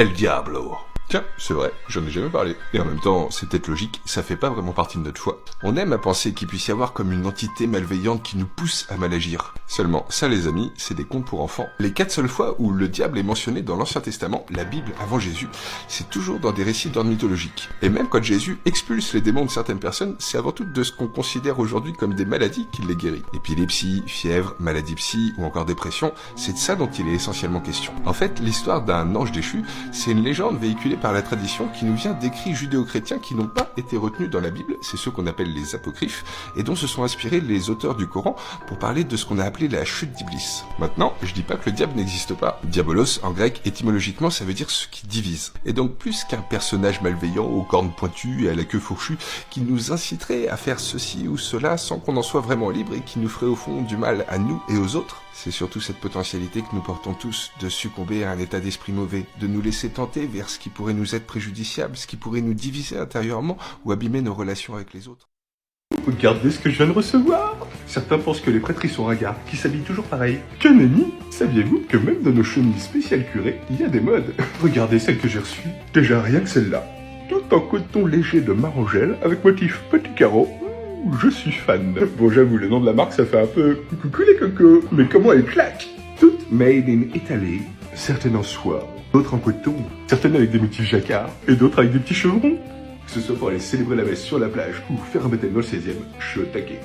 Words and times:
El 0.00 0.14
Diablo. 0.16 0.89
Tiens, 1.10 1.24
c'est 1.38 1.54
vrai, 1.54 1.72
j'en 1.88 2.06
ai 2.06 2.10
jamais 2.10 2.28
parlé. 2.28 2.54
Et 2.72 2.78
en 2.78 2.84
même 2.84 3.00
temps, 3.00 3.30
c'est 3.32 3.48
peut-être 3.48 3.66
logique, 3.66 4.00
ça 4.04 4.22
fait 4.22 4.36
pas 4.36 4.48
vraiment 4.48 4.70
partie 4.70 4.96
de 4.96 5.02
notre 5.02 5.20
foi. 5.20 5.42
On 5.64 5.76
aime 5.76 5.92
à 5.92 5.98
penser 5.98 6.32
qu'il 6.34 6.46
puisse 6.46 6.68
y 6.68 6.70
avoir 6.70 6.92
comme 6.92 7.10
une 7.10 7.26
entité 7.26 7.66
malveillante 7.66 8.22
qui 8.22 8.36
nous 8.36 8.46
pousse 8.46 8.86
à 8.90 8.96
mal 8.96 9.12
agir. 9.12 9.52
Seulement, 9.66 10.06
ça 10.08 10.28
les 10.28 10.46
amis, 10.46 10.70
c'est 10.76 10.94
des 10.94 11.02
contes 11.02 11.24
pour 11.24 11.40
enfants. 11.40 11.66
Les 11.80 11.92
quatre 11.92 12.12
seules 12.12 12.28
fois 12.28 12.54
où 12.60 12.70
le 12.70 12.86
diable 12.86 13.18
est 13.18 13.24
mentionné 13.24 13.60
dans 13.60 13.74
l'Ancien 13.74 14.00
Testament, 14.00 14.46
la 14.50 14.62
Bible 14.62 14.92
avant 15.02 15.18
Jésus, 15.18 15.48
c'est 15.88 16.08
toujours 16.10 16.38
dans 16.38 16.52
des 16.52 16.62
récits 16.62 16.90
d'ordre 16.90 17.10
mythologique. 17.10 17.68
Et 17.82 17.88
même 17.88 18.08
quand 18.08 18.22
Jésus 18.22 18.58
expulse 18.64 19.12
les 19.12 19.20
démons 19.20 19.46
de 19.46 19.50
certaines 19.50 19.80
personnes, 19.80 20.14
c'est 20.20 20.38
avant 20.38 20.52
tout 20.52 20.64
de 20.64 20.82
ce 20.84 20.92
qu'on 20.92 21.08
considère 21.08 21.58
aujourd'hui 21.58 21.92
comme 21.92 22.14
des 22.14 22.24
maladies 22.24 22.68
qu'il 22.70 22.86
les 22.86 22.94
guérit. 22.94 23.24
Épilepsie, 23.34 24.04
fièvre, 24.06 24.54
maladie 24.60 24.94
psy 24.94 25.32
ou 25.38 25.44
encore 25.44 25.64
dépression, 25.64 26.12
c'est 26.36 26.52
de 26.52 26.58
ça 26.58 26.76
dont 26.76 26.90
il 27.00 27.08
est 27.08 27.14
essentiellement 27.14 27.58
question. 27.58 27.92
En 28.06 28.12
fait, 28.12 28.38
l'histoire 28.38 28.82
d'un 28.82 29.16
ange 29.16 29.32
déchu, 29.32 29.64
c'est 29.90 30.12
une 30.12 30.22
légende 30.22 30.56
véhiculée 30.56 30.99
par 31.00 31.12
la 31.12 31.22
tradition 31.22 31.68
qui 31.68 31.84
nous 31.84 31.94
vient 31.94 32.12
d'écrits 32.12 32.54
judéo-chrétiens 32.54 33.18
qui 33.18 33.34
n'ont 33.34 33.46
pas 33.46 33.70
été 33.76 33.96
retenus 33.96 34.30
dans 34.30 34.40
la 34.40 34.50
Bible, 34.50 34.76
c'est 34.82 34.96
ceux 34.96 35.10
qu'on 35.10 35.26
appelle 35.26 35.52
les 35.52 35.74
apocryphes, 35.74 36.24
et 36.56 36.62
dont 36.62 36.76
se 36.76 36.86
sont 36.86 37.02
inspirés 37.02 37.40
les 37.40 37.70
auteurs 37.70 37.94
du 37.94 38.06
Coran 38.06 38.36
pour 38.66 38.78
parler 38.78 39.04
de 39.04 39.16
ce 39.16 39.24
qu'on 39.24 39.38
a 39.38 39.44
appelé 39.44 39.68
la 39.68 39.84
chute 39.84 40.12
d'Iblis. 40.12 40.62
Maintenant, 40.78 41.14
je 41.22 41.32
dis 41.32 41.42
pas 41.42 41.56
que 41.56 41.70
le 41.70 41.76
diable 41.76 41.94
n'existe 41.96 42.34
pas. 42.34 42.60
Diabolos, 42.64 43.20
en 43.22 43.30
grec, 43.30 43.60
étymologiquement, 43.64 44.30
ça 44.30 44.44
veut 44.44 44.54
dire 44.54 44.70
ce 44.70 44.86
qui 44.88 45.06
divise. 45.06 45.52
Et 45.64 45.72
donc 45.72 45.96
plus 45.96 46.24
qu'un 46.24 46.42
personnage 46.42 47.00
malveillant 47.00 47.46
aux 47.46 47.62
cornes 47.62 47.92
pointues 47.92 48.44
et 48.44 48.50
à 48.50 48.54
la 48.54 48.64
queue 48.64 48.78
fourchue, 48.78 49.18
qui 49.50 49.60
nous 49.62 49.92
inciterait 49.92 50.48
à 50.48 50.56
faire 50.56 50.80
ceci 50.80 51.28
ou 51.28 51.38
cela 51.38 51.78
sans 51.78 51.98
qu'on 51.98 52.16
en 52.16 52.22
soit 52.22 52.40
vraiment 52.40 52.70
libre 52.70 52.94
et 52.94 53.00
qui 53.00 53.18
nous 53.18 53.28
ferait 53.28 53.46
au 53.46 53.56
fond 53.56 53.82
du 53.82 53.96
mal 53.96 54.24
à 54.28 54.38
nous 54.38 54.62
et 54.68 54.76
aux 54.76 54.96
autres, 54.96 55.22
c'est 55.32 55.50
surtout 55.50 55.80
cette 55.80 56.00
potentialité 56.00 56.60
que 56.60 56.74
nous 56.74 56.82
portons 56.82 57.14
tous 57.14 57.50
de 57.60 57.68
succomber 57.68 58.24
à 58.24 58.30
un 58.30 58.38
état 58.38 58.60
d'esprit 58.60 58.92
mauvais, 58.92 59.26
de 59.40 59.46
nous 59.46 59.62
laisser 59.62 59.90
tenter 59.90 60.26
vers 60.26 60.48
ce 60.48 60.58
qui 60.58 60.68
pourrait 60.68 60.94
nous 60.94 61.14
être 61.14 61.26
préjudiciable, 61.26 61.96
ce 61.96 62.06
qui 62.06 62.16
pourrait 62.16 62.40
nous 62.40 62.54
diviser 62.54 62.98
intérieurement 62.98 63.56
ou 63.84 63.92
abîmer 63.92 64.22
nos 64.22 64.34
relations 64.34 64.74
avec 64.74 64.92
les 64.92 65.08
autres. 65.08 65.28
Regardez 66.06 66.50
ce 66.50 66.58
que 66.58 66.70
je 66.70 66.76
viens 66.76 66.86
de 66.86 66.92
recevoir 66.92 67.56
Certains 67.86 68.18
pensent 68.18 68.40
que 68.40 68.50
les 68.50 68.60
prêtres 68.60 68.86
sont 68.88 69.04
ringards, 69.04 69.36
qui 69.46 69.56
s'habillent 69.56 69.80
toujours 69.82 70.04
pareil. 70.04 70.38
Que 70.60 70.68
nenni 70.68 71.12
Saviez-vous 71.30 71.82
que 71.88 71.96
même 71.96 72.22
dans 72.22 72.30
nos 72.30 72.44
chemises 72.44 72.84
spéciales 72.84 73.26
curées, 73.30 73.60
il 73.70 73.80
y 73.80 73.84
a 73.84 73.88
des 73.88 74.00
modes? 74.00 74.32
Regardez 74.62 74.98
celle 74.98 75.18
que 75.18 75.28
j'ai 75.28 75.40
reçue. 75.40 75.68
Déjà 75.92 76.22
rien 76.22 76.40
que 76.40 76.48
celle-là. 76.48 76.84
Tout 77.28 77.54
en 77.54 77.60
coton 77.60 78.06
léger 78.06 78.40
de 78.40 78.52
marangelle, 78.52 79.16
avec 79.22 79.44
motif 79.44 79.80
petit 79.90 80.14
carreau. 80.14 80.48
Je 81.22 81.28
suis 81.28 81.52
fan. 81.52 81.94
Bon, 82.18 82.30
j'avoue, 82.30 82.56
le 82.56 82.68
nom 82.68 82.80
de 82.80 82.86
la 82.86 82.92
marque, 82.92 83.12
ça 83.12 83.24
fait 83.24 83.40
un 83.40 83.46
peu 83.46 83.78
coucou 84.02 84.22
les 84.26 84.36
cocos. 84.36 84.84
Mais 84.92 85.06
comment 85.06 85.32
elle 85.32 85.44
claque 85.44 85.88
Toutes 86.18 86.50
made 86.50 86.88
in 86.88 87.02
Italy. 87.14 87.62
Certaines 87.94 88.36
en 88.36 88.42
soie, 88.42 88.86
d'autres 89.12 89.34
en 89.34 89.38
coton, 89.38 89.74
certaines 90.06 90.36
avec 90.36 90.50
des 90.50 90.58
motifs 90.58 90.88
jacquard, 90.88 91.30
et 91.48 91.54
d'autres 91.54 91.80
avec 91.80 91.92
des 91.92 91.98
petits 91.98 92.14
chevrons. 92.14 92.56
Que 93.06 93.12
ce 93.12 93.20
soit 93.20 93.36
pour 93.36 93.48
aller 93.48 93.58
célébrer 93.58 93.96
la 93.96 94.04
messe 94.04 94.22
sur 94.22 94.38
la 94.38 94.48
plage 94.48 94.82
ou 94.90 94.96
faire 94.96 95.26
un 95.26 95.28
baptême 95.28 95.50
dans 95.50 95.58
le 95.58 95.62
16 95.62 95.88
e 95.88 95.92
je 96.18 96.26
suis 96.26 96.40
au 96.40 96.44
taquet. 96.44 96.80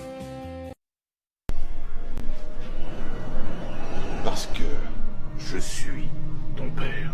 Parce 4.24 4.48
que 4.48 4.64
je 5.38 5.58
suis 5.58 6.06
ton 6.56 6.70
père. 6.72 7.12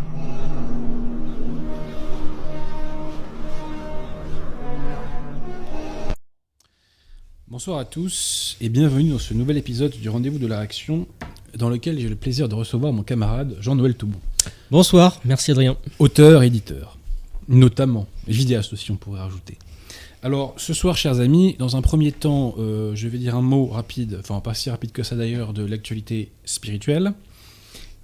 Bonsoir 7.52 7.76
à 7.76 7.84
tous 7.84 8.56
et 8.62 8.70
bienvenue 8.70 9.10
dans 9.10 9.18
ce 9.18 9.34
nouvel 9.34 9.58
épisode 9.58 9.90
du 9.90 10.08
Rendez-vous 10.08 10.38
de 10.38 10.46
la 10.46 10.56
Réaction 10.56 11.06
dans 11.54 11.68
lequel 11.68 12.00
j'ai 12.00 12.08
le 12.08 12.16
plaisir 12.16 12.48
de 12.48 12.54
recevoir 12.54 12.94
mon 12.94 13.02
camarade 13.02 13.58
Jean-Noël 13.60 13.94
Toubon, 13.94 14.18
Bonsoir, 14.70 15.20
merci 15.26 15.50
Adrien. 15.50 15.76
auteur, 15.98 16.44
éditeur, 16.44 16.96
notamment, 17.48 18.06
vidéaste 18.26 18.72
aussi 18.72 18.90
on 18.90 18.96
pourrait 18.96 19.20
rajouter. 19.20 19.58
Alors 20.22 20.54
ce 20.56 20.72
soir 20.72 20.96
chers 20.96 21.20
amis, 21.20 21.54
dans 21.58 21.76
un 21.76 21.82
premier 21.82 22.10
temps 22.10 22.54
euh, 22.56 22.92
je 22.94 23.06
vais 23.06 23.18
dire 23.18 23.36
un 23.36 23.42
mot 23.42 23.66
rapide, 23.66 24.16
enfin 24.20 24.40
pas 24.40 24.54
si 24.54 24.70
rapide 24.70 24.92
que 24.92 25.02
ça 25.02 25.14
d'ailleurs, 25.14 25.52
de 25.52 25.62
l'actualité 25.62 26.32
spirituelle. 26.46 27.12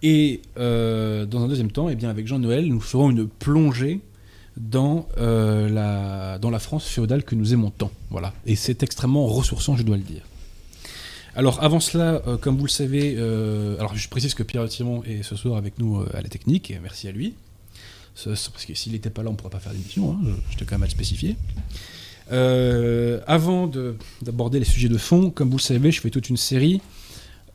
Et 0.02 0.42
euh, 0.58 1.24
dans 1.24 1.42
un 1.42 1.48
deuxième 1.48 1.72
temps, 1.72 1.88
eh 1.88 1.96
bien, 1.96 2.10
avec 2.10 2.26
Jean-Noël, 2.26 2.68
nous 2.68 2.80
ferons 2.80 3.10
une 3.10 3.26
plongée 3.26 4.00
dans, 4.58 5.06
euh, 5.18 5.68
la, 5.68 6.38
dans 6.38 6.50
la 6.50 6.58
France 6.58 6.86
féodale 6.86 7.22
que 7.22 7.34
nous 7.34 7.52
aimons 7.54 7.70
tant. 7.70 7.90
Voilà. 8.10 8.32
Et 8.46 8.56
c'est 8.56 8.82
extrêmement 8.82 9.26
ressourçant, 9.26 9.76
je 9.76 9.82
dois 9.82 9.96
le 9.96 10.02
dire. 10.02 10.22
Alors 11.34 11.62
avant 11.62 11.78
cela, 11.80 12.20
euh, 12.26 12.36
comme 12.36 12.56
vous 12.56 12.64
le 12.64 12.70
savez, 12.70 13.14
euh, 13.16 13.76
alors 13.78 13.94
je 13.96 14.08
précise 14.08 14.34
que 14.34 14.42
Pierre 14.42 14.68
Timon 14.68 15.04
est 15.04 15.22
ce 15.22 15.36
soir 15.36 15.56
avec 15.56 15.78
nous 15.78 16.02
à 16.12 16.20
la 16.20 16.28
technique, 16.28 16.70
et 16.72 16.78
merci 16.82 17.06
à 17.06 17.12
lui. 17.12 17.34
Ce- 18.16 18.34
ce- 18.34 18.50
parce 18.50 18.64
que 18.64 18.74
s'il 18.74 18.92
n'était 18.92 19.10
pas 19.10 19.22
là, 19.22 19.28
on 19.28 19.32
ne 19.32 19.36
pourrait 19.36 19.50
pas 19.50 19.60
faire 19.60 19.72
l'émission, 19.72 20.12
hein, 20.12 20.18
je, 20.24 20.30
je 20.52 20.56
t'ai 20.58 20.64
quand 20.64 20.74
même 20.74 20.82
à 20.82 20.86
le 20.86 20.90
spécifier. 20.90 21.36
Avant 23.26 23.66
de- 23.68 23.94
d'aborder 24.22 24.58
les 24.58 24.64
sujets 24.64 24.88
de 24.88 24.98
fond, 24.98 25.30
comme 25.30 25.50
vous 25.50 25.58
le 25.58 25.62
savez, 25.62 25.92
je 25.92 26.00
fais 26.00 26.10
toute 26.10 26.28
une 26.28 26.36
série 26.36 26.80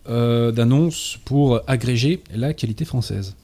d'annonces 0.08 1.18
pour 1.26 1.60
agréger 1.68 2.22
la 2.34 2.54
qualité 2.54 2.86
française. 2.86 3.36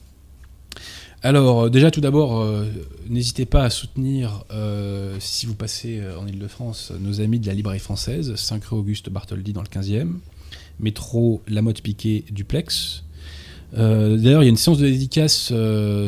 Alors, 1.22 1.63
euh, 1.66 1.69
déjà, 1.69 1.91
tout 1.91 2.02
d'abord, 2.02 2.40
euh, 2.40 2.66
n'hésitez 3.09 3.46
pas 3.46 3.63
à 3.63 3.69
soutenir, 3.69 4.46
euh, 4.52 5.16
si 5.19 5.46
vous 5.46 5.53
passez 5.56 6.02
en 6.19 6.25
Ile-de-France, 6.28 6.94
nos 7.00 7.19
amis 7.22 7.40
de 7.40 7.47
la 7.47 7.53
librairie 7.53 7.80
française, 7.80 8.34
5 8.35 8.63
rue 8.66 8.78
Auguste 8.78 9.09
Bartholdi 9.09 9.52
dans 9.52 9.62
le 9.62 9.68
15e, 9.68 10.13
métro 10.79 11.41
Lamotte 11.47 11.81
Piquet 11.81 12.24
Duplex. 12.31 13.03
Euh, 13.78 14.18
D'ailleurs, 14.18 14.41
il 14.41 14.46
y 14.46 14.47
a 14.47 14.50
une 14.50 14.58
séance 14.58 14.78
de 14.79 14.85
dédicace 14.90 15.52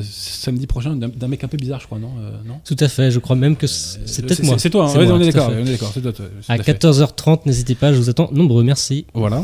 samedi 0.04 0.66
prochain 0.66 0.96
d'un 0.96 1.28
mec 1.28 1.44
un 1.44 1.48
peu 1.48 1.58
bizarre, 1.58 1.80
je 1.82 1.86
crois, 1.88 2.00
non, 2.00 2.12
non? 2.48 2.60
Tout 2.66 2.78
à 2.80 2.88
fait, 2.88 3.12
je 3.12 3.20
crois 3.20 3.36
même 3.36 3.56
que 3.58 3.68
c'est 3.68 4.22
peut-être 4.26 4.44
moi. 4.44 4.58
C'est 4.58 4.70
toi, 4.70 4.90
hein, 4.90 4.98
ouais, 4.98 5.06
moi, 5.06 5.16
on 5.16 5.20
est 5.22 5.28
à 5.28 5.32
d'accord, 5.32 5.52
À 6.48 6.54
à 6.54 6.58
fait. 6.64 6.74
14h30, 6.74 7.42
n'hésitez 7.46 7.76
pas, 7.76 7.92
je 7.94 7.98
vous 7.98 8.10
attends 8.10 8.30
nombreux, 8.32 8.64
merci. 8.64 9.06
Voilà. 9.14 9.44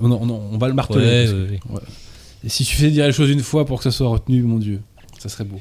On, 0.00 0.10
on- 0.12 0.30
on 0.52 0.58
va 0.58 0.68
le 0.68 0.74
marteler. 0.74 1.26
Ouais, 1.70 1.80
si 2.46 2.64
suffisait 2.64 2.88
de 2.88 2.92
dire 2.94 3.06
les 3.06 3.12
choses 3.12 3.28
une 3.30 3.40
fois 3.42 3.66
pour 3.66 3.78
que 3.78 3.84
ça 3.84 3.90
soit 3.90 4.08
retenu, 4.08 4.42
mon 4.42 4.58
Dieu, 4.58 4.80
ça 5.20 5.28
serait 5.28 5.44
beau. 5.44 5.60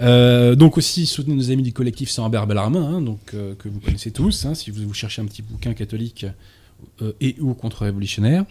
Euh, 0.00 0.54
donc 0.54 0.78
aussi 0.78 1.06
soutenez 1.06 1.34
nos 1.34 1.50
amis 1.50 1.62
du 1.64 1.72
collectif 1.72 2.08
Sans 2.08 2.22
Herbert 2.24 2.46
Bellarmin, 2.46 2.82
hein, 2.82 3.00
donc 3.00 3.18
euh, 3.34 3.54
que 3.56 3.68
vous 3.68 3.80
connaissez 3.80 4.12
tous, 4.12 4.46
hein, 4.46 4.54
si 4.54 4.70
vous, 4.70 4.86
vous 4.86 4.94
cherchez 4.94 5.20
un 5.20 5.24
petit 5.26 5.42
bouquin 5.42 5.74
catholique 5.74 6.26
euh, 7.02 7.12
et 7.20 7.34
ou 7.40 7.52
contre-révolutionnaire. 7.54 8.44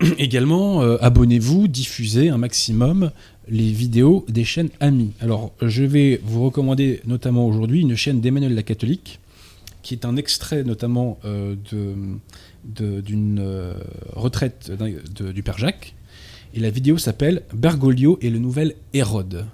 Également, 0.18 0.80
abonnez-vous, 0.82 1.68
diffusez 1.68 2.28
un 2.28 2.36
maximum 2.38 3.10
les 3.48 3.70
vidéos 3.72 4.24
des 4.28 4.44
chaînes 4.44 4.70
amies. 4.80 5.12
Alors, 5.20 5.52
je 5.62 5.82
vais 5.84 6.20
vous 6.24 6.44
recommander 6.44 7.00
notamment 7.06 7.46
aujourd'hui 7.46 7.80
une 7.80 7.96
chaîne 7.96 8.20
d'Emmanuel 8.20 8.54
la 8.54 8.62
catholique, 8.62 9.20
qui 9.82 9.94
est 9.94 10.04
un 10.04 10.16
extrait 10.16 10.62
notamment 10.64 11.18
de 11.24 11.94
de- 12.64 13.00
d'une 13.00 13.40
euh, 13.40 13.74
retraite 14.12 14.70
de- 14.70 15.32
du 15.32 15.42
père 15.42 15.58
Jacques. 15.58 15.94
Et 16.54 16.60
la 16.60 16.70
vidéo 16.70 16.98
s'appelle 16.98 17.42
Bergoglio 17.54 18.18
et 18.20 18.28
le 18.28 18.38
nouvel 18.38 18.74
Hérode. 18.92 19.46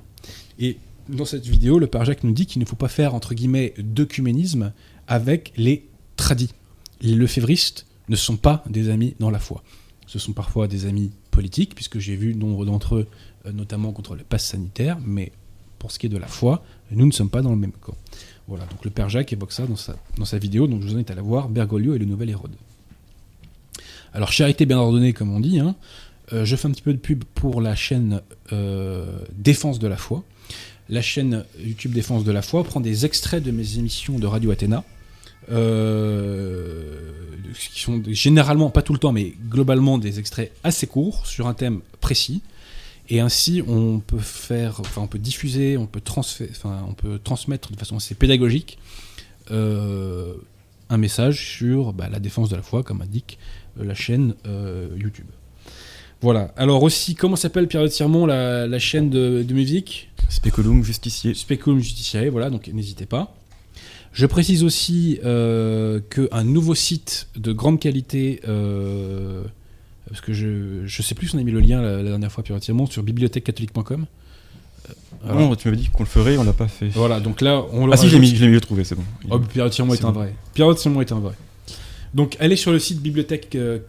Et 0.59 0.79
dans 1.09 1.25
cette 1.25 1.47
vidéo, 1.47 1.79
le 1.79 1.87
père 1.87 2.05
Jacques 2.05 2.25
nous 2.25 2.33
dit 2.33 2.47
qu'il 2.47 2.61
ne 2.61 2.67
faut 2.67 2.77
pas 2.77 2.89
faire, 2.89 3.15
entre 3.15 3.35
guillemets, 3.35 3.75
d'œcuménisme 3.79 4.73
avec 5.06 5.53
les 5.56 5.87
tradis. 6.17 6.53
Les 7.00 7.15
lefévristes 7.15 7.87
ne 8.09 8.17
sont 8.17 8.37
pas 8.37 8.65
des 8.69 8.91
amis 8.91 9.15
dans 9.21 9.31
la 9.31 9.39
foi. 9.39 9.62
Ce 10.06 10.19
sont 10.19 10.33
parfois 10.33 10.67
des 10.67 10.87
amis 10.87 11.12
politiques, 11.31 11.75
puisque 11.75 11.99
j'ai 11.99 12.17
vu 12.17 12.35
nombre 12.35 12.67
d'entre 12.67 12.97
eux, 12.97 13.06
euh, 13.47 13.53
notamment 13.53 13.93
contre 13.93 14.17
le 14.17 14.25
pass 14.25 14.44
sanitaire, 14.44 14.99
mais 15.05 15.31
pour 15.79 15.93
ce 15.93 15.99
qui 15.99 16.06
est 16.06 16.11
de 16.11 16.17
la 16.17 16.27
foi, 16.27 16.65
nous 16.91 17.06
ne 17.06 17.12
sommes 17.12 17.31
pas 17.31 17.43
dans 17.43 17.51
le 17.51 17.56
même 17.56 17.73
camp. 17.73 17.94
Voilà, 18.49 18.65
donc 18.65 18.85
le 18.85 18.91
père 18.91 19.09
Jacques 19.09 19.33
évoque 19.33 19.53
ça 19.53 19.67
dans 19.67 19.77
sa, 19.77 19.97
dans 20.17 20.25
sa 20.25 20.39
vidéo, 20.39 20.67
donc 20.67 20.83
je 20.83 20.89
vous 20.89 20.94
invite 20.94 21.11
à 21.11 21.15
la 21.15 21.23
voir, 21.23 21.49
Bergoglio 21.49 21.94
et 21.94 21.99
le 21.99 22.06
nouvel 22.06 22.31
Hérode. 22.31 22.56
Alors, 24.12 24.33
charité 24.33 24.67
bien 24.67 24.79
ordonnée, 24.79 25.12
comme 25.12 25.33
on 25.33 25.41
dit, 25.41 25.61
hein, 25.61 25.77
euh, 26.33 26.45
je 26.45 26.57
fais 26.57 26.69
un 26.69 26.71
petit 26.71 26.83
peu 26.83 26.93
de 26.93 26.99
pub 26.99 27.25
pour 27.35 27.61
la 27.61 27.75
chaîne 27.75 28.23
euh, 28.53 29.07
Défense 29.33 29.79
de 29.79 29.89
la 29.89 29.97
foi. 29.97 30.25
La 30.89 31.03
chaîne 31.03 31.45
YouTube 31.61 31.93
Défense 31.93 32.25
de 32.25 32.33
la 32.33 32.43
foi 32.43 32.65
prend 32.65 32.81
des 32.81 33.05
extraits 33.05 33.43
de 33.43 33.51
mes 33.51 33.79
émissions 33.79 34.19
de 34.19 34.27
Radio 34.27 34.51
Athéna, 34.51 34.85
euh, 35.51 37.11
qui 37.55 37.81
sont 37.81 38.03
généralement, 38.09 38.71
pas 38.71 38.83
tout 38.83 38.93
le 38.93 38.99
temps, 38.99 39.13
mais 39.13 39.35
globalement 39.49 39.99
des 39.99 40.19
extraits 40.19 40.53
assez 40.65 40.87
courts 40.87 41.27
sur 41.27 41.47
un 41.47 41.55
thème 41.55 41.81
précis. 42.01 42.43
Et 43.11 43.21
ainsi, 43.21 43.63
on 43.67 44.01
peut 44.01 44.19
faire, 44.19 44.81
enfin, 44.81 45.01
on 45.03 45.07
peut 45.07 45.19
diffuser, 45.19 45.79
on 45.79 45.87
peut, 45.87 46.01
transmettre 47.25 47.73
de 47.73 47.77
façon 47.79 47.97
assez 47.97 48.15
pédagogique 48.15 48.79
un 49.51 50.97
message 50.97 51.57
sur 51.57 51.95
bah, 51.95 52.11
la 52.11 52.19
défense 52.19 52.51
de 52.51 52.57
la 52.57 52.63
foi, 52.63 52.83
comme 52.83 53.01
indique 53.01 53.39
la 53.79 53.95
chaîne 53.95 54.35
YouTube. 54.97 55.27
Voilà. 56.20 56.53
Alors 56.56 56.82
aussi, 56.82 57.15
comment 57.15 57.37
s'appelle 57.37 57.69
Pierre 57.69 57.82
de 57.82 57.88
Tirmont, 57.88 58.26
la, 58.26 58.67
la 58.67 58.79
chaîne 58.79 59.09
de, 59.11 59.43
de 59.47 59.55
musique 59.55 60.11
Speculum 60.29 60.82
justicier. 60.85 61.32
Speculum 61.35 61.79
Justitiae, 61.81 62.29
voilà, 62.31 62.50
donc 62.50 62.69
n'hésitez 62.69 63.06
pas. 63.06 63.35
Je 64.12 64.26
précise 64.26 64.65
aussi 64.65 65.20
euh, 65.25 66.00
qu'un 66.11 66.44
nouveau 66.44 66.75
site 66.75 67.29
de 67.37 67.53
grande 67.53 67.79
qualité, 67.79 68.41
euh, 68.49 69.43
parce 70.09 70.20
que 70.20 70.32
je 70.32 70.82
ne 70.82 70.88
sais 70.88 71.15
plus 71.15 71.29
si 71.29 71.37
on 71.37 71.38
a 71.38 71.43
mis 71.43 71.53
le 71.53 71.61
lien 71.61 71.81
la, 71.81 71.99
la 72.03 72.11
dernière 72.11 72.32
fois, 72.32 72.43
Pierre 72.43 72.59
Tirmont, 72.61 72.87
sur 72.87 73.03
bibliothèquecatholique.com. 73.03 74.06
Voilà. 75.23 75.41
Non, 75.41 75.55
tu 75.56 75.69
m'avais 75.69 75.81
dit 75.81 75.88
qu'on 75.88 76.03
le 76.03 76.09
ferait, 76.09 76.37
on 76.38 76.44
l'a 76.44 76.53
pas 76.53 76.69
fait. 76.69 76.88
Voilà, 76.88 77.20
donc 77.20 77.41
là, 77.41 77.62
on 77.73 77.87
le 77.87 77.93
Ah 77.93 77.97
si, 77.97 78.09
je 78.09 78.12
l'ai 78.12 78.19
rajoute. 78.19 78.32
mis, 78.32 78.38
je 78.38 78.44
l'ai 78.44 78.53
l'ai 78.53 78.61
trouvé, 78.61 78.85
c'est 78.85 78.94
bon. 78.94 79.05
Oh, 79.31 79.38
Pierre 79.38 79.69
Tiremont 79.70 79.94
est 79.94 79.99
C'est 79.99 80.05
un 80.05 80.12
vrai. 80.12 80.35
Pierre 80.55 80.75
Tiremont 80.75 81.00
est 81.00 81.12
un 81.12 81.20
vrai. 81.20 81.35
Donc, 82.15 82.37
allez 82.41 82.56
sur 82.56 82.73
le 82.73 82.79
site 82.79 83.00
bibliothèque, 83.03 83.55
euh, 83.55 83.81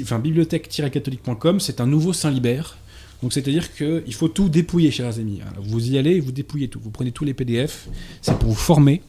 enfin, 0.00 0.18
bibliothèque-catholique.com, 0.18 1.60
c'est 1.60 1.80
un 1.80 1.86
nouveau 1.86 2.12
Saint-Libert. 2.12 2.78
Donc, 3.22 3.32
c'est-à-dire 3.32 3.74
qu'il 3.74 4.14
faut 4.14 4.28
tout 4.28 4.48
dépouiller, 4.48 4.90
chers 4.90 5.18
amis. 5.18 5.40
hein. 5.42 5.52
Vous 5.58 5.90
y 5.90 5.96
allez, 5.96 6.20
vous 6.20 6.32
dépouillez 6.32 6.68
tout. 6.68 6.80
Vous 6.82 6.90
prenez 6.90 7.10
tous 7.10 7.24
les 7.24 7.32
PDF. 7.32 7.88
C'est 8.20 8.36
pour 8.38 8.50
vous 8.50 8.54
former 8.54 9.00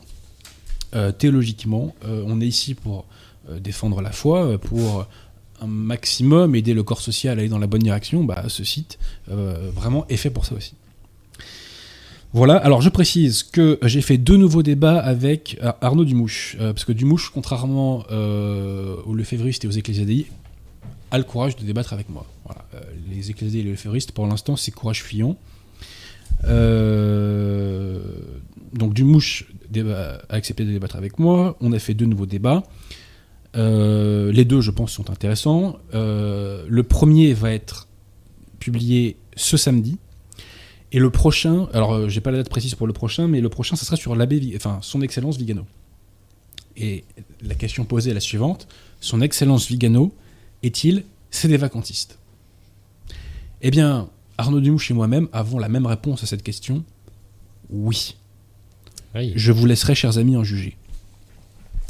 euh, 0.95 1.11
théologiquement. 1.11 1.93
Euh, 2.05 2.23
on 2.25 2.39
est 2.39 2.47
ici 2.47 2.75
pour 2.75 3.05
euh, 3.49 3.59
défendre 3.59 4.01
la 4.01 4.13
foi, 4.13 4.57
pour 4.57 5.05
un 5.61 5.67
maximum 5.67 6.55
aider 6.55 6.73
le 6.73 6.83
corps 6.83 7.01
social 7.01 7.37
à 7.37 7.41
aller 7.41 7.49
dans 7.49 7.59
la 7.59 7.67
bonne 7.67 7.81
direction. 7.81 8.23
Bah, 8.23 8.45
ce 8.47 8.63
site, 8.63 8.97
vraiment, 9.27 10.05
est 10.07 10.17
fait 10.17 10.29
pour 10.29 10.45
ça 10.45 10.55
aussi. 10.55 10.75
Voilà, 12.31 12.55
alors 12.55 12.81
je 12.81 12.89
précise 12.89 13.43
que 13.43 13.79
j'ai 13.83 14.01
fait 14.01 14.17
deux 14.17 14.35
nouveaux 14.35 14.63
débats 14.63 14.99
avec 14.99 15.57
Arnaud 15.81 16.03
Dumouche, 16.03 16.57
parce 16.59 16.83
que 16.83 16.91
Dumouche, 16.91 17.31
contrairement 17.33 18.03
aux 18.09 19.13
lefévristes 19.13 19.63
et 19.63 19.67
aux 19.67 19.71
ecclésiadéis, 19.71 20.27
a 21.11 21.17
le 21.17 21.23
courage 21.23 21.55
de 21.55 21.63
débattre 21.63 21.93
avec 21.93 22.09
moi. 22.09 22.25
Euh, 22.73 22.79
les 23.09 23.29
ecclésiadéis 23.29 23.61
et 23.61 23.63
les 23.63 23.71
lefévristes, 23.71 24.11
pour 24.11 24.27
l'instant, 24.27 24.55
c'est 24.55 24.71
courage 24.71 25.03
fuyant. 25.03 25.37
Euh, 26.45 28.01
donc 28.73 28.93
Dumouche 28.93 29.47
a 29.75 30.19
accepté 30.29 30.65
de 30.65 30.71
débattre 30.71 30.95
avec 30.95 31.19
moi, 31.19 31.57
on 31.61 31.71
a 31.73 31.79
fait 31.79 31.93
deux 31.93 32.05
nouveaux 32.05 32.25
débats. 32.25 32.63
Euh, 33.55 34.31
les 34.31 34.43
deux, 34.43 34.61
je 34.61 34.71
pense, 34.71 34.91
sont 34.91 35.09
intéressants. 35.09 35.77
Le 35.93 36.81
premier 36.81 37.33
va 37.33 37.51
être 37.51 37.87
publié 38.59 39.17
ce 39.35 39.57
samedi. 39.57 39.97
Et 40.91 40.99
le 40.99 41.09
prochain, 41.09 41.67
alors 41.73 42.09
j'ai 42.09 42.21
pas 42.21 42.31
la 42.31 42.37
date 42.37 42.49
précise 42.49 42.75
pour 42.75 42.87
le 42.87 42.93
prochain, 42.93 43.27
mais 43.27 43.41
le 43.41 43.49
prochain, 43.49 43.75
ça 43.75 43.85
sera 43.85 43.97
sur 43.97 44.15
l'abbé, 44.15 44.53
enfin 44.55 44.79
son 44.81 45.01
Excellence 45.01 45.37
Vigano. 45.37 45.65
Et 46.77 47.03
la 47.41 47.55
question 47.55 47.85
posée 47.85 48.11
est 48.11 48.13
la 48.13 48.19
suivante 48.19 48.67
son 49.05 49.21
Excellence 49.21 49.67
Vigano 49.67 50.13
est-il 50.65 51.03
c'est 51.31 51.47
des 51.47 51.57
vacantistes 51.57 52.17
Eh 53.61 53.71
bien, 53.71 54.07
Arnaud 54.37 54.61
Dumouche 54.61 54.91
et 54.91 54.93
moi-même 54.93 55.27
avons 55.33 55.59
la 55.59 55.69
même 55.69 55.85
réponse 55.85 56.23
à 56.23 56.25
cette 56.25 56.43
question. 56.43 56.83
Oui. 57.69 58.15
Oui. 59.15 59.33
Je 59.35 59.51
vous 59.51 59.65
laisserai, 59.65 59.95
chers 59.95 60.17
amis, 60.17 60.37
en 60.37 60.43
juger. 60.43 60.77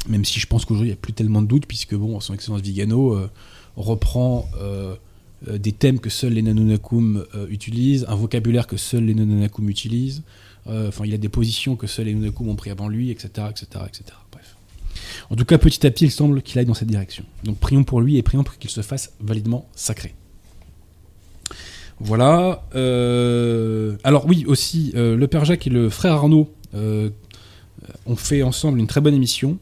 Même 0.08 0.24
si 0.24 0.40
je 0.40 0.46
pense 0.46 0.64
qu'aujourd'hui, 0.64 0.88
il 0.88 0.92
n'y 0.92 0.98
a 0.98 1.00
plus 1.00 1.12
tellement 1.12 1.42
de 1.42 1.46
doutes, 1.46 1.66
puisque 1.66 1.94
bon, 1.94 2.18
son 2.20 2.34
Excellence 2.34 2.60
Vigano 2.60 3.14
euh, 3.14 3.30
reprend 3.76 4.48
euh, 4.60 4.96
euh, 5.48 5.58
des 5.58 5.72
thèmes 5.72 6.00
que 6.00 6.10
seuls 6.10 6.32
les 6.32 6.42
Nanonakum 6.42 7.24
euh, 7.34 7.46
utilisent, 7.48 8.06
un 8.08 8.14
vocabulaire 8.14 8.66
que 8.66 8.76
seuls 8.76 9.04
les 9.04 9.14
Nanonakum 9.14 9.68
utilisent. 9.68 10.22
Enfin, 10.68 11.04
il 11.06 11.14
a 11.14 11.16
des 11.16 11.28
positions 11.28 11.76
que 11.76 11.86
seuls 11.86 12.06
les 12.06 12.14
Nanonakum 12.14 12.48
ont 12.48 12.56
pris 12.56 12.70
avant 12.70 12.88
lui, 12.88 13.12
etc., 13.12 13.46
etc., 13.48 13.84
etc. 13.86 14.02
En 15.30 15.36
tout 15.36 15.44
cas, 15.44 15.58
petit 15.58 15.86
à 15.86 15.90
petit, 15.90 16.04
il 16.06 16.10
semble 16.10 16.42
qu'il 16.42 16.58
aille 16.58 16.66
dans 16.66 16.74
cette 16.74 16.88
direction. 16.88 17.24
Donc, 17.44 17.58
prions 17.58 17.84
pour 17.84 18.00
lui 18.00 18.16
et 18.16 18.22
prions 18.22 18.44
pour 18.44 18.58
qu'il 18.58 18.70
se 18.70 18.80
fasse 18.80 19.12
validement 19.20 19.68
sacré. 19.74 20.14
Voilà. 21.98 22.62
euh, 22.74 23.96
alors 24.04 24.26
oui, 24.26 24.44
aussi, 24.46 24.92
euh, 24.94 25.16
le 25.16 25.26
père 25.28 25.44
Jacques 25.44 25.66
et 25.66 25.70
le 25.70 25.88
frère 25.88 26.12
Arnaud 26.12 26.52
euh, 26.74 27.10
ont 28.06 28.16
fait 28.16 28.42
ensemble 28.42 28.78
une 28.78 28.86
très 28.86 29.00
bonne 29.00 29.14
émission. 29.14 29.58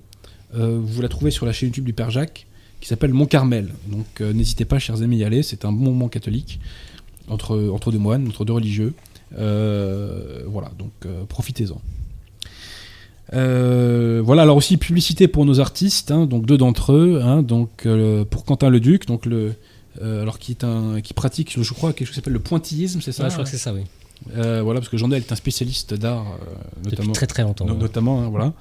Vous 0.56 1.02
la 1.02 1.08
trouvez 1.08 1.32
sur 1.32 1.46
la 1.46 1.52
chaîne 1.52 1.70
YouTube 1.70 1.84
du 1.84 1.92
père 1.92 2.12
Jacques, 2.12 2.46
qui 2.80 2.86
s'appelle 2.86 3.12
Mon 3.12 3.26
Carmel. 3.26 3.74
Donc 3.88 4.20
n'hésitez 4.20 4.64
pas, 4.64 4.78
chers 4.78 5.02
amis, 5.02 5.16
à 5.16 5.18
y 5.18 5.24
aller. 5.24 5.42
C'est 5.42 5.64
un 5.64 5.72
bon 5.72 5.86
moment 5.86 6.06
catholique 6.06 6.60
entre, 7.26 7.90
deux 7.90 7.98
moines, 7.98 8.28
entre 8.28 8.44
deux 8.44 8.52
religieux. 8.52 8.94
Voilà, 9.32 10.70
donc 10.78 10.92
profitez-en. 11.28 11.80
Euh, 13.34 14.20
voilà, 14.24 14.42
alors 14.42 14.56
aussi 14.56 14.76
publicité 14.76 15.28
pour 15.28 15.44
nos 15.44 15.60
artistes, 15.60 16.10
hein, 16.10 16.26
donc 16.26 16.46
deux 16.46 16.56
d'entre 16.58 16.92
eux, 16.92 17.20
hein, 17.22 17.42
donc 17.42 17.86
euh, 17.86 18.24
pour 18.24 18.44
Quentin 18.44 18.70
Leduc, 18.70 19.06
donc 19.06 19.26
le, 19.26 19.54
euh, 20.02 20.22
alors 20.22 20.38
qui 20.38 20.52
est 20.52 20.62
un, 20.64 21.00
qui 21.00 21.14
pratique, 21.14 21.56
je 21.60 21.72
crois, 21.74 21.92
quelque 21.92 22.06
chose 22.06 22.14
qui 22.14 22.20
s'appelle 22.20 22.32
le 22.34 22.38
pointillisme, 22.40 23.00
c'est 23.00 23.12
ça 23.12 23.28
je 23.28 23.32
crois 23.32 23.44
que 23.44 23.50
c'est 23.50 23.56
ça, 23.58 23.74
oui. 23.74 23.80
Euh, 24.36 24.62
Voilà, 24.62 24.80
parce 24.80 24.88
que 24.88 24.96
Jean-Del 24.96 25.22
est 25.22 25.32
un 25.32 25.36
spécialiste 25.36 25.94
d'art, 25.94 26.24
euh, 26.40 26.54
Depuis 26.84 26.90
notamment, 26.96 27.12
très 27.12 27.26
très 27.26 27.42
longtemps. 27.42 27.66
no- 27.66 27.74
notamment, 27.74 28.22
hein, 28.22 28.28
voilà. 28.30 28.52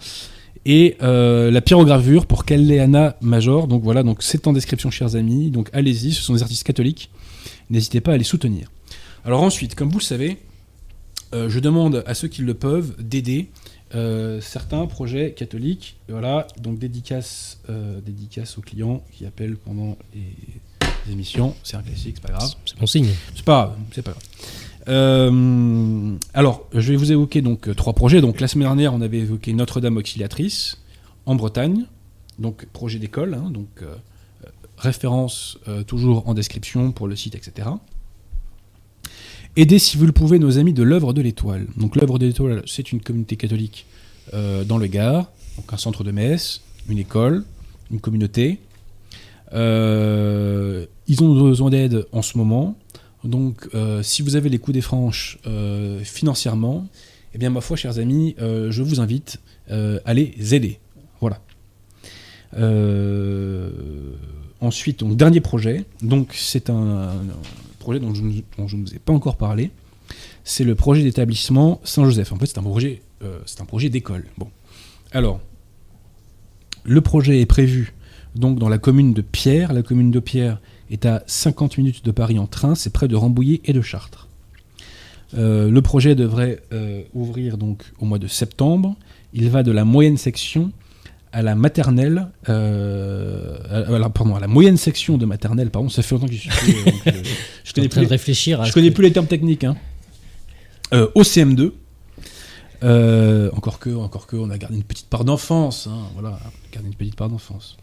Et 0.65 0.95
la 1.01 1.61
pyrogravure 1.61 2.25
pour 2.25 2.45
Kalleana 2.45 3.15
Major, 3.21 3.67
donc 3.67 3.83
voilà, 3.83 4.01
donc 4.01 4.23
c'est 4.23 4.47
en 4.47 4.53
description, 4.53 4.89
chers 4.91 5.15
amis, 5.15 5.51
donc 5.51 5.69
allez-y, 5.73 6.13
ce 6.13 6.21
sont 6.23 6.33
des 6.33 6.41
artistes 6.41 6.63
catholiques, 6.65 7.11
n'hésitez 7.69 8.01
pas 8.01 8.13
à 8.13 8.17
les 8.17 8.23
soutenir. 8.23 8.69
Alors 9.25 9.43
ensuite, 9.43 9.75
comme 9.75 9.89
vous 9.89 9.99
le 9.99 10.03
savez, 10.03 10.37
je 11.33 11.59
demande 11.59 12.03
à 12.07 12.13
ceux 12.13 12.27
qui 12.29 12.41
le 12.43 12.53
peuvent 12.53 12.93
d'aider 12.99 13.49
euh, 13.95 14.41
certains 14.41 14.85
projets 14.87 15.33
catholiques. 15.33 15.97
Voilà, 16.09 16.47
donc 16.59 16.79
dédicace, 16.79 17.59
euh, 17.69 18.01
dédicace 18.01 18.57
aux 18.57 18.61
clients 18.61 19.03
qui 19.11 19.25
appellent 19.25 19.57
pendant 19.57 19.97
les, 20.13 20.35
les 21.05 21.13
émissions. 21.13 21.55
C'est 21.63 21.77
un 21.77 21.83
classique, 21.83 22.15
c'est 22.15 22.27
pas 22.27 22.33
grave. 22.33 22.53
C'est 22.65 22.77
bon 22.79 22.87
signe. 22.87 23.09
C'est 23.35 23.45
pas 23.45 23.65
grave, 23.65 23.77
c'est 23.91 24.01
pas 24.01 24.11
grave. 24.11 24.23
Euh, 24.87 26.15
alors, 26.33 26.67
je 26.73 26.91
vais 26.91 26.97
vous 26.97 27.11
évoquer 27.11 27.41
donc 27.41 27.73
trois 27.75 27.93
projets. 27.93 28.21
Donc 28.21 28.41
la 28.41 28.47
semaine 28.47 28.67
dernière, 28.67 28.93
on 28.93 29.01
avait 29.01 29.19
évoqué 29.19 29.53
Notre-Dame 29.53 29.97
Auxiliatrice 29.97 30.79
en 31.25 31.35
Bretagne, 31.35 31.85
donc 32.39 32.65
projet 32.67 32.99
d'école, 32.99 33.35
hein, 33.35 33.49
donc 33.51 33.69
référence 34.77 35.57
toujours 35.87 36.27
en 36.27 36.33
description 36.33 36.91
pour 36.91 37.07
le 37.07 37.15
site, 37.15 37.35
etc. 37.35 37.69
Aidez 39.55 39.77
si 39.77 39.97
vous 39.97 40.07
le 40.07 40.11
pouvez 40.11 40.39
nos 40.39 40.57
amis 40.57 40.73
de 40.73 40.81
l'œuvre 40.81 41.13
de 41.13 41.21
l'Étoile. 41.21 41.67
Donc 41.77 41.95
l'œuvre 41.95 42.17
de 42.17 42.25
l'Étoile, 42.25 42.63
c'est 42.65 42.91
une 42.91 43.01
communauté 43.01 43.35
catholique 43.35 43.85
euh, 44.33 44.63
dans 44.63 44.79
le 44.79 44.87
Gard, 44.87 45.31
donc 45.57 45.71
un 45.71 45.77
centre 45.77 46.03
de 46.03 46.09
messe, 46.09 46.61
une 46.89 46.97
école, 46.97 47.43
une 47.91 47.99
communauté. 47.99 48.59
Euh, 49.53 50.87
ils 51.07 51.23
ont 51.23 51.39
besoin 51.39 51.69
d'aide 51.69 52.07
en 52.11 52.23
ce 52.23 52.35
moment. 52.35 52.75
Donc, 53.23 53.69
euh, 53.75 54.01
si 54.01 54.23
vous 54.23 54.35
avez 54.35 54.49
les 54.49 54.57
coups 54.57 54.73
des 54.73 54.81
franches 54.81 55.37
financièrement, 56.03 56.87
eh 57.35 57.37
bien, 57.37 57.51
ma 57.51 57.61
foi, 57.61 57.77
chers 57.77 57.99
amis, 57.99 58.35
je 58.39 58.81
vous 58.81 58.99
invite 59.01 59.39
à 59.69 60.13
les 60.15 60.55
aider. 60.55 60.79
Voilà. 61.21 61.39
Ensuite, 64.61 65.03
dernier 65.03 65.41
projet. 65.41 65.85
Donc, 66.01 66.31
c'est 66.33 66.71
un 66.71 67.11
projet 67.83 67.99
dont 67.99 68.13
je, 68.13 68.23
ne- 68.23 68.83
vous 68.83 68.95
ai 68.95 68.99
pas 68.99 69.13
encore 69.13 69.37
parlé. 69.37 69.71
C'est 70.43 70.63
le 70.63 70.75
projet 70.75 71.03
d'établissement 71.03 71.79
Saint-Joseph. 71.83 72.31
En 72.31 72.37
fait, 72.37 72.47
c'est 72.47 72.57
un 72.57 72.63
projet, 72.63 73.01
euh, 73.23 73.39
projet 73.67 73.89
d'école. 73.89 74.25
Bon. 74.37 74.49
Alors, 75.11 75.39
le 76.83 77.01
projet 77.01 77.39
est 77.39 77.45
prévu 77.45 77.93
donc 78.35 78.59
dans 78.59 78.69
la 78.69 78.77
commune 78.77 79.13
de 79.13 79.21
Pierre. 79.21 79.73
La 79.73 79.83
commune 79.83 80.11
de 80.11 80.19
Pierre 80.19 80.59
est 80.89 81.05
à 81.05 81.23
50 81.27 81.77
minutes 81.77 82.03
de 82.03 82.11
Paris 82.11 82.39
en 82.39 82.47
train, 82.47 82.75
c'est 82.75 82.91
près 82.91 83.07
de 83.07 83.15
Rambouillet 83.15 83.61
et 83.65 83.73
de 83.73 83.81
Chartres. 83.81 84.27
Euh, 85.35 85.69
le 85.69 85.81
projet 85.81 86.15
devrait 86.15 86.61
euh, 86.71 87.03
ouvrir 87.13 87.57
donc 87.57 87.83
au 87.99 88.05
mois 88.05 88.19
de 88.19 88.27
septembre. 88.27 88.95
Il 89.33 89.49
va 89.49 89.63
de 89.63 89.71
la 89.71 89.85
moyenne 89.85 90.17
section 90.17 90.71
à 91.33 91.41
la 91.41 91.55
maternelle, 91.55 92.27
euh, 92.47 93.57
à, 93.69 93.99
la, 93.99 94.09
pardon, 94.09 94.35
à 94.35 94.39
la 94.39 94.47
moyenne 94.47 94.77
section 94.77 95.17
de 95.17 95.25
maternelle, 95.25 95.69
pardon, 95.71 95.89
ça 95.89 96.01
fait 96.03 96.15
longtemps 96.15 96.27
que 96.27 96.33
je 96.33 96.39
suis. 96.41 96.49
euh, 96.49 96.85
donc, 96.91 97.07
euh, 97.07 97.11
je 97.23 97.69
Je 97.69 97.73
connais 97.73 97.87
en 97.87 97.89
train 97.89 98.01
de 98.01 98.05
plus, 98.05 98.11
réfléchir 98.11 98.61
à. 98.61 98.65
je 98.65 98.71
connais 98.71 98.89
que- 98.89 98.93
plus 98.95 99.03
les 99.03 99.11
termes 99.11 99.25
techniques. 99.27 99.63
Hein. 99.63 99.75
Euh, 100.93 101.07
au 101.15 101.23
CM2. 101.23 101.71
Euh, 102.83 103.49
encore 103.53 103.79
que, 103.79 103.89
encore 103.89 104.27
que, 104.27 104.35
on 104.35 104.49
a 104.49 104.57
gardé 104.57 104.75
une 104.75 104.83
petite 104.83 105.07
part 105.07 105.23
d'enfance. 105.25 105.87
hein, 105.87 106.03
voilà, 106.13 106.37
gardé 106.71 106.87
une 106.89 106.95
petite 106.95 107.15
part 107.15 107.29
d'enfance. 107.29 107.77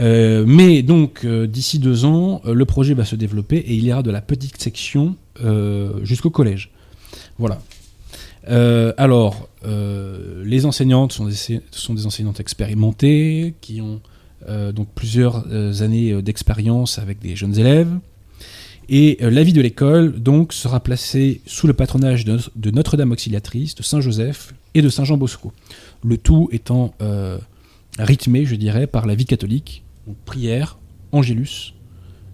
Euh, 0.00 0.44
mais 0.46 0.82
donc, 0.82 1.20
euh, 1.24 1.46
d'ici 1.46 1.78
deux 1.78 2.04
ans, 2.04 2.40
le 2.44 2.64
projet 2.64 2.94
va 2.94 3.04
se 3.04 3.14
développer 3.14 3.56
et 3.58 3.74
il 3.74 3.84
ira 3.84 4.02
de 4.02 4.10
la 4.10 4.20
petite 4.22 4.60
section 4.60 5.16
jusqu'au 6.02 6.30
collège. 6.30 6.70
Voilà. 7.38 7.60
Alors, 8.96 9.48
les 10.44 10.66
enseignantes 10.66 11.12
sont 11.12 11.26
des, 11.26 12.06
enseignantes 12.06 12.40
expérimentées 12.40 13.54
qui 13.60 13.80
ont 13.80 14.00
euh, 14.48 14.72
donc 14.72 14.88
plusieurs 14.94 15.44
euh, 15.50 15.82
années 15.82 16.12
euh, 16.12 16.22
d'expérience 16.22 16.98
avec 16.98 17.18
des 17.20 17.36
jeunes 17.36 17.58
élèves. 17.58 17.98
Et 18.88 19.18
euh, 19.20 19.30
la 19.30 19.42
vie 19.42 19.52
de 19.52 19.60
l'école 19.60 20.20
donc 20.20 20.52
sera 20.52 20.80
placée 20.80 21.40
sous 21.46 21.66
le 21.66 21.72
patronage 21.72 22.24
de, 22.24 22.70
Notre-Dame 22.70 23.12
Auxiliatrice, 23.12 23.74
de 23.74 23.82
Saint-Joseph 23.82 24.54
et 24.74 24.82
de 24.82 24.88
Saint-Jean 24.88 25.16
Bosco. 25.16 25.52
Le 26.04 26.16
tout 26.18 26.48
étant 26.52 26.94
euh, 27.00 27.38
rythmé, 27.98 28.44
je 28.44 28.54
dirais, 28.54 28.86
par 28.86 29.06
la 29.06 29.14
vie 29.14 29.24
catholique, 29.24 29.82
prière, 30.24 30.78
angélus, 31.10 31.74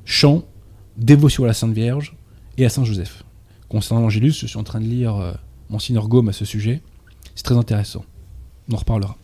chant, 0.04 0.44
dévotion 0.98 1.44
à 1.44 1.46
la 1.46 1.54
Sainte 1.54 1.72
Vierge 1.72 2.14
et 2.58 2.66
à 2.66 2.68
Saint 2.68 2.84
Joseph. 2.84 3.24
Concernant 3.70 4.02
l'angélus, 4.02 4.38
je 4.38 4.46
suis 4.46 4.58
en 4.58 4.64
train 4.64 4.80
de 4.80 4.86
lire 4.86 5.16
euh, 5.16 5.32
Monsignor 5.70 6.08
Gaume 6.08 6.28
à 6.28 6.32
ce 6.32 6.44
sujet. 6.44 6.82
C'est 7.34 7.44
très 7.44 7.56
intéressant. 7.56 8.04
On 8.68 8.74
en 8.74 8.78
reparlera. 8.78 9.16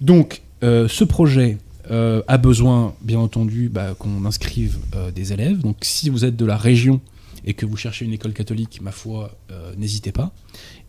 Donc, 0.00 0.42
euh, 0.62 0.88
ce 0.88 1.04
projet 1.04 1.58
euh, 1.90 2.22
a 2.28 2.38
besoin, 2.38 2.94
bien 3.02 3.18
entendu, 3.18 3.68
bah, 3.68 3.94
qu'on 3.98 4.24
inscrive 4.24 4.78
euh, 4.94 5.10
des 5.10 5.32
élèves. 5.32 5.58
Donc, 5.58 5.78
si 5.82 6.10
vous 6.10 6.24
êtes 6.24 6.36
de 6.36 6.44
la 6.44 6.56
région 6.56 7.00
et 7.44 7.54
que 7.54 7.64
vous 7.64 7.76
cherchez 7.76 8.04
une 8.04 8.12
école 8.12 8.32
catholique, 8.32 8.80
ma 8.82 8.92
foi, 8.92 9.34
n'hésitez 9.78 10.12
pas. 10.12 10.30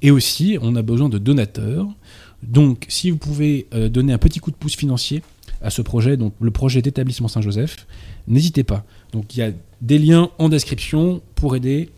Et 0.01 0.11
aussi, 0.11 0.57
on 0.61 0.75
a 0.75 0.81
besoin 0.81 1.07
de 1.07 1.17
donateurs. 1.17 1.87
Donc, 2.43 2.85
si 2.89 3.09
vous 3.09 3.15
pouvez 3.15 3.67
donner 3.89 4.11
un 4.11 4.17
petit 4.17 4.39
coup 4.39 4.51
de 4.51 4.57
pouce 4.57 4.75
financier 4.75 5.23
à 5.61 5.69
ce 5.69 5.81
projet, 5.81 6.17
donc 6.17 6.33
le 6.41 6.51
projet 6.51 6.81
d'établissement 6.81 7.29
Saint-Joseph, 7.29 7.87
n'hésitez 8.27 8.65
pas. 8.65 8.83
Donc, 9.13 9.33
il 9.33 9.39
y 9.39 9.43
a 9.43 9.51
des 9.79 9.97
liens 9.97 10.29
en 10.39 10.49
description 10.49 11.21
pour 11.35 11.55
aider 11.55 11.89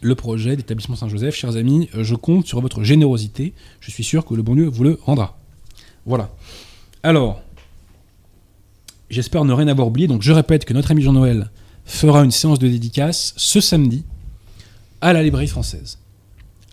le 0.00 0.14
projet 0.14 0.56
d'établissement 0.56 0.96
Saint-Joseph. 0.96 1.34
Chers 1.34 1.56
amis, 1.56 1.88
euh, 1.94 2.04
je 2.04 2.14
compte 2.14 2.46
sur 2.46 2.60
votre 2.60 2.82
générosité. 2.82 3.54
Je 3.80 3.90
suis 3.90 4.04
sûr 4.04 4.24
que 4.24 4.34
le 4.34 4.42
bon 4.42 4.54
Dieu 4.54 4.66
vous 4.66 4.84
le 4.84 4.98
rendra. 5.02 5.38
Voilà. 6.06 6.30
Alors, 7.02 7.42
j'espère 9.10 9.44
ne 9.44 9.52
rien 9.52 9.68
avoir 9.68 9.88
oublié. 9.88 10.08
Donc, 10.08 10.22
je 10.22 10.32
répète 10.32 10.64
que 10.64 10.74
notre 10.74 10.90
ami 10.90 11.02
Jean-Noël 11.02 11.50
fera 11.84 12.24
une 12.24 12.30
séance 12.30 12.58
de 12.58 12.68
dédicace 12.68 13.34
ce 13.36 13.60
samedi 13.60 14.04
à 15.00 15.12
la 15.12 15.22
librairie 15.22 15.48
française. 15.48 15.98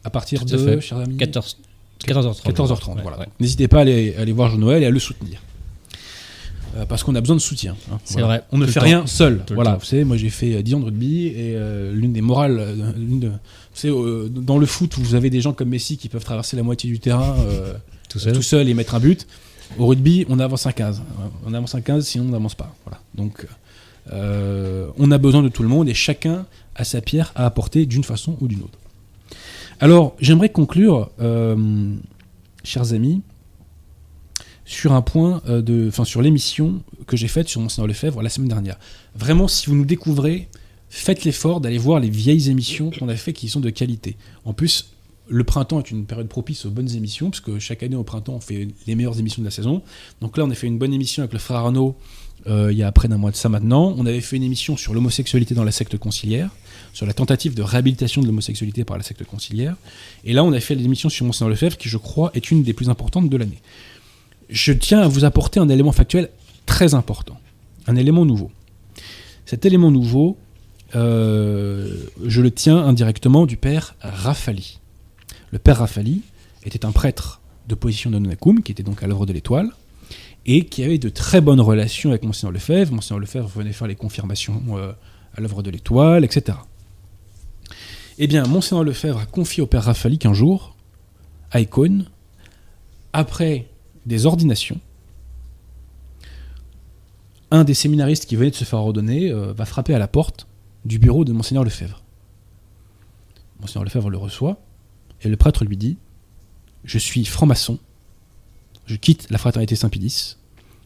À 0.04 0.10
partir 0.10 0.46
Tout 0.46 0.54
à 0.54 0.58
de, 0.58 0.80
chers 0.80 1.00
amis, 1.00 1.18
14, 1.18 1.58
14h30. 2.06 2.44
14h30. 2.44 2.96
Ouais, 2.96 3.02
voilà. 3.02 3.20
ouais. 3.20 3.28
N'hésitez 3.40 3.68
pas 3.68 3.80
à 3.80 3.82
aller, 3.82 4.16
à 4.18 4.22
aller 4.22 4.32
voir 4.32 4.52
Jean-Noël 4.52 4.84
et 4.84 4.86
à 4.86 4.90
le 4.90 5.00
soutenir. 5.00 5.42
Euh, 6.76 6.86
parce 6.86 7.04
qu'on 7.04 7.16
a 7.16 7.22
besoin 7.22 7.36
de 7.38 7.42
soutien. 7.42 7.76
hein. 7.92 8.00
C'est 8.04 8.22
vrai. 8.22 8.44
On 8.52 8.58
ne 8.58 8.66
fait 8.66 8.80
temps. 8.80 8.86
rien 8.86 9.08
seul. 9.08 9.44
Tout 9.46 9.54
Voilà, 9.54 9.76
vous 9.76 9.86
savez, 9.86 10.04
moi 10.04 10.18
j'ai 10.18 10.30
fait 10.30 10.56
euh, 10.56 10.62
10 10.62 10.74
ans 10.76 10.80
de 10.82 10.86
rugby 10.86 11.28
et 11.28 11.56
euh, 11.56 11.94
l'une 11.94 12.12
des 12.12 12.22
morales, 12.22 12.58
euh, 12.60 12.92
l'une 12.98 13.20
de, 13.22 13.28
vous 13.30 13.34
savez, 13.74 13.94
euh, 13.94 14.28
dans 14.30 14.58
le 14.58 14.66
foot, 14.66 14.94
vous 14.98 15.16
avez 15.16 15.30
des 15.30 15.40
gens 15.40 15.54
comme 15.54 15.70
Messi 15.70 15.98
qui 15.98 16.10
peuvent 16.10 16.24
traverser 16.26 16.58
la 16.58 16.64
moitié 16.64 16.90
du 16.90 17.00
terrain 17.00 17.36
euh, 17.40 17.74
Tout 18.10 18.20
seul. 18.20 18.34
tout 18.34 18.42
seul 18.42 18.68
et 18.70 18.74
mettre 18.74 18.96
un 18.96 19.00
but. 19.00 19.26
Au 19.80 19.88
rugby, 19.88 20.26
on 20.30 20.40
avance 20.40 20.68
à 20.68 20.74
15. 20.74 21.02
On 21.46 21.54
avance 21.54 21.76
à 21.76 21.82
15, 21.82 22.06
sinon 22.06 22.26
on 22.26 22.30
n'avance 22.32 22.56
pas. 22.56 22.76
Voilà. 22.86 23.00
Donc, 23.16 23.48
euh, 24.14 24.88
on 24.98 25.12
a 25.12 25.18
besoin 25.18 25.42
de 25.44 25.50
tout 25.50 25.64
le 25.64 25.70
monde 25.70 25.90
et 25.90 25.94
chacun 25.94 26.46
a 26.76 26.84
sa 26.84 27.02
pierre 27.02 27.32
à 27.36 27.46
apporter 27.46 27.86
d'une 27.86 28.04
façon 28.04 28.38
ou 28.42 28.48
d'une 28.48 28.62
autre. 28.62 28.78
Alors, 29.80 30.16
j'aimerais 30.20 30.50
conclure, 30.50 31.10
euh, 31.20 31.56
chers 32.64 32.94
amis, 32.94 33.22
sur 34.66 34.94
un 34.94 35.02
point 35.02 35.42
euh, 35.48 35.62
de, 35.62 35.88
enfin, 35.88 36.06
sur 36.06 36.22
l'émission 36.22 36.82
que 37.08 37.16
j'ai 37.16 37.28
faite 37.28 37.48
sur 37.48 37.62
Monseigneur 37.62 37.88
Lefebvre 37.88 38.22
la 38.22 38.30
semaine 38.30 38.50
dernière. 38.50 38.78
Vraiment, 39.16 39.48
si 39.48 39.68
vous 39.68 39.76
nous 39.76 39.86
découvrez, 39.86 40.50
faites 40.90 41.24
l'effort 41.24 41.62
d'aller 41.62 41.78
voir 41.78 42.00
les 42.00 42.10
vieilles 42.10 42.50
émissions 42.50 42.90
qu'on 42.92 43.10
a 43.10 43.16
fait 43.16 43.34
qui 43.34 43.48
sont 43.48 43.60
de 43.60 43.70
qualité. 43.70 44.18
En 44.44 44.54
plus, 44.54 44.92
le 45.28 45.44
printemps 45.44 45.80
est 45.80 45.92
une 45.92 46.06
période 46.06 46.28
propice 46.28 46.66
aux 46.66 46.70
bonnes 46.70 46.94
émissions, 46.96 47.30
parce 47.30 47.42
que 47.42 47.60
chaque 47.60 47.84
année 47.84 47.96
au 47.96 48.04
printemps, 48.04 48.34
on 48.34 48.40
fait 48.40 48.68
les 48.86 48.96
meilleures 48.96 49.20
émissions 49.20 49.42
de 49.42 49.48
la 49.48 49.52
saison. 49.52 49.82
Donc 50.22 50.38
là, 50.38 50.46
on 50.46 50.52
a 50.52 50.56
fait 50.56 50.68
une 50.68 50.78
bonne 50.78 50.94
émission 50.94 51.24
avec 51.24 51.34
le 51.34 51.40
frère 51.40 51.58
Arnaud 51.58 51.96
euh, 52.48 52.72
il 52.72 52.78
y 52.78 52.84
a 52.84 52.92
près 52.92 53.08
d'un 53.08 53.18
mois 53.18 53.32
de 53.32 53.36
ça 53.36 53.50
maintenant. 53.50 53.96
On 53.98 54.06
avait 54.06 54.22
fait 54.22 54.36
une 54.36 54.44
émission 54.44 54.78
sur 54.78 54.94
l'homosexualité 54.94 55.56
dans 55.56 55.64
la 55.64 55.72
secte 55.72 55.98
conciliaire, 55.98 56.52
sur 56.94 57.06
la 57.06 57.14
tentative 57.14 57.56
de 57.56 57.64
réhabilitation 57.64 58.22
de 58.22 58.28
l'homosexualité 58.28 58.84
par 58.84 58.98
la 58.98 59.04
secte 59.04 59.24
conciliaire. 59.24 59.76
Et 60.26 60.34
là, 60.34 60.44
on 60.44 60.54
a 60.54 60.60
fait 60.60 60.76
l'émission 60.76 61.10
sur 61.10 61.26
Monseigneur 61.26 61.50
Lefebvre, 61.50 61.78
qui 61.78 61.90
je 61.90 61.98
crois 61.98 62.32
est 62.36 62.52
une 62.52 62.64
des 62.64 62.74
plus 62.74 62.90
importantes 62.90 63.30
de 63.30 63.38
l'année. 63.38 63.62
Je 64.50 64.74
tiens 64.74 65.02
à 65.02 65.08
vous 65.08 65.26
apporter 65.26 65.60
un 65.60 65.70
élément 65.70 65.92
factuel 65.92 66.30
très 66.66 66.94
important, 66.94 67.40
un 67.88 67.96
élément 67.96 68.26
nouveau. 68.26 68.52
Cet 69.46 69.66
élément 69.66 69.92
nouveau, 69.92 70.38
euh, 70.96 72.04
je 72.26 72.42
le 72.42 72.52
tiens 72.52 72.78
indirectement 72.78 73.46
du 73.46 73.58
père 73.58 73.96
Rafali. 74.02 74.80
Le 75.52 75.60
père 75.60 75.78
Rafali 75.78 76.22
était 76.64 76.86
un 76.86 76.92
prêtre 76.92 77.42
de 77.68 77.76
position 77.76 78.10
de 78.10 78.20
Nonacum, 78.20 78.62
qui 78.62 78.72
était 78.72 78.84
donc 78.84 79.04
à 79.04 79.08
l'œuvre 79.08 79.26
de 79.26 79.34
l'étoile, 79.34 79.70
et 80.46 80.66
qui 80.66 80.84
avait 80.84 80.98
de 80.98 81.10
très 81.10 81.42
bonnes 81.42 81.62
relations 81.62 82.12
avec 82.12 82.24
Monseigneur 82.24 82.52
Lefebvre. 82.52 82.94
Monseigneur 82.94 83.20
Lefebvre 83.20 83.50
venait 83.50 83.74
faire 83.74 83.88
les 83.88 83.96
confirmations 83.96 84.62
euh, 84.72 84.92
à 85.36 85.42
l'œuvre 85.42 85.64
de 85.64 85.72
l'étoile, 85.72 86.24
etc. 86.24 86.58
Eh 88.18 88.28
bien, 88.28 88.44
Monseigneur 88.46 88.84
Lefebvre 88.84 89.20
a 89.20 89.26
confié 89.26 89.64
au 89.64 89.68
père 89.68 89.84
Rafali 89.84 90.18
qu'un 90.18 90.34
jour, 90.34 90.76
à 91.52 91.60
Icône, 91.60 92.06
après 93.14 93.68
des 94.06 94.26
ordinations, 94.26 94.80
un 97.52 97.64
des 97.64 97.74
séminaristes 97.74 98.26
qui 98.26 98.36
venait 98.36 98.52
de 98.52 98.56
se 98.56 98.64
faire 98.64 98.80
ordonner 98.80 99.32
euh, 99.32 99.54
va 99.54 99.66
frapper 99.66 99.94
à 99.94 100.00
la 100.00 100.08
porte 100.08 100.48
du 100.84 101.00
bureau 101.00 101.26
de 101.26 101.34
Monseigneur 101.34 101.64
Lefebvre. 101.64 102.04
Monseigneur 103.60 103.84
Lefebvre 103.84 104.10
le 104.10 104.18
reçoit, 104.18 104.60
et 105.22 105.30
le 105.30 105.38
prêtre 105.38 105.66
lui 105.66 105.78
dit 105.78 105.98
Je 106.84 106.98
suis 106.98 107.26
franc-maçon, 107.26 107.80
je 108.86 108.96
quitte 108.96 109.30
la 109.30 109.38
fraternité 109.38 109.76
Saint-Pédis, 109.76 110.38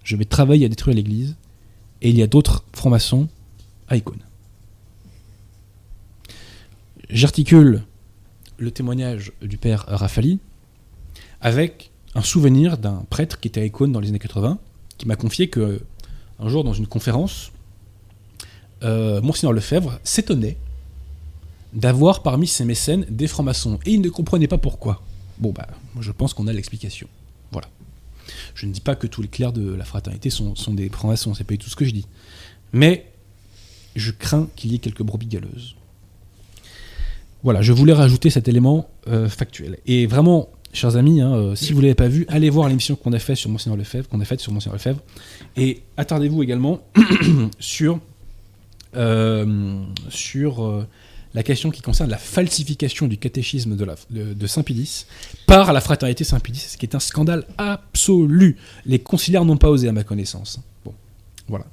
je 0.03 0.15
vais 0.15 0.25
travailler 0.25 0.65
à 0.65 0.69
détruire 0.69 0.95
l'église, 0.95 1.35
et 2.01 2.09
il 2.09 2.17
y 2.17 2.23
a 2.23 2.27
d'autres 2.27 2.63
francs-maçons 2.73 3.27
à 3.87 3.97
Icône. 3.97 4.21
J'articule 7.09 7.83
le 8.57 8.71
témoignage 8.71 9.31
du 9.41 9.57
père 9.57 9.85
Rafali 9.87 10.39
avec 11.41 11.88
un 12.15 12.21
souvenir 12.21 12.77
d'un 12.77 13.05
prêtre 13.09 13.39
qui 13.39 13.47
était 13.47 13.61
à 13.61 13.65
Icône 13.65 13.91
dans 13.91 13.99
les 13.99 14.09
années 14.09 14.19
80, 14.19 14.57
qui 14.97 15.07
m'a 15.07 15.15
confié 15.15 15.49
que 15.49 15.81
un 16.39 16.49
jour 16.49 16.63
dans 16.63 16.73
une 16.73 16.87
conférence, 16.87 17.51
euh, 18.83 19.21
Monseigneur 19.21 19.53
Lefebvre 19.53 19.99
s'étonnait 20.03 20.57
d'avoir 21.73 22.23
parmi 22.23 22.47
ses 22.47 22.65
mécènes 22.65 23.05
des 23.09 23.27
francs-maçons 23.27 23.79
et 23.85 23.91
il 23.91 24.01
ne 24.01 24.09
comprenait 24.09 24.47
pas 24.47 24.57
pourquoi. 24.57 25.01
Bon 25.37 25.51
bah, 25.51 25.67
je 25.99 26.11
pense 26.11 26.33
qu'on 26.33 26.47
a 26.47 26.53
l'explication. 26.53 27.07
Voilà. 27.51 27.67
Je 28.55 28.65
ne 28.65 28.71
dis 28.71 28.81
pas 28.81 28.95
que 28.95 29.07
tous 29.07 29.21
les 29.21 29.27
clercs 29.27 29.53
de 29.53 29.73
la 29.73 29.85
fraternité 29.85 30.29
sont, 30.29 30.53
des 30.69 30.89
francs-maçons, 30.89 31.33
c'est 31.33 31.43
pas 31.43 31.57
tout 31.57 31.69
ce 31.69 31.75
que 31.75 31.85
je 31.85 31.91
dis. 31.91 32.07
Mais 32.73 33.11
je 33.95 34.11
crains 34.11 34.47
qu'il 34.55 34.71
y 34.71 34.75
ait 34.75 34.79
quelques 34.79 35.03
brebis 35.03 35.27
galeuses. 35.27 35.75
Voilà, 37.43 37.61
je 37.61 37.71
voulais 37.71 37.93
rajouter 37.93 38.29
cet 38.29 38.47
élément 38.47 38.89
euh, 39.07 39.29
factuel. 39.29 39.77
Et 39.85 40.07
vraiment, 40.07 40.49
chers 40.73 40.95
amis, 40.95 41.21
hein, 41.21 41.33
euh, 41.33 41.55
si 41.55 41.73
vous 41.73 41.79
ne 41.79 41.83
l'avez 41.83 41.95
pas 41.95 42.07
vu, 42.07 42.25
allez 42.29 42.49
voir 42.49 42.67
l'émission 42.67 42.95
qu'on 42.95 43.13
a 43.13 43.19
faite 43.19 43.37
sur 43.37 43.49
Monseigneur 43.49 43.77
Lefebvre, 43.77 44.07
qu'on 44.07 44.21
a 44.21 44.25
faite 44.25 44.39
sur 44.39 44.51
Monseigneur 44.51 44.75
Lefebvre, 44.75 45.01
et 45.57 45.81
attardez-vous 45.97 46.43
également 46.43 46.81
sur 47.59 47.99
euh, 48.95 49.83
sur 50.09 50.65
euh, 50.65 50.87
la 51.35 51.43
question 51.43 51.69
qui 51.69 51.81
concerne 51.81 52.09
la 52.09 52.17
falsification 52.17 53.07
du 53.07 53.17
catéchisme 53.17 53.75
de, 53.75 53.87
de, 54.09 54.47
Saint-Pédis 54.47 55.05
par 55.45 55.73
la 55.73 55.81
fraternité 55.81 56.23
Saint-Pédis, 56.23 56.71
ce 56.71 56.77
qui 56.77 56.87
est 56.87 56.95
un 56.95 56.99
scandale 56.99 57.45
absolu. 57.59 58.57
Les 58.87 58.97
conciliaires 58.97 59.45
n'ont 59.45 59.57
pas 59.57 59.69
osé, 59.69 59.87
à 59.87 59.91
ma 59.91 60.03
connaissance. 60.03 60.59
Bon, 60.83 60.93
voilà. 61.47 61.65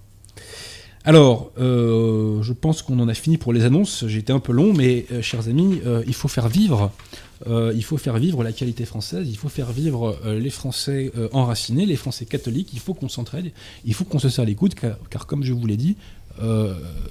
Alors, 1.05 1.53
je 1.57 2.53
pense 2.53 2.83
qu'on 2.83 2.99
en 2.99 3.09
a 3.09 3.15
fini 3.15 3.39
pour 3.39 3.55
les 3.55 3.65
annonces. 3.65 4.05
J'ai 4.07 4.19
été 4.19 4.33
un 4.33 4.41
peu 4.41 4.53
long, 4.53 4.75
mais 4.75 5.07
chers 5.23 5.49
amis, 5.49 5.81
il 6.07 6.15
faut 6.15 6.29
faire 6.29 6.49
vivre, 6.49 6.93
euh, 7.47 7.73
il 7.77 7.85
faut 7.85 7.99
faire 7.99 8.17
vivre 8.19 8.43
la 8.43 8.53
qualité 8.53 8.85
française. 8.85 9.27
Il 9.29 9.37
faut 9.37 9.49
faire 9.49 9.71
vivre 9.73 10.19
euh, 10.25 10.39
les 10.39 10.51
Français 10.51 11.13
euh, 11.19 11.29
enracinés, 11.33 11.85
les 11.87 11.97
Français 11.97 12.25
catholiques. 12.25 12.71
Il 12.73 12.79
faut 12.81 12.95
qu'on 12.95 13.09
s'entraide, 13.09 13.53
il 13.85 13.93
faut 13.95 14.05
qu'on 14.05 14.19
se 14.19 14.29
serre 14.29 14.45
les 14.47 14.55
coudes, 14.55 14.75
car, 14.75 15.27
comme 15.27 15.43
je 15.43 15.53
vous 15.53 15.67
l'ai 15.67 15.77
dit, 15.77 15.97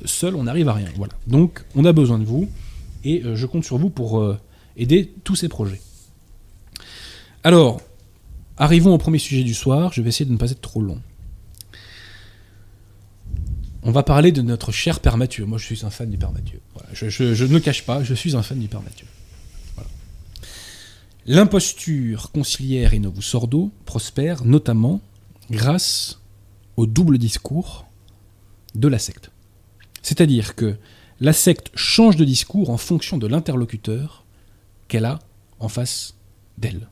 seul 0.06 0.36
on 0.36 0.44
n'arrive 0.44 0.70
à 0.70 0.74
rien. 0.74 0.88
Voilà. 0.98 1.14
Donc, 1.28 1.64
on 1.76 1.84
a 1.86 1.94
besoin 1.94 2.20
de 2.20 2.26
vous, 2.26 2.48
et 3.04 3.24
je 3.34 3.46
compte 3.46 3.64
sur 3.66 3.78
vous 3.78 3.90
pour 3.90 4.36
aider 4.78 5.12
tous 5.24 5.36
ces 5.36 5.48
projets. 5.50 5.82
Alors, 7.44 7.82
arrivons 8.58 8.94
au 8.94 8.98
premier 8.98 9.20
sujet 9.20 9.44
du 9.44 9.54
soir. 9.54 9.94
Je 9.94 10.02
vais 10.02 10.10
essayer 10.10 10.26
de 10.26 10.32
ne 10.32 10.38
pas 10.38 10.50
être 10.52 10.62
trop 10.62 10.82
long. 10.82 11.00
On 13.84 13.92
va 13.92 14.02
parler 14.04 14.32
de 14.32 14.42
notre 14.42 14.72
cher 14.72 15.00
Père 15.00 15.18
Mathieu. 15.18 15.46
Moi, 15.46 15.58
je 15.60 15.66
suis 15.66 15.86
un 15.86 15.92
fan 15.92 16.10
du 16.10 16.18
Père 16.18 16.32
Mathieu. 16.32 16.60
Je, 16.94 17.10
je- 17.10 17.34
je 17.36 17.46
ne 17.46 17.54
le 17.54 17.60
cache 17.60 17.84
pas, 17.84 18.04
je 18.04 18.14
suis 18.16 18.36
un 18.36 18.42
fan 18.42 18.58
du 18.60 18.68
Père 18.68 18.82
Mathieu. 18.82 19.06
L'imposture 21.28 22.32
conciliaire 22.32 22.94
et 22.94 23.00
novus 23.00 23.24
sordo 23.24 23.72
prospère 23.86 24.46
notamment 24.46 25.02
grâce 25.50 26.22
au 26.78 26.86
double 26.86 27.18
discours 27.18 27.88
de 28.76 28.88
la 28.88 29.00
secte. 29.00 29.32
C'est-à-dire 30.04 30.54
que 30.54 30.76
la 31.20 31.34
secte 31.34 31.72
change 31.74 32.16
de 32.16 32.26
discours 32.26 32.70
en 32.70 32.78
fonction 32.78 33.18
de 33.18 33.26
l'interlocuteur 33.26 34.24
qu'elle 34.88 35.06
a 35.06 35.20
en 35.60 35.68
face 35.68 36.14
d'elle. 36.60 36.90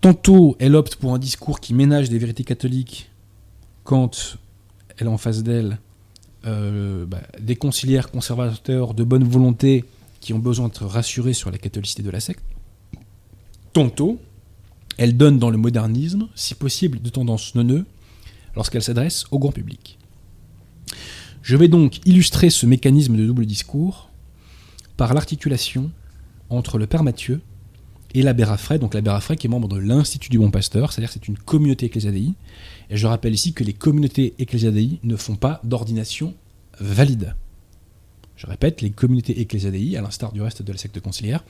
Tantôt, 0.00 0.56
elle 0.60 0.76
opte 0.76 0.96
pour 0.96 1.12
un 1.12 1.18
discours 1.18 1.60
qui 1.60 1.74
ménage 1.74 2.08
des 2.08 2.16
vérités 2.16 2.44
catholiques 2.44 3.10
quand 3.84 4.38
elle 4.96 5.08
a 5.08 5.10
en 5.10 5.18
face 5.18 5.42
d'elle 5.42 5.78
euh, 6.46 7.04
bah, 7.04 7.20
des 7.38 7.56
conciliaires 7.56 8.10
conservateurs 8.10 8.94
de 8.94 9.04
bonne 9.04 9.24
volonté 9.24 9.84
qui 10.20 10.32
ont 10.32 10.38
besoin 10.38 10.68
d'être 10.68 10.86
rassurés 10.86 11.32
sur 11.32 11.50
la 11.50 11.58
catholicité 11.58 12.02
de 12.02 12.10
la 12.10 12.20
secte. 12.20 12.44
Tantôt, 13.72 14.20
elle 14.98 15.16
donne 15.16 15.38
dans 15.38 15.50
le 15.50 15.56
modernisme, 15.56 16.28
si 16.34 16.54
possible 16.54 17.00
de 17.00 17.08
tendance 17.08 17.54
neuneux, 17.54 17.86
lorsqu'elle 18.54 18.82
s'adresse 18.82 19.24
au 19.30 19.38
grand 19.38 19.52
public. 19.52 19.98
Je 21.42 21.56
vais 21.56 21.68
donc 21.68 22.06
illustrer 22.06 22.50
ce 22.50 22.66
mécanisme 22.66 23.16
de 23.16 23.26
double 23.26 23.46
discours 23.46 24.10
par 24.96 25.14
l'articulation 25.14 25.90
entre 26.50 26.78
le 26.78 26.86
Père 26.86 27.02
Mathieu 27.02 27.40
et 28.12 28.22
l'abbé 28.22 28.44
Raffray, 28.44 28.78
donc 28.78 28.94
l'abbé 28.94 29.10
Raffray 29.10 29.36
qui 29.36 29.46
est 29.46 29.50
membre 29.50 29.68
de 29.68 29.76
l'Institut 29.76 30.30
du 30.30 30.38
Bon 30.38 30.50
Pasteur, 30.50 30.92
c'est-à-dire 30.92 31.12
c'est 31.12 31.28
une 31.28 31.38
communauté 31.38 31.86
ecclésiadei. 31.86 32.34
Et 32.90 32.96
je 32.96 33.06
rappelle 33.06 33.32
ici 33.32 33.52
que 33.52 33.64
les 33.64 33.72
communautés 33.72 34.34
ecclésiadei 34.38 34.98
ne 35.02 35.16
font 35.16 35.36
pas 35.36 35.60
d'ordination 35.64 36.34
valide. 36.80 37.34
Je 38.40 38.46
répète, 38.46 38.80
les 38.80 38.88
communautés 38.88 39.38
ecclésiadei, 39.38 39.98
à 39.98 40.00
l'instar 40.00 40.32
du 40.32 40.40
reste 40.40 40.62
de 40.62 40.72
la 40.72 40.78
secte 40.78 40.98
conciliaire, 40.98 41.44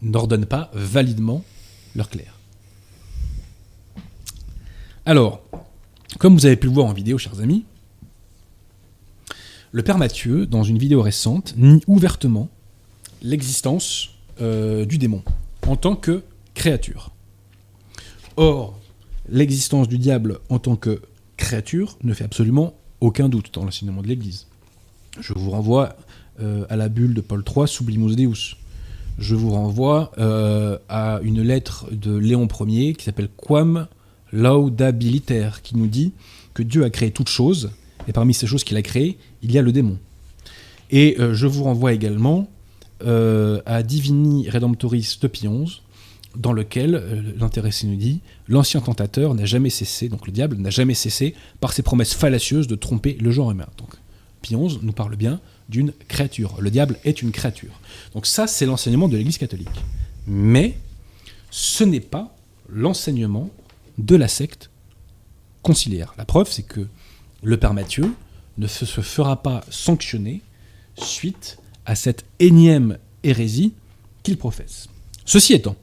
n'ordonnent 0.00 0.46
pas 0.46 0.70
validement 0.72 1.44
leur 1.94 2.08
clerc. 2.08 2.38
Alors, 5.04 5.42
comme 6.18 6.32
vous 6.32 6.46
avez 6.46 6.56
pu 6.56 6.68
le 6.68 6.72
voir 6.72 6.86
en 6.86 6.94
vidéo, 6.94 7.18
chers 7.18 7.42
amis, 7.42 7.66
le 9.72 9.82
Père 9.82 9.98
Mathieu, 9.98 10.46
dans 10.46 10.62
une 10.62 10.78
vidéo 10.78 11.02
récente, 11.02 11.54
nie 11.58 11.82
ouvertement 11.86 12.48
l'existence 13.20 14.08
euh, 14.40 14.86
du 14.86 14.96
démon 14.96 15.22
en 15.66 15.76
tant 15.76 15.94
que 15.94 16.22
créature. 16.54 17.10
Or, 18.38 18.80
l'existence 19.28 19.88
du 19.88 19.98
diable 19.98 20.38
en 20.48 20.58
tant 20.58 20.76
que 20.76 21.02
créature 21.36 21.98
ne 22.02 22.14
fait 22.14 22.24
absolument 22.24 22.72
aucun 23.02 23.28
doute 23.28 23.52
dans 23.52 23.62
l'enseignement 23.62 24.00
de 24.00 24.08
l'Église. 24.08 24.46
Je 25.20 25.34
vous 25.34 25.50
renvoie 25.50 25.96
euh, 26.40 26.64
à 26.68 26.76
la 26.76 26.88
bulle 26.88 27.14
de 27.14 27.20
Paul 27.20 27.42
III, 27.46 27.68
Sublimus 27.68 28.16
Deus. 28.16 28.56
Je 29.18 29.34
vous 29.34 29.50
renvoie 29.50 30.12
euh, 30.18 30.78
à 30.88 31.20
une 31.22 31.42
lettre 31.42 31.86
de 31.92 32.16
Léon 32.16 32.48
Ier 32.66 32.94
qui 32.94 33.04
s'appelle 33.04 33.28
Quam 33.36 33.86
Laudabiliter, 34.32 35.50
qui 35.62 35.76
nous 35.76 35.86
dit 35.86 36.12
que 36.54 36.62
Dieu 36.62 36.84
a 36.84 36.90
créé 36.90 37.10
toutes 37.10 37.28
choses, 37.28 37.70
et 38.08 38.12
parmi 38.12 38.32
ces 38.32 38.46
choses 38.46 38.64
qu'il 38.64 38.76
a 38.76 38.82
créées, 38.82 39.18
il 39.42 39.52
y 39.52 39.58
a 39.58 39.62
le 39.62 39.72
démon. 39.72 39.98
Et 40.90 41.16
euh, 41.20 41.34
je 41.34 41.46
vous 41.46 41.64
renvoie 41.64 41.92
également 41.92 42.48
à 43.02 43.82
Divini 43.82 44.50
Redemptoris 44.50 45.20
de 45.22 45.26
Pie 45.26 45.48
XI, 45.48 45.80
dans 46.36 46.52
lequel 46.52 47.32
l'intéressé 47.38 47.86
nous 47.86 47.96
dit 47.96 48.20
L'ancien 48.46 48.82
tentateur 48.82 49.34
n'a 49.34 49.46
jamais 49.46 49.70
cessé, 49.70 50.10
donc 50.10 50.26
le 50.26 50.32
diable 50.32 50.58
n'a 50.58 50.68
jamais 50.68 50.92
cessé, 50.92 51.34
par 51.60 51.72
ses 51.72 51.82
promesses 51.82 52.12
fallacieuses, 52.12 52.66
de 52.66 52.74
tromper 52.74 53.16
le 53.18 53.30
genre 53.30 53.50
humain. 53.52 53.68
Donc, 53.78 53.88
Pie 54.42 54.54
XI 54.54 54.78
nous 54.82 54.92
parle 54.92 55.16
bien 55.16 55.40
d'une 55.70 55.92
créature. 56.08 56.56
Le 56.60 56.70
diable 56.70 56.98
est 57.04 57.22
une 57.22 57.30
créature. 57.30 57.80
Donc 58.12 58.26
ça, 58.26 58.46
c'est 58.46 58.66
l'enseignement 58.66 59.08
de 59.08 59.16
l'Église 59.16 59.38
catholique. 59.38 59.68
Mais 60.26 60.76
ce 61.50 61.84
n'est 61.84 62.00
pas 62.00 62.36
l'enseignement 62.68 63.50
de 63.98 64.16
la 64.16 64.28
secte 64.28 64.70
conciliaire. 65.62 66.14
La 66.18 66.24
preuve, 66.24 66.50
c'est 66.50 66.62
que 66.62 66.86
le 67.42 67.56
Père 67.56 67.74
Mathieu 67.74 68.12
ne 68.58 68.66
se 68.66 68.84
fera 68.84 69.42
pas 69.42 69.64
sanctionner 69.70 70.42
suite 70.96 71.58
à 71.86 71.94
cette 71.94 72.24
énième 72.38 72.98
hérésie 73.22 73.72
qu'il 74.22 74.36
professe. 74.36 74.88
Ceci 75.24 75.54
étant, 75.54 75.76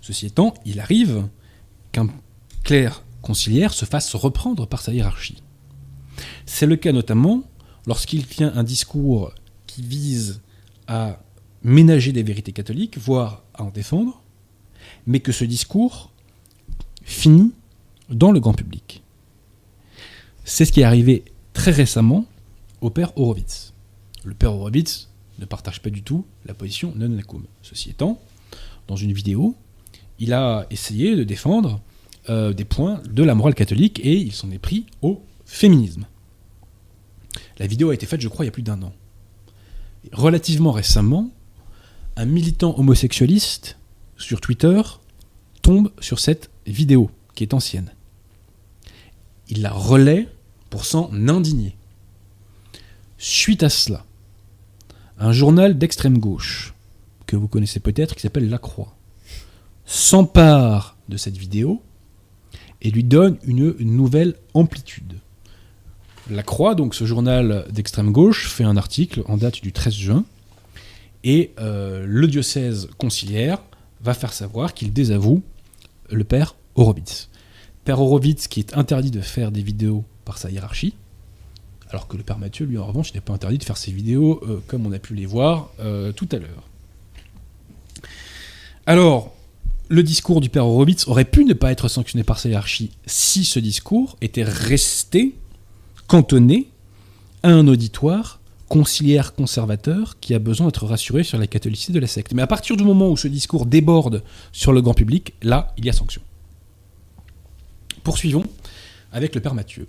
ceci 0.00 0.26
étant, 0.26 0.54
il 0.64 0.80
arrive 0.80 1.26
qu'un 1.90 2.08
clerc 2.62 3.02
conciliaire 3.20 3.74
se 3.74 3.84
fasse 3.84 4.14
reprendre 4.14 4.66
par 4.66 4.80
sa 4.80 4.92
hiérarchie. 4.92 5.42
C'est 6.46 6.66
le 6.66 6.76
cas 6.76 6.92
notamment 6.92 7.42
lorsqu'il 7.86 8.26
tient 8.26 8.52
un 8.54 8.64
discours 8.64 9.32
qui 9.66 9.82
vise 9.82 10.40
à 10.86 11.20
ménager 11.62 12.12
des 12.12 12.22
vérités 12.22 12.52
catholiques, 12.52 12.98
voire 12.98 13.42
à 13.54 13.62
en 13.62 13.70
défendre, 13.70 14.22
mais 15.06 15.20
que 15.20 15.32
ce 15.32 15.44
discours 15.44 16.10
finit 17.04 17.52
dans 18.08 18.32
le 18.32 18.40
grand 18.40 18.52
public. 18.52 19.02
C'est 20.44 20.64
ce 20.64 20.72
qui 20.72 20.80
est 20.80 20.84
arrivé 20.84 21.24
très 21.52 21.70
récemment 21.70 22.26
au 22.80 22.90
père 22.90 23.16
Horowitz. 23.16 23.72
Le 24.24 24.34
père 24.34 24.54
Horowitz 24.54 25.08
ne 25.38 25.44
partage 25.44 25.80
pas 25.80 25.90
du 25.90 26.02
tout 26.02 26.24
la 26.46 26.54
position 26.54 26.92
non 26.96 27.08
nacum. 27.08 27.44
Ceci 27.62 27.90
étant, 27.90 28.20
dans 28.88 28.96
une 28.96 29.12
vidéo, 29.12 29.56
il 30.18 30.32
a 30.32 30.66
essayé 30.70 31.16
de 31.16 31.24
défendre 31.24 31.80
euh, 32.28 32.52
des 32.52 32.64
points 32.64 33.00
de 33.08 33.22
la 33.22 33.34
morale 33.34 33.54
catholique 33.54 34.00
et 34.04 34.14
il 34.14 34.32
s'en 34.32 34.50
est 34.50 34.58
pris 34.58 34.86
au 35.00 35.22
féminisme. 35.44 36.06
La 37.58 37.66
vidéo 37.66 37.90
a 37.90 37.94
été 37.94 38.06
faite, 38.06 38.20
je 38.20 38.28
crois, 38.28 38.44
il 38.44 38.48
y 38.48 38.50
a 38.50 38.52
plus 38.52 38.62
d'un 38.62 38.82
an. 38.82 38.92
Relativement 40.12 40.72
récemment, 40.72 41.30
un 42.16 42.24
militant 42.24 42.78
homosexualiste 42.78 43.78
sur 44.16 44.40
Twitter 44.40 44.80
tombe 45.62 45.90
sur 46.00 46.18
cette 46.18 46.50
vidéo, 46.66 47.10
qui 47.34 47.44
est 47.44 47.54
ancienne. 47.54 47.92
Il 49.48 49.62
la 49.62 49.70
relaie 49.70 50.28
pour 50.70 50.84
s'en 50.84 51.10
indigner. 51.28 51.76
Suite 53.18 53.62
à 53.62 53.68
cela, 53.68 54.04
un 55.18 55.32
journal 55.32 55.78
d'extrême 55.78 56.18
gauche, 56.18 56.74
que 57.26 57.36
vous 57.36 57.48
connaissez 57.48 57.80
peut-être, 57.80 58.14
qui 58.14 58.22
s'appelle 58.22 58.48
La 58.48 58.58
Croix, 58.58 58.96
s'empare 59.84 60.96
de 61.08 61.16
cette 61.16 61.36
vidéo 61.36 61.82
et 62.80 62.90
lui 62.90 63.04
donne 63.04 63.38
une 63.44 63.74
nouvelle 63.78 64.34
amplitude. 64.54 65.20
La 66.32 66.42
Croix, 66.42 66.74
donc 66.74 66.94
ce 66.94 67.04
journal 67.04 67.66
d'extrême 67.70 68.10
gauche, 68.10 68.48
fait 68.48 68.64
un 68.64 68.78
article 68.78 69.22
en 69.26 69.36
date 69.36 69.60
du 69.60 69.70
13 69.70 69.94
juin, 69.94 70.24
et 71.24 71.52
euh, 71.60 72.04
le 72.06 72.26
diocèse 72.26 72.88
conciliaire 72.96 73.58
va 74.00 74.14
faire 74.14 74.32
savoir 74.32 74.72
qu'il 74.72 74.94
désavoue 74.94 75.42
le 76.10 76.24
père 76.24 76.54
Horowitz. 76.74 77.28
Père 77.84 78.00
Horowitz 78.00 78.48
qui 78.48 78.60
est 78.60 78.74
interdit 78.76 79.10
de 79.10 79.20
faire 79.20 79.52
des 79.52 79.60
vidéos 79.62 80.04
par 80.24 80.38
sa 80.38 80.50
hiérarchie, 80.50 80.94
alors 81.90 82.08
que 82.08 82.16
le 82.16 82.22
père 82.22 82.38
Mathieu, 82.38 82.64
lui, 82.64 82.78
en 82.78 82.86
revanche, 82.86 83.12
n'est 83.12 83.20
pas 83.20 83.34
interdit 83.34 83.58
de 83.58 83.64
faire 83.64 83.76
ses 83.76 83.92
vidéos 83.92 84.40
euh, 84.48 84.62
comme 84.66 84.86
on 84.86 84.92
a 84.92 84.98
pu 84.98 85.14
les 85.14 85.26
voir 85.26 85.70
euh, 85.80 86.12
tout 86.12 86.28
à 86.32 86.36
l'heure. 86.36 86.66
Alors, 88.86 89.34
le 89.90 90.02
discours 90.02 90.40
du 90.40 90.48
père 90.48 90.66
Horowitz 90.66 91.06
aurait 91.08 91.26
pu 91.26 91.44
ne 91.44 91.52
pas 91.52 91.70
être 91.70 91.88
sanctionné 91.88 92.24
par 92.24 92.38
sa 92.38 92.48
hiérarchie 92.48 92.90
si 93.04 93.44
ce 93.44 93.58
discours 93.58 94.16
était 94.22 94.44
resté 94.44 95.34
cantonné 96.06 96.68
à 97.42 97.50
un 97.50 97.66
auditoire 97.66 98.40
conciliaire 98.68 99.34
conservateur 99.34 100.18
qui 100.20 100.34
a 100.34 100.38
besoin 100.38 100.66
d'être 100.66 100.86
rassuré 100.86 101.24
sur 101.24 101.38
la 101.38 101.46
catholicité 101.46 101.92
de 101.92 102.00
la 102.00 102.06
secte. 102.06 102.32
Mais 102.32 102.40
à 102.42 102.46
partir 102.46 102.76
du 102.76 102.84
moment 102.84 103.10
où 103.10 103.16
ce 103.16 103.28
discours 103.28 103.66
déborde 103.66 104.22
sur 104.50 104.72
le 104.72 104.80
grand 104.80 104.94
public, 104.94 105.34
là, 105.42 105.74
il 105.76 105.84
y 105.84 105.90
a 105.90 105.92
sanction. 105.92 106.22
Poursuivons 108.02 108.44
avec 109.12 109.34
le 109.34 109.40
Père 109.42 109.54
Mathieu. 109.54 109.86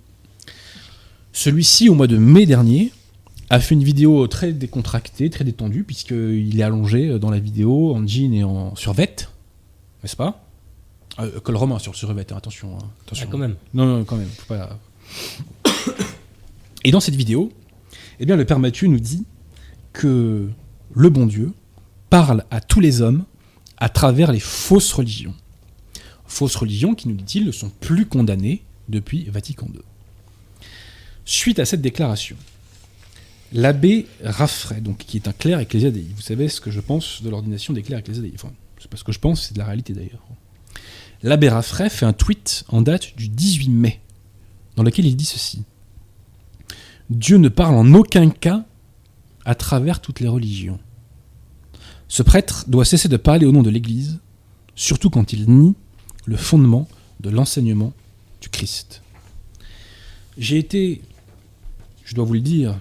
Celui-ci, 1.32 1.88
au 1.88 1.94
mois 1.94 2.06
de 2.06 2.18
mai 2.18 2.44
dernier, 2.46 2.92
a 3.50 3.58
fait 3.58 3.74
une 3.74 3.84
vidéo 3.84 4.26
très 4.26 4.52
décontractée, 4.52 5.30
très 5.30 5.44
détendue, 5.44 5.84
puisqu'il 5.84 6.60
est 6.60 6.62
allongé 6.62 7.18
dans 7.18 7.30
la 7.30 7.38
vidéo 7.38 7.94
en 7.94 8.06
jean 8.06 8.34
et 8.34 8.44
en 8.44 8.76
survette, 8.76 9.30
n'est-ce 10.02 10.16
pas? 10.16 10.44
Euh, 11.20 11.40
Col 11.40 11.56
romain 11.56 11.78
sur 11.78 11.94
survette, 11.94 12.32
hein, 12.32 12.36
attention. 12.36 12.76
Hein, 12.76 12.86
attention. 13.06 13.26
Ah, 13.28 13.32
quand 13.32 13.38
même. 13.38 13.56
Non, 13.72 13.86
non, 13.86 14.04
quand 14.04 14.16
même. 14.16 14.28
Faut 14.28 14.54
pas... 14.54 14.78
Et 16.84 16.90
dans 16.90 17.00
cette 17.00 17.16
vidéo, 17.16 17.52
eh 18.20 18.26
bien, 18.26 18.36
le 18.36 18.44
Père 18.44 18.58
Mathieu 18.58 18.86
nous 18.88 19.00
dit 19.00 19.24
que 19.92 20.48
le 20.94 21.08
bon 21.08 21.26
Dieu 21.26 21.52
parle 22.10 22.44
à 22.50 22.60
tous 22.60 22.80
les 22.80 23.00
hommes 23.00 23.24
à 23.78 23.88
travers 23.88 24.30
les 24.30 24.40
fausses 24.40 24.92
religions. 24.92 25.34
Fausses 26.26 26.56
religions 26.56 26.94
qui, 26.94 27.08
nous 27.08 27.14
dit-il, 27.14 27.44
ne 27.46 27.52
sont 27.52 27.70
plus 27.80 28.06
condamnées 28.06 28.62
depuis 28.88 29.24
Vatican 29.24 29.66
II. 29.72 29.80
Suite 31.24 31.58
à 31.58 31.64
cette 31.64 31.80
déclaration, 31.80 32.36
l'abbé 33.52 34.06
Raffray, 34.22 34.80
donc, 34.80 34.98
qui 34.98 35.16
est 35.16 35.26
un 35.26 35.32
clerc 35.32 35.60
ecclésiadei, 35.60 36.06
vous 36.14 36.22
savez 36.22 36.48
ce 36.48 36.60
que 36.60 36.70
je 36.70 36.80
pense 36.80 37.22
de 37.22 37.30
l'ordination 37.30 37.72
des 37.72 37.82
clercs 37.82 38.00
ecclésiadei, 38.00 38.32
enfin, 38.34 38.52
c'est 38.78 38.90
pas 38.90 38.96
ce 38.96 39.04
que 39.04 39.12
je 39.12 39.18
pense, 39.18 39.46
c'est 39.46 39.54
de 39.54 39.58
la 39.58 39.64
réalité 39.64 39.94
d'ailleurs. 39.94 40.22
L'abbé 41.22 41.48
Raffray 41.48 41.88
fait 41.88 42.04
un 42.04 42.12
tweet 42.12 42.64
en 42.68 42.82
date 42.82 43.16
du 43.16 43.28
18 43.28 43.70
mai, 43.70 44.00
dans 44.76 44.82
lequel 44.82 45.06
il 45.06 45.16
dit 45.16 45.24
ceci. 45.24 45.62
Dieu 47.10 47.36
ne 47.36 47.48
parle 47.48 47.74
en 47.74 47.92
aucun 47.94 48.30
cas 48.30 48.64
à 49.44 49.54
travers 49.54 50.00
toutes 50.00 50.20
les 50.20 50.28
religions. 50.28 50.80
Ce 52.08 52.22
prêtre 52.22 52.64
doit 52.68 52.84
cesser 52.84 53.08
de 53.08 53.16
parler 53.16 53.46
au 53.46 53.52
nom 53.52 53.62
de 53.62 53.70
l'Église, 53.70 54.20
surtout 54.74 55.10
quand 55.10 55.32
il 55.32 55.50
nie 55.50 55.74
le 56.24 56.36
fondement 56.36 56.88
de 57.20 57.30
l'enseignement 57.30 57.92
du 58.40 58.48
Christ. 58.48 59.02
J'ai 60.38 60.58
été, 60.58 61.02
je 62.04 62.14
dois 62.14 62.24
vous 62.24 62.34
le 62.34 62.40
dire, 62.40 62.78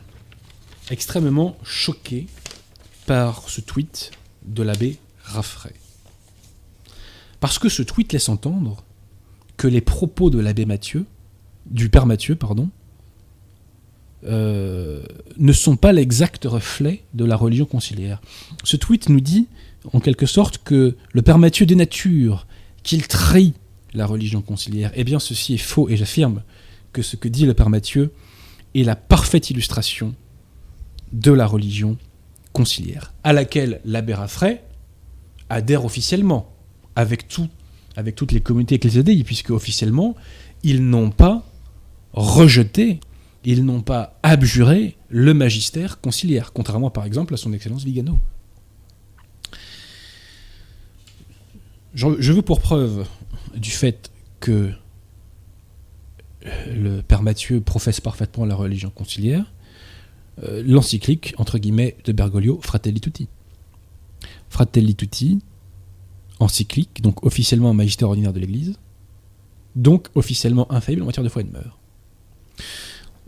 extrêmement 0.89 1.57
choqué 1.63 2.27
par 3.05 3.49
ce 3.49 3.61
tweet 3.61 4.11
de 4.45 4.63
l'abbé 4.63 4.97
Raffray. 5.23 5.73
Parce 7.39 7.59
que 7.59 7.69
ce 7.69 7.83
tweet 7.83 8.13
laisse 8.13 8.29
entendre 8.29 8.83
que 9.57 9.67
les 9.67 9.81
propos 9.81 10.29
de 10.29 10.39
l'abbé 10.39 10.65
Mathieu, 10.65 11.05
du 11.65 11.89
père 11.89 12.05
Mathieu, 12.05 12.35
pardon, 12.35 12.69
euh, 14.25 15.03
ne 15.37 15.53
sont 15.53 15.75
pas 15.75 15.91
l'exact 15.91 16.45
reflet 16.45 17.03
de 17.13 17.25
la 17.25 17.35
religion 17.35 17.65
conciliaire. 17.65 18.21
Ce 18.63 18.77
tweet 18.77 19.09
nous 19.09 19.19
dit, 19.19 19.47
en 19.91 19.99
quelque 19.99 20.25
sorte, 20.25 20.59
que 20.63 20.95
le 21.11 21.21
Père 21.21 21.37
Mathieu 21.37 21.65
dénature, 21.65 22.47
qu'il 22.83 23.07
trahit 23.07 23.55
la 23.93 24.05
religion 24.05 24.41
conciliaire. 24.41 24.91
Eh 24.95 25.03
bien, 25.03 25.19
ceci 25.19 25.55
est 25.55 25.57
faux, 25.57 25.89
et 25.89 25.97
j'affirme 25.97 26.41
que 26.91 27.01
ce 27.01 27.15
que 27.15 27.27
dit 27.27 27.45
le 27.45 27.53
Père 27.53 27.69
Mathieu 27.69 28.11
est 28.75 28.83
la 28.83 28.95
parfaite 28.95 29.49
illustration 29.49 30.15
de 31.11 31.31
la 31.31 31.45
religion 31.45 31.97
conciliaire, 32.53 33.13
à 33.23 33.33
laquelle 33.33 33.81
l'abbé 33.85 34.13
Raffray 34.13 34.61
adhère 35.49 35.85
officiellement, 35.85 36.51
avec, 36.95 37.27
tout, 37.27 37.49
avec 37.95 38.15
toutes 38.15 38.31
les 38.31 38.41
communautés 38.41 38.75
ecclésiadées, 38.75 39.23
puisque 39.23 39.49
officiellement, 39.49 40.15
ils 40.63 40.83
n'ont 40.83 41.11
pas 41.11 41.45
rejeté 42.13 42.99
ils 43.45 43.65
n'ont 43.65 43.81
pas 43.81 44.19
abjuré 44.23 44.97
le 45.09 45.33
magistère 45.33 46.01
conciliaire, 46.01 46.53
contrairement 46.53 46.89
par 46.89 47.05
exemple 47.05 47.33
à 47.33 47.37
son 47.37 47.53
Excellence 47.53 47.83
Vigano. 47.83 48.17
Je 51.95 52.33
veux 52.33 52.41
pour 52.41 52.59
preuve 52.59 53.05
du 53.55 53.69
fait 53.69 54.11
que 54.39 54.71
le 56.43 57.01
Père 57.01 57.21
Mathieu 57.21 57.61
professe 57.61 58.01
parfaitement 58.01 58.45
la 58.45 58.55
religion 58.55 58.89
conciliaire, 58.89 59.53
euh, 60.43 60.63
l'encyclique, 60.65 61.35
entre 61.37 61.59
guillemets, 61.59 61.95
de 62.05 62.11
Bergoglio, 62.11 62.59
Fratelli 62.61 62.99
Tutti. 62.99 63.27
Fratelli 64.49 64.95
Tutti, 64.95 65.39
encyclique, 66.39 67.01
donc 67.01 67.23
officiellement 67.25 67.69
un 67.69 67.73
magistère 67.73 68.09
ordinaire 68.09 68.33
de 68.33 68.39
l'Église, 68.39 68.77
donc 69.75 70.07
officiellement 70.15 70.71
infaillible 70.71 71.03
en 71.03 71.05
matière 71.05 71.23
de 71.23 71.29
foi 71.29 71.41
et 71.41 71.45
de 71.45 71.51
mœurs. 71.51 71.77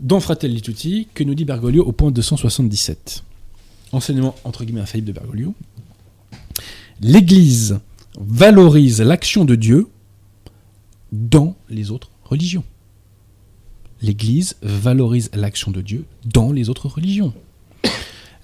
Dans 0.00 0.20
Fratelli 0.20 0.60
Tutti, 0.60 1.08
que 1.14 1.24
nous 1.24 1.34
dit 1.34 1.46
Bergoglio 1.46 1.82
au 1.82 1.92
point 1.92 2.10
277 2.10 3.24
Enseignement 3.92 4.34
entre 4.44 4.64
guillemets 4.64 4.82
infaillible 4.82 5.06
de 5.08 5.12
Bergoglio. 5.12 5.54
L'Église 7.00 7.80
valorise 8.18 9.00
l'action 9.00 9.46
de 9.46 9.54
Dieu 9.54 9.88
dans 11.12 11.56
les 11.70 11.90
autres 11.90 12.10
religions. 12.24 12.64
L'Église 14.02 14.56
valorise 14.60 15.30
l'action 15.32 15.70
de 15.70 15.80
Dieu 15.80 16.04
dans 16.26 16.52
les 16.52 16.68
autres 16.68 16.88
religions. 16.88 17.32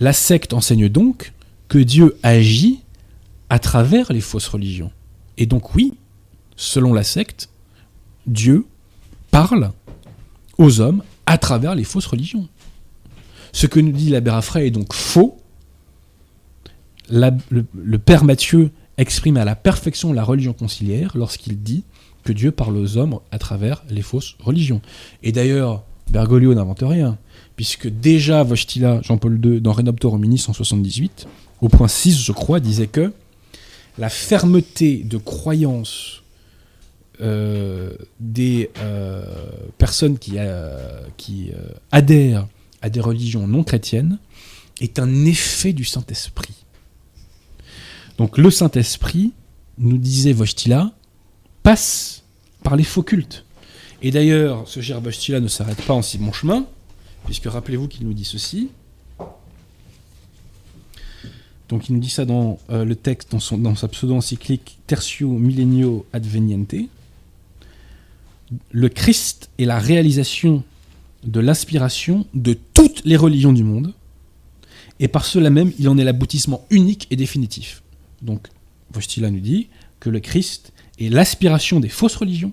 La 0.00 0.14
secte 0.14 0.54
enseigne 0.54 0.88
donc 0.88 1.34
que 1.68 1.78
Dieu 1.78 2.16
agit 2.22 2.80
à 3.50 3.58
travers 3.58 4.10
les 4.10 4.22
fausses 4.22 4.48
religions. 4.48 4.90
Et 5.36 5.44
donc 5.44 5.74
oui, 5.74 5.92
selon 6.56 6.94
la 6.94 7.04
secte, 7.04 7.50
Dieu 8.26 8.64
parle 9.30 9.72
aux 10.56 10.80
hommes 10.80 11.02
à 11.32 11.38
travers 11.38 11.74
les 11.74 11.84
fausses 11.84 12.06
religions. 12.06 12.46
Ce 13.52 13.66
que 13.66 13.80
nous 13.80 13.92
dit 13.92 14.10
l'abbé 14.10 14.30
Raffray 14.30 14.66
est 14.66 14.70
donc 14.70 14.92
faux. 14.92 15.38
Le, 17.08 17.96
Père 17.96 18.24
Matthieu 18.24 18.70
exprime 18.98 19.38
à 19.38 19.46
la 19.46 19.56
perfection 19.56 20.12
la 20.12 20.24
religion 20.24 20.52
conciliaire 20.52 21.12
lorsqu'il 21.14 21.62
dit 21.62 21.84
que 22.22 22.34
Dieu 22.34 22.50
parle 22.52 22.76
aux 22.76 22.98
hommes 22.98 23.18
à 23.30 23.38
travers 23.38 23.82
les 23.88 24.02
fausses 24.02 24.36
religions. 24.40 24.82
Et 25.22 25.32
d'ailleurs, 25.32 25.84
Bergoglio 26.10 26.52
n'invente 26.52 26.82
rien, 26.82 27.16
puisque 27.56 27.88
déjà 27.88 28.46
Jean-Paul 29.00 29.40
II, 29.42 29.62
dans 29.62 29.72
Renoptor 29.72 30.12
Homini 30.12 30.36
178, 30.36 31.26
au 31.62 31.70
point 31.70 31.88
6, 31.88 32.20
je 32.20 32.32
crois, 32.32 32.60
disait 32.60 32.88
que 32.88 33.10
la 33.96 34.10
fermeté 34.10 35.02
de 35.02 35.16
croyance 35.16 36.21
des 37.20 38.70
euh, 38.78 39.24
personnes 39.78 40.18
qui, 40.18 40.38
euh, 40.38 41.06
euh, 41.30 41.68
adhèrent 41.90 42.46
à 42.80 42.90
des 42.90 43.00
religions 43.00 43.46
non 43.46 43.62
chrétiennes 43.62 44.18
est 44.80 44.98
un 44.98 45.24
effet 45.24 45.72
du 45.72 45.84
Saint-Esprit. 45.84 46.54
Donc 48.18 48.38
le 48.38 48.50
Saint-Esprit, 48.50 49.32
nous 49.78 49.96
disait 49.96 50.34
Wojtyla, 50.34 50.92
passe 51.62 52.22
par 52.62 52.76
les 52.76 52.84
faux 52.84 53.02
cultes. 53.02 53.44
Et 54.02 54.10
d'ailleurs, 54.10 54.68
ce 54.68 54.80
cher 54.80 55.02
Wojtyla 55.02 55.40
ne 55.40 55.48
s'arrête 55.48 55.80
pas 55.82 55.94
en 55.94 56.02
si 56.02 56.18
bon 56.18 56.32
chemin, 56.32 56.66
puisque 57.24 57.46
rappelez-vous 57.46 57.88
qu'il 57.88 58.06
nous 58.06 58.12
dit 58.12 58.24
ceci. 58.24 58.68
Donc 61.68 61.88
il 61.88 61.94
nous 61.94 62.00
dit 62.00 62.10
ça 62.10 62.26
dans 62.26 62.58
euh, 62.70 62.84
le 62.84 62.94
texte, 62.94 63.32
dans, 63.32 63.58
dans 63.58 63.74
sa 63.74 63.88
pseudo-encyclique 63.88 64.78
Tertio 64.86 65.28
Millennio 65.28 66.04
Adveniente. 66.12 66.74
Le 68.70 68.88
Christ 68.88 69.50
est 69.58 69.64
la 69.64 69.78
réalisation 69.78 70.64
de 71.24 71.40
l'aspiration 71.40 72.26
de 72.34 72.56
toutes 72.74 73.02
les 73.04 73.16
religions 73.16 73.52
du 73.52 73.64
monde, 73.64 73.94
et 75.00 75.08
par 75.08 75.24
cela 75.24 75.50
même, 75.50 75.72
il 75.78 75.88
en 75.88 75.98
est 75.98 76.04
l'aboutissement 76.04 76.66
unique 76.70 77.06
et 77.10 77.16
définitif. 77.16 77.82
Donc, 78.22 78.48
Wojtyla 78.94 79.30
nous 79.30 79.40
dit 79.40 79.68
que 80.00 80.10
le 80.10 80.20
Christ 80.20 80.72
est 80.98 81.08
l'aspiration 81.08 81.80
des 81.80 81.88
fausses 81.88 82.16
religions, 82.16 82.52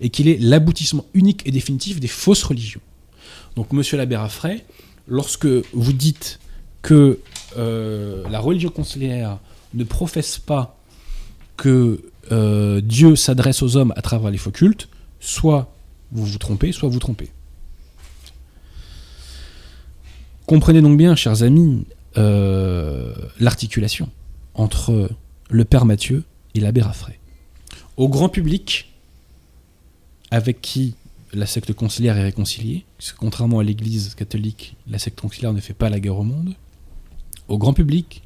et 0.00 0.10
qu'il 0.10 0.28
est 0.28 0.38
l'aboutissement 0.38 1.06
unique 1.14 1.42
et 1.46 1.50
définitif 1.50 2.00
des 2.00 2.08
fausses 2.08 2.42
religions. 2.42 2.82
Donc, 3.54 3.72
monsieur 3.72 3.96
l'abbé 3.96 4.16
Raffray, 4.16 4.64
lorsque 5.08 5.46
vous 5.46 5.92
dites 5.92 6.38
que 6.82 7.18
euh, 7.56 8.28
la 8.28 8.38
religion 8.38 8.68
conciliaire 8.68 9.38
ne 9.74 9.84
professe 9.84 10.38
pas 10.38 10.78
que 11.56 12.02
euh, 12.32 12.80
Dieu 12.80 13.16
s'adresse 13.16 13.62
aux 13.62 13.76
hommes 13.76 13.92
à 13.96 14.02
travers 14.02 14.30
les 14.30 14.38
faux 14.38 14.50
cultes, 14.50 14.88
soit 15.26 15.74
vous 16.12 16.24
vous 16.24 16.38
trompez, 16.38 16.72
soit 16.72 16.88
vous 16.88 17.00
trompez. 17.00 17.30
Comprenez 20.46 20.80
donc 20.80 20.96
bien, 20.96 21.16
chers 21.16 21.42
amis, 21.42 21.84
euh, 22.16 23.12
l'articulation 23.40 24.08
entre 24.54 25.10
le 25.50 25.64
Père 25.64 25.84
Mathieu 25.84 26.22
et 26.54 26.60
l'abbé 26.60 26.80
Raffray. 26.80 27.18
Au 27.96 28.08
grand 28.08 28.28
public, 28.28 28.92
avec 30.30 30.60
qui 30.60 30.94
la 31.32 31.46
secte 31.46 31.72
conciliaire 31.72 32.16
est 32.16 32.22
réconciliée, 32.22 32.84
parce 32.96 33.12
que 33.12 33.18
contrairement 33.18 33.58
à 33.58 33.64
l'Église 33.64 34.14
catholique, 34.14 34.76
la 34.86 34.98
secte 34.98 35.20
conciliaire 35.20 35.52
ne 35.52 35.60
fait 35.60 35.74
pas 35.74 35.90
la 35.90 35.98
guerre 35.98 36.18
au 36.18 36.24
monde, 36.24 36.54
au 37.48 37.58
grand 37.58 37.72
public, 37.72 38.22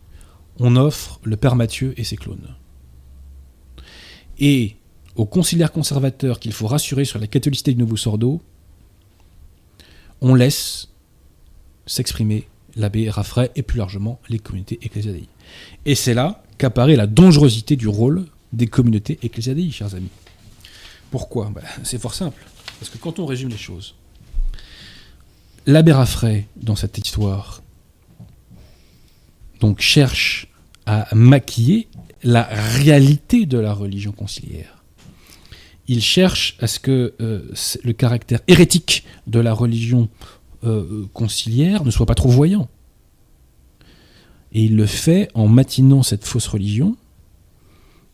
on 0.58 0.76
offre 0.76 1.18
le 1.24 1.36
Père 1.36 1.56
Mathieu 1.56 1.94
et 1.96 2.04
ses 2.04 2.16
clones. 2.16 2.54
Et 4.38 4.76
aux 5.16 5.26
conciliaires 5.26 5.72
conservateurs 5.72 6.40
qu'il 6.40 6.52
faut 6.52 6.66
rassurer 6.66 7.04
sur 7.04 7.18
la 7.18 7.26
catholicité 7.26 7.74
du 7.74 7.82
Novus 7.82 8.06
Ordo, 8.06 8.40
on 10.20 10.34
laisse 10.34 10.88
s'exprimer 11.86 12.46
l'abbé 12.76 13.10
Raffray 13.10 13.50
et 13.56 13.62
plus 13.62 13.78
largement 13.78 14.20
les 14.28 14.38
communautés 14.38 14.78
ecclésiadei. 14.82 15.26
Et 15.84 15.94
c'est 15.94 16.14
là 16.14 16.42
qu'apparaît 16.58 16.96
la 16.96 17.06
dangerosité 17.06 17.76
du 17.76 17.88
rôle 17.88 18.26
des 18.52 18.66
communautés 18.66 19.18
ecclésiadei, 19.22 19.70
chers 19.70 19.94
amis. 19.94 20.10
Pourquoi? 21.10 21.50
Ben, 21.54 21.62
C'est 21.82 22.00
fort 22.00 22.14
simple. 22.14 22.44
Parce 22.78 22.90
que 22.90 22.98
quand 22.98 23.18
on 23.18 23.26
résume 23.26 23.48
les 23.48 23.56
choses, 23.56 23.94
l'abbé 25.66 25.92
Raffray, 25.92 26.46
dans 26.56 26.76
cette 26.76 26.96
histoire, 26.98 27.62
cherche 29.78 30.46
à 30.86 31.08
maquiller 31.14 31.88
la 32.22 32.42
réalité 32.42 33.46
de 33.46 33.58
la 33.58 33.72
religion 33.72 34.12
conciliaire. 34.12 34.79
Il 35.92 36.02
cherche 36.02 36.56
à 36.60 36.68
ce 36.68 36.78
que 36.78 37.14
euh, 37.20 37.40
le 37.82 37.92
caractère 37.92 38.38
hérétique 38.46 39.04
de 39.26 39.40
la 39.40 39.52
religion 39.52 40.08
euh, 40.62 41.06
conciliaire 41.14 41.84
ne 41.84 41.90
soit 41.90 42.06
pas 42.06 42.14
trop 42.14 42.28
voyant. 42.28 42.68
Et 44.52 44.62
il 44.62 44.76
le 44.76 44.86
fait 44.86 45.30
en 45.34 45.48
matinant 45.48 46.04
cette 46.04 46.24
fausse 46.24 46.46
religion 46.46 46.96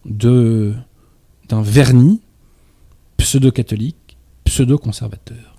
d'un 0.06 0.72
vernis 1.50 2.22
pseudo-catholique, 3.18 4.16
pseudo-conservateur. 4.44 5.58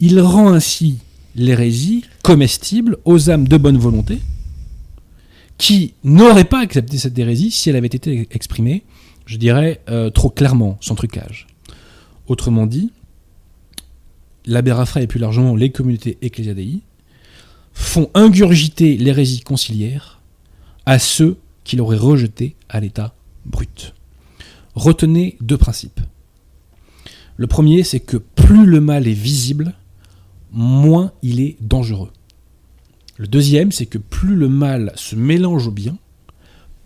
Il 0.00 0.20
rend 0.20 0.52
ainsi 0.52 0.98
l'hérésie 1.36 2.04
comestible 2.24 2.98
aux 3.04 3.30
âmes 3.30 3.46
de 3.46 3.56
bonne 3.56 3.78
volonté 3.78 4.18
qui 5.58 5.94
n'auraient 6.02 6.42
pas 6.42 6.58
accepté 6.58 6.98
cette 6.98 7.16
hérésie 7.16 7.52
si 7.52 7.70
elle 7.70 7.76
avait 7.76 7.86
été 7.86 8.26
exprimée, 8.32 8.82
je 9.26 9.36
dirais, 9.36 9.80
euh, 9.88 10.10
trop 10.10 10.28
clairement, 10.28 10.76
sans 10.80 10.96
trucage. 10.96 11.46
Autrement 12.32 12.64
dit, 12.64 12.90
l'abbé 14.46 14.72
Raffray 14.72 15.04
et 15.04 15.06
plus 15.06 15.20
largement 15.20 15.54
les 15.54 15.70
communautés 15.70 16.16
ecclésiadei 16.22 16.80
font 17.74 18.10
ingurgiter 18.14 18.96
l'hérésie 18.96 19.42
conciliaire 19.42 20.22
à 20.86 20.98
ceux 20.98 21.36
qui 21.64 21.76
l'auraient 21.76 21.98
rejetée 21.98 22.56
à 22.70 22.80
l'état 22.80 23.14
brut. 23.44 23.92
Retenez 24.74 25.36
deux 25.42 25.58
principes. 25.58 26.00
Le 27.36 27.46
premier, 27.46 27.82
c'est 27.82 28.00
que 28.00 28.16
plus 28.16 28.64
le 28.64 28.80
mal 28.80 29.06
est 29.06 29.12
visible, 29.12 29.74
moins 30.52 31.12
il 31.20 31.38
est 31.38 31.58
dangereux. 31.60 32.12
Le 33.18 33.26
deuxième, 33.26 33.72
c'est 33.72 33.84
que 33.84 33.98
plus 33.98 34.36
le 34.36 34.48
mal 34.48 34.90
se 34.94 35.16
mélange 35.16 35.66
au 35.66 35.70
bien, 35.70 35.98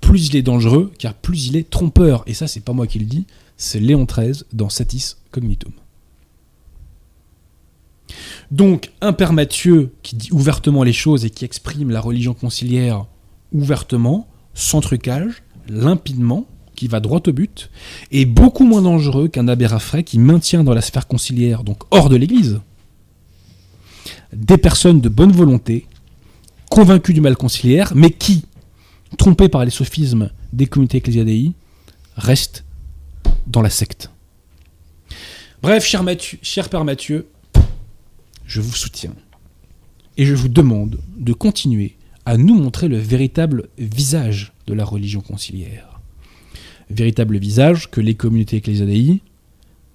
plus 0.01 0.27
il 0.27 0.35
est 0.35 0.43
dangereux, 0.43 0.91
car 0.99 1.15
plus 1.15 1.47
il 1.47 1.57
est 1.57 1.71
trompeur. 1.71 2.25
Et 2.27 2.35
ça, 2.35 2.49
c'est 2.49 2.65
pas 2.65 2.73
moi 2.73 2.89
qui 2.89 2.99
le 2.99 3.07
dis, 3.07 3.27
c'est 3.57 3.81
Léon 3.81 4.05
XIII 4.05 4.45
dans 4.53 4.69
Satis 4.69 5.17
Cognitum. 5.31 5.73
Donc, 8.51 8.93
un 9.01 9.13
père 9.13 9.33
Mathieu 9.33 9.93
qui 10.03 10.15
dit 10.17 10.31
ouvertement 10.33 10.85
les 10.85 10.93
choses 10.93 11.25
et 11.25 11.31
qui 11.31 11.45
exprime 11.45 11.91
la 11.91 12.01
religion 12.01 12.35
conciliaire 12.35 13.07
ouvertement, 13.53 14.29
sans 14.55 14.81
trucage, 14.81 15.43
limpidement, 15.69 16.47
qui 16.77 16.89
va 16.89 17.01
droit 17.01 17.23
au 17.27 17.33
but, 17.33 17.71
est 18.13 18.27
beaucoup 18.27 18.65
moins 18.65 18.83
dangereux 18.83 19.29
qu'un 19.29 19.49
abbé 19.49 19.67
qui 20.05 20.19
maintient 20.19 20.63
dans 20.63 20.75
la 20.75 20.83
sphère 20.83 21.09
conciliaire, 21.09 21.65
donc 21.65 21.83
hors 21.91 22.09
de 22.09 22.17
l'Église, 22.17 22.61
des 24.33 24.59
personnes 24.59 25.01
de 25.01 25.09
bonne 25.09 25.33
volonté, 25.33 25.87
convaincues 26.71 27.15
du 27.15 27.21
mal 27.21 27.37
conciliaire, 27.37 27.93
mais 27.95 28.11
qui, 28.11 28.45
trompées 29.17 29.49
par 29.49 29.65
les 29.65 29.71
sophismes 29.71 30.31
des 30.53 30.67
communautés 30.67 30.99
ecclésiadei, 30.99 31.53
restent 32.17 32.66
dans 33.47 33.63
la 33.63 33.71
secte. 33.71 34.11
Bref, 35.63 35.85
cher, 35.85 36.69
père 36.69 36.85
Mathieu, 36.85 37.29
je 38.47 38.61
vous 38.61 38.75
soutiens. 38.75 39.15
Et 40.17 40.25
je 40.25 40.35
vous 40.35 40.49
demande 40.49 41.01
de 41.17 41.33
continuer 41.33 41.97
à 42.25 42.37
nous 42.37 42.55
montrer 42.55 42.89
le 42.89 42.99
véritable 42.99 43.69
visage 43.79 44.53
de 44.67 44.75
la 44.75 44.85
religion 44.85 45.21
conciliaire. 45.21 46.01
Véritable 46.91 47.39
visage 47.39 47.91
que 47.91 48.01
les 48.01 48.15
communautés 48.15 48.57
ecclésiadei 48.57 49.21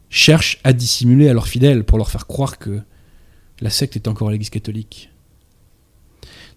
cherchent 0.10 0.60
à 0.64 0.74
dissimuler 0.74 1.30
à 1.30 1.34
leurs 1.34 1.48
fidèles 1.48 1.84
pour 1.84 1.98
leur 1.98 2.12
faire 2.12 2.28
croire 2.28 2.58
que 2.58 2.82
la 3.62 3.70
secte 3.70 3.96
est 3.96 4.08
encore 4.08 4.30
l'Église 4.30 4.50
catholique. 4.50 5.10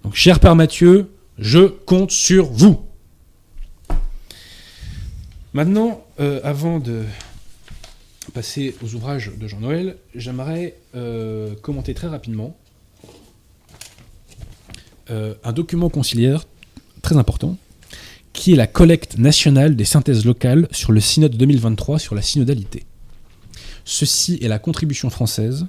Donc, 0.02 0.14
cher 0.14 0.40
Père 0.40 0.56
Mathieu, 0.56 1.10
je 1.38 1.60
compte 1.60 2.10
sur 2.10 2.46
vous. 2.46 2.84
Maintenant, 5.54 6.04
euh, 6.18 6.40
avant 6.42 6.80
de 6.80 7.04
passer 8.32 8.74
aux 8.82 8.96
ouvrages 8.96 9.30
de 9.38 9.46
Jean-Noël, 9.46 9.96
j'aimerais 10.12 10.76
euh, 10.96 11.54
commenter 11.62 11.94
très 11.94 12.08
rapidement 12.08 12.56
euh, 15.10 15.34
un 15.44 15.52
document 15.52 15.90
conciliaire 15.90 16.44
très 17.02 17.16
important, 17.16 17.56
qui 18.32 18.52
est 18.52 18.56
la 18.56 18.66
collecte 18.66 19.16
nationale 19.16 19.76
des 19.76 19.84
synthèses 19.84 20.24
locales 20.24 20.66
sur 20.72 20.90
le 20.90 20.98
synode 20.98 21.36
2023 21.36 22.00
sur 22.00 22.16
la 22.16 22.22
synodalité. 22.22 22.84
Ceci 23.84 24.40
est 24.42 24.48
la 24.48 24.58
contribution 24.58 25.08
française 25.08 25.66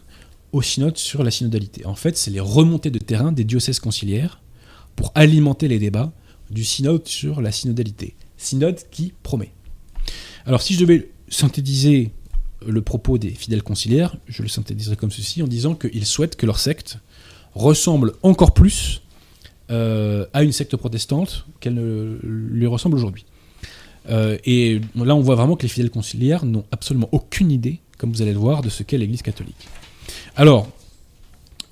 au 0.52 0.64
synode 0.64 0.98
sur 0.98 1.24
la 1.24 1.30
synodalité. 1.30 1.86
En 1.86 1.96
fait, 1.96 2.18
c'est 2.18 2.32
les 2.32 2.40
remontées 2.40 2.90
de 2.90 2.98
terrain 2.98 3.32
des 3.32 3.44
diocèses 3.44 3.80
conciliaires 3.80 4.42
pour 4.96 5.12
alimenter 5.14 5.68
les 5.68 5.78
débats 5.78 6.12
du 6.50 6.64
synode 6.64 7.08
sur 7.08 7.40
la 7.40 7.52
synodalité. 7.52 8.16
Synode 8.38 8.80
qui 8.90 9.14
promet. 9.22 9.52
Alors 10.46 10.62
si 10.62 10.74
je 10.76 10.80
devais 10.80 11.10
synthétiser 11.28 12.12
le 12.66 12.82
propos 12.82 13.18
des 13.18 13.32
fidèles 13.32 13.64
conciliaires, 13.64 14.16
je 14.28 14.42
le 14.42 14.48
synthétiserais 14.48 14.96
comme 14.96 15.12
ceci 15.12 15.42
en 15.42 15.48
disant 15.48 15.76
qu'ils 15.76 16.06
souhaitent 16.06 16.36
que 16.36 16.46
leur 16.46 16.60
secte 16.60 17.00
ressemble 17.54 18.14
encore 18.22 18.54
plus 18.54 19.02
euh, 19.72 20.26
à 20.34 20.44
une 20.44 20.52
secte 20.52 20.76
protestante 20.76 21.46
qu'elle 21.60 21.74
ne 21.74 22.20
lui 22.22 22.68
ressemble 22.68 22.96
aujourd'hui. 22.96 23.26
Euh, 24.10 24.38
et 24.46 24.82
là, 24.96 25.16
on 25.16 25.22
voit 25.22 25.36
vraiment 25.36 25.56
que 25.56 25.64
les 25.64 25.70
fidèles 25.70 25.90
conciliaires 25.90 26.46
n'ont 26.46 26.66
absolument 26.72 27.10
aucune 27.12 27.52
idée, 27.52 27.80
comme 27.98 28.12
vous 28.12 28.22
allez 28.22 28.34
le 28.34 28.40
voir, 28.40 28.62
de 28.62 28.70
ce 28.70 28.84
qu'est 28.84 29.00
l'Église 29.00 29.24
catholique. 29.24 29.68
Alors, 30.36 30.68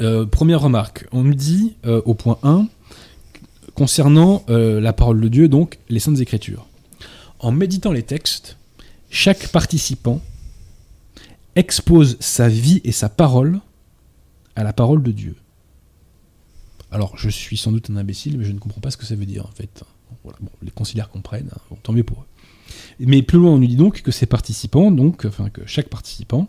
euh, 0.01 0.25
première 0.25 0.61
remarque, 0.61 1.05
on 1.11 1.21
nous 1.21 1.35
dit 1.35 1.75
au 1.83 2.15
point 2.15 2.39
1, 2.41 2.67
concernant 3.75 4.43
la 4.47 4.93
parole 4.93 5.21
de 5.21 5.27
Dieu, 5.27 5.47
donc 5.47 5.77
les 5.89 5.99
Saintes 5.99 6.19
Écritures. 6.19 6.65
En 7.39 7.51
méditant 7.51 7.91
les 7.91 8.03
textes, 8.03 8.57
chaque 9.13 9.49
participant 9.49 10.21
expose 11.55 12.17
sa 12.19 12.49
vie 12.49 12.81
et 12.83 12.91
sa 12.91 13.09
parole 13.09 13.61
à 14.55 14.63
la 14.63 14.73
parole 14.73 15.03
de 15.03 15.11
Dieu. 15.11 15.35
Alors, 16.91 17.15
je 17.15 17.29
suis 17.29 17.55
sans 17.55 17.71
doute 17.71 17.91
un 17.91 17.95
imbécile, 17.95 18.39
mais 18.39 18.43
je 18.43 18.51
ne 18.51 18.57
comprends 18.57 18.81
pas 18.81 18.89
ce 18.89 18.97
que 18.97 19.05
ça 19.05 19.15
veut 19.15 19.27
dire, 19.27 19.45
en 19.45 19.51
fait. 19.51 19.83
les 20.63 20.71
conciliaires 20.71 21.09
comprennent, 21.09 21.51
hein. 21.55 21.75
tant 21.83 21.93
mieux 21.93 22.03
pour 22.03 22.21
eux. 22.21 22.25
Mais 22.99 23.21
plus 23.21 23.37
loin, 23.37 23.51
on 23.51 23.59
nous 23.59 23.67
dit 23.67 23.75
donc 23.75 24.01
que 24.01 24.11
ces 24.11 24.25
participants, 24.25 24.89
donc, 24.89 25.25
enfin, 25.25 25.49
que 25.49 25.61
chaque 25.67 25.89
participant, 25.89 26.47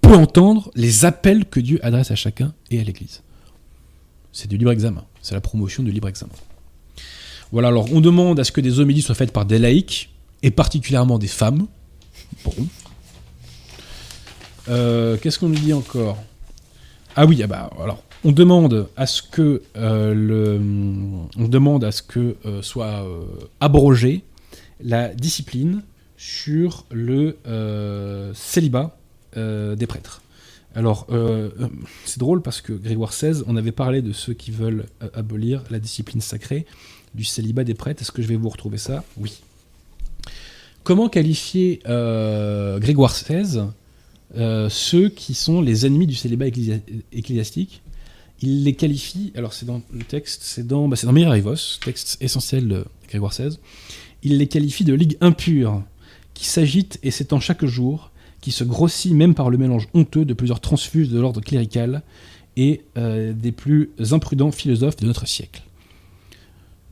peut 0.00 0.14
entendre 0.14 0.70
les 0.76 1.04
appels 1.04 1.44
que 1.44 1.58
Dieu 1.58 1.84
adresse 1.84 2.12
à 2.12 2.16
chacun 2.16 2.54
et 2.70 2.80
à 2.80 2.84
l'Église. 2.84 3.22
C'est 4.32 4.48
du 4.48 4.58
libre 4.58 4.70
examen, 4.70 5.04
c'est 5.22 5.34
la 5.34 5.40
promotion 5.40 5.82
du 5.82 5.90
libre 5.90 6.08
examen. 6.08 6.32
Voilà, 7.50 7.68
alors 7.68 7.92
on 7.92 8.00
demande 8.00 8.38
à 8.38 8.44
ce 8.44 8.52
que 8.52 8.60
des 8.60 8.78
homélies 8.78 9.02
soient 9.02 9.16
faites 9.16 9.32
par 9.32 9.44
des 9.44 9.58
laïcs, 9.58 10.11
et 10.42 10.50
particulièrement 10.50 11.18
des 11.18 11.28
femmes. 11.28 11.66
Euh, 14.68 15.16
qu'est-ce 15.20 15.38
qu'on 15.38 15.48
nous 15.48 15.58
dit 15.58 15.72
encore? 15.72 16.22
Ah 17.16 17.26
oui, 17.26 17.42
ah 17.42 17.46
bah, 17.46 17.70
on 18.24 18.32
demande 18.32 18.88
à 18.96 19.06
ce 19.06 19.22
que 19.22 19.62
euh, 19.76 20.14
euh, 22.16 22.62
soit 22.62 23.06
abrogée 23.60 24.24
la 24.80 25.08
discipline 25.08 25.82
sur 26.16 26.86
le 26.90 27.36
célibat 28.34 28.96
des 29.36 29.86
prêtres. 29.86 30.22
Alors, 30.74 31.06
c'est 32.06 32.18
drôle 32.18 32.40
parce 32.40 32.62
que 32.62 32.72
Grégoire 32.72 33.10
XVI, 33.10 33.42
on 33.46 33.56
avait 33.56 33.72
parlé 33.72 34.00
de 34.00 34.12
ceux 34.12 34.32
qui 34.32 34.50
veulent 34.50 34.86
abolir 35.14 35.62
la 35.70 35.78
discipline 35.78 36.20
sacrée 36.20 36.66
du 37.14 37.24
célibat 37.24 37.64
des 37.64 37.74
prêtres. 37.74 38.00
Est-ce 38.00 38.12
que 38.12 38.22
je 38.22 38.28
vais 38.28 38.36
vous 38.36 38.48
retrouver 38.48 38.78
ça? 38.78 39.04
Oui. 39.18 39.42
Comment 40.84 41.08
qualifier 41.08 41.80
euh, 41.88 42.80
Grégoire 42.80 43.12
XVI 43.12 43.66
euh, 44.36 44.68
ceux 44.68 45.08
qui 45.08 45.34
sont 45.34 45.60
les 45.60 45.86
ennemis 45.86 46.08
du 46.08 46.16
célibat 46.16 46.46
ecclésiastique? 47.12 47.82
Il 48.40 48.64
les 48.64 48.74
qualifie, 48.74 49.32
alors 49.36 49.52
c'est 49.52 49.66
dans 49.66 49.82
le 49.92 50.02
texte, 50.02 50.40
c'est 50.42 50.66
dans, 50.66 50.88
bah, 50.88 50.96
texte 51.84 52.16
essentiel 52.20 52.66
de 52.66 52.84
Grégoire 53.08 53.30
XVI, 53.30 53.56
il 54.24 54.38
les 54.38 54.48
qualifie 54.48 54.82
de 54.82 54.94
ligue 54.94 55.16
impure, 55.20 55.84
qui 56.34 56.46
s'agite 56.46 56.98
et 57.04 57.12
s'étend 57.12 57.38
chaque 57.38 57.64
jour, 57.64 58.10
qui 58.40 58.50
se 58.50 58.64
grossit 58.64 59.12
même 59.12 59.34
par 59.34 59.50
le 59.50 59.58
mélange 59.58 59.88
honteux 59.94 60.24
de 60.24 60.34
plusieurs 60.34 60.60
transfuges 60.60 61.10
de 61.10 61.20
l'ordre 61.20 61.40
clérical 61.40 62.02
et 62.56 62.80
euh, 62.96 63.32
des 63.32 63.52
plus 63.52 63.90
imprudents 64.10 64.50
philosophes 64.50 64.96
de 64.96 65.06
notre 65.06 65.28
siècle. 65.28 65.62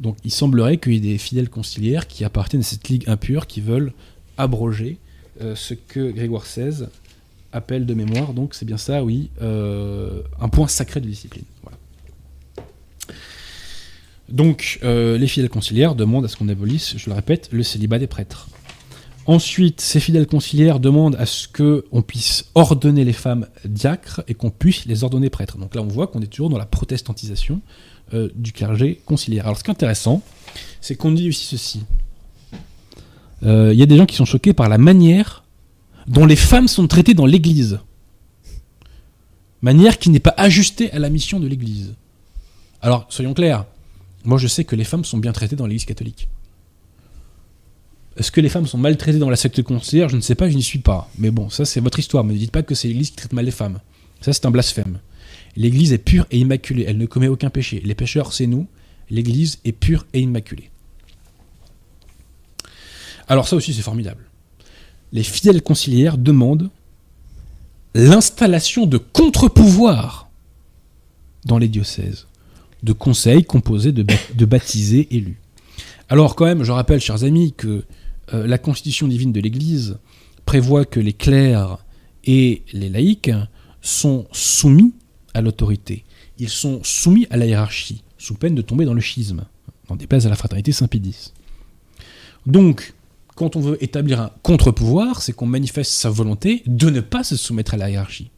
Donc 0.01 0.17
il 0.25 0.33
semblerait 0.33 0.79
qu'il 0.79 0.95
y 0.95 0.97
ait 0.97 1.13
des 1.13 1.19
fidèles 1.19 1.51
conciliaires 1.51 2.07
qui 2.07 2.25
appartiennent 2.25 2.63
à 2.63 2.65
cette 2.65 2.89
ligue 2.89 3.09
impure, 3.09 3.47
qui 3.47 3.61
veulent 3.61 3.93
abroger 4.39 4.99
euh, 5.43 5.55
ce 5.55 5.75
que 5.75 6.11
Grégoire 6.11 6.43
XVI 6.43 6.87
appelle 7.53 7.85
de 7.85 7.95
mémoire, 7.95 8.33
donc 8.33 8.55
c'est 8.55 8.65
bien 8.65 8.77
ça, 8.77 9.05
oui, 9.05 9.31
euh, 9.43 10.23
un 10.41 10.49
point 10.49 10.69
sacré 10.69 11.01
de 11.01 11.07
discipline. 11.07 11.45
Donc 14.29 14.79
euh, 14.85 15.19
les 15.19 15.27
fidèles 15.27 15.51
conciliaires 15.51 15.95
demandent 15.95 16.25
à 16.25 16.29
ce 16.29 16.37
qu'on 16.37 16.49
abolisse, 16.49 16.97
je 16.97 17.11
le 17.11 17.17
répète, 17.17 17.49
le 17.53 17.63
célibat 17.63 17.99
des 17.99 18.07
prêtres. 18.07 18.49
Ensuite, 19.27 19.81
ces 19.81 20.01
fidèles 20.01 20.27
conciliaires 20.27 20.81
demandent 20.81 21.17
à 21.17 21.27
ce 21.27 21.47
qu'on 21.47 22.03
puisse 22.03 22.47
ordonner 22.55 23.05
les 23.05 23.13
femmes 23.13 23.47
diacres 23.65 24.23
et 24.29 24.35
qu'on 24.35 24.51
puisse 24.51 24.87
les 24.87 25.05
ordonner 25.05 25.31
prêtres. 25.31 25.59
Donc 25.59 25.75
là, 25.75 25.83
on 25.83 25.89
voit 25.89 26.07
qu'on 26.07 26.21
est 26.23 26.27
toujours 26.27 26.49
dans 26.49 26.59
la 26.59 26.67
protestantisation 26.67 27.61
euh, 28.13 28.29
du 28.35 28.53
clergé 28.53 29.01
conciliaire. 29.05 29.47
Alors 29.47 29.59
ce 29.59 29.65
qui 29.65 29.71
est 29.71 29.73
intéressant, 29.73 30.23
c'est 30.81 30.97
qu'on 30.97 31.13
dit 31.13 31.29
aussi 31.29 31.45
ceci. 31.45 31.83
Euh, 33.43 33.73
il 33.73 33.79
y 33.79 33.83
a 33.83 33.87
des 33.87 33.97
gens 33.97 34.07
qui 34.07 34.17
sont 34.17 34.25
choqués 34.25 34.53
par 34.53 34.69
la 34.69 34.79
manière 34.79 35.45
dont 36.07 36.27
les 36.27 36.37
femmes 36.37 36.69
sont 36.69 36.87
traitées 36.87 37.15
dans 37.15 37.27
l'Église. 37.27 37.79
Manière 39.63 39.99
qui 39.99 40.11
n'est 40.11 40.21
pas 40.21 40.35
ajustée 40.37 40.91
à 40.93 40.99
la 40.99 41.11
mission 41.11 41.39
de 41.39 41.47
l'Église. 41.47 41.95
Alors, 42.83 43.07
soyons 43.11 43.35
clairs, 43.35 43.67
moi 44.25 44.39
je 44.39 44.47
sais 44.47 44.65
que 44.65 44.75
les 44.75 44.85
femmes 44.85 45.05
sont 45.05 45.19
bien 45.19 45.33
traitées 45.33 45.57
dans 45.57 45.67
l'Église 45.67 45.85
catholique. 45.85 46.29
Est-ce 48.17 48.33
que 48.33 48.41
les 48.41 48.49
femmes 48.49 48.67
sont 48.67 48.79
maltraitées 48.79 49.19
dans 49.19 49.31
la 49.31 49.37
secte 49.37 49.63
conciliaire? 49.63 50.09
Je 50.09 50.17
ne 50.17 50.21
sais 50.21 50.35
pas, 50.35 50.51
je 50.51 50.57
n'y 50.57 50.63
suis 50.63 50.81
pas. 50.81 51.09
Mais 51.17 51.31
bon, 51.31 51.49
ça 51.49 51.65
c'est 51.65 51.81
votre 51.81 51.99
histoire. 51.99 52.25
Ne 52.25 52.35
dites 52.35 52.51
pas 52.51 52.63
que 52.63 52.75
c'est 52.75 52.89
l'Église 52.89 53.11
qui 53.11 53.17
traite 53.17 53.33
mal 53.33 53.45
les 53.45 53.51
femmes. 53.51 53.79
Ça 54.21 54.33
c'est 54.33 54.47
un 54.47 54.51
blasphème. 54.51 54.99
L'Église 55.57 55.93
est 55.93 55.99
pure 55.99 56.27
et 56.31 56.39
immaculée, 56.39 56.85
elle 56.87 56.99
ne 56.99 57.07
commet 57.07 57.29
aucun 57.29 57.51
péché. 57.51 57.81
Les 57.85 57.95
pécheurs, 57.95 58.33
c'est 58.33 58.47
nous. 58.47 58.67
L'Église 59.11 59.59
est 59.65 59.73
pure 59.73 60.07
et 60.13 60.21
immaculée. 60.21 60.71
Alors 63.29 63.49
ça 63.49 63.57
aussi, 63.57 63.75
c'est 63.75 63.83
formidable. 63.83 64.25
Les 65.13 65.23
fidèles 65.23 65.63
conciliaires 65.63 66.19
demandent 66.19 66.71
l'installation 67.95 68.87
de 68.87 68.99
contre-pouvoirs 68.99 70.29
dans 71.45 71.59
les 71.59 71.69
diocèses, 71.69 72.27
de 72.83 72.93
conseils 72.93 73.45
composés 73.45 73.93
de, 73.93 74.45
baptisés 74.45 75.09
élus. 75.11 75.41
Alors 76.09 76.37
quand 76.37 76.45
même, 76.45 76.63
je 76.63 76.73
rappelle, 76.73 77.01
chers 77.01 77.25
amis, 77.25 77.53
que 77.57 77.85
euh, 78.35 78.47
la 78.47 78.59
constitution 78.59 79.09
divine 79.09 79.33
de 79.33 79.41
l'Église 79.41 79.99
prévoit 80.45 80.85
que 80.85 81.01
les 81.01 81.13
clercs 81.13 81.79
et 82.25 82.63
les 82.73 82.89
laïcs 82.89 83.31
sont 83.81 84.27
soumis 84.33 84.93
à 85.35 85.41
l'autorité. 85.41 86.05
Ils 86.39 86.49
sont 86.49 86.81
soumis 86.83 87.27
à 87.31 87.37
la 87.37 87.47
hiérarchie, 87.47 88.03
sous 88.19 88.35
peine 88.35 88.55
de 88.55 88.63
tomber 88.63 88.85
dans 88.85 88.95
le 88.95 89.01
schisme, 89.01 89.45
dans 89.89 89.97
des 89.97 90.07
à 90.11 90.29
la 90.29 90.37
fraternité 90.37 90.73
Saint-Pédis. 90.73 91.33
Donc, 92.47 92.95
quand 93.35 93.57
on 93.57 93.61
veut 93.61 93.83
établir 93.83 94.21
un 94.21 94.31
contre-pouvoir, 94.43 95.23
c'est 95.23 95.33
qu'on 95.33 95.47
manifeste 95.47 95.93
sa 95.93 96.11
volonté 96.11 96.63
de 96.67 96.91
ne 96.91 97.01
pas 97.01 97.25
se 97.25 97.37
soumettre 97.37 97.75
à 97.75 97.77
la 97.77 97.91
hiérarchie. 97.91 98.31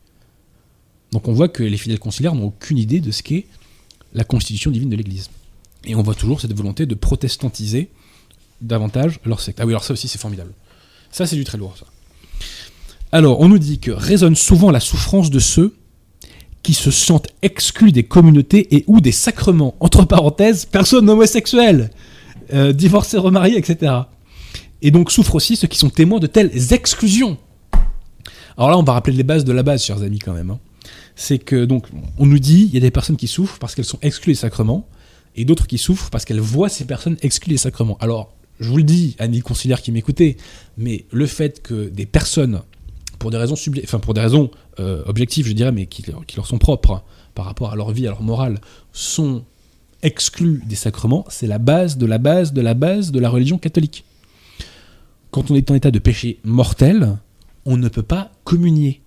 Donc 1.13 1.29
on 1.29 1.33
voit 1.33 1.49
que 1.49 1.63
les 1.63 1.77
fidèles 1.77 1.99
conciliaires 1.99 2.35
n'ont 2.35 2.47
aucune 2.47 2.79
idée 2.79 3.01
de 3.01 3.11
ce 3.11 3.23
qu'est 3.23 3.47
la 4.15 4.25
constitution 4.25 4.71
divine 4.71 4.89
de 4.89 4.97
l'Église. 4.97 5.29
Et 5.85 5.95
on 5.95 6.03
voit 6.03 6.15
toujours 6.15 6.41
cette 6.41 6.55
volonté 6.55 6.87
de 6.87 6.95
protestantiser 6.95 7.91
davantage 8.61 9.21
leur 9.25 9.41
secte. 9.41 9.61
Ah 9.61 9.67
oui, 9.67 9.73
alors 9.73 9.85
ça 9.85 9.93
aussi 9.93 10.09
c'est 10.09 10.21
formidable. 10.21 10.53
Ça 11.11 11.27
c'est 11.27 11.37
du 11.37 11.45
très 11.45 11.59
lourd, 11.59 11.77
ça. 11.77 11.87
Alors, 13.15 13.41
on 13.41 13.49
nous 13.49 13.59
dit 13.59 13.79
que 13.79 13.91
résonne 13.91 14.37
souvent 14.37 14.71
la 14.71 14.81
souffrance 14.81 15.29
de 15.31 15.39
ceux 15.39 15.75
qui 16.63 16.75
se 16.75 16.91
sentent 16.91 17.29
exclus 17.43 17.93
des 17.93 18.05
communautés 18.05 18.75
et 18.75 18.85
ou 18.87 19.01
des 19.01 19.13
sacrements. 19.13 19.75
Entre 19.81 20.05
parenthèses, 20.05 20.65
personnes 20.65 21.09
homosexuelles, 21.11 21.91
euh, 22.53 22.73
divorcées, 22.73 23.19
remariées, 23.19 23.57
etc. 23.59 23.93
Et 24.81 24.91
donc 24.91 25.11
souffrent 25.11 25.35
aussi 25.35 25.57
ceux 25.57 25.69
qui 25.69 25.79
sont 25.79 25.91
témoins 25.91 26.21
de 26.21 26.27
telles 26.27 26.73
exclusions. 26.73 27.37
Alors 28.57 28.71
là, 28.71 28.79
on 28.79 28.83
va 28.83 28.93
rappeler 28.93 29.17
les 29.17 29.23
bases 29.23 29.45
de 29.45 29.53
la 29.53 29.63
base, 29.63 29.83
chers 29.85 30.03
amis, 30.03 30.19
quand 30.19 30.35
même. 30.35 30.51
Hein. 30.51 30.59
c'est 31.17 31.39
que 31.39 31.65
donc 31.65 31.87
on 32.19 32.27
nous 32.27 32.39
dit 32.39 32.65
il 32.69 32.75
y 32.75 32.77
a 32.77 32.81
des 32.81 32.91
personnes 32.91 33.17
qui 33.17 33.29
souffrent 33.29 33.59
parce 33.59 33.75
qu'elles 33.75 33.85
sont 33.85 33.99
exclues 34.03 34.33
des 34.33 34.39
sacrements 34.39 34.89
et 35.37 35.45
d'autres 35.45 35.67
qui 35.67 35.79
souffrent 35.79 36.11
parce 36.11 36.25
qu'elles 36.25 36.41
voient 36.41 36.69
ces 36.69 36.85
personnes 36.85 37.17
exclues 37.23 37.53
des 37.53 37.59
sacrements. 37.59 37.97
Alors, 38.01 38.35
je 38.61 38.69
vous 38.69 38.77
le 38.77 38.83
dis, 38.83 39.17
amis 39.19 39.41
conciliaires 39.41 39.81
qui 39.83 39.91
m'écoutez, 39.93 40.37
mais 40.77 41.07
le 41.11 41.27
fait 41.27 41.63
que 41.63 41.89
des 41.89 42.07
personnes, 42.07 42.61
pour 43.19 43.31
des 43.31 43.37
raisons, 43.39 43.55
subli- 43.55 43.83
enfin, 43.85 43.99
pour 43.99 44.15
des 44.15 44.21
raisons 44.21 44.51
euh, 44.81 45.03
objectives, 45.07 45.47
je 45.47 45.53
dirais, 45.53 45.73
mais 45.73 45.87
qui, 45.87 46.05
leur- 46.11 46.47
sont 46.47 46.59
propres 46.59 47.03
par 47.35 47.45
rapport 47.45 47.73
à 47.73 47.77
leur 47.77 47.91
vie, 47.93 48.07
à 48.07 48.11
leur 48.11 48.23
morale, 48.23 48.61
sont 48.93 49.45
exclues 50.03 50.63
des 50.67 50.75
sacrements, 50.77 51.25
c'est 51.29 51.47
la 51.47 51.59
base 51.59 51.97
de 51.97 52.07
la 52.07 52.19
base 52.19 52.53
de 52.53 52.61
la 52.61 52.75
base 52.75 53.13
de 53.13 53.21
la 53.21 53.29
religion 53.31 53.59
catholique. 53.59 54.05
Quand 55.31 55.51
on 55.51 55.55
est 55.55 55.71
en 55.71 55.75
état 55.75 55.91
de 55.91 55.99
péché 55.99 56.41
mortel, 56.45 57.17
on 57.65 57.77
ne 57.77 57.89
peut 57.89 58.03
pas 58.03 58.33
communier. 58.45 59.01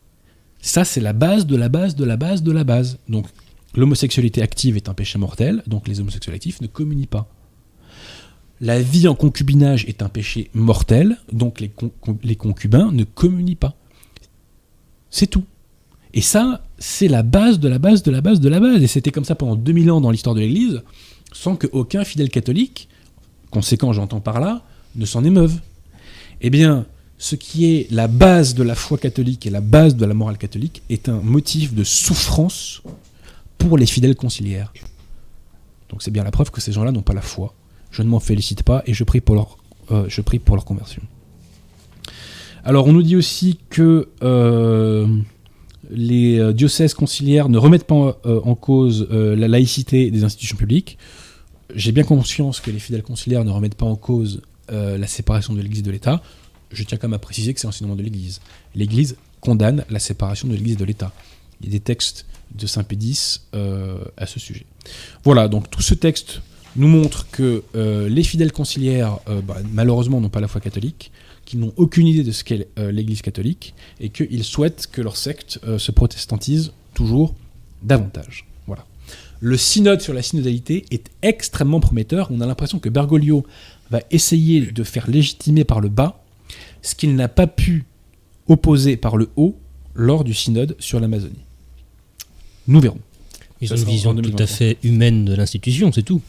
Ça, 0.61 0.85
c'est 0.85 1.01
la 1.01 1.13
base 1.13 1.45
de 1.45 1.55
la 1.55 1.69
base 1.69 1.95
de 1.95 2.05
la 2.05 2.17
base 2.17 2.41
de 2.41 2.51
la 2.51 2.63
base. 2.63 2.97
Donc, 3.09 3.27
l'homosexualité 3.75 4.41
active 4.41 4.77
est 4.77 4.89
un 4.89 4.93
péché 4.93 5.19
mortel, 5.19 5.61
donc 5.67 5.87
les 5.87 5.99
homosexuels 5.99 6.35
actifs 6.35 6.61
ne 6.61 6.67
communient 6.67 7.05
pas. 7.07 7.27
La 8.61 8.81
vie 8.81 9.07
en 9.07 9.15
concubinage 9.15 9.83
est 9.85 10.01
un 10.01 10.07
péché 10.09 10.49
mortel, 10.53 11.17
donc 11.31 11.59
les 11.59 12.35
concubins 12.37 12.89
ne 12.91 13.03
communient 13.03 13.57
pas. 13.57 13.75
C'est 15.09 15.27
tout. 15.27 15.43
Et 16.15 16.21
ça, 16.21 16.63
c'est 16.79 17.09
la 17.09 17.23
base 17.23 17.59
de 17.59 17.67
la 17.67 17.77
base 17.77 18.01
de 18.01 18.09
la 18.09 18.21
base 18.21 18.39
de 18.39 18.49
la 18.49 18.61
base. 18.61 18.81
Et 18.81 18.87
c'était 18.87 19.11
comme 19.11 19.25
ça 19.25 19.35
pendant 19.35 19.55
2000 19.55 19.91
ans 19.91 20.01
dans 20.01 20.11
l'histoire 20.11 20.33
de 20.33 20.39
l'Église, 20.39 20.81
sans 21.33 21.57
qu'aucun 21.57 22.05
fidèle 22.05 22.29
catholique, 22.29 22.87
conséquent 23.51 23.91
j'entends 23.91 24.21
par 24.21 24.39
là, 24.39 24.63
ne 24.95 25.05
s'en 25.05 25.25
émeuve. 25.25 25.59
Eh 26.39 26.49
bien, 26.49 26.85
ce 27.17 27.35
qui 27.35 27.65
est 27.65 27.91
la 27.91 28.07
base 28.07 28.55
de 28.55 28.63
la 28.63 28.75
foi 28.75 28.97
catholique 28.97 29.45
et 29.45 29.49
la 29.49 29.61
base 29.61 29.95
de 29.97 30.05
la 30.05 30.13
morale 30.13 30.37
catholique 30.37 30.81
est 30.89 31.09
un 31.09 31.19
motif 31.19 31.73
de 31.73 31.83
souffrance 31.83 32.81
pour 33.57 33.77
les 33.77 33.85
fidèles 33.85 34.15
conciliaires. 34.15 34.73
Donc 35.89 36.01
c'est 36.01 36.11
bien 36.11 36.23
la 36.23 36.31
preuve 36.31 36.49
que 36.49 36.61
ces 36.61 36.71
gens-là 36.71 36.91
n'ont 36.91 37.01
pas 37.01 37.13
la 37.13 37.21
foi. 37.21 37.53
Je 37.91 38.03
ne 38.03 38.07
m'en 38.07 38.19
félicite 38.19 38.63
pas 38.63 38.83
et 38.85 38.93
je 38.93 39.03
prie 39.03 39.21
pour 39.21 39.35
leur, 39.35 39.57
euh, 39.91 40.05
je 40.07 40.21
prie 40.21 40.39
pour 40.39 40.55
leur 40.55 40.65
conversion. 40.65 41.01
Alors 42.63 42.87
on 42.87 42.93
nous 42.93 43.03
dit 43.03 43.15
aussi 43.15 43.59
que 43.69 44.09
euh, 44.23 45.07
les 45.89 46.39
euh, 46.39 46.53
diocèses 46.53 46.93
conciliaires 46.93 47.49
ne 47.49 47.57
remettent 47.57 47.85
pas 47.85 48.19
euh, 48.25 48.41
en 48.43 48.55
cause 48.55 49.07
euh, 49.11 49.35
la 49.35 49.47
laïcité 49.47 50.11
des 50.11 50.23
institutions 50.23 50.57
publiques. 50.57 50.97
J'ai 51.73 51.91
bien 51.91 52.03
conscience 52.03 52.59
que 52.59 52.71
les 52.71 52.79
fidèles 52.79 53.03
conciliaires 53.03 53.43
ne 53.43 53.51
remettent 53.51 53.75
pas 53.75 53.85
en 53.85 53.95
cause 53.95 54.41
la 54.67 55.05
séparation 55.05 55.53
de 55.53 55.61
l'Église 55.61 55.83
de 55.83 55.91
l'État. 55.91 56.23
Je 56.71 56.83
tiens 56.83 56.97
quand 56.97 57.07
même 57.07 57.13
à 57.13 57.19
préciser 57.19 57.53
que 57.53 57.59
c'est 57.59 57.67
l'enseignement 57.67 57.95
de 57.95 58.01
l'Église. 58.01 58.41
L'Église 58.73 59.15
condamne 59.39 59.85
la 59.91 59.99
séparation 59.99 60.47
de 60.47 60.53
l'Église 60.53 60.77
de 60.77 60.85
l'État. 60.85 61.11
Il 61.61 61.67
y 61.67 61.69
a 61.69 61.73
des 61.73 61.79
textes 61.79 62.25
de 62.55 62.65
Saint 62.65 62.83
Pédis 62.83 63.41
euh, 63.53 63.99
à 64.17 64.25
ce 64.25 64.39
sujet. 64.39 64.65
Voilà, 65.23 65.47
donc 65.47 65.69
tout 65.69 65.83
ce 65.83 65.93
texte 65.93 66.41
nous 66.75 66.87
montre 66.87 67.27
que 67.29 67.63
les 67.75 68.23
fidèles 68.23 68.51
conciliaires, 68.51 69.19
bah, 69.47 69.57
malheureusement, 69.71 70.19
n'ont 70.19 70.29
pas 70.29 70.41
la 70.41 70.47
foi 70.47 70.61
catholique, 70.61 71.11
qu'ils 71.45 71.59
n'ont 71.59 71.73
aucune 71.77 72.07
idée 72.07 72.23
de 72.23 72.31
ce 72.31 72.43
qu'est 72.43 72.67
euh, 72.79 72.91
l'Église 72.91 73.21
catholique, 73.21 73.73
et 73.99 74.09
qu'ils 74.09 74.43
souhaitent 74.43 74.87
que 74.91 75.01
leur 75.01 75.15
secte 75.15 75.59
euh, 75.65 75.77
se 75.77 75.91
protestantise 75.91 76.73
toujours 76.93 77.35
davantage. 77.83 78.47
Voilà. 78.67 78.85
Le 79.39 79.57
synode 79.57 80.01
sur 80.01 80.13
la 80.13 80.21
synodalité 80.21 80.85
est 80.91 81.09
extrêmement 81.21 81.79
prometteur. 81.79 82.29
On 82.31 82.41
a 82.41 82.45
l'impression 82.45 82.79
que 82.79 82.89
Bergoglio 82.89 83.45
va 83.91 84.01
essayer 84.11 84.61
de 84.61 84.83
faire 84.83 85.09
légitimer 85.09 85.63
par 85.63 85.81
le 85.81 85.89
bas 85.89 86.23
ce 86.81 86.95
qu'il 86.95 87.15
n'a 87.15 87.27
pas 87.27 87.47
pu 87.47 87.85
opposer 88.47 88.97
par 88.97 89.17
le 89.17 89.29
haut 89.35 89.55
lors 89.93 90.23
du 90.23 90.33
synode 90.33 90.75
sur 90.79 90.99
l'Amazonie. 90.99 91.35
Nous 92.67 92.79
verrons. 92.79 92.99
Ils 93.61 93.73
ont 93.73 93.77
une 93.77 93.83
vision 93.83 94.15
tout 94.15 94.21
2023. 94.21 94.43
à 94.43 94.47
fait 94.47 94.77
humaine 94.83 95.25
de 95.25 95.33
l'institution, 95.33 95.91
c'est 95.91 96.03
tout. 96.03 96.21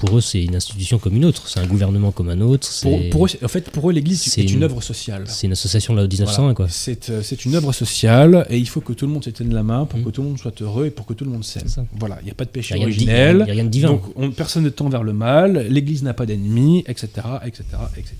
Pour 0.00 0.16
eux, 0.16 0.20
c'est 0.20 0.42
une 0.42 0.56
institution 0.56 0.98
comme 0.98 1.14
une 1.14 1.24
autre. 1.26 1.46
C'est 1.48 1.60
un 1.60 1.66
gouvernement 1.66 2.10
comme 2.10 2.28
un 2.30 2.40
autre. 2.40 2.68
Pour, 3.10 3.26
eux, 3.26 3.28
en 3.44 3.48
fait, 3.48 3.70
pour 3.70 3.88
eux, 3.88 3.92
l'Église 3.92 4.22
c'est 4.22 4.40
est 4.40 4.44
une 4.44 4.56
une- 4.56 4.62
œuvre 4.64 4.80
sociale. 4.82 5.24
c'est 5.28 5.46
une 5.46 5.52
association 5.52 5.92
de 5.94 6.00
la 6.00 6.06
1901, 6.06 6.40
Voilà. 6.40 6.54
quoi. 6.54 6.66
C'est 6.70 7.10
euh, 7.10 7.22
c'est 7.22 7.44
une 7.44 7.54
œuvre 7.54 7.72
sociale 7.72 8.46
et 8.50 8.56
il 8.58 8.66
faut 8.66 8.80
que 8.80 8.92
tout 8.94 9.06
le 9.06 9.12
monde 9.12 9.22
se 9.24 9.30
tienne 9.30 9.52
la 9.54 9.62
main 9.62 9.84
pour 9.84 9.98
Mm. 10.00 10.04
que 10.04 10.10
tout 10.10 10.22
le 10.22 10.28
monde 10.28 10.38
soit 10.38 10.60
heureux 10.62 10.86
et 10.86 10.90
pour 10.90 11.04
que 11.06 11.12
tout 11.12 11.24
le 11.24 11.30
monde 11.30 11.44
s'aime. 11.44 11.66
Voilà, 11.98 12.18
il 12.22 12.24
n'y 12.24 12.30
a 12.30 12.34
pas 12.34 12.46
de 12.46 12.50
péché 12.50 12.74
n'y 12.74 12.80
a, 12.80 12.84
originel. 12.84 13.36
il 13.44 13.48
y 13.48 13.50
a 13.50 13.54
rien 13.54 13.64
de 13.64 13.68
divin. 13.68 13.88
Donc 13.88 14.02
on- 14.16 14.30
personne 14.30 14.64
ne 14.64 14.70
tend 14.70 14.88
vers 14.88 15.02
le 15.02 15.12
mal, 15.12 15.66
l'Église 15.68 16.02
n'a 16.02 16.14
pas 16.14 16.24
d'ennemis, 16.26 16.82
etc., 16.86 17.08
etc., 17.44 17.64
etc. 17.96 18.16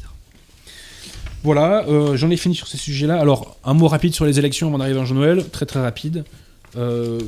Voilà, 1.43 1.87
euh, 1.89 2.17
j'en 2.17 2.29
ai 2.31 2.37
fini 2.37 2.55
sur 2.55 2.67
ces 2.69 2.77
sujets-là. 2.77 3.19
Alors, 3.19 3.57
un 3.65 3.73
mot 3.73 3.89
rapide 3.89 4.15
sur 4.15 4.27
les 4.27 4.39
élections 4.39 4.69
avant 4.69 4.77
d'arriver 4.79 5.01
à 5.01 5.05
Jean-Noël, 5.07 5.45
très 5.51 5.65
très 5.65 5.81
rapide. 5.81 6.25
Euh, 6.77 7.19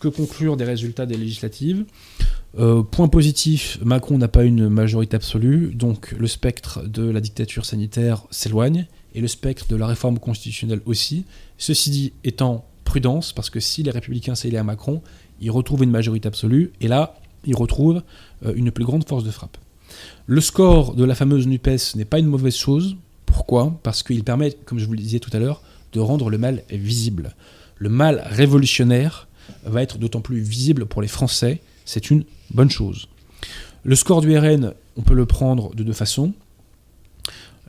que 0.00 0.08
conclure 0.08 0.56
des 0.56 0.64
résultats 0.64 1.06
des 1.06 1.16
législatives? 1.16 1.84
Euh, 2.58 2.82
Point 2.82 3.08
positif, 3.08 3.78
Macron 3.84 4.18
n'a 4.18 4.28
pas 4.28 4.44
une 4.44 4.68
majorité 4.68 5.16
absolue, 5.16 5.74
donc 5.74 6.12
le 6.12 6.26
spectre 6.26 6.82
de 6.86 7.02
la 7.02 7.20
dictature 7.20 7.64
sanitaire 7.64 8.24
s'éloigne, 8.30 8.86
et 9.14 9.20
le 9.20 9.28
spectre 9.28 9.66
de 9.68 9.76
la 9.76 9.86
réforme 9.86 10.18
constitutionnelle 10.18 10.80
aussi. 10.86 11.24
Ceci 11.58 11.90
dit, 11.90 12.12
étant 12.22 12.64
prudence, 12.84 13.32
parce 13.32 13.50
que 13.50 13.60
si 13.60 13.82
les 13.82 13.90
républicains 13.90 14.34
s'élaient 14.34 14.58
à 14.58 14.64
Macron, 14.64 15.02
ils 15.40 15.50
retrouvent 15.50 15.82
une 15.82 15.90
majorité 15.90 16.28
absolue, 16.28 16.72
et 16.80 16.88
là, 16.88 17.16
ils 17.44 17.56
retrouvent 17.56 18.02
euh, 18.44 18.52
une 18.54 18.70
plus 18.70 18.84
grande 18.84 19.06
force 19.06 19.24
de 19.24 19.30
frappe. 19.30 19.56
Le 20.26 20.40
score 20.40 20.94
de 20.94 21.04
la 21.04 21.14
fameuse 21.14 21.46
NUPES 21.46 21.96
n'est 21.96 22.04
pas 22.04 22.18
une 22.18 22.26
mauvaise 22.26 22.56
chose. 22.56 22.96
Pourquoi? 23.26 23.78
Parce 23.82 24.02
qu'il 24.02 24.24
permet, 24.24 24.52
comme 24.64 24.78
je 24.78 24.86
vous 24.86 24.92
le 24.92 24.98
disais 24.98 25.18
tout 25.18 25.30
à 25.32 25.38
l'heure, 25.38 25.62
de 25.92 26.00
rendre 26.00 26.30
le 26.30 26.38
mal 26.38 26.62
visible. 26.70 27.34
Le 27.76 27.88
mal 27.88 28.22
révolutionnaire 28.26 29.28
va 29.64 29.82
être 29.82 29.98
d'autant 29.98 30.20
plus 30.20 30.40
visible 30.40 30.86
pour 30.86 31.02
les 31.02 31.08
Français. 31.08 31.60
C'est 31.84 32.10
une 32.10 32.24
bonne 32.50 32.70
chose. 32.70 33.08
Le 33.82 33.94
score 33.96 34.20
du 34.20 34.36
RN, 34.36 34.72
on 34.96 35.02
peut 35.02 35.14
le 35.14 35.26
prendre 35.26 35.74
de 35.74 35.82
deux 35.82 35.92
façons. 35.92 36.32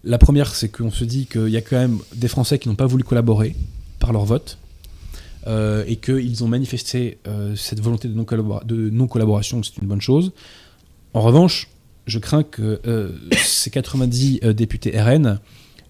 La 0.04 0.17
première, 0.17 0.54
c'est 0.54 0.69
qu'on 0.69 0.91
se 0.91 1.04
dit 1.04 1.25
qu'il 1.25 1.49
y 1.49 1.58
a 1.58 1.62
quand 1.62 1.78
même 1.78 1.99
des 2.15 2.28
Français 2.28 2.60
qui 2.60 2.69
n'ont 2.69 2.75
pas 2.75 2.86
voulu 2.86 3.04
collaborer 3.04 3.56
par 3.99 4.13
leur 4.13 4.23
vote 4.23 4.60
euh, 5.47 5.84
et 5.88 5.95
qu'ils 5.97 6.43
ont 6.43 6.47
manifesté 6.47 7.17
euh, 7.28 7.56
cette 7.56 7.80
volonté 7.80 8.08
de 8.08 8.13
non-collabora- 8.13 8.65
de 8.65 8.89
non-collaboration, 8.89 9.63
c'est 9.63 9.77
une 9.77 9.87
bonne 9.87 10.02
chose. 10.02 10.31
En 11.13 11.21
revanche, 11.21 11.69
je 12.08 12.19
crains 12.19 12.44
que 12.44 12.79
euh, 12.85 13.12
ces 13.44 13.71
90 13.71 14.42
euh, 14.44 14.54
députés 14.54 15.00
RN 15.00 15.39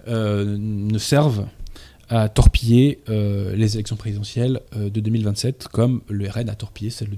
ne 0.07 0.97
servent 0.99 1.47
à 2.09 2.29
torpiller 2.29 2.99
les 3.07 3.73
élections 3.73 3.95
présidentielles 3.95 4.61
de 4.75 4.99
2027, 4.99 5.67
comme 5.71 6.01
le 6.07 6.29
RN 6.29 6.47
a 6.47 6.53
torpillé 6.53 6.91
celles 6.91 7.09
de 7.09 7.15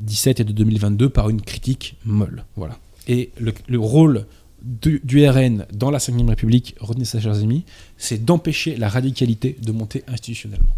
2017 0.00 0.40
et 0.40 0.44
de 0.44 0.52
2022 0.52 1.08
par 1.08 1.30
une 1.30 1.40
critique 1.40 1.96
molle. 2.04 2.44
Voilà. 2.56 2.78
Et 3.06 3.30
le, 3.38 3.52
le 3.68 3.78
rôle 3.78 4.26
du, 4.64 5.28
RN 5.28 5.66
dans 5.72 5.90
la 5.90 5.98
5 5.98 6.26
République, 6.26 6.74
retenez 6.80 7.04
ça 7.04 7.20
chers 7.20 7.38
amis, 7.40 7.64
c'est 7.98 8.24
d'empêcher 8.24 8.76
la 8.76 8.88
radicalité 8.88 9.56
de 9.62 9.72
monter 9.72 10.04
institutionnellement. 10.08 10.74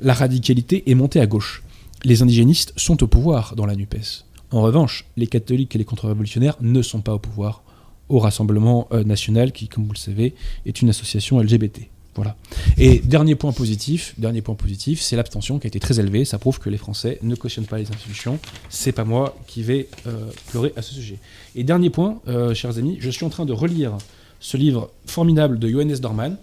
La 0.00 0.14
radicalité 0.14 0.90
est 0.90 0.94
montée 0.94 1.20
à 1.20 1.26
gauche. 1.26 1.62
Les 2.04 2.22
indigénistes 2.22 2.72
sont 2.76 3.02
au 3.02 3.06
pouvoir 3.06 3.54
dans 3.54 3.66
la 3.66 3.74
NUPES. 3.74 4.24
En 4.50 4.62
revanche, 4.62 5.04
les 5.16 5.26
catholiques 5.26 5.74
et 5.74 5.78
les 5.78 5.84
contre-révolutionnaires 5.84 6.56
ne 6.60 6.80
sont 6.80 7.02
pas 7.02 7.14
au 7.14 7.18
pouvoir 7.18 7.62
au 8.08 8.18
Rassemblement 8.18 8.88
euh, 8.92 9.04
national, 9.04 9.52
qui, 9.52 9.68
comme 9.68 9.84
vous 9.84 9.92
le 9.92 9.98
savez, 9.98 10.34
est 10.64 10.80
une 10.80 10.88
association 10.88 11.38
LGBT. 11.40 11.90
Et 12.76 13.00
dernier 13.00 13.34
point 13.34 13.52
positif, 13.52 14.14
dernier 14.18 14.42
point 14.42 14.54
positif, 14.54 15.00
c'est 15.00 15.16
l'abstention 15.16 15.58
qui 15.58 15.66
a 15.66 15.68
été 15.68 15.80
très 15.80 16.00
élevée. 16.00 16.24
Ça 16.24 16.38
prouve 16.38 16.58
que 16.58 16.70
les 16.70 16.76
Français 16.76 17.18
ne 17.22 17.34
cautionnent 17.34 17.66
pas 17.66 17.78
les 17.78 17.90
institutions. 17.90 18.38
C'est 18.68 18.92
pas 18.92 19.04
moi 19.04 19.36
qui 19.46 19.62
vais 19.62 19.88
euh, 20.06 20.30
pleurer 20.50 20.72
à 20.76 20.82
ce 20.82 20.94
sujet. 20.94 21.18
Et 21.54 21.64
dernier 21.64 21.90
point, 21.90 22.20
euh, 22.28 22.54
chers 22.54 22.78
amis, 22.78 22.98
je 23.00 23.10
suis 23.10 23.24
en 23.24 23.30
train 23.30 23.44
de 23.44 23.52
relire 23.52 23.98
ce 24.40 24.56
livre 24.56 24.90
formidable 25.06 25.58
de 25.58 25.68
Johannes 25.68 25.98
Dorman. 25.98 26.36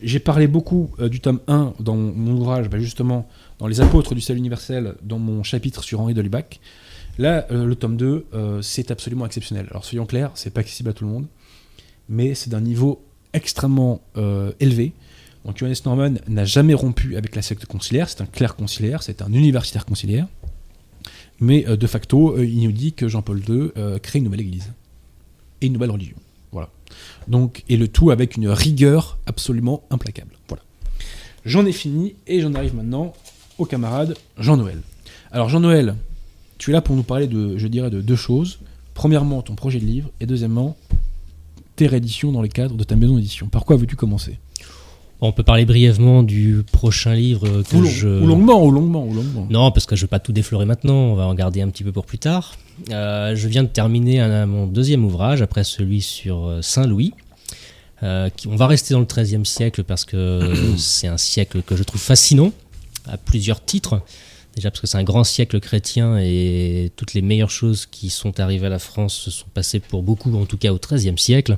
J'ai 0.00 0.18
parlé 0.18 0.46
beaucoup 0.46 0.90
euh, 0.98 1.08
du 1.08 1.20
tome 1.20 1.40
1 1.46 1.74
dans 1.78 1.96
mon 1.96 2.32
ouvrage, 2.40 2.68
bah, 2.68 2.78
justement, 2.78 3.28
dans 3.58 3.66
Les 3.66 3.80
apôtres 3.80 4.14
du 4.14 4.20
salut 4.20 4.38
universel, 4.38 4.94
dans 5.02 5.18
mon 5.18 5.42
chapitre 5.42 5.84
sur 5.84 6.00
Henri 6.00 6.14
de 6.14 6.22
Lubac. 6.22 6.60
Là, 7.18 7.46
le 7.50 7.74
tome 7.76 7.98
2, 7.98 8.26
euh, 8.32 8.62
c'est 8.62 8.90
absolument 8.90 9.26
exceptionnel. 9.26 9.66
Alors 9.70 9.84
soyons 9.84 10.06
clairs, 10.06 10.30
c'est 10.34 10.48
pas 10.48 10.60
accessible 10.60 10.88
à 10.88 10.92
tout 10.94 11.04
le 11.04 11.10
monde, 11.10 11.26
mais 12.08 12.34
c'est 12.34 12.48
d'un 12.48 12.62
niveau 12.62 13.04
extrêmement 13.34 14.00
élevé. 14.60 14.92
Donc 15.44 15.58
Johannes 15.58 15.74
Norman 15.84 16.14
n'a 16.28 16.44
jamais 16.44 16.74
rompu 16.74 17.16
avec 17.16 17.34
la 17.34 17.42
secte 17.42 17.66
conciliaire, 17.66 18.08
c'est 18.08 18.20
un 18.20 18.26
clerc 18.26 18.54
conciliaire, 18.54 19.02
c'est 19.02 19.22
un 19.22 19.32
universitaire 19.32 19.84
conciliaire, 19.84 20.26
mais 21.40 21.66
euh, 21.68 21.76
de 21.76 21.86
facto, 21.86 22.36
euh, 22.36 22.46
il 22.46 22.62
nous 22.62 22.72
dit 22.72 22.92
que 22.92 23.08
Jean-Paul 23.08 23.42
II 23.48 23.70
euh, 23.76 23.98
crée 23.98 24.20
une 24.20 24.26
nouvelle 24.26 24.42
église 24.42 24.72
et 25.60 25.66
une 25.66 25.72
nouvelle 25.72 25.90
religion. 25.90 26.16
Voilà. 26.52 26.68
Donc, 27.26 27.64
et 27.68 27.76
le 27.76 27.88
tout 27.88 28.10
avec 28.10 28.36
une 28.36 28.48
rigueur 28.48 29.18
absolument 29.26 29.82
implacable. 29.90 30.36
Voilà. 30.48 30.62
J'en 31.44 31.66
ai 31.66 31.72
fini 31.72 32.14
et 32.28 32.40
j'en 32.40 32.54
arrive 32.54 32.76
maintenant 32.76 33.12
au 33.58 33.64
camarade 33.64 34.16
Jean-Noël. 34.38 34.80
Alors 35.32 35.48
Jean-Noël, 35.48 35.96
tu 36.58 36.70
es 36.70 36.72
là 36.72 36.80
pour 36.80 36.94
nous 36.94 37.02
parler 37.02 37.26
de, 37.26 37.58
je 37.58 37.66
dirais, 37.66 37.90
de 37.90 38.00
deux 38.00 38.16
choses. 38.16 38.60
Premièrement, 38.94 39.42
ton 39.42 39.56
projet 39.56 39.80
de 39.80 39.86
livre 39.86 40.10
et 40.20 40.26
deuxièmement, 40.26 40.76
tes 41.74 41.88
rééditions 41.88 42.30
dans 42.30 42.42
le 42.42 42.48
cadre 42.48 42.76
de 42.76 42.84
ta 42.84 42.94
maison 42.94 43.16
d'édition. 43.16 43.48
Par 43.48 43.64
quoi 43.64 43.76
veux-tu 43.76 43.96
commencer? 43.96 44.38
On 45.24 45.30
peut 45.32 45.44
parler 45.44 45.64
brièvement 45.64 46.22
du 46.24 46.64
prochain 46.72 47.14
livre 47.14 47.62
que 47.62 47.76
Ou, 47.76 47.80
long- 47.82 47.88
je... 47.88 48.08
ou 48.08 48.26
longuement, 48.26 48.64
ou 48.66 48.70
longuement, 48.72 49.06
ou 49.06 49.14
longuement. 49.14 49.46
Non, 49.50 49.70
parce 49.70 49.86
que 49.86 49.94
je 49.94 50.00
ne 50.02 50.06
vais 50.06 50.10
pas 50.10 50.18
tout 50.18 50.32
déflorer 50.32 50.64
maintenant, 50.66 50.94
on 50.94 51.14
va 51.14 51.26
en 51.26 51.34
garder 51.34 51.62
un 51.62 51.68
petit 51.70 51.84
peu 51.84 51.92
pour 51.92 52.06
plus 52.06 52.18
tard. 52.18 52.56
Euh, 52.90 53.36
je 53.36 53.46
viens 53.48 53.62
de 53.62 53.68
terminer 53.68 54.18
un- 54.20 54.46
mon 54.46 54.66
deuxième 54.66 55.04
ouvrage, 55.04 55.40
après 55.40 55.62
celui 55.62 56.00
sur 56.00 56.46
euh, 56.48 56.60
Saint-Louis. 56.60 57.14
Euh, 58.02 58.28
on 58.48 58.56
va 58.56 58.66
rester 58.66 58.94
dans 58.94 59.00
le 59.00 59.06
XIIIe 59.06 59.46
siècle 59.46 59.84
parce 59.84 60.04
que 60.04 60.54
c'est 60.76 61.06
un 61.06 61.18
siècle 61.18 61.62
que 61.62 61.76
je 61.76 61.84
trouve 61.84 62.00
fascinant, 62.00 62.50
à 63.08 63.16
plusieurs 63.16 63.64
titres. 63.64 64.02
Déjà 64.56 64.70
parce 64.70 64.80
que 64.80 64.86
c'est 64.88 64.98
un 64.98 65.04
grand 65.04 65.24
siècle 65.24 65.60
chrétien 65.60 66.18
et 66.18 66.90
toutes 66.96 67.14
les 67.14 67.22
meilleures 67.22 67.48
choses 67.50 67.86
qui 67.86 68.10
sont 68.10 68.38
arrivées 68.40 68.66
à 68.66 68.70
la 68.70 68.78
France 68.80 69.14
se 69.14 69.30
sont 69.30 69.46
passées 69.54 69.78
pour 69.80 70.02
beaucoup, 70.02 70.34
en 70.36 70.44
tout 70.46 70.58
cas 70.58 70.72
au 70.72 70.78
XIIIe 70.78 71.16
siècle. 71.16 71.56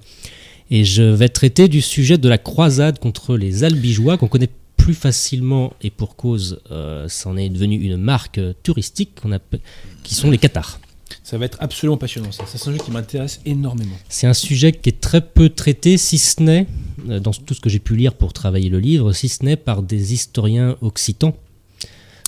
Et 0.71 0.85
je 0.85 1.03
vais 1.03 1.29
traiter 1.29 1.69
du 1.69 1.81
sujet 1.81 2.19
de 2.19 2.29
la 2.29 2.39
croisade 2.39 2.99
contre 2.99 3.37
les 3.37 3.65
albigeois 3.65 4.17
qu'on 4.17 4.29
connaît 4.29 4.51
plus 4.77 4.95
facilement 4.95 5.73
et 5.83 5.91
pour 5.91 6.15
cause, 6.15 6.61
euh, 6.71 7.07
c'en 7.09 7.37
est 7.37 7.49
devenu 7.49 7.77
une 7.77 7.97
marque 7.97 8.39
euh, 8.39 8.53
touristique 8.63 9.19
qu'on 9.21 9.33
appelle, 9.33 9.61
qui 10.03 10.15
sont 10.15 10.31
les 10.31 10.37
cathares. 10.37 10.79
Ça 11.23 11.39
va 11.39 11.47
être 11.47 11.57
absolument 11.61 11.97
passionnant. 11.97 12.33
Ça, 12.33 12.45
Ça, 12.47 12.59
c'est 12.59 12.69
un 12.69 12.73
jeu 12.73 12.79
qui 12.79 12.91
m'intéresse 12.91 13.41
énormément. 13.47 13.97
C'est 14.11 14.27
un 14.27 14.35
sujet 14.35 14.73
qui 14.73 14.91
est 14.91 15.01
très 15.01 15.23
peu 15.23 15.49
traité, 15.49 15.97
si 15.97 16.19
ce 16.19 16.43
n'est, 16.43 16.67
euh, 17.09 17.19
dans 17.19 17.33
tout 17.33 17.55
ce 17.55 17.61
que 17.61 17.71
j'ai 17.71 17.79
pu 17.79 17.97
lire 17.97 18.13
pour 18.13 18.35
travailler 18.35 18.69
le 18.69 18.79
livre, 18.79 19.13
si 19.13 19.29
ce 19.29 19.43
n'est 19.45 19.57
par 19.57 19.83
des 19.83 20.13
historiens 20.13 20.77
occitans. 20.83 21.35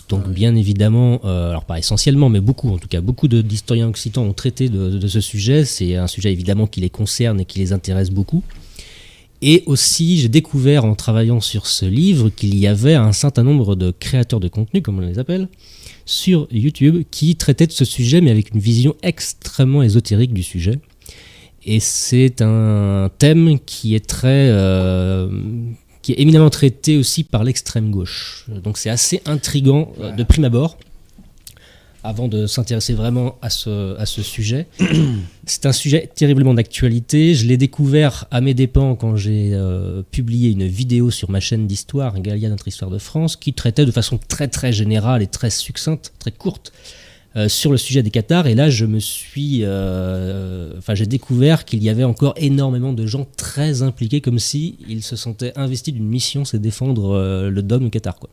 Donc 0.09 0.29
bien 0.29 0.55
évidemment, 0.55 1.21
euh, 1.25 1.51
alors 1.51 1.65
pas 1.65 1.79
essentiellement, 1.79 2.29
mais 2.29 2.41
beaucoup 2.41 2.71
en 2.71 2.79
tout 2.79 2.89
cas, 2.89 3.01
beaucoup 3.01 3.27
d'historiens 3.29 3.89
occitans 3.89 4.23
ont 4.23 4.33
traité 4.33 4.69
de, 4.69 4.91
de 4.91 5.09
ce 5.09 5.21
sujet. 5.21 5.65
C'est 5.65 5.97
un 5.97 6.07
sujet 6.07 6.33
évidemment 6.33 6.67
qui 6.67 6.81
les 6.81 6.91
concerne 6.91 7.41
et 7.41 7.45
qui 7.45 7.59
les 7.59 7.73
intéresse 7.73 8.11
beaucoup. 8.11 8.43
Et 9.43 9.63
aussi, 9.67 10.19
j'ai 10.19 10.29
découvert 10.29 10.85
en 10.85 10.95
travaillant 10.95 11.41
sur 11.41 11.67
ce 11.67 11.85
livre 11.85 12.31
qu'il 12.31 12.57
y 12.57 12.67
avait 12.67 12.95
un 12.95 13.13
certain 13.13 13.43
nombre 13.43 13.77
de 13.77 13.91
créateurs 13.91 14.41
de 14.41 14.49
contenu, 14.49 14.81
comme 14.81 14.99
on 14.99 15.03
les 15.03 15.19
appelle, 15.19 15.49
sur 16.07 16.49
YouTube, 16.51 17.05
qui 17.11 17.37
traitaient 17.37 17.67
de 17.67 17.73
ce 17.73 17.85
sujet, 17.85 18.21
mais 18.21 18.31
avec 18.31 18.55
une 18.55 18.61
vision 18.61 18.95
extrêmement 19.03 19.83
ésotérique 19.83 20.33
du 20.33 20.43
sujet. 20.43 20.79
Et 21.67 21.81
c'est 21.81 22.41
un 22.41 23.11
thème 23.19 23.59
qui 23.67 23.95
est 23.95 24.07
très, 24.07 24.49
euh, 24.51 25.29
qui 26.07 26.13
est 26.13 26.21
éminemment 26.21 26.51
traité 26.51 26.97
aussi 26.97 27.25
par 27.25 27.43
l'extrême 27.43 27.91
gauche. 27.91 28.47
Donc 28.63 28.79
c'est 28.79 28.91
assez 28.91 29.21
intrigant 29.27 29.93
euh, 30.01 30.13
de 30.13 30.23
prime 30.23 30.45
abord, 30.45 30.79
avant 32.05 32.29
de 32.29 32.47
s'intéresser 32.47 32.95
vraiment 32.95 33.37
à 33.43 33.51
ce, 33.51 33.99
à 33.99 34.07
ce 34.07 34.23
sujet. 34.23 34.69
c'est 35.47 35.67
un 35.67 35.73
sujet 35.73 36.09
terriblement 36.15 36.55
d'actualité. 36.55 37.35
Je 37.35 37.49
l'ai 37.49 37.57
découvert 37.57 38.27
à 38.31 38.41
mes 38.41 38.55
dépens 38.55 38.95
quand 38.95 39.17
j'ai 39.17 39.51
euh, 39.53 40.03
publié 40.13 40.53
une 40.53 40.69
vidéo 40.69 41.11
sur 41.11 41.29
ma 41.29 41.41
chaîne 41.41 41.67
d'histoire, 41.67 42.21
Galia 42.21 42.51
Notre 42.51 42.69
Histoire 42.69 42.93
de 42.93 42.99
France, 42.99 43.35
qui 43.35 43.53
traitait 43.53 43.85
de 43.85 43.91
façon 43.91 44.17
très 44.29 44.47
très 44.47 44.73
générale 44.73 45.23
et 45.23 45.27
très 45.27 45.51
succincte, 45.51 46.13
très 46.21 46.31
courte, 46.31 46.73
euh, 47.37 47.49
sur 47.49 47.71
le 47.71 47.77
sujet 47.79 48.03
des 48.03 48.11
Qatars. 48.11 48.47
Et 48.47 48.55
là, 48.55 48.71
je 48.71 48.87
me 48.87 48.99
suis, 48.99 49.61
euh, 49.63 50.73
enfin, 50.79 50.95
j'ai 50.95 51.07
découvert 51.07 51.65
qu'il 51.65 51.83
y 51.83 51.89
avait 51.89 52.05
encore 52.05 52.35
énormément 52.37 52.93
de 52.93 53.07
gens 53.07 53.27
très 53.37 53.83
impliqués, 53.83 54.21
comme 54.21 54.39
si 54.39 54.77
ils 54.89 55.03
se 55.03 55.17
sentaient 55.17 55.53
investis 55.57 55.93
d'une 55.93 56.09
mission, 56.09 56.45
c'est 56.45 56.59
défendre 56.59 57.15
euh, 57.15 57.51
le 57.51 57.63
dôme 57.63 57.91
Qatar, 57.91 58.19
quoi. 58.19 58.31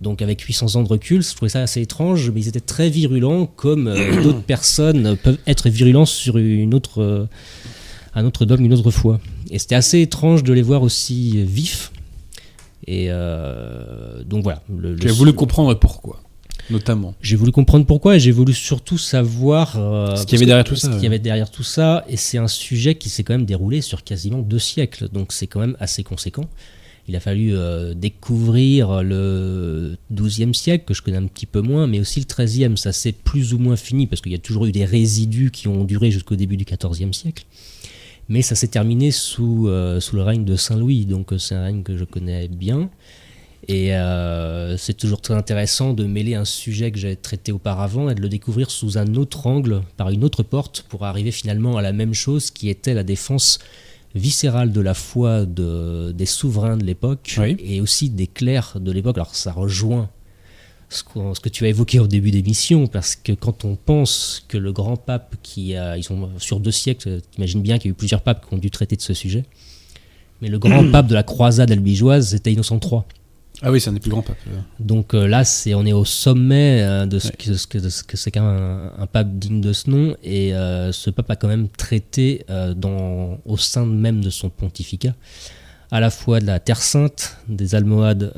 Donc 0.00 0.22
avec 0.22 0.40
800 0.40 0.76
ans 0.76 0.82
de 0.82 0.88
recul, 0.88 1.22
je 1.22 1.34
trouvais 1.34 1.48
ça 1.48 1.62
assez 1.62 1.80
étrange, 1.80 2.30
mais 2.30 2.40
ils 2.42 2.48
étaient 2.48 2.60
très 2.60 2.90
virulents, 2.90 3.46
comme 3.46 3.88
euh, 3.88 4.22
d'autres 4.22 4.42
personnes 4.42 5.16
peuvent 5.16 5.38
être 5.46 5.68
virulents 5.68 6.06
sur 6.06 6.36
une 6.36 6.74
autre, 6.74 7.00
euh, 7.02 7.26
un 8.14 8.24
autre 8.24 8.44
dogme, 8.44 8.64
une 8.64 8.74
autre 8.74 8.90
foi. 8.90 9.20
Et 9.50 9.58
c'était 9.58 9.74
assez 9.74 10.00
étrange 10.00 10.42
de 10.42 10.52
les 10.52 10.62
voir 10.62 10.82
aussi 10.82 11.42
vifs. 11.44 11.92
Et 12.86 13.06
euh, 13.08 14.22
donc 14.24 14.42
voilà. 14.42 14.62
Le, 14.76 14.96
as 15.08 15.12
voulu 15.12 15.32
comprendre 15.32 15.72
pourquoi, 15.74 16.20
notamment. 16.70 17.14
j'ai 17.20 17.36
voulu 17.36 17.52
comprendre 17.52 17.86
pourquoi 17.86 18.16
et 18.16 18.20
j'ai 18.20 18.30
voulu 18.32 18.52
surtout 18.54 18.98
savoir 18.98 19.76
euh, 19.78 20.16
Ce 20.16 20.24
qu'il 20.26 20.34
y 20.34 20.36
avait 20.36 20.44
que- 20.44 20.48
derrière 20.48 20.64
tout 20.64 20.76
ça, 20.76 20.86
Ce 20.88 20.92
qu'il 20.92 20.98
y 20.98 21.00
ouais. 21.02 21.06
avait 21.06 21.18
derrière 21.18 21.50
tout 21.50 21.62
ça. 21.62 22.04
Et 22.08 22.16
c'est 22.16 22.38
un 22.38 22.48
sujet 22.48 22.94
qui 22.94 23.08
s'est 23.10 23.22
quand 23.24 23.34
même 23.34 23.46
déroulé 23.46 23.80
sur 23.80 24.04
quasiment 24.04 24.38
deux 24.38 24.58
siècles. 24.58 25.08
Donc 25.12 25.32
c'est 25.32 25.46
quand 25.46 25.60
même 25.60 25.76
assez 25.80 26.02
conséquent. 26.02 26.48
Il 27.06 27.14
a 27.16 27.20
fallu 27.20 27.54
euh, 27.54 27.92
découvrir 27.92 29.02
le 29.02 29.96
XIIe 30.10 30.54
siècle, 30.54 30.84
que 30.86 30.94
je 30.94 31.02
connais 31.02 31.18
un 31.18 31.26
petit 31.26 31.44
peu 31.44 31.60
moins, 31.60 31.86
mais 31.86 32.00
aussi 32.00 32.18
le 32.20 32.24
XIIIe. 32.26 32.78
Ça 32.78 32.92
s'est 32.92 33.12
plus 33.12 33.52
ou 33.52 33.58
moins 33.58 33.76
fini, 33.76 34.06
parce 34.06 34.22
qu'il 34.22 34.32
y 34.32 34.34
a 34.34 34.38
toujours 34.38 34.64
eu 34.64 34.72
des 34.72 34.86
résidus 34.86 35.50
qui 35.50 35.68
ont 35.68 35.84
duré 35.84 36.10
jusqu'au 36.10 36.34
début 36.34 36.56
du 36.56 36.64
XIVe 36.64 37.12
siècle. 37.12 37.44
Mais 38.30 38.40
ça 38.40 38.54
s'est 38.54 38.68
terminé 38.68 39.10
sous, 39.10 39.68
euh, 39.68 40.00
sous 40.00 40.16
le 40.16 40.22
règne 40.22 40.46
de 40.46 40.56
Saint-Louis, 40.56 41.04
donc 41.04 41.34
euh, 41.34 41.38
c'est 41.38 41.54
un 41.54 41.64
règne 41.64 41.82
que 41.82 41.94
je 41.98 42.04
connais 42.04 42.48
bien. 42.48 42.88
Et 43.68 43.94
euh, 43.94 44.76
c'est 44.76 44.94
toujours 44.94 45.20
très 45.20 45.34
intéressant 45.34 45.92
de 45.92 46.04
mêler 46.04 46.34
un 46.34 46.44
sujet 46.44 46.90
que 46.90 46.98
j'ai 46.98 47.16
traité 47.16 47.52
auparavant 47.52 48.10
et 48.10 48.14
de 48.14 48.20
le 48.20 48.28
découvrir 48.28 48.70
sous 48.70 48.98
un 48.98 49.14
autre 49.14 49.46
angle, 49.46 49.82
par 49.96 50.10
une 50.10 50.24
autre 50.24 50.42
porte, 50.42 50.84
pour 50.88 51.04
arriver 51.04 51.30
finalement 51.30 51.76
à 51.76 51.82
la 51.82 51.92
même 51.92 52.14
chose 52.14 52.50
qui 52.50 52.68
était 52.68 52.94
la 52.94 53.04
défense 53.04 53.58
viscérale 54.14 54.72
de 54.72 54.80
la 54.80 54.94
foi 54.94 55.44
de, 55.44 56.12
des 56.12 56.26
souverains 56.26 56.76
de 56.76 56.84
l'époque 56.84 57.36
Oui. 57.38 57.56
et 57.58 57.80
aussi 57.80 58.10
des 58.10 58.26
clercs 58.26 58.78
de 58.80 58.92
l'époque. 58.92 59.16
Alors 59.16 59.34
ça 59.34 59.52
rejoint 59.52 60.08
ce 60.88 61.02
que, 61.02 61.34
ce 61.34 61.40
que 61.40 61.48
tu 61.48 61.64
as 61.64 61.68
évoqué 61.68 61.98
au 61.98 62.06
début 62.06 62.30
d'émission, 62.30 62.86
parce 62.86 63.16
que 63.16 63.32
quand 63.32 63.64
on 63.64 63.76
pense 63.76 64.44
que 64.48 64.58
le 64.58 64.72
grand 64.72 64.96
pape 64.96 65.34
qui 65.42 65.74
a, 65.74 65.96
ils 65.96 66.04
sont 66.04 66.28
sur 66.38 66.60
deux 66.60 66.70
siècles, 66.70 67.20
t'imagines 67.32 67.62
bien 67.62 67.78
qu'il 67.78 67.86
y 67.86 67.90
a 67.90 67.92
eu 67.92 67.94
plusieurs 67.94 68.20
papes 68.20 68.46
qui 68.46 68.54
ont 68.54 68.58
dû 68.58 68.70
traiter 68.70 68.94
de 68.94 69.02
ce 69.02 69.14
sujet, 69.14 69.44
mais 70.40 70.48
le 70.48 70.58
grand 70.58 70.88
pape 70.92 71.06
de 71.06 71.14
la 71.14 71.22
croisade 71.22 71.72
albigeoise, 71.72 72.28
c'était 72.28 72.52
Innocent 72.52 72.78
III. 72.80 73.00
Ah 73.62 73.70
oui, 73.70 73.80
c'est 73.80 73.88
un 73.90 73.92
des 73.92 74.00
plus 74.00 74.10
grands 74.10 74.22
papes. 74.22 74.36
euh. 74.48 74.58
Donc 74.80 75.14
euh, 75.14 75.26
là, 75.26 75.44
c'est, 75.44 75.74
on 75.74 75.86
est 75.86 75.92
au 75.92 76.04
sommet 76.04 76.82
euh, 76.82 77.06
de 77.06 77.18
ce 77.18 77.28
Ouais. 77.28 77.34
que, 77.38 77.54
ce 77.54 77.66
que, 77.66 77.78
de 77.78 77.88
ce 77.88 78.02
que 78.02 78.16
c'est 78.16 78.30
qu'un 78.30 78.90
un 78.98 79.06
pape 79.06 79.30
digne 79.38 79.60
de 79.60 79.72
ce 79.72 79.88
nom. 79.90 80.16
Et 80.24 80.54
euh, 80.54 80.92
ce 80.92 81.08
pape 81.10 81.30
a 81.30 81.36
quand 81.36 81.48
même 81.48 81.68
traité 81.68 82.44
dans, 82.76 83.38
au 83.46 83.56
sein 83.56 83.86
même 83.86 84.22
de 84.22 84.30
son 84.30 84.50
pontificat 84.50 85.14
à 85.90 86.00
la 86.00 86.10
fois 86.10 86.40
de 86.40 86.46
la 86.46 86.58
Terre 86.58 86.82
Sainte, 86.82 87.36
des 87.48 87.76
Almohades 87.76 88.32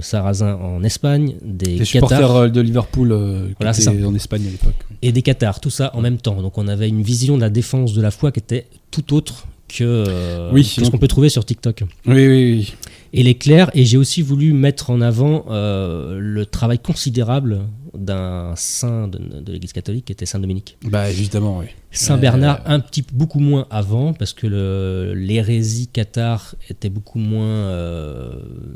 sarrasins 0.00 0.54
en 0.54 0.84
Espagne, 0.84 1.34
des 1.42 1.78
Les 1.78 1.84
supporters 1.84 2.50
de 2.52 2.60
Liverpool 2.60 3.08
qui 3.48 3.54
Voilà, 3.58 3.72
c'est 3.72 3.92
étaient 3.92 4.04
en 4.04 4.14
Espagne 4.14 4.46
à 4.46 4.50
l'époque. 4.50 4.74
et 5.02 5.10
des 5.10 5.22
Cathares, 5.22 5.58
tout 5.60 5.70
ça 5.70 5.90
en 5.96 6.00
même 6.00 6.18
temps. 6.18 6.40
Donc 6.40 6.56
on 6.56 6.68
avait 6.68 6.88
une 6.88 7.02
vision 7.02 7.36
de 7.36 7.40
la 7.40 7.50
défense 7.50 7.94
de 7.94 8.00
la 8.02 8.12
foi 8.12 8.30
qui 8.30 8.38
était 8.38 8.66
tout 8.92 9.12
autre 9.14 9.46
que, 9.66 10.50
Oui, 10.52 10.62
ce 10.62 10.88
qu'on 10.88 10.98
peut 10.98 11.08
trouver 11.08 11.30
sur 11.30 11.44
TikTok. 11.44 11.82
Oui, 12.06 12.14
oui, 12.28 12.28
oui. 12.28 12.74
Et 13.14 13.22
les 13.22 13.36
clercs. 13.36 13.70
Et 13.74 13.84
j'ai 13.86 13.96
aussi 13.96 14.20
voulu 14.20 14.52
mettre 14.52 14.90
en 14.90 15.00
avant 15.00 15.46
euh, 15.48 16.18
le 16.20 16.44
travail 16.44 16.78
considérable 16.78 17.60
d'un 17.96 18.52
saint 18.56 19.08
de, 19.08 19.18
de 19.40 19.52
l'Église 19.52 19.72
catholique 19.72 20.06
qui 20.06 20.12
était 20.12 20.26
Saint 20.26 20.40
Dominique. 20.40 20.76
Bah 20.82 21.08
évidemment, 21.08 21.58
oui. 21.58 21.66
Saint 21.94 22.16
Euh, 22.16 22.20
Bernard, 22.20 22.60
un 22.66 22.80
petit 22.80 23.02
peu 23.02 23.14
beaucoup 23.14 23.38
moins 23.38 23.66
avant, 23.70 24.12
parce 24.12 24.32
que 24.32 25.12
l'hérésie 25.14 25.86
cathare 25.86 26.56
était 26.68 26.88
beaucoup 26.88 27.20
moins 27.20 27.44
euh, 27.46 28.32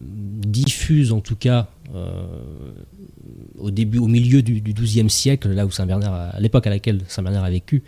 diffuse, 0.06 1.12
en 1.12 1.20
tout 1.20 1.34
cas, 1.34 1.68
euh, 1.94 2.10
au 3.58 3.72
début, 3.72 3.98
au 3.98 4.06
milieu 4.06 4.42
du, 4.42 4.60
XIIe 4.60 5.10
siècle, 5.10 5.48
là 5.48 5.66
où 5.66 5.70
Saint 5.70 5.86
Bernard, 5.86 6.14
à 6.32 6.40
l'époque 6.40 6.66
à 6.68 6.70
laquelle 6.70 7.00
Saint 7.08 7.22
Bernard 7.22 7.44
a 7.44 7.50
vécu. 7.50 7.82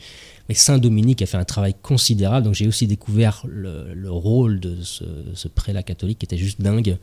Mais 0.51 0.55
Saint 0.55 0.79
Dominique 0.79 1.23
a 1.23 1.27
fait 1.27 1.37
un 1.37 1.45
travail 1.45 1.77
considérable, 1.81 2.45
donc 2.45 2.57
j'ai 2.57 2.67
aussi 2.67 2.89
découvert 2.89 3.45
le, 3.47 3.95
le 3.95 4.11
rôle 4.11 4.59
de 4.59 4.79
ce, 4.83 5.47
prélat 5.47 5.85
catholique 5.85 6.19
qui 6.19 6.25
était 6.25 6.37
juste 6.37 6.61
dingue. 6.61 6.99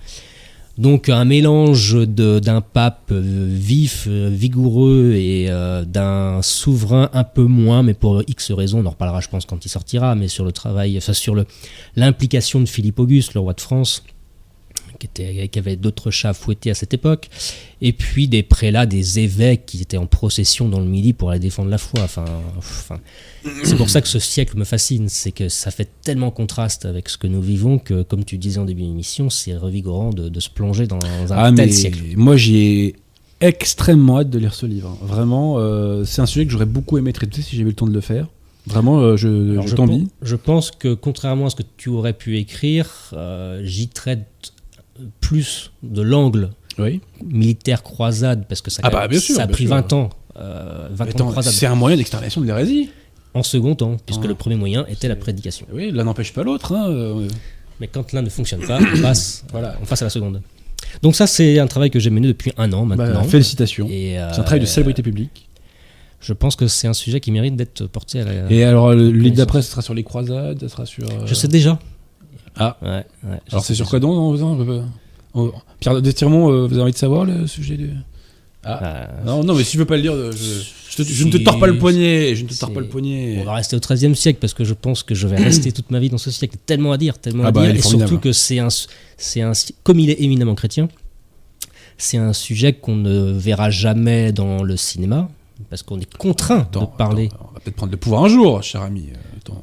Donc 0.77 1.07
un 1.07 1.23
mélange 1.23 1.95
d'un 1.95 2.59
pape 2.59 3.13
vif, 3.13 4.05
vigoureux 4.05 5.13
et 5.15 5.45
euh, 5.47 5.85
d'un 5.85 6.41
souverain 6.41 7.09
un 7.13 7.23
peu 7.23 7.45
moins, 7.45 7.83
mais 7.83 7.93
pour 7.93 8.21
X 8.27 8.51
raisons, 8.51 8.81
on 8.81 8.85
en 8.85 8.89
reparlera 8.89 9.21
je 9.21 9.29
pense 9.29 9.45
quand 9.45 9.63
il 9.65 9.69
sortira, 9.69 10.13
mais 10.13 10.27
sur 10.27 10.43
le 10.43 10.51
travail, 10.51 10.97
enfin 10.97 11.13
sur 11.13 11.33
l'implication 11.95 12.59
de 12.59 12.65
Philippe 12.65 12.99
Auguste, 12.99 13.33
le 13.33 13.39
roi 13.39 13.53
de 13.53 13.61
France, 13.61 14.03
qui, 14.99 15.07
était, 15.07 15.47
qui 15.47 15.59
avait 15.59 15.75
d'autres 15.75 16.11
chats 16.11 16.33
fouettés 16.33 16.69
à 16.71 16.73
cette 16.73 16.93
époque, 16.93 17.29
et 17.81 17.93
puis 17.93 18.27
des 18.27 18.43
prélats, 18.43 18.85
des 18.85 19.19
évêques 19.19 19.65
qui 19.65 19.81
étaient 19.81 19.97
en 19.97 20.07
procession 20.07 20.67
dans 20.69 20.79
le 20.79 20.85
Midi 20.85 21.13
pour 21.13 21.29
aller 21.31 21.39
défendre 21.39 21.69
la 21.69 21.77
foi. 21.77 22.01
Enfin, 22.03 22.25
enfin, 22.57 22.99
c'est 23.63 23.75
pour 23.77 23.89
ça 23.89 24.01
que 24.01 24.07
ce 24.07 24.19
siècle 24.19 24.57
me 24.57 24.63
fascine, 24.65 25.09
c'est 25.09 25.31
que 25.31 25.49
ça 25.49 25.71
fait 25.71 25.89
tellement 26.03 26.31
contraste 26.31 26.85
avec 26.85 27.09
ce 27.09 27.17
que 27.17 27.27
nous 27.27 27.41
vivons 27.41 27.77
que, 27.79 28.03
comme 28.03 28.25
tu 28.25 28.37
disais 28.37 28.59
en 28.59 28.65
début 28.65 28.83
d'émission, 28.83 29.29
c'est 29.29 29.55
revigorant 29.55 30.09
de, 30.11 30.29
de 30.29 30.39
se 30.39 30.49
plonger 30.49 30.87
dans 30.87 30.99
un 31.05 31.27
Ah, 31.31 31.51
tel 31.55 31.67
mais 31.67 31.71
siècle. 31.71 31.99
moi 32.15 32.35
j'ai 32.37 32.95
extrêmement 33.39 34.19
hâte 34.19 34.29
de 34.29 34.39
lire 34.39 34.53
ce 34.53 34.65
livre. 34.65 34.97
Vraiment, 35.01 35.55
euh, 35.59 36.03
c'est 36.05 36.21
un 36.21 36.25
sujet 36.25 36.45
que 36.45 36.51
j'aurais 36.51 36.65
beaucoup 36.65 36.97
aimé 36.97 37.13
traiter 37.13 37.41
si 37.41 37.51
j'avais 37.55 37.65
eu 37.69 37.71
le 37.71 37.75
temps 37.75 37.85
de 37.87 37.93
le 37.93 38.01
faire. 38.01 38.27
Vraiment, 38.65 38.99
euh, 38.99 39.15
je, 39.15 39.61
je 39.65 39.75
t'envie. 39.75 40.07
je 40.21 40.35
pense 40.35 40.71
que 40.71 40.93
contrairement 40.93 41.45
à 41.45 41.49
ce 41.49 41.55
que 41.55 41.63
tu 41.77 41.87
aurais 41.89 42.13
pu 42.13 42.37
écrire, 42.37 42.89
euh, 43.13 43.61
j'y 43.63 43.87
traite 43.87 44.25
plus 45.21 45.71
de 45.83 46.01
l'angle 46.01 46.49
Oui. 46.79 47.01
militaire 47.23 47.83
croisade 47.83 48.45
parce 48.47 48.61
que 48.61 48.69
ça, 48.71 48.81
Ah 48.83 48.89
bah, 48.89 49.07
bien 49.07 49.19
sûr, 49.19 49.35
ça 49.35 49.43
a 49.43 49.45
bien 49.47 49.53
pris 49.53 49.65
sûr. 49.65 49.73
20 49.75 49.93
ans. 49.93 50.09
euh, 50.39 50.87
20 50.91 51.03
ans 51.03 51.05
de 51.05 51.11
Attends, 51.11 51.31
croisade. 51.31 51.53
c'est 51.53 51.65
un 51.65 51.75
moyen 51.75 51.97
d'extermination 51.97 52.41
de 52.41 52.45
l'hérésie. 52.47 52.89
En 53.33 53.43
second 53.43 53.75
temps, 53.75 53.97
puisque 54.05 54.21
Ah. 54.23 54.27
le 54.27 54.35
premier 54.35 54.55
moyen 54.55 54.85
était 54.87 55.07
la 55.07 55.15
prédication. 55.15 55.67
Oui, 55.71 55.91
l'un 55.91 56.05
n'empêche 56.05 56.33
pas 56.33 56.43
l'autre. 56.43 56.73
hein, 56.73 56.89
euh, 56.89 57.27
Mais 57.79 57.87
quand 57.87 58.11
l'un 58.13 58.23
ne 58.23 58.29
fonctionne 58.29 58.65
pas, 58.65 58.79
on 58.79 59.01
passe, 59.01 59.43
voilà, 59.51 59.75
on 59.81 59.85
passe 59.85 60.01
à 60.01 60.05
la 60.05 60.09
seconde. 60.09 60.41
Donc 61.03 61.15
ça, 61.15 61.27
c'est 61.27 61.59
un 61.59 61.67
travail 61.67 61.91
que 61.91 61.99
j'ai 61.99 62.09
mené 62.09 62.27
depuis 62.27 62.51
un 62.57 62.71
an 62.73 62.85
Bah, 62.85 62.95
maintenant. 62.95 63.23
félicitations. 63.23 63.87
Euh, 63.91 64.29
C'est 64.33 64.39
un 64.39 64.43
travail 64.43 64.61
de 64.61 64.65
célébrité 64.65 65.03
publique. 65.03 65.47
Je 66.19 66.33
pense 66.33 66.55
que 66.55 66.67
c'est 66.67 66.87
un 66.87 66.93
sujet 66.93 67.19
qui 67.19 67.31
mérite 67.31 67.55
d'être 67.55 67.85
porté 67.85 68.21
à 68.21 68.25
la. 68.25 68.51
Et 68.51 68.63
alors, 68.63 68.87
connaissance. 68.89 69.33
d'après, 69.35 69.61
ce 69.61 69.69
sera 69.71 69.83
sur 69.83 69.93
les 69.93 70.03
croisades, 70.03 70.59
ce 70.59 70.67
sera 70.67 70.85
sur. 70.87 71.05
euh, 71.07 71.25
Je 71.27 71.33
sais 71.35 71.47
déjà. 71.47 71.77
Ah. 72.59 72.77
Ouais, 72.81 73.03
Alors, 73.51 73.63
c'est 73.63 73.75
sur 73.75 73.87
quoi 73.89 73.99
donc 73.99 74.11
on- 74.11 74.43
on- 74.43 74.91
on- 75.35 75.51
Pierre 75.79 76.01
de 76.01 76.11
Tirmont, 76.11 76.49
euh, 76.51 76.65
vous 76.67 76.73
avez 76.73 76.83
envie 76.83 76.91
de 76.91 76.97
savoir 76.97 77.25
le 77.25 77.45
sujet 77.47 77.77
de. 77.77 77.89
Ah. 78.63 78.79
Ah, 78.81 79.07
Non, 79.25 79.43
non, 79.43 79.53
mais 79.55 79.63
si 79.63 79.71
tu 79.71 79.77
veux 79.77 79.85
pas 79.85 79.95
le 79.95 80.01
dire, 80.01 80.13
je, 80.31 80.31
je, 80.89 80.97
te- 80.97 81.03
je 81.07 81.23
ne 81.25 81.31
te 81.31 81.37
tords 81.37 81.59
pas 81.59 81.67
le 81.67 81.77
poignet. 81.77 82.35
Je 82.35 82.43
ne 82.43 82.49
te 82.49 82.57
tords 82.59 82.73
pas 82.73 82.79
le 82.81 82.87
poignet. 82.87 83.37
On 83.41 83.45
va 83.45 83.53
rester 83.53 83.75
au 83.75 83.79
XIIIe 83.79 84.15
siècle 84.15 84.39
parce 84.41 84.53
que 84.53 84.63
je 84.65 84.73
pense 84.73 85.03
que 85.03 85.15
je 85.15 85.27
vais 85.27 85.37
rester 85.37 85.71
toute 85.71 85.89
ma 85.91 85.99
vie 85.99 86.09
dans 86.09 86.17
ce 86.17 86.31
siècle. 86.31 86.57
Tellement 86.65 86.91
à 86.91 86.97
dire, 86.97 87.17
tellement 87.19 87.43
Ah 87.45 87.47
à 87.47 87.51
bah, 87.51 87.61
dire, 87.61 87.75
et 87.75 87.77
formidable. 87.79 88.09
surtout 88.09 88.21
que 88.21 88.31
c'est 88.33 88.59
un, 88.59 88.67
c'est 89.17 89.41
un, 89.41 89.51
comme 89.83 89.99
il 89.99 90.09
est 90.09 90.21
éminemment 90.21 90.55
chrétien, 90.55 90.89
c'est 91.97 92.17
un 92.17 92.33
sujet 92.33 92.73
qu'on 92.73 92.95
ne 92.95 93.31
verra 93.31 93.69
jamais 93.69 94.31
dans 94.31 94.63
le 94.63 94.75
cinéma 94.77 95.29
parce 95.69 95.81
qu'on 95.83 95.99
est 95.99 96.17
contraint 96.17 96.67
de 96.71 96.79
parler. 96.97 97.29
attends, 97.31 97.47
on 97.51 97.53
va 97.53 97.59
peut-être 97.59 97.75
prendre 97.75 97.91
le 97.91 97.97
pouvoir 97.97 98.23
un 98.23 98.29
jour, 98.29 98.61
cher 98.63 98.81
ami. 98.81 99.05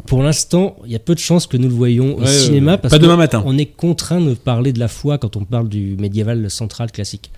Pour 0.06 0.22
l'instant, 0.22 0.76
il 0.86 0.92
y 0.92 0.96
a 0.96 0.98
peu 0.98 1.14
de 1.14 1.20
chances 1.20 1.46
que 1.46 1.56
nous 1.56 1.68
le 1.68 1.74
voyons 1.74 2.16
au 2.16 2.20
Ouais, 2.20 2.26
cinéma 2.26 2.72
ouais, 2.72 2.78
parce 2.78 2.92
pas 2.92 2.98
demain 2.98 3.16
matin. 3.16 3.42
on 3.46 3.56
est 3.58 3.66
contraint 3.66 4.20
de 4.20 4.34
parler 4.34 4.72
de 4.72 4.78
la 4.78 4.88
foi 4.88 5.18
quand 5.18 5.36
on 5.36 5.44
parle 5.44 5.68
du 5.68 5.96
médiéval 5.98 6.50
central 6.50 6.90
classique. 6.92 7.30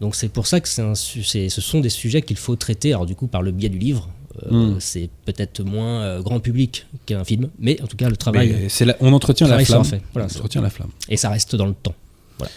Donc 0.00 0.14
c'est 0.14 0.28
pour 0.28 0.46
ça 0.46 0.60
que 0.60 0.68
c'est 0.68 1.48
ce 1.48 1.60
sont 1.60 1.80
des 1.80 1.88
sujets 1.88 2.22
qu'il 2.22 2.36
faut 2.36 2.56
traiter. 2.56 2.92
Alors 2.92 3.06
du 3.06 3.14
coup 3.14 3.26
par 3.28 3.42
le 3.42 3.50
biais 3.50 3.68
du 3.70 3.78
livre, 3.78 4.08
euh, 4.52 4.74
Mm. 4.74 4.76
c'est 4.80 5.08
peut-être 5.24 5.62
moins 5.64 6.00
euh, 6.02 6.20
grand 6.22 6.40
public 6.40 6.86
qu'un 7.06 7.24
film, 7.24 7.48
mais 7.58 7.80
en 7.82 7.86
tout 7.86 7.96
cas 7.96 8.08
le 8.10 8.16
travail 8.16 8.68
la- 8.80 8.96
on 9.00 9.12
entretient 9.12 9.46
la 9.48 9.58
flamme. 9.64 9.84
fait. 9.84 10.02
Voilà, 10.12 10.28
on 10.30 10.36
entretient 10.36 10.60
la 10.60 10.70
flamme. 10.70 10.90
et 11.08 11.16
ça 11.16 11.30
reste 11.30 11.56
dans 11.56 11.66
le 11.66 11.72
temps. 11.74 11.94
Voilà. 12.38 12.52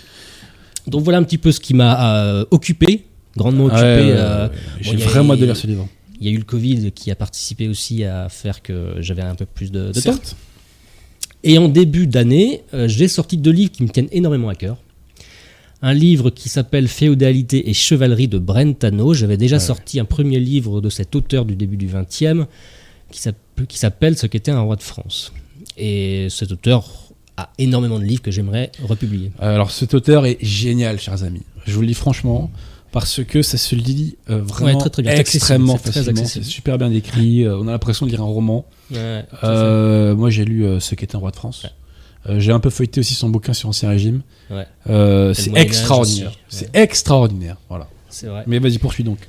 Donc 0.87 1.03
voilà 1.03 1.19
un 1.19 1.23
petit 1.23 1.37
peu 1.37 1.51
ce 1.53 1.59
qui 1.61 1.73
m'a 1.73 2.15
euh, 2.17 2.45
occupé, 2.51 3.05
grandement 3.37 3.65
occupé. 3.65 3.81
Ouais, 3.81 3.95
ouais, 4.01 4.11
euh, 4.11 4.47
ouais. 4.47 4.53
J'ai 4.81 4.97
bon, 4.97 5.03
vraiment 5.05 5.33
hâte 5.33 5.39
de 5.39 5.45
lire 5.45 5.55
ce 5.55 5.67
livre. 5.67 5.87
Il 6.19 6.27
y 6.27 6.29
a 6.29 6.33
eu 6.33 6.37
le 6.37 6.43
Covid 6.43 6.91
qui 6.91 7.11
a 7.11 7.15
participé 7.15 7.67
aussi 7.67 8.03
à 8.03 8.27
faire 8.29 8.61
que 8.61 8.95
j'avais 8.99 9.21
un 9.21 9.35
peu 9.35 9.45
plus 9.45 9.71
de, 9.71 9.91
de 9.91 9.99
temps. 10.01 10.19
Et 11.43 11.57
en 11.57 11.69
début 11.69 12.07
d'année, 12.07 12.63
euh, 12.73 12.87
j'ai 12.87 13.07
sorti 13.07 13.37
deux 13.37 13.51
livres 13.51 13.71
qui 13.71 13.83
me 13.83 13.89
tiennent 13.89 14.09
énormément 14.11 14.49
à 14.49 14.55
cœur. 14.55 14.77
Un 15.81 15.93
livre 15.93 16.29
qui 16.29 16.49
s'appelle 16.49 16.89
Féodalité 16.89 17.69
et 17.69 17.73
chevalerie 17.73 18.27
de 18.27 18.37
Brentano. 18.37 19.13
J'avais 19.13 19.37
déjà 19.37 19.59
sorti 19.59 19.99
un 20.01 20.05
premier 20.05 20.39
livre 20.39 20.81
de 20.81 20.89
cet 20.89 21.15
auteur 21.15 21.45
du 21.45 21.55
début 21.55 21.77
du 21.77 21.87
XXe 21.87 22.45
qui 23.11 23.19
s'app- 23.21 23.37
qui 23.67 23.77
s'appelle 23.77 24.17
Ce 24.17 24.27
qu'était 24.27 24.51
un 24.51 24.59
roi 24.59 24.75
de 24.75 24.83
France. 24.83 25.31
Et 25.77 26.27
cet 26.29 26.51
auteur 26.51 26.85
a 27.37 27.53
énormément 27.57 27.97
de 27.99 28.03
livres 28.03 28.21
que 28.21 28.31
j'aimerais 28.31 28.73
republier. 28.83 29.31
Alors 29.39 29.71
cet 29.71 29.93
auteur 29.93 30.25
est 30.25 30.37
génial, 30.41 30.99
chers 30.99 31.23
amis. 31.23 31.43
Je 31.65 31.71
vous 31.71 31.79
le 31.81 31.87
dis 31.87 31.93
franchement, 31.93 32.51
parce 32.91 33.23
que 33.23 33.41
ça 33.41 33.57
se 33.57 33.75
lit 33.75 34.17
euh, 34.29 34.41
vraiment 34.41 34.73
Ouais, 34.73 34.79
très, 34.79 34.89
très 34.89 35.01
bien. 35.03 35.11
C'est 35.13 35.19
extrêmement 35.19 35.77
facilement. 35.77 36.25
C'est 36.25 36.43
super 36.43 36.77
bien 36.77 36.91
écrit. 36.91 37.43
euh, 37.45 37.57
on 37.57 37.67
a 37.67 37.71
l'impression 37.71 38.05
de 38.05 38.11
lire 38.11 38.21
un 38.21 38.25
roman. 38.25 38.65
Ouais, 38.91 39.25
Euh, 39.43 40.15
moi, 40.15 40.29
j'ai 40.29 40.45
lu 40.45 40.65
Ce 40.79 40.95
qu'est 40.95 41.15
un 41.15 41.19
roi 41.19 41.31
de 41.31 41.35
France. 41.35 41.63
Ouais. 41.63 42.39
J'ai 42.39 42.51
un 42.51 42.59
peu 42.59 42.69
feuilleté 42.69 42.99
aussi 42.99 43.13
son 43.13 43.29
bouquin 43.29 43.53
sur 43.53 43.69
Ancien 43.69 43.89
Régime. 43.89 44.21
C'est 44.85 45.51
extraordinaire. 45.55 46.31
C'est 46.47 46.75
extraordinaire. 46.75 47.57
Voilà. 47.69 47.87
vrai. 48.23 48.43
Mais 48.47 48.59
vas-y, 48.59 48.77
poursuis 48.77 49.03
donc. 49.03 49.19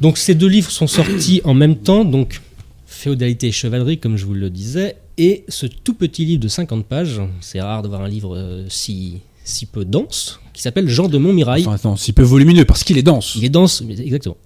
Donc 0.00 0.16
ces 0.16 0.34
deux 0.34 0.46
livres 0.48 0.70
sont 0.70 0.86
sortis 0.86 1.42
en 1.44 1.52
même 1.52 1.76
temps, 1.76 2.04
donc 2.06 2.40
Féodalité 2.86 3.48
et 3.48 3.52
chevalerie, 3.52 3.98
comme 3.98 4.16
je 4.16 4.24
vous 4.24 4.32
le 4.34 4.48
disais, 4.50 4.96
et 5.18 5.44
ce 5.48 5.66
tout 5.66 5.92
petit 5.94 6.24
livre 6.24 6.40
de 6.42 6.48
50 6.48 6.86
pages, 6.86 7.20
c'est 7.40 7.60
rare 7.60 7.82
de 7.82 7.88
voir 7.88 8.00
un 8.00 8.08
livre 8.08 8.64
si, 8.68 9.18
si 9.44 9.66
peu 9.66 9.84
dense, 9.84 10.40
qui 10.60 10.64
s'appelle 10.64 10.88
Jean 10.88 11.08
de 11.08 11.16
Montmirail. 11.16 11.62
Enfin, 11.62 11.76
attends, 11.76 11.96
si 11.96 12.12
peu 12.12 12.22
volumineux, 12.22 12.66
parce 12.66 12.84
qu'il 12.84 12.98
est 12.98 13.02
dense. 13.02 13.34
Il 13.34 13.46
est 13.46 13.48
dense, 13.48 13.82
exactement. 13.98 14.36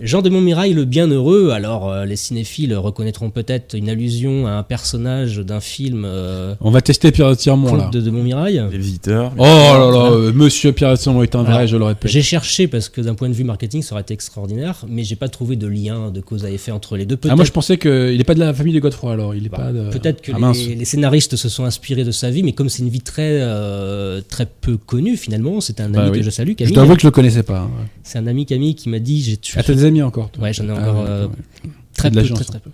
Jean 0.00 0.22
de 0.22 0.30
Montmirail, 0.30 0.72
le 0.72 0.86
bienheureux, 0.86 1.50
alors 1.50 1.90
euh, 1.90 2.06
les 2.06 2.16
cinéphiles 2.16 2.74
reconnaîtront 2.74 3.28
peut-être 3.28 3.76
une 3.76 3.90
allusion 3.90 4.46
à 4.46 4.52
un 4.52 4.62
personnage 4.62 5.36
d'un 5.36 5.60
film 5.60 6.04
euh, 6.06 6.54
On 6.62 6.70
va 6.70 6.80
tester 6.80 7.12
Pierre 7.12 7.36
Tirmont, 7.36 7.74
là. 7.74 7.90
De, 7.92 8.00
de 8.00 8.10
Montmirail. 8.10 8.62
Les 8.72 8.78
visiteurs. 8.78 9.32
Oh 9.36 9.42
là 9.42 9.90
là, 9.92 10.10
euh, 10.12 10.32
monsieur 10.32 10.72
Pierre 10.72 10.96
Tirmont 10.96 11.22
est 11.22 11.34
un 11.34 11.42
vrai, 11.42 11.52
Alors, 11.56 11.66
je 11.66 11.76
le 11.76 11.84
répète. 11.84 12.10
J'ai 12.10 12.22
cherché 12.22 12.68
parce 12.68 12.88
que 12.88 13.02
d'un 13.02 13.14
point 13.14 13.28
de 13.28 13.34
vue 13.34 13.44
marketing, 13.44 13.82
ça 13.82 13.94
aurait 13.94 14.00
été 14.00 14.14
extraordinaire, 14.14 14.86
mais 14.88 15.04
j'ai 15.04 15.14
pas 15.16 15.28
trouvé 15.28 15.56
de 15.56 15.66
lien 15.66 16.10
de 16.10 16.22
cause 16.22 16.46
à 16.46 16.50
effet 16.50 16.72
entre 16.72 16.96
les 16.96 17.04
deux. 17.04 17.18
Ah, 17.28 17.36
moi, 17.36 17.44
je 17.44 17.52
pensais 17.52 17.76
qu'il 17.76 18.16
n'est 18.16 18.24
pas 18.24 18.34
de 18.34 18.40
la 18.40 18.54
famille 18.54 18.72
de 18.72 18.80
Godefroy, 18.80 19.12
alors. 19.12 19.34
Il 19.34 19.44
est 19.44 19.50
Bah, 19.50 19.58
pas 19.58 19.72
de... 19.72 19.90
Peut-être 19.90 20.22
que 20.22 20.32
Ah, 20.34 20.52
les, 20.54 20.74
les 20.74 20.84
scénaristes 20.86 21.36
se 21.36 21.50
sont 21.50 21.66
inspirés 21.66 22.04
de 22.04 22.12
sa 22.12 22.30
vie, 22.30 22.42
mais 22.42 22.52
comme 22.52 22.70
c'est 22.70 22.82
une 22.82 22.88
vie 22.88 23.02
très, 23.02 23.40
euh, 23.42 24.22
très 24.26 24.46
peu 24.46 24.78
connue 24.78 25.18
finalement, 25.18 25.60
c'est 25.60 25.82
un 25.82 25.90
Bah 25.90 26.00
ami 26.00 26.12
oui. 26.12 26.18
que 26.20 26.24
je 26.24 26.30
salue, 26.30 26.52
Je 26.52 26.54
Camille. 26.54 26.72
dois 26.74 26.84
avouer 26.84 26.96
que 26.96 27.02
je 27.02 27.06
le 27.08 27.10
connaissais 27.10 27.42
pas. 27.42 27.58
hein. 27.60 27.70
C'est 28.02 28.16
un 28.18 28.26
ami 28.26 28.46
Camille 28.46 28.74
qui 28.74 28.88
m'a 28.88 28.98
dit, 28.98 29.20
j'ai 29.22 29.36
tué. 29.36 29.60
T'as 29.82 29.86
des 29.86 29.88
amis 29.88 30.02
encore 30.02 30.30
toi 30.30 30.44
Ouais, 30.44 30.52
j'en 30.52 30.66
ai 30.68 30.70
Ah, 30.70 30.80
encore 30.90 31.02
ouais, 31.04 31.08
euh, 31.10 31.26
ouais. 31.26 31.70
très 31.96 32.10
la 32.10 32.22
peu, 32.22 32.28
chance, 32.28 32.38
très, 32.40 32.44
très 32.46 32.58
peu. 32.60 32.70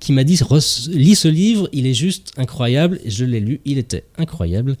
Qui 0.00 0.12
m'a 0.12 0.24
dit, 0.24 0.38
lis 0.92 1.14
ce 1.16 1.28
livre, 1.28 1.68
il 1.72 1.86
est 1.86 1.94
juste 1.94 2.32
incroyable. 2.36 3.00
Et 3.04 3.10
je 3.10 3.24
l'ai 3.24 3.40
lu, 3.40 3.60
il 3.64 3.78
était 3.78 4.04
incroyable. 4.16 4.76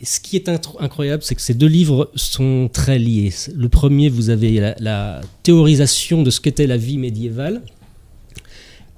Et 0.00 0.06
ce 0.06 0.20
qui 0.20 0.36
est 0.36 0.48
incroyable, 0.48 1.22
c'est 1.22 1.34
que 1.34 1.40
ces 1.42 1.54
deux 1.54 1.66
livres 1.68 2.10
sont 2.14 2.68
très 2.72 2.98
liés. 2.98 3.32
Le 3.54 3.68
premier, 3.68 4.08
vous 4.08 4.30
avez 4.30 4.58
la, 4.60 4.74
la 4.80 5.20
théorisation 5.42 6.22
de 6.22 6.30
ce 6.30 6.40
qu'était 6.40 6.66
la 6.66 6.76
vie 6.76 6.98
médiévale, 6.98 7.62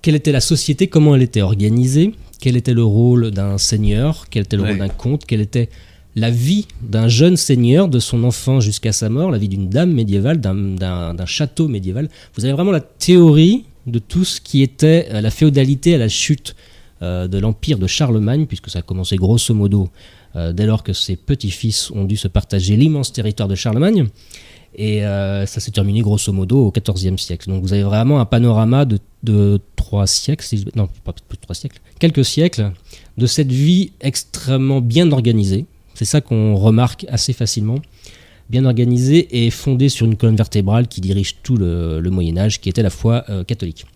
quelle 0.03 0.15
était 0.15 0.33
la 0.33 0.41
société, 0.41 0.87
comment 0.87 1.15
elle 1.17 1.23
était 1.23 1.43
organisée, 1.43 2.15
quel 2.41 2.57
était 2.57 2.75
le 2.75 2.85
rôle 2.85 3.31
d'un 3.31 3.59
seigneur, 3.59 4.27
quel 4.31 4.45
était 4.45 4.57
le 4.57 4.63
Ouais. 4.63 4.69
rôle 4.71 4.79
d'un 4.79 4.89
comte, 4.89 5.27
quelle 5.27 5.41
était 5.41 5.69
la 6.17 6.31
vie 6.31 6.67
d'un 6.83 7.09
jeune 7.09 7.37
seigneur, 7.37 7.89
de 7.89 7.99
son 7.99 8.25
enfant 8.25 8.59
jusqu'à 8.61 8.93
sa 8.93 9.09
mort, 9.11 9.31
la 9.31 9.39
vie 9.39 9.49
d'une 9.49 9.69
dame 9.69 9.93
médiévale, 9.93 10.41
d'un- 10.41 11.15
château 11.27 11.69
médiéval. 11.69 12.09
Vous 12.35 12.45
avez 12.45 12.55
vraiment 12.55 12.73
la 12.73 12.81
théorie 12.81 13.65
de 13.87 13.99
tout 13.99 14.25
ce 14.25 14.41
qui 14.41 14.63
était 14.63 15.09
euh, 15.13 15.21
la 15.21 15.31
féodalité 15.31 15.95
à 15.95 15.99
la 15.99 16.09
chute 16.09 16.57
euh, 17.03 17.29
de 17.29 17.39
l'empire 17.39 17.79
de 17.79 17.87
Charlemagne, 17.87 18.47
puisque 18.47 18.71
ça 18.71 18.79
a 18.81 18.83
commencé 18.83 19.17
grosso 19.17 19.53
modo 19.55 19.91
euh, 20.37 20.53
dès 20.53 20.65
lors 20.67 20.83
que 20.83 20.93
ses 20.95 21.17
petits-fils 21.17 21.91
ont 21.91 22.05
dû 22.05 22.17
se 22.17 22.29
partager 22.29 22.77
l'immense 22.77 23.13
territoire 23.13 23.49
de 23.49 23.55
Charlemagne. 23.55 24.07
Et 24.79 25.01
ça 25.01 25.47
s'est 25.61 25.71
terminé 25.71 26.01
grosso 26.03 26.31
modo 26.35 26.67
au 26.67 26.71
XIVe 26.71 27.17
siècle. 27.17 27.49
Donc 27.49 27.63
vous 27.63 27.73
avez 27.73 27.83
vraiment 27.83 28.21
un 28.21 28.27
panorama 28.27 28.85
de, 28.85 28.99
de 29.23 29.59
trois 29.75 30.07
siècles, 30.07 30.45
non, 30.75 30.87
pas 31.03 31.15
plus 31.15 31.37
de 31.37 31.41
trois 31.41 31.55
siècles, 31.55 31.81
quelques 31.99 32.27
siècles 32.27 32.73
de 33.17 33.27
cette 33.27 33.51
vie 33.51 33.93
extrêmement 34.03 34.83
bien 34.83 35.11
organisée. 35.13 35.65
C'est 35.97 36.05
ça 36.05 36.21
qu'on 36.21 36.57
remarque 36.57 37.07
assez 37.09 37.33
facilement. 37.33 37.79
Bien 38.51 38.67
organisée 38.67 39.45
et 39.45 39.51
fondée 39.51 39.89
sur 39.89 40.05
une 40.05 40.17
colonne 40.17 40.37
vertébrale 40.37 40.89
qui 40.89 41.01
dirige 41.01 41.37
tout 41.43 41.57
le, 41.57 42.03
Moyen 42.11 42.37
Âge, 42.37 42.61
qui 42.61 42.69
était 42.69 42.83
la 42.83 42.91
foi 42.91 43.25
euh, 43.31 43.45
catholique. 43.45 43.87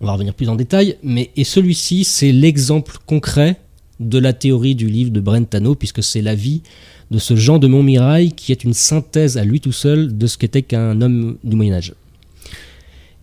On 0.00 0.06
va 0.06 0.12
revenir 0.12 0.34
plus 0.34 0.48
en 0.48 0.54
détail, 0.54 0.96
mais 1.02 1.30
et 1.34 1.42
celui-ci, 1.42 2.04
c'est 2.04 2.30
l'exemple 2.30 2.98
concret 3.06 3.56
de 3.98 4.18
la 4.18 4.32
théorie 4.32 4.76
du 4.76 4.86
livre 4.86 5.10
de 5.10 5.18
Brentano, 5.18 5.74
puisque 5.74 6.00
c'est 6.00 6.22
la 6.22 6.36
vie 6.36 6.62
de 7.10 7.18
ce 7.18 7.34
Jean 7.34 7.58
de 7.58 7.66
Montmirail 7.66 8.30
qui 8.30 8.52
est 8.52 8.62
une 8.62 8.72
synthèse 8.72 9.36
à 9.36 9.44
lui 9.44 9.60
tout 9.60 9.72
seul 9.72 10.16
de 10.16 10.26
ce 10.28 10.38
qu'était 10.38 10.62
qu'un 10.62 11.00
homme 11.00 11.38
du 11.42 11.56
Moyen 11.56 11.74
Âge. 11.74 11.92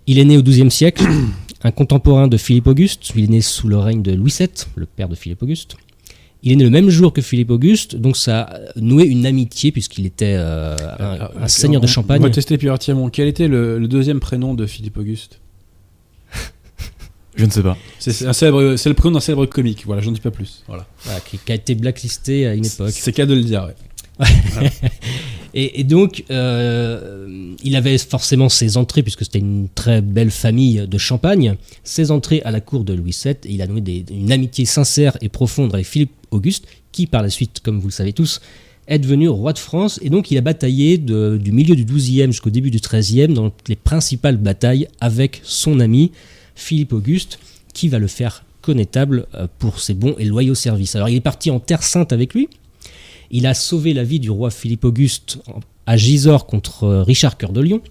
Il 0.07 0.19
est 0.19 0.25
né 0.25 0.37
au 0.37 0.43
XIIe 0.43 0.71
siècle, 0.71 1.05
un 1.63 1.71
contemporain 1.71 2.27
de 2.27 2.35
Philippe 2.35 2.67
Auguste, 2.67 3.11
il 3.15 3.23
est 3.23 3.27
né 3.27 3.39
sous 3.39 3.69
le 3.69 3.77
règne 3.77 4.01
de 4.01 4.11
Louis 4.11 4.33
VII, 4.37 4.49
le 4.75 4.85
père 4.85 5.07
de 5.07 5.15
Philippe 5.15 5.41
Auguste. 5.41 5.77
Il 6.43 6.51
est 6.51 6.55
né 6.55 6.63
le 6.63 6.69
même 6.71 6.89
jour 6.89 7.13
que 7.13 7.21
Philippe 7.21 7.51
Auguste, 7.51 7.95
donc 7.95 8.17
ça 8.17 8.41
a 8.41 8.59
noué 8.75 9.03
une 9.05 9.25
amitié 9.27 9.71
puisqu'il 9.71 10.05
était 10.07 10.35
euh, 10.37 10.75
un, 10.99 11.29
un 11.43 11.47
seigneur 11.47 11.81
de 11.81 11.87
Champagne. 11.87 12.19
On 12.19 12.23
va 12.23 12.29
tester 12.31 12.57
Pierre 12.57 12.79
Tirmont. 12.79 13.09
Quel 13.09 13.27
était 13.27 13.47
le, 13.47 13.77
le 13.77 13.87
deuxième 13.87 14.19
prénom 14.19 14.53
de 14.55 14.65
Philippe 14.65 14.97
Auguste? 14.97 15.39
Je 17.35 17.45
ne 17.45 17.49
sais 17.49 17.61
pas. 17.63 17.77
C'est 17.97 18.11
c'est 18.11 18.25
un 18.25 18.33
célèbre, 18.33 18.75
c'est 18.75 18.89
le 18.89 18.95
prénom 18.95 19.13
d'un 19.13 19.19
célèbre 19.21 19.45
comique. 19.45 19.85
Voilà, 19.85 20.01
j'en 20.01 20.11
dis 20.11 20.19
pas 20.19 20.31
plus. 20.31 20.63
Voilà. 20.67 20.85
Voilà, 21.03 21.19
qui, 21.21 21.37
qui 21.37 21.51
a 21.51 21.55
été 21.55 21.75
blacklisté 21.75 22.45
à 22.45 22.53
une 22.55 22.65
époque. 22.65 22.91
C'est 22.91 23.13
qu'à 23.13 23.25
de 23.25 23.33
le 23.33 23.43
dire. 23.43 23.69
Ouais. 24.19 24.69
Et, 25.53 25.81
et 25.81 25.83
donc, 25.83 26.23
euh, 26.31 27.53
il 27.61 27.75
avait 27.75 27.97
forcément 27.97 28.47
ses 28.47 28.77
entrées, 28.77 29.03
puisque 29.03 29.25
c'était 29.25 29.39
une 29.39 29.67
très 29.75 30.01
belle 30.01 30.31
famille 30.31 30.87
de 30.87 30.97
Champagne, 30.97 31.55
ses 31.83 32.09
entrées 32.09 32.41
à 32.45 32.51
la 32.51 32.61
cour 32.61 32.85
de 32.85 32.93
Louis 32.93 33.13
VII, 33.21 33.33
et 33.33 33.37
il 33.55 33.61
a 33.61 33.67
noué 33.67 33.81
des- 33.81 34.05
une 34.11 34.31
amitié 34.31 34.63
sincère 34.63 35.17
et 35.19 35.27
profonde 35.27 35.73
avec 35.73 35.85
Philippe 35.85 36.13
Auguste, 36.31 36.65
qui 36.91 37.07
par 37.07 37.21
la 37.21 37.29
suite, 37.29 37.59
comme 37.61 37.79
vous 37.79 37.87
le 37.87 37.93
savez 37.93 38.13
tous, 38.13 38.41
est 38.87 38.99
devenu 38.99 39.29
roi 39.29 39.53
de 39.53 39.59
France, 39.59 39.99
et 40.01 40.09
donc 40.09 40.31
il 40.31 40.37
a 40.37 40.41
bataillé 40.41 40.97
du 40.97 41.51
milieu 41.51 41.75
du 41.75 41.85
XIIe 41.85 42.25
jusqu'au 42.27 42.49
début 42.49 42.71
du 42.71 42.79
XIIIe 42.79 43.27
dans 43.27 43.51
les 43.67 43.75
principales 43.75 44.37
batailles 44.37 44.87
avec 44.99 45.41
son 45.43 45.79
ami 45.79 46.11
Philippe 46.55 46.93
Auguste, 46.93 47.39
qui 47.73 47.87
va 47.87 47.99
le 47.99 48.07
faire 48.07 48.43
connétable 48.61 49.27
euh, 49.33 49.47
pour 49.59 49.79
ses 49.79 49.93
bons 49.93 50.15
et 50.19 50.25
loyaux 50.25 50.55
services. 50.55 50.95
Alors 50.95 51.09
il 51.09 51.15
est 51.15 51.21
parti 51.21 51.49
en 51.51 51.59
Terre 51.59 51.83
Sainte 51.83 52.13
avec 52.13 52.33
lui, 52.33 52.49
il 53.31 53.47
a 53.47 53.53
sauvé 53.53 53.93
la 53.93 54.03
vie 54.03 54.19
du 54.19 54.29
roi 54.29 54.51
Philippe 54.51 54.83
Auguste 54.83 55.39
à 55.85 55.97
Gisors 55.97 56.45
contre 56.45 56.83
euh, 56.83 57.03
Richard 57.03 57.37
Cœur 57.37 57.53
de 57.53 57.61
Lion. 57.61 57.81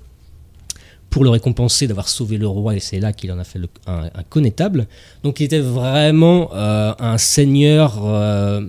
Pour 1.10 1.24
le 1.24 1.30
récompenser 1.30 1.86
d'avoir 1.88 2.08
sauvé 2.08 2.38
le 2.38 2.46
roi, 2.46 2.76
et 2.76 2.80
c'est 2.80 3.00
là 3.00 3.12
qu'il 3.12 3.30
en 3.32 3.38
a 3.38 3.44
fait 3.44 3.58
le- 3.58 3.68
un, 3.86 4.04
un 4.14 4.22
connétable. 4.28 4.86
Donc 5.24 5.40
il 5.40 5.44
était 5.44 5.58
vraiment 5.58 6.50
euh, 6.54 6.92
un 7.00 7.18
seigneur 7.18 8.00
euh, 8.06 8.62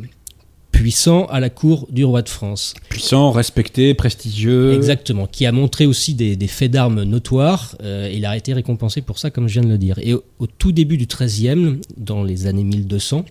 puissant 0.71 1.25
à 1.25 1.39
la 1.39 1.49
cour 1.49 1.87
du 1.91 2.03
roi 2.03 2.21
de 2.21 2.29
France. 2.29 2.73
Puissant, 2.89 3.31
respecté, 3.31 3.93
prestigieux. 3.93 4.73
Exactement, 4.73 5.27
qui 5.27 5.45
a 5.45 5.51
montré 5.51 5.85
aussi 5.85 6.13
des, 6.15 6.35
des 6.35 6.47
faits 6.47 6.71
d'armes 6.71 7.03
notoires. 7.03 7.75
euh, 7.83 8.09
il 8.11 8.25
a 8.25 8.35
été 8.35 8.53
récompensé 8.53 9.01
pour 9.01 9.19
ça, 9.19 9.29
comme 9.29 9.47
je 9.47 9.53
viens 9.59 9.63
de 9.63 9.67
le 9.69 9.77
dire. 9.77 9.99
Et 10.01 10.13
au, 10.13 10.23
au 10.39 10.47
tout 10.47 10.71
début 10.71 10.97
du 10.97 11.05
XIIIe, 11.05 11.79
dans 11.97 12.23
les 12.23 12.47
années 12.47 12.63
1200, 12.63 13.25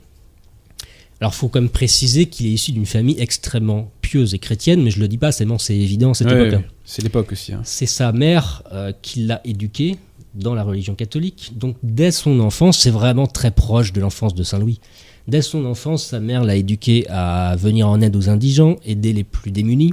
alors 1.20 1.32
il 1.34 1.36
faut 1.36 1.48
quand 1.48 1.60
même 1.60 1.68
préciser 1.70 2.26
qu'il 2.26 2.46
est 2.46 2.50
issu 2.52 2.72
d'une 2.72 2.86
famille 2.86 3.16
extrêmement 3.20 3.90
pieuse 4.00 4.32
et 4.34 4.38
chrétienne, 4.38 4.82
mais 4.82 4.90
je 4.90 5.00
le 5.00 5.08
dis 5.08 5.18
pas, 5.18 5.32
c'est 5.32 5.44
bon, 5.44 5.58
c'est 5.58 5.76
évident 5.76 6.10
à 6.10 6.14
cette 6.14 6.28
Ouais, 6.28 6.40
époque-là. 6.48 6.62
c'est 6.84 7.02
l'époque 7.02 7.32
aussi. 7.32 7.52
hein. 7.52 7.60
C'est 7.64 7.86
sa 7.86 8.12
mère 8.12 8.62
euh, 8.72 8.92
qui 9.02 9.20
l'a 9.26 9.40
éduqué 9.44 9.96
dans 10.34 10.54
la 10.54 10.62
religion 10.62 10.94
catholique. 10.94 11.52
Donc 11.56 11.76
dès 11.82 12.10
son 12.12 12.40
enfance, 12.40 12.78
c'est 12.78 12.90
vraiment 12.90 13.26
très 13.26 13.50
proche 13.50 13.92
de 13.92 14.00
l'enfance 14.00 14.34
de 14.34 14.42
Saint-Louis. 14.42 14.80
Dès 15.28 15.42
son 15.42 15.64
enfance, 15.66 16.04
sa 16.06 16.20
mère 16.20 16.42
l'a 16.44 16.56
éduqué 16.56 17.06
à 17.08 17.54
venir 17.56 17.86
en 17.88 18.00
aide 18.00 18.16
aux 18.16 18.28
indigents, 18.30 18.76
aider 18.86 19.12
les 19.12 19.24
plus 19.24 19.50
démunis, 19.50 19.92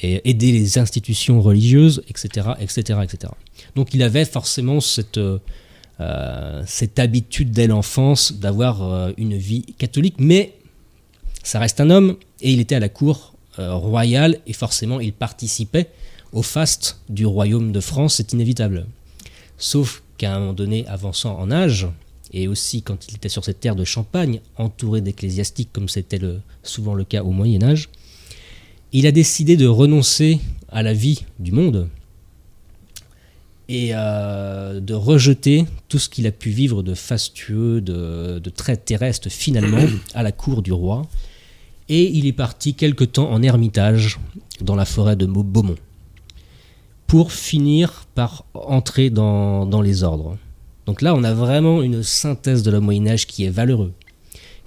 et 0.00 0.28
aider 0.28 0.52
les 0.52 0.78
institutions 0.78 1.40
religieuses, 1.40 2.02
etc., 2.08 2.50
etc., 2.60 3.00
etc. 3.02 3.32
Donc 3.76 3.94
il 3.94 4.02
avait 4.02 4.24
forcément 4.24 4.80
cette, 4.80 5.18
euh, 5.18 5.38
euh, 6.00 6.62
cette 6.66 6.98
habitude 6.98 7.50
dès 7.50 7.66
l'enfance 7.66 8.32
d'avoir 8.32 8.82
euh, 8.82 9.12
une 9.16 9.36
vie 9.36 9.62
catholique, 9.78 10.16
mais 10.18 10.54
ça 11.42 11.58
reste 11.58 11.80
un 11.80 11.90
homme, 11.90 12.16
et 12.40 12.52
il 12.52 12.60
était 12.60 12.76
à 12.76 12.80
la 12.80 12.88
cour 12.88 13.34
euh, 13.58 13.74
royale, 13.74 14.38
et 14.46 14.52
forcément 14.52 15.00
il 15.00 15.12
participait 15.12 15.88
au 16.32 16.42
faste 16.42 17.00
du 17.08 17.26
royaume 17.26 17.72
de 17.72 17.80
France, 17.80 18.16
c'est 18.16 18.32
inévitable. 18.32 18.86
Sauf 19.56 20.04
qu'à 20.18 20.36
un 20.36 20.38
moment 20.38 20.52
donné, 20.52 20.86
avançant 20.86 21.36
en 21.36 21.50
âge, 21.50 21.88
et 22.32 22.46
aussi 22.46 22.82
quand 22.82 23.08
il 23.08 23.16
était 23.16 23.28
sur 23.28 23.44
cette 23.44 23.58
terre 23.58 23.74
de 23.74 23.84
Champagne, 23.84 24.40
entouré 24.56 25.00
d'ecclésiastiques 25.00 25.70
comme 25.72 25.88
c'était 25.88 26.20
souvent 26.62 26.94
le 26.94 27.04
cas 27.04 27.24
au 27.24 27.32
Moyen 27.32 27.62
Âge, 27.62 27.88
il 28.92 29.06
a 29.06 29.12
décidé 29.12 29.56
de 29.56 29.66
renoncer 29.66 30.38
à 30.68 30.82
la 30.82 30.92
vie 30.92 31.24
du 31.38 31.50
monde 31.50 31.88
et 33.68 33.90
euh, 33.92 34.80
de 34.80 34.94
rejeter 34.94 35.66
tout 35.88 35.98
ce 35.98 36.08
qu'il 36.08 36.26
a 36.26 36.32
pu 36.32 36.50
vivre 36.50 36.82
de 36.82 36.94
fastueux, 36.94 37.80
de, 37.80 38.38
de 38.38 38.50
très 38.50 38.76
terrestre 38.76 39.28
finalement 39.28 39.86
à 40.14 40.22
la 40.22 40.32
cour 40.32 40.62
du 40.62 40.72
roi. 40.72 41.06
Et 41.90 42.04
il 42.04 42.26
est 42.26 42.32
parti 42.32 42.74
quelque 42.74 43.04
temps 43.04 43.30
en 43.30 43.42
ermitage 43.42 44.18
dans 44.60 44.76
la 44.76 44.84
forêt 44.84 45.16
de 45.16 45.26
Beaumont 45.26 45.76
pour 47.06 47.32
finir 47.32 48.04
par 48.14 48.44
entrer 48.52 49.08
dans, 49.08 49.64
dans 49.64 49.80
les 49.80 50.02
ordres. 50.02 50.36
Donc 50.84 51.02
là, 51.02 51.14
on 51.14 51.24
a 51.24 51.32
vraiment 51.32 51.82
une 51.82 52.02
synthèse 52.02 52.62
de 52.62 52.70
la 52.70 52.80
Moyen 52.80 53.06
Âge 53.08 53.26
qui 53.26 53.44
est 53.44 53.50
valeureux, 53.50 53.92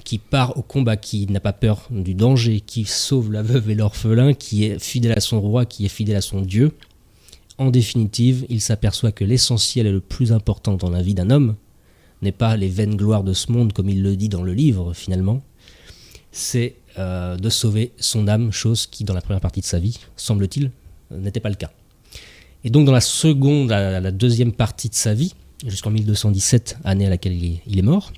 qui 0.04 0.18
part 0.18 0.58
au 0.58 0.64
combat, 0.64 0.97
qui 0.97 1.28
n'a 1.28 1.39
pas 1.39 1.54
peur 1.54 1.88
du 1.91 2.16
danger, 2.16 2.62
qui 2.62 2.86
sauve 2.86 3.32
la 3.32 3.43
veuve 3.43 3.70
et 3.70 3.76
l'orphelin, 3.76 4.34
qui 4.34 4.66
est 4.66 4.80
fidèle 4.80 5.14
à 5.14 5.20
son 5.20 5.39
roi, 5.39 5.66
qui 5.66 5.86
est 5.86 5.89
fidèle 5.89 6.16
à 6.16 6.22
son 6.22 6.41
Dieu. 6.41 6.72
En 7.62 7.70
définitive, 7.70 8.47
il 8.49 8.59
s'aperçoit 8.59 9.12
que 9.12 9.24
l'essentiel 9.24 9.86
et 9.86 9.91
le 9.91 9.99
plus 9.99 10.32
important 10.32 10.78
dans 10.78 10.89
la 10.89 11.03
vie 11.03 11.14
d'un 11.14 11.30
homme 11.30 11.55
n'est 12.24 12.32
pas 12.32 12.57
les 12.57 12.68
vaines 12.68 12.95
gloires 12.95 13.24
de 13.24 13.34
ce 13.34 13.51
monde, 13.51 13.72
comme 13.72 13.88
il 13.88 14.01
le 14.01 14.16
dit 14.16 14.30
dans 14.30 14.41
le 14.41 14.51
livre 14.51 14.95
finalement, 14.95 15.43
c'est 16.32 16.74
euh, 16.97 17.38
de 17.38 17.49
sauver 17.51 17.91
son 17.99 18.28
âme, 18.28 18.51
chose 18.51 18.88
qui 18.88 19.03
dans 19.03 19.14
la 19.14 19.22
première 19.22 19.41
partie 19.41 19.59
de 19.59 19.66
sa 19.68 19.78
vie, 19.78 19.99
semble-t-il, 20.16 20.72
n'était 21.12 21.39
pas 21.39 21.49
le 21.49 21.55
cas. 21.55 21.70
Et 22.64 22.72
donc 22.72 22.88
dans 22.88 22.91
la 22.91 22.99
seconde, 22.99 23.70
la, 23.70 24.12
deuxième 24.12 24.53
partie 24.53 24.89
de 24.89 24.95
sa 24.95 25.14
vie, 25.14 25.36
jusqu'en 25.64 25.91
1217, 25.91 26.80
année 26.84 27.05
à 27.05 27.12
laquelle 27.12 27.34
il 27.34 27.78
est 27.78 27.84
mort, 27.84 28.12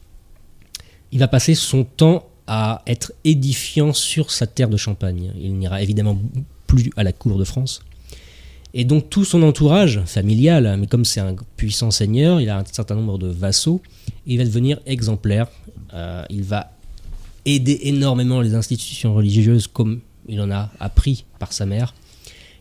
il 1.12 1.20
va 1.20 1.28
passer 1.28 1.54
son 1.54 1.84
temps 1.84 2.30
à 2.48 2.82
être 2.88 3.12
édifiant 3.26 3.92
sur 3.92 4.32
sa 4.32 4.48
terre 4.48 4.70
de 4.70 4.78
Champagne. 4.78 5.34
Il 5.38 5.58
n'ira 5.58 5.82
évidemment 5.82 6.18
plus 6.66 6.92
à 6.96 7.04
la 7.04 7.12
cour 7.12 7.38
de 7.38 7.44
France. 7.44 7.82
Et 8.74 8.86
donc 8.86 9.10
tout 9.10 9.24
son 9.24 9.44
entourage 9.44 10.02
familial, 10.06 10.78
mais 10.80 10.88
comme 10.88 11.06
c'est 11.06 11.20
un 11.20 11.36
puissant 11.58 11.92
seigneur, 11.92 12.42
il 12.42 12.50
a 12.50 12.58
un 12.58 12.64
certain 12.66 12.96
nombre 12.96 13.20
de 13.20 13.28
vassaux, 13.28 13.82
il 14.26 14.40
va 14.40 14.46
devenir 14.46 14.80
exemplaire. 14.86 15.48
Euh, 15.94 16.24
il 16.30 16.44
va 16.44 16.72
aider 17.46 17.80
énormément 17.84 18.42
les 18.42 18.56
institutions 18.56 19.14
religieuses 19.14 19.68
comme 19.68 20.00
il 20.28 20.42
en 20.42 20.50
a 20.50 20.72
appris 20.80 21.26
par 21.38 21.54
sa 21.54 21.66
mère. 21.66 21.94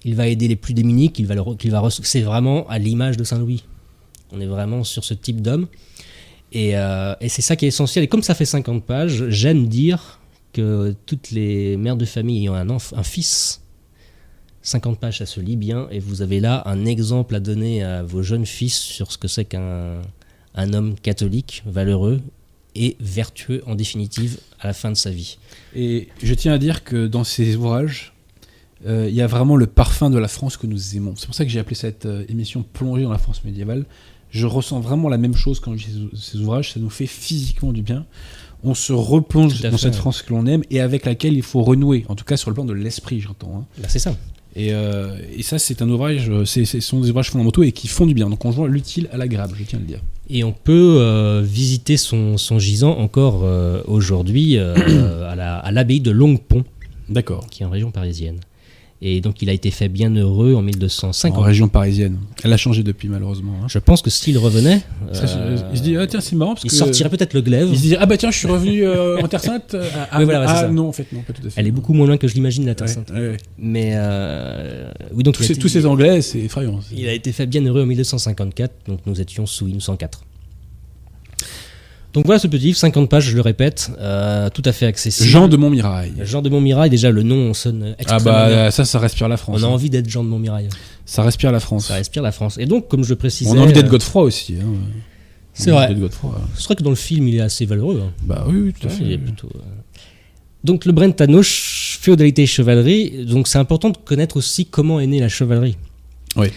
Il 0.04 0.14
va 0.14 0.26
aider 0.26 0.48
les 0.48 0.56
plus 0.56 0.74
démunis, 0.74 1.10
qu'il 1.12 1.26
va, 1.26 1.88
c'est 2.02 2.20
vraiment 2.20 2.68
à 2.68 2.78
l'image 2.78 3.16
de 3.16 3.24
Saint-Louis. 3.24 3.64
On 4.32 4.40
est 4.40 4.46
vraiment 4.46 4.84
sur 4.84 5.04
ce 5.04 5.14
type 5.14 5.40
d'homme. 5.40 5.68
Et, 6.50 6.76
euh, 6.76 7.14
et 7.20 7.28
c'est 7.28 7.40
ça 7.40 7.56
qui 7.56 7.64
est 7.64 7.68
essentiel. 7.68 8.04
Et 8.04 8.08
comme 8.08 8.22
ça 8.22 8.34
fait 8.34 8.44
50 8.44 8.84
pages, 8.84 9.28
j'aime 9.28 9.68
dire 9.68 10.20
que 10.52 10.94
toutes 11.06 11.30
les 11.30 11.76
mères 11.76 11.96
de 11.96 12.04
famille 12.04 12.42
ayant 12.42 12.54
un, 12.54 12.68
un 12.68 13.02
fils, 13.02 13.61
50 14.62 14.98
pages, 14.98 15.18
ça 15.18 15.26
se 15.26 15.40
lit 15.40 15.56
bien. 15.56 15.88
Et 15.90 15.98
vous 15.98 16.22
avez 16.22 16.40
là 16.40 16.62
un 16.66 16.84
exemple 16.84 17.34
à 17.34 17.40
donner 17.40 17.82
à 17.82 18.02
vos 18.02 18.22
jeunes 18.22 18.46
fils 18.46 18.78
sur 18.78 19.10
ce 19.12 19.18
que 19.18 19.28
c'est 19.28 19.44
qu'un 19.44 20.00
un 20.54 20.72
homme 20.74 20.96
catholique, 21.00 21.62
valeureux 21.66 22.20
et 22.74 22.96
vertueux 23.00 23.62
en 23.66 23.74
définitive 23.74 24.38
à 24.60 24.66
la 24.66 24.72
fin 24.74 24.90
de 24.90 24.96
sa 24.96 25.10
vie. 25.10 25.38
Et 25.74 26.08
je 26.22 26.34
tiens 26.34 26.52
à 26.52 26.58
dire 26.58 26.84
que 26.84 27.06
dans 27.06 27.24
ces 27.24 27.56
ouvrages, 27.56 28.12
euh, 28.86 29.06
il 29.08 29.14
y 29.14 29.22
a 29.22 29.26
vraiment 29.26 29.56
le 29.56 29.66
parfum 29.66 30.10
de 30.10 30.18
la 30.18 30.28
France 30.28 30.56
que 30.56 30.66
nous 30.66 30.96
aimons. 30.96 31.14
C'est 31.16 31.26
pour 31.26 31.34
ça 31.34 31.44
que 31.44 31.50
j'ai 31.50 31.58
appelé 31.58 31.74
cette 31.76 32.04
euh, 32.06 32.24
émission 32.28 32.62
Plongée 32.72 33.04
dans 33.04 33.12
la 33.12 33.18
France 33.18 33.44
médiévale. 33.44 33.86
Je 34.30 34.46
ressens 34.46 34.80
vraiment 34.80 35.08
la 35.08 35.18
même 35.18 35.34
chose 35.34 35.58
quand 35.60 35.76
je 35.76 35.86
lis 35.86 36.08
ces, 36.14 36.32
ces 36.32 36.38
ouvrages. 36.38 36.72
Ça 36.72 36.80
nous 36.80 36.90
fait 36.90 37.06
physiquement 37.06 37.72
du 37.72 37.82
bien. 37.82 38.04
On 38.64 38.74
se 38.74 38.92
replonge 38.92 39.60
dans 39.60 39.70
fait, 39.72 39.78
cette 39.78 39.94
ouais. 39.94 39.98
France 39.98 40.22
que 40.22 40.32
l'on 40.32 40.46
aime 40.46 40.62
et 40.70 40.80
avec 40.80 41.04
laquelle 41.06 41.34
il 41.34 41.42
faut 41.42 41.62
renouer. 41.62 42.04
En 42.08 42.14
tout 42.14 42.24
cas, 42.24 42.36
sur 42.36 42.50
le 42.50 42.54
plan 42.54 42.64
de 42.64 42.72
l'esprit, 42.72 43.20
j'entends. 43.20 43.58
hein. 43.60 43.66
Là, 43.82 43.88
c'est 43.88 43.98
ça. 43.98 44.14
Et, 44.54 44.72
euh, 44.72 45.16
et 45.36 45.42
ça, 45.42 45.58
c'est 45.58 45.80
un 45.82 45.88
ouvrage, 45.88 46.28
euh, 46.28 46.44
c'est, 46.44 46.64
ce 46.66 46.80
sont 46.80 47.00
des 47.00 47.08
ouvrages 47.10 47.30
fondamentaux 47.30 47.62
et 47.62 47.72
qui 47.72 47.88
font 47.88 48.04
du 48.06 48.12
bien. 48.14 48.28
Donc 48.28 48.44
on 48.44 48.52
joint 48.52 48.68
l'utile 48.68 49.08
à 49.12 49.16
l'agréable, 49.16 49.54
je 49.58 49.64
tiens 49.64 49.78
à 49.78 49.82
le 49.82 49.86
dire. 49.88 50.00
Et 50.28 50.44
on 50.44 50.52
peut 50.52 50.96
euh, 51.00 51.42
visiter 51.44 51.96
son, 51.96 52.36
son 52.36 52.58
gisant 52.58 52.96
encore 52.98 53.42
euh, 53.44 53.82
aujourd'hui 53.86 54.54
la- 54.56 55.56
à 55.58 55.70
l'abbaye 55.72 56.00
de 56.00 56.10
Longpont, 56.10 56.64
D'accord. 57.08 57.46
qui 57.50 57.62
est 57.62 57.66
en 57.66 57.70
région 57.70 57.90
parisienne. 57.90 58.40
Et 59.04 59.20
donc 59.20 59.42
il 59.42 59.50
a 59.50 59.52
été 59.52 59.72
fait 59.72 59.88
bien 59.88 60.14
heureux 60.14 60.54
en 60.54 60.62
1250. 60.62 61.36
En 61.36 61.42
région 61.42 61.66
parisienne. 61.68 62.18
Elle 62.44 62.52
a 62.52 62.56
changé 62.56 62.84
depuis, 62.84 63.08
malheureusement. 63.08 63.54
hein. 63.60 63.66
Je 63.68 63.80
pense 63.80 64.00
que 64.00 64.10
s'il 64.10 64.38
revenait, 64.38 64.80
Ça, 65.12 65.24
euh, 65.38 65.56
il 65.72 65.78
se 65.78 65.82
dit, 65.82 65.96
ah 65.96 66.06
tiens, 66.06 66.20
c'est 66.20 66.36
marrant 66.36 66.52
parce 66.54 66.62
il 66.64 66.70
que. 66.70 66.76
sortirait 66.76 67.08
peut-être 67.10 67.34
le 67.34 67.40
glaive. 67.40 67.68
Il 67.72 67.76
se 67.76 67.82
dit, 67.82 67.96
ah 67.98 68.06
bah 68.06 68.16
tiens, 68.16 68.30
je 68.30 68.38
suis 68.38 68.46
revenu 68.46 68.84
euh, 68.84 69.18
en 69.20 69.26
Terre 69.26 69.40
Sainte. 69.40 69.74
Ah, 70.12 70.18
Oui, 70.18 70.24
voilà, 70.24 70.44
ah, 70.46 70.54
c'est 70.54 70.60
ça. 70.62 70.68
non, 70.68 70.88
en 70.88 70.92
fait, 70.92 71.10
non, 71.12 71.20
pas 71.22 71.32
tout 71.32 71.42
à 71.44 71.50
fait. 71.50 71.60
Elle 71.60 71.66
est 71.66 71.72
beaucoup 71.72 71.94
moins 71.94 72.06
loin 72.06 72.16
que 72.16 72.28
je 72.28 72.34
l'imagine, 72.34 72.64
la 72.64 72.76
Terre 72.76 72.88
Sainte. 72.88 73.10
ouais, 73.10 73.18
ouais. 73.30 73.36
Mais 73.58 73.90
euh, 73.94 74.88
oui, 75.12 75.24
donc 75.24 75.34
Tous, 75.34 75.42
ces, 75.42 75.52
été- 75.54 75.60
tous 75.60 75.68
ces 75.68 75.84
Anglais, 75.84 76.22
c'est 76.22 76.38
effrayant. 76.38 76.78
Il 76.96 77.08
a 77.08 77.12
été 77.12 77.32
fait 77.32 77.46
bien 77.46 77.64
heureux 77.64 77.82
en 77.82 77.86
1254, 77.86 78.72
donc 78.86 79.00
nous 79.06 79.20
étions 79.20 79.46
sous 79.46 79.64
1104. 79.66 80.22
Donc 82.12 82.26
voilà 82.26 82.38
ce 82.38 82.46
petit 82.46 82.66
livre, 82.66 82.76
50 82.78 83.08
pages, 83.08 83.24
je 83.24 83.34
le 83.34 83.40
répète, 83.40 83.90
euh, 83.98 84.50
tout 84.50 84.62
à 84.66 84.72
fait 84.72 84.84
accessible. 84.84 85.28
Jean 85.28 85.48
de 85.48 85.56
Montmirail. 85.56 86.12
Jean 86.22 86.42
de 86.42 86.50
Montmirail, 86.50 86.90
déjà 86.90 87.10
le 87.10 87.22
nom 87.22 87.54
sonne 87.54 87.84
Ah 87.88 87.94
extrêmement 87.98 88.24
bien. 88.24 88.56
bah 88.56 88.70
ça, 88.70 88.84
ça 88.84 88.98
respire 88.98 89.28
la 89.28 89.38
France. 89.38 89.58
On 89.60 89.64
a 89.64 89.66
hein. 89.66 89.70
envie 89.70 89.88
d'être 89.88 90.08
Jean 90.10 90.22
de 90.22 90.28
Montmirail. 90.28 90.68
Ça 91.06 91.22
respire 91.22 91.52
la 91.52 91.60
France. 91.60 91.86
Ça 91.86 91.94
respire 91.94 92.22
la 92.22 92.32
France. 92.32 92.58
Et 92.58 92.66
donc, 92.66 92.88
comme 92.88 93.02
je 93.02 93.10
le 93.10 93.16
précisais... 93.16 93.50
On 93.50 93.56
a 93.58 93.62
envie 93.62 93.72
d'être 93.72 93.86
euh, 93.86 93.90
Godefroy 93.90 94.24
aussi. 94.24 94.56
hein. 94.60 94.66
C'est 95.54 95.70
vrai. 95.70 95.88
C'est 96.54 96.64
vrai 96.64 96.76
que 96.76 96.82
dans 96.82 96.90
le 96.90 96.96
film, 96.96 97.28
il 97.28 97.36
est 97.36 97.40
assez 97.40 97.64
valeureux. 97.66 98.02
hein. 98.06 98.12
Bah 98.22 98.44
oui, 98.46 98.60
oui, 98.60 98.72
tout 98.78 98.86
à 98.86 98.90
fait. 98.90 99.04
il 99.04 99.12
est 99.12 99.18
plutôt, 99.18 99.48
euh, 99.54 99.58
Donc 100.64 100.84
le 100.84 100.92
Brentanoche, 100.92 101.98
féodalité 102.00 102.42
et 102.42 102.46
chevalerie, 102.46 103.24
donc 103.26 103.48
c'est 103.48 103.58
important 103.58 103.90
de 103.90 103.96
connaître 103.96 104.36
aussi 104.36 104.66
comment 104.66 105.00
est 105.00 105.06
née 105.06 105.20
la 105.20 105.28
chevalerie. 105.28 105.76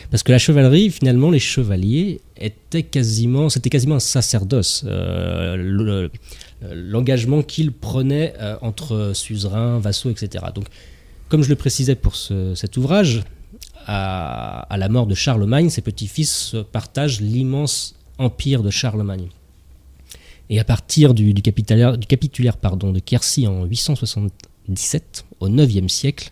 Parce 0.09 0.23
que 0.23 0.32
la 0.32 0.38
chevalerie, 0.39 0.89
finalement, 0.89 1.30
les 1.32 1.39
chevaliers 1.39 2.21
étaient 2.39 2.84
quasiment, 2.84 3.49
c'était 3.49 3.69
quasiment 3.69 3.95
un 3.95 3.99
sacerdoce. 3.99 4.84
Euh, 4.88 5.55
le- 5.57 6.11
L'engagement 6.73 7.43
qu'ils 7.43 7.71
prenaient 7.73 8.34
euh, 8.39 8.55
entre 8.61 9.11
suzerains, 9.13 9.78
vassaux, 9.80 10.09
etc. 10.09 10.45
Donc, 10.55 10.65
comme 11.30 11.43
je 11.43 11.49
le 11.49 11.55
précisais 11.55 11.95
pour 11.95 12.15
ce- 12.15 12.55
cet 12.55 12.78
ouvrage, 12.78 13.23
à, 13.88 14.65
la 14.78 14.89
mort 14.89 15.05
de 15.05 15.13
Charlemagne, 15.13 15.69
ses 15.69 15.82
petits-fils 15.82 16.55
partagent 16.71 17.21
l'immense 17.21 17.95
empire 18.17 18.63
de 18.63 18.69
Charlemagne. 18.71 19.28
Et 20.49 20.59
à 20.59 20.63
partir 20.63 21.13
du, 21.13 21.34
du 21.34 21.41
capitulaire, 21.41 21.97
du 21.97 22.07
capitulaire, 22.07 22.57
pardon, 22.57 22.91
de 22.91 22.99
Quercy 22.99 23.45
en 23.47 23.65
877, 23.65 25.26
au 25.39 25.47
IXe 25.49 25.91
siècle, 25.91 26.32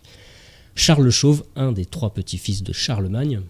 Charles 0.75 1.03
le 1.03 1.11
Chauve, 1.11 1.43
un 1.55 1.71
des 1.71 1.85
trois 1.85 2.13
petits-fils 2.13 2.63
de 2.63 2.73
Charlemagne, 2.73 3.41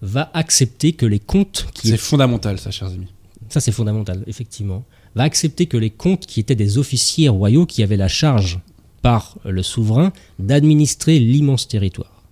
va 0.00 0.30
accepter 0.34 0.92
que 0.92 1.06
les 1.06 1.18
comtes, 1.18 1.66
qui 1.74 1.88
C'est 1.88 1.96
fondamental, 1.96 2.58
ça, 2.58 2.70
chers 2.70 2.88
amis. 2.88 3.06
ça 3.48 3.60
c'est 3.60 3.72
fondamental, 3.72 4.22
effectivement, 4.26 4.84
va 5.14 5.24
accepter 5.24 5.66
que 5.66 5.76
les 5.76 5.90
comtes 5.90 6.26
qui 6.26 6.40
étaient 6.40 6.54
des 6.54 6.78
officiers 6.78 7.28
royaux 7.28 7.66
qui 7.66 7.82
avaient 7.82 7.96
la 7.96 8.08
charge 8.08 8.60
par 9.02 9.36
le 9.44 9.62
souverain 9.62 10.12
d'administrer 10.38 11.18
l'immense 11.18 11.68
territoire. 11.68 12.22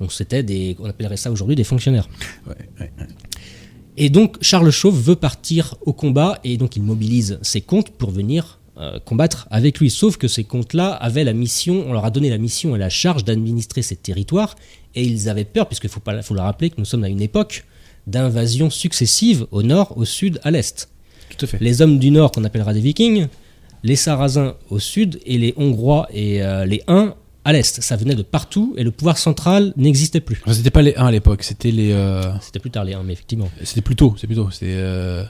Donc 0.00 0.12
c'était 0.12 0.42
des, 0.42 0.76
on 0.78 0.84
appellerait 0.84 1.16
ça 1.16 1.30
aujourd'hui 1.32 1.56
des 1.56 1.64
fonctionnaires. 1.64 2.08
Ouais, 2.46 2.54
ouais, 2.80 2.92
ouais. 2.98 3.06
Et 3.96 4.10
donc 4.10 4.36
Charles 4.40 4.70
Chauve 4.70 5.00
veut 5.00 5.16
partir 5.16 5.74
au 5.84 5.92
combat 5.92 6.38
et 6.44 6.56
donc 6.56 6.76
il 6.76 6.82
mobilise 6.82 7.38
ses 7.42 7.60
comtes 7.60 7.90
pour 7.90 8.10
venir 8.12 8.57
euh, 8.78 8.98
combattre 9.04 9.48
avec 9.50 9.80
lui. 9.80 9.90
Sauf 9.90 10.16
que 10.16 10.28
ces 10.28 10.44
comtes-là 10.44 10.90
avaient 10.92 11.24
la 11.24 11.32
mission, 11.32 11.84
on 11.86 11.92
leur 11.92 12.04
a 12.04 12.10
donné 12.10 12.30
la 12.30 12.38
mission 12.38 12.76
et 12.76 12.78
la 12.78 12.88
charge 12.88 13.24
d'administrer 13.24 13.82
ces 13.82 13.96
territoires 13.96 14.54
et 14.94 15.02
ils 15.02 15.28
avaient 15.28 15.44
peur, 15.44 15.66
puisqu'il 15.66 15.90
faut, 15.90 16.00
pas, 16.00 16.22
faut 16.22 16.34
le 16.34 16.40
rappeler 16.40 16.70
que 16.70 16.76
nous 16.78 16.84
sommes 16.84 17.04
à 17.04 17.08
une 17.08 17.20
époque 17.20 17.64
d'invasions 18.06 18.70
successives 18.70 19.46
au 19.50 19.62
nord, 19.62 19.96
au 19.96 20.04
sud, 20.04 20.40
à 20.44 20.50
l'est. 20.50 20.88
Tout 21.28 21.44
à 21.44 21.48
fait. 21.48 21.58
Les 21.60 21.82
hommes 21.82 21.98
du 21.98 22.10
nord 22.10 22.32
qu'on 22.32 22.44
appellera 22.44 22.72
des 22.72 22.80
vikings, 22.80 23.26
les 23.82 23.96
sarrasins 23.96 24.54
au 24.70 24.78
sud 24.78 25.20
et 25.26 25.38
les 25.38 25.54
hongrois 25.56 26.08
et 26.12 26.42
euh, 26.42 26.64
les 26.64 26.82
huns 26.88 27.14
à 27.44 27.52
l'est. 27.52 27.80
Ça 27.80 27.96
venait 27.96 28.14
de 28.14 28.22
partout 28.22 28.74
et 28.76 28.84
le 28.84 28.90
pouvoir 28.90 29.16
central 29.18 29.72
n'existait 29.76 30.20
plus. 30.20 30.42
C'était 30.48 30.70
pas 30.70 30.82
les 30.82 30.94
1 30.96 31.06
à 31.06 31.10
l'époque, 31.10 31.42
c'était 31.42 31.70
les. 31.70 31.92
euh, 31.92 32.22
C'était 32.40 32.58
plus 32.58 32.70
tard 32.70 32.84
les 32.84 32.94
huns, 32.94 33.02
mais 33.04 33.12
effectivement. 33.14 33.48
C'était 33.64 33.80
plus 33.80 33.96
tôt, 33.96 34.14
c'est 34.18 34.26
plus 34.26 34.36
tôt. 34.36 34.50
C'était, 34.50 34.66
euh, 34.76 35.24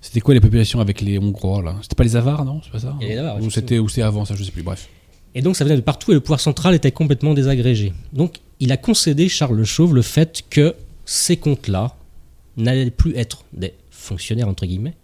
c'était 0.00 0.20
quoi 0.20 0.34
les 0.34 0.40
populations 0.40 0.80
avec 0.80 1.00
les 1.00 1.18
Hongrois 1.18 1.62
là? 1.62 1.76
C'était 1.82 1.94
pas 1.94 2.04
les 2.04 2.16
Avars, 2.16 2.44
non? 2.44 2.60
C'est 2.62 2.72
pas 2.72 2.78
ça? 2.78 2.96
Les 3.00 3.16
Avars, 3.16 3.40
Ou 3.42 3.50
c'était, 3.50 3.78
avant 4.02 4.24
ça, 4.24 4.34
je 4.36 4.44
sais 4.44 4.50
plus. 4.50 4.62
Bref. 4.62 4.88
Et 5.34 5.40
donc 5.40 5.56
ça 5.56 5.64
venait 5.64 5.76
de 5.76 5.80
partout 5.80 6.10
et 6.10 6.14
le 6.14 6.20
pouvoir 6.20 6.40
central 6.40 6.74
était 6.74 6.92
complètement 6.92 7.32
désagrégé. 7.32 7.92
Donc 8.12 8.36
il 8.60 8.70
a 8.70 8.76
concédé 8.76 9.28
Charles 9.30 9.56
le 9.56 9.64
Chauve 9.64 9.94
le 9.94 10.02
fait 10.02 10.42
que 10.50 10.74
ces 11.06 11.38
comtes-là 11.38 11.94
n'allaient 12.58 12.90
plus 12.90 13.16
être 13.16 13.44
des 13.54 13.72
fonctionnaires 13.90 14.48
entre 14.48 14.66
guillemets, 14.66 14.94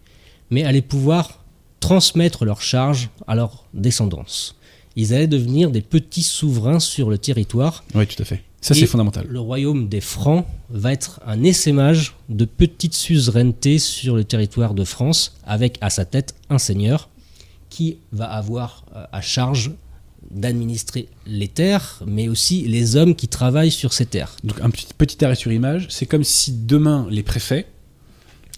mais 0.50 0.64
allaient 0.64 0.82
pouvoir 0.82 1.42
transmettre 1.80 2.44
leurs 2.44 2.60
charges 2.60 3.08
à 3.26 3.34
leur 3.36 3.64
descendance. 3.72 4.56
Ils 4.98 5.14
allaient 5.14 5.28
devenir 5.28 5.70
des 5.70 5.80
petits 5.80 6.24
souverains 6.24 6.80
sur 6.80 7.08
le 7.08 7.18
territoire. 7.18 7.84
Oui, 7.94 8.04
tout 8.08 8.20
à 8.20 8.24
fait. 8.24 8.42
Ça, 8.60 8.74
c'est 8.74 8.86
fondamental. 8.86 9.28
Le 9.30 9.38
royaume 9.38 9.88
des 9.88 10.00
Francs 10.00 10.44
va 10.70 10.92
être 10.92 11.20
un 11.24 11.44
essaimage 11.44 12.16
de 12.28 12.44
petites 12.44 12.94
suzerainetés 12.94 13.78
sur 13.78 14.16
le 14.16 14.24
territoire 14.24 14.74
de 14.74 14.82
France, 14.82 15.36
avec 15.44 15.78
à 15.82 15.90
sa 15.90 16.04
tête 16.04 16.34
un 16.50 16.58
seigneur 16.58 17.08
qui 17.70 17.98
va 18.10 18.24
avoir 18.24 18.84
euh, 18.96 19.04
à 19.12 19.20
charge 19.20 19.70
d'administrer 20.32 21.06
les 21.28 21.46
terres, 21.46 22.02
mais 22.04 22.26
aussi 22.26 22.62
les 22.66 22.96
hommes 22.96 23.14
qui 23.14 23.28
travaillent 23.28 23.70
sur 23.70 23.92
ces 23.92 24.04
terres. 24.04 24.34
Donc, 24.42 24.60
un 24.60 24.70
petit, 24.70 24.88
petit 24.98 25.24
arrêt 25.24 25.36
sur 25.36 25.52
image. 25.52 25.86
C'est 25.90 26.06
comme 26.06 26.24
si 26.24 26.50
demain, 26.50 27.06
les 27.08 27.22
préfets 27.22 27.66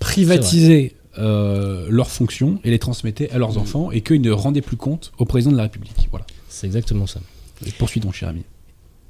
privatisaient 0.01 0.95
euh, 1.19 1.87
leurs 1.91 2.11
fonctions 2.11 2.61
et 2.63 2.71
les 2.71 2.79
transmettaient 2.79 3.31
à 3.31 3.39
leurs 3.39 3.59
enfants 3.59 3.91
et 3.91 4.01
qu'ils 4.01 4.21
ne 4.21 4.31
rendaient 4.31 4.63
plus 4.63 4.77
compte 4.77 5.13
au 5.19 5.25
président 5.25 5.51
de 5.51 5.57
la 5.57 5.65
République. 5.65 6.09
Voilà. 6.11 6.27
C'est 6.49 6.67
exactement 6.67 7.07
ça. 7.07 7.21
Et 7.67 7.73
poursuis 7.73 8.01
donc, 8.01 8.15
cher 8.15 8.29
ami. 8.29 8.43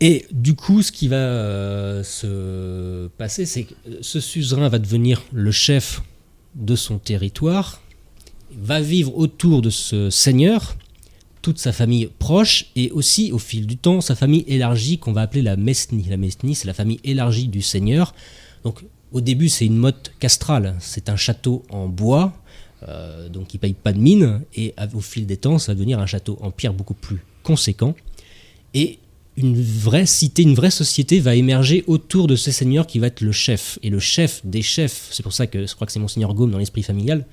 Et 0.00 0.26
du 0.32 0.54
coup, 0.54 0.80
ce 0.80 0.92
qui 0.92 1.08
va 1.08 1.16
euh, 1.16 2.02
se 2.02 3.08
passer, 3.18 3.44
c'est 3.44 3.64
que 3.64 3.74
ce 4.00 4.18
suzerain 4.18 4.68
va 4.70 4.78
devenir 4.78 5.22
le 5.30 5.50
chef 5.50 6.02
de 6.54 6.74
son 6.74 6.98
territoire, 6.98 7.82
va 8.56 8.80
vivre 8.80 9.16
autour 9.16 9.60
de 9.60 9.68
ce 9.68 10.08
seigneur, 10.08 10.76
toute 11.42 11.58
sa 11.58 11.72
famille 11.72 12.08
proche, 12.18 12.70
et 12.76 12.90
aussi 12.92 13.30
au 13.30 13.38
fil 13.38 13.66
du 13.66 13.76
temps, 13.76 14.00
sa 14.00 14.14
famille 14.14 14.44
élargie 14.48 14.98
qu'on 14.98 15.12
va 15.12 15.20
appeler 15.20 15.42
la 15.42 15.56
Mesnie. 15.56 16.06
La 16.08 16.16
Mesnie, 16.16 16.54
c'est 16.54 16.66
la 16.66 16.74
famille 16.74 17.00
élargie 17.04 17.48
du 17.48 17.60
seigneur. 17.60 18.14
Donc 18.64 18.82
au 19.12 19.20
début, 19.20 19.48
c'est 19.48 19.66
une 19.66 19.76
motte 19.76 20.12
castrale, 20.18 20.76
c'est 20.78 21.08
un 21.08 21.16
château 21.16 21.64
en 21.70 21.88
bois, 21.88 22.32
euh, 22.88 23.28
donc 23.28 23.52
il 23.54 23.56
ne 23.56 23.60
paye 23.60 23.74
pas 23.74 23.92
de 23.92 23.98
mine, 23.98 24.42
et 24.54 24.74
au 24.94 25.00
fil 25.00 25.26
des 25.26 25.36
temps, 25.36 25.58
ça 25.58 25.72
va 25.72 25.74
devenir 25.74 25.98
un 25.98 26.06
château 26.06 26.38
en 26.40 26.50
pierre 26.50 26.72
beaucoup 26.72 26.94
plus 26.94 27.22
conséquent. 27.42 27.94
Et 28.74 28.98
une 29.36 29.60
vraie 29.60 30.06
cité, 30.06 30.42
une 30.42 30.54
vraie 30.54 30.70
société 30.70 31.18
va 31.18 31.34
émerger 31.34 31.84
autour 31.86 32.26
de 32.26 32.36
ce 32.36 32.50
seigneur 32.50 32.86
qui 32.86 32.98
va 32.98 33.08
être 33.08 33.20
le 33.20 33.32
chef. 33.32 33.78
Et 33.82 33.90
le 33.90 33.98
chef 33.98 34.44
des 34.44 34.62
chefs, 34.62 35.08
c'est 35.10 35.22
pour 35.22 35.32
ça 35.32 35.46
que 35.46 35.66
je 35.66 35.74
crois 35.74 35.86
que 35.86 35.92
c'est 35.92 36.00
Monseigneur 36.00 36.34
Gaume 36.34 36.50
dans 36.50 36.58
l'esprit 36.58 36.82
familial, 36.82 37.26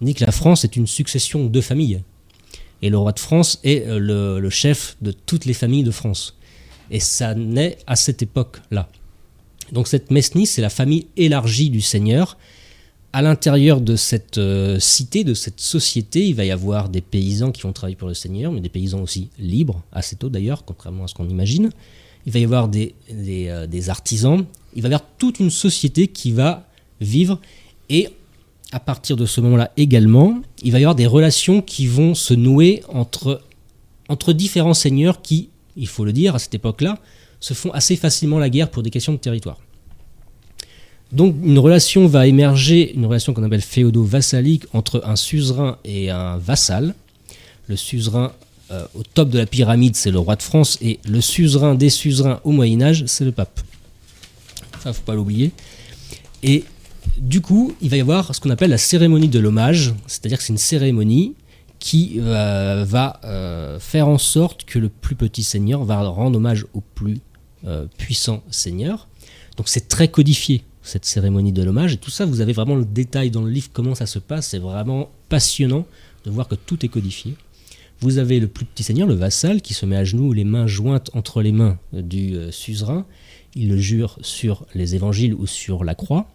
dit 0.00 0.14
que 0.14 0.24
la 0.24 0.32
France 0.32 0.64
est 0.64 0.76
une 0.76 0.86
succession 0.86 1.46
de 1.46 1.60
familles. 1.60 2.02
Et 2.82 2.90
le 2.90 2.98
roi 2.98 3.12
de 3.12 3.20
France 3.20 3.60
est 3.62 3.86
euh, 3.86 3.98
le, 3.98 4.40
le 4.40 4.50
chef 4.50 4.96
de 5.00 5.12
toutes 5.12 5.44
les 5.44 5.54
familles 5.54 5.84
de 5.84 5.92
France. 5.92 6.36
Et 6.90 7.00
ça 7.00 7.34
naît 7.34 7.78
à 7.86 7.96
cette 7.96 8.22
époque-là. 8.22 8.88
Donc 9.72 9.88
cette 9.88 10.10
Mesnie, 10.10 10.46
c'est 10.46 10.62
la 10.62 10.70
famille 10.70 11.06
élargie 11.16 11.70
du 11.70 11.80
seigneur. 11.80 12.36
À 13.14 13.20
l'intérieur 13.20 13.80
de 13.80 13.96
cette 13.96 14.38
euh, 14.38 14.78
cité, 14.78 15.24
de 15.24 15.34
cette 15.34 15.60
société, 15.60 16.26
il 16.26 16.34
va 16.34 16.44
y 16.44 16.50
avoir 16.50 16.88
des 16.88 17.00
paysans 17.00 17.50
qui 17.50 17.62
vont 17.62 17.72
travailler 17.72 17.96
pour 17.96 18.08
le 18.08 18.14
seigneur, 18.14 18.52
mais 18.52 18.60
des 18.60 18.68
paysans 18.68 19.00
aussi 19.00 19.28
libres, 19.38 19.82
assez 19.92 20.16
tôt 20.16 20.28
d'ailleurs, 20.28 20.64
contrairement 20.64 21.04
à 21.04 21.08
ce 21.08 21.14
qu'on 21.14 21.28
imagine. 21.28 21.70
Il 22.24 22.32
va 22.32 22.38
y 22.38 22.44
avoir 22.44 22.68
des, 22.68 22.94
des, 23.10 23.48
euh, 23.48 23.66
des 23.66 23.90
artisans. 23.90 24.44
Il 24.74 24.82
va 24.82 24.88
y 24.88 24.94
avoir 24.94 25.08
toute 25.18 25.40
une 25.40 25.50
société 25.50 26.06
qui 26.06 26.32
va 26.32 26.66
vivre. 27.00 27.40
Et 27.90 28.08
à 28.72 28.80
partir 28.80 29.16
de 29.16 29.26
ce 29.26 29.40
moment-là 29.42 29.72
également, 29.76 30.40
il 30.62 30.72
va 30.72 30.80
y 30.80 30.84
avoir 30.84 30.94
des 30.94 31.06
relations 31.06 31.60
qui 31.60 31.86
vont 31.86 32.14
se 32.14 32.32
nouer 32.32 32.82
entre, 32.88 33.42
entre 34.08 34.32
différents 34.32 34.74
seigneurs 34.74 35.20
qui, 35.20 35.50
il 35.76 35.88
faut 35.88 36.04
le 36.04 36.12
dire, 36.12 36.34
à 36.34 36.38
cette 36.38 36.54
époque-là, 36.54 36.98
se 37.42 37.52
font 37.52 37.72
assez 37.72 37.96
facilement 37.96 38.38
la 38.38 38.48
guerre 38.48 38.70
pour 38.70 38.82
des 38.82 38.90
questions 38.90 39.12
de 39.12 39.18
territoire. 39.18 39.58
Donc 41.10 41.36
une 41.42 41.58
relation 41.58 42.06
va 42.06 42.26
émerger, 42.26 42.94
une 42.94 43.04
relation 43.04 43.34
qu'on 43.34 43.42
appelle 43.42 43.60
féodo-vassalique 43.60 44.64
entre 44.72 45.02
un 45.04 45.16
suzerain 45.16 45.76
et 45.84 46.08
un 46.08 46.38
vassal. 46.38 46.94
Le 47.68 47.76
suzerain 47.76 48.32
euh, 48.70 48.86
au 48.94 49.02
top 49.02 49.28
de 49.28 49.38
la 49.38 49.44
pyramide, 49.44 49.96
c'est 49.96 50.10
le 50.10 50.18
roi 50.18 50.36
de 50.36 50.42
France, 50.42 50.78
et 50.80 51.00
le 51.06 51.20
suzerain 51.20 51.74
des 51.74 51.90
suzerains 51.90 52.40
au 52.44 52.52
Moyen 52.52 52.80
Âge, 52.80 53.04
c'est 53.06 53.24
le 53.24 53.32
pape. 53.32 53.60
Ça, 54.82 54.92
faut 54.92 55.02
pas 55.02 55.14
l'oublier. 55.14 55.50
Et 56.42 56.64
du 57.18 57.40
coup, 57.40 57.74
il 57.82 57.90
va 57.90 57.96
y 57.98 58.00
avoir 58.00 58.34
ce 58.34 58.40
qu'on 58.40 58.50
appelle 58.50 58.70
la 58.70 58.78
cérémonie 58.78 59.28
de 59.28 59.38
l'hommage, 59.38 59.92
c'est-à-dire 60.06 60.38
que 60.38 60.44
c'est 60.44 60.52
une 60.52 60.58
cérémonie 60.58 61.34
qui 61.80 62.18
euh, 62.20 62.84
va 62.88 63.20
euh, 63.24 63.78
faire 63.78 64.08
en 64.08 64.18
sorte 64.18 64.64
que 64.64 64.78
le 64.78 64.88
plus 64.88 65.16
petit 65.16 65.42
seigneur 65.42 65.84
va 65.84 66.00
rendre 66.00 66.38
hommage 66.38 66.64
au 66.72 66.80
plus 66.94 67.18
euh, 67.66 67.86
puissant 67.98 68.42
seigneur. 68.50 69.08
Donc 69.56 69.68
c'est 69.68 69.88
très 69.88 70.08
codifié, 70.08 70.64
cette 70.82 71.04
cérémonie 71.04 71.52
de 71.52 71.62
l'hommage, 71.62 71.94
et 71.94 71.96
tout 71.96 72.10
ça, 72.10 72.24
vous 72.24 72.40
avez 72.40 72.52
vraiment 72.52 72.74
le 72.74 72.84
détail 72.84 73.30
dans 73.30 73.42
le 73.42 73.50
livre, 73.50 73.68
comment 73.72 73.94
ça 73.94 74.06
se 74.06 74.18
passe, 74.18 74.48
c'est 74.48 74.58
vraiment 74.58 75.10
passionnant 75.28 75.86
de 76.24 76.30
voir 76.30 76.48
que 76.48 76.54
tout 76.54 76.84
est 76.84 76.88
codifié. 76.88 77.34
Vous 78.02 78.18
avez 78.18 78.40
le 78.40 78.48
plus 78.48 78.64
petit 78.64 78.82
seigneur, 78.82 79.06
le 79.06 79.14
vassal, 79.14 79.62
qui 79.62 79.74
se 79.74 79.86
met 79.86 79.94
à 79.94 80.02
genoux, 80.02 80.32
les 80.32 80.42
mains 80.42 80.66
jointes 80.66 81.10
entre 81.14 81.40
les 81.40 81.52
mains 81.52 81.78
du 81.92 82.34
euh, 82.34 82.50
suzerain. 82.50 83.06
Il 83.54 83.68
le 83.68 83.76
jure 83.76 84.18
sur 84.22 84.66
les 84.74 84.96
évangiles 84.96 85.34
ou 85.34 85.46
sur 85.46 85.84
la 85.84 85.94
croix. 85.94 86.26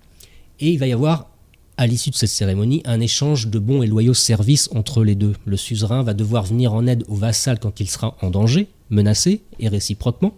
Et 0.61 0.69
il 0.69 0.79
va 0.79 0.87
y 0.87 0.93
avoir, 0.93 1.29
à 1.75 1.85
l'issue 1.85 2.09
de 2.09 2.15
cette 2.15 2.29
cérémonie, 2.29 2.81
un 2.85 3.01
échange 3.01 3.47
de 3.47 3.59
bons 3.59 3.83
et 3.83 3.87
loyaux 3.87 4.13
services 4.13 4.69
entre 4.73 5.03
les 5.03 5.15
deux. 5.15 5.33
Le 5.45 5.57
suzerain 5.57 6.03
va 6.03 6.13
devoir 6.13 6.45
venir 6.45 6.73
en 6.73 6.87
aide 6.87 7.03
au 7.09 7.15
vassal 7.15 7.59
quand 7.59 7.81
il 7.81 7.89
sera 7.89 8.15
en 8.21 8.29
danger, 8.29 8.69
menacé, 8.89 9.41
et 9.59 9.67
réciproquement. 9.67 10.33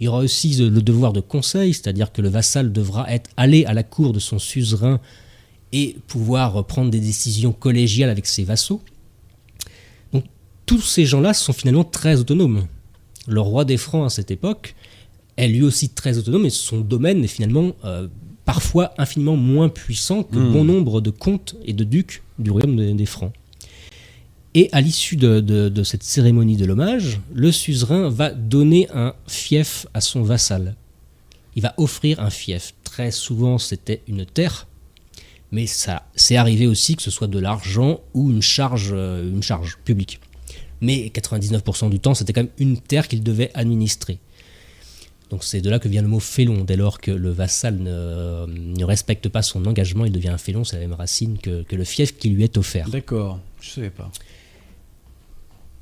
Il 0.00 0.04
y 0.04 0.08
aura 0.08 0.18
aussi 0.18 0.54
le 0.56 0.80
devoir 0.82 1.12
de 1.12 1.20
conseil, 1.20 1.74
c'est-à-dire 1.74 2.12
que 2.12 2.22
le 2.22 2.28
vassal 2.28 2.72
devra 2.72 3.10
être 3.12 3.30
allé 3.36 3.64
à 3.64 3.74
la 3.74 3.82
cour 3.82 4.12
de 4.12 4.20
son 4.20 4.38
suzerain 4.38 5.00
et 5.72 5.96
pouvoir 6.06 6.64
prendre 6.66 6.90
des 6.90 7.00
décisions 7.00 7.52
collégiales 7.52 8.08
avec 8.10 8.26
ses 8.26 8.44
vassaux. 8.44 8.80
Donc 10.12 10.24
tous 10.66 10.80
ces 10.80 11.04
gens-là 11.04 11.34
sont 11.34 11.52
finalement 11.52 11.84
très 11.84 12.20
autonomes. 12.20 12.66
Le 13.26 13.40
roi 13.40 13.64
des 13.64 13.76
Francs 13.76 14.06
à 14.06 14.10
cette 14.10 14.30
époque 14.30 14.74
est 15.36 15.48
lui 15.48 15.62
aussi 15.62 15.88
très 15.90 16.16
autonome 16.16 16.46
et 16.46 16.50
son 16.50 16.80
domaine 16.80 17.24
est 17.24 17.28
finalement 17.28 17.72
euh, 17.84 18.08
parfois 18.44 18.94
infiniment 18.98 19.36
moins 19.36 19.68
puissant 19.68 20.22
que 20.22 20.38
Hmm. 20.38 20.52
bon 20.52 20.64
nombre 20.64 21.00
de 21.00 21.10
comtes 21.10 21.56
et 21.64 21.72
de 21.72 21.84
ducs 21.84 22.22
du 22.38 22.50
royaume 22.50 22.76
des, 22.76 22.94
des 22.94 23.06
Francs. 23.06 23.32
Et 24.58 24.68
à 24.72 24.80
l'issue 24.80 25.14
de, 25.14 25.82
cette 25.84 26.02
cérémonie 26.02 26.56
de 26.56 26.64
l'hommage, 26.64 27.20
le 27.32 27.52
suzerain 27.52 28.08
va 28.08 28.30
donner 28.30 28.88
un 28.92 29.14
fief 29.28 29.86
à 29.94 30.00
son 30.00 30.22
vassal. 30.22 30.74
Il 31.54 31.62
va 31.62 31.74
offrir 31.76 32.18
un 32.18 32.28
fief. 32.28 32.74
Très 32.82 33.12
souvent, 33.12 33.58
c'était 33.58 34.02
une 34.08 34.26
terre, 34.26 34.66
mais 35.52 35.68
ça, 35.68 36.08
c'est 36.16 36.34
arrivé 36.34 36.66
aussi 36.66 36.96
que 36.96 37.02
ce 37.02 37.10
soit 37.12 37.28
de 37.28 37.38
l'argent 37.38 38.00
ou 38.14 38.32
une 38.32 38.42
charge, 38.42 38.90
euh, 38.90 39.30
une 39.30 39.44
charge 39.44 39.78
publique. 39.84 40.18
Mais 40.80 41.08
99% 41.14 41.88
du 41.88 42.00
temps, 42.00 42.14
c'était 42.14 42.32
quand 42.32 42.42
même 42.42 42.50
une 42.58 42.80
terre 42.80 43.06
qu'il 43.06 43.22
devait 43.22 43.52
administrer. 43.54 44.18
Donc 45.30 45.44
c'est 45.44 45.60
de 45.60 45.70
là 45.70 45.78
que 45.78 45.86
vient 45.86 46.02
le 46.02 46.08
mot 46.08 46.18
félon. 46.18 46.64
Dès 46.64 46.74
lors 46.74 47.00
que 47.00 47.12
le 47.12 47.30
vassal 47.30 47.78
ne, 47.78 48.46
ne 48.48 48.84
respecte 48.84 49.28
pas 49.28 49.42
son 49.42 49.66
engagement, 49.66 50.04
il 50.04 50.10
devient 50.10 50.30
un 50.30 50.38
félon. 50.38 50.64
C'est 50.64 50.74
la 50.74 50.82
même 50.82 50.94
racine 50.94 51.38
que, 51.38 51.62
que 51.62 51.76
le 51.76 51.84
fief 51.84 52.18
qui 52.18 52.30
lui 52.30 52.42
est 52.42 52.58
offert. 52.58 52.88
D'accord, 52.88 53.38
je 53.60 53.70
savais 53.70 53.90
pas. 53.90 54.10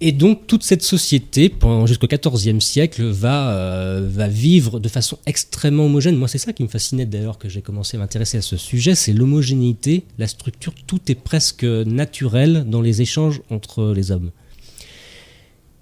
Et 0.02 0.12
donc 0.12 0.46
toute 0.46 0.62
cette 0.62 0.82
société, 0.82 1.54
jusqu'au 1.86 2.06
XIVe 2.06 2.60
siècle, 2.60 3.04
va, 3.04 3.50
euh, 3.52 4.06
va 4.10 4.28
vivre 4.28 4.78
de 4.78 4.88
façon 4.88 5.18
extrêmement 5.24 5.86
homogène. 5.86 6.16
Moi, 6.16 6.28
c'est 6.28 6.36
ça 6.36 6.52
qui 6.52 6.62
me 6.62 6.68
fascinait 6.68 7.06
d'ailleurs 7.06 7.38
que 7.38 7.48
j'ai 7.48 7.62
commencé 7.62 7.96
à 7.96 8.00
m'intéresser 8.00 8.36
à 8.36 8.42
ce 8.42 8.58
sujet, 8.58 8.94
c'est 8.94 9.14
l'homogénéité, 9.14 10.04
la 10.18 10.26
structure. 10.26 10.74
Tout 10.86 11.00
est 11.08 11.14
presque 11.14 11.64
naturel 11.64 12.64
dans 12.68 12.82
les 12.82 13.00
échanges 13.00 13.40
entre 13.48 13.94
les 13.94 14.10
hommes. 14.10 14.32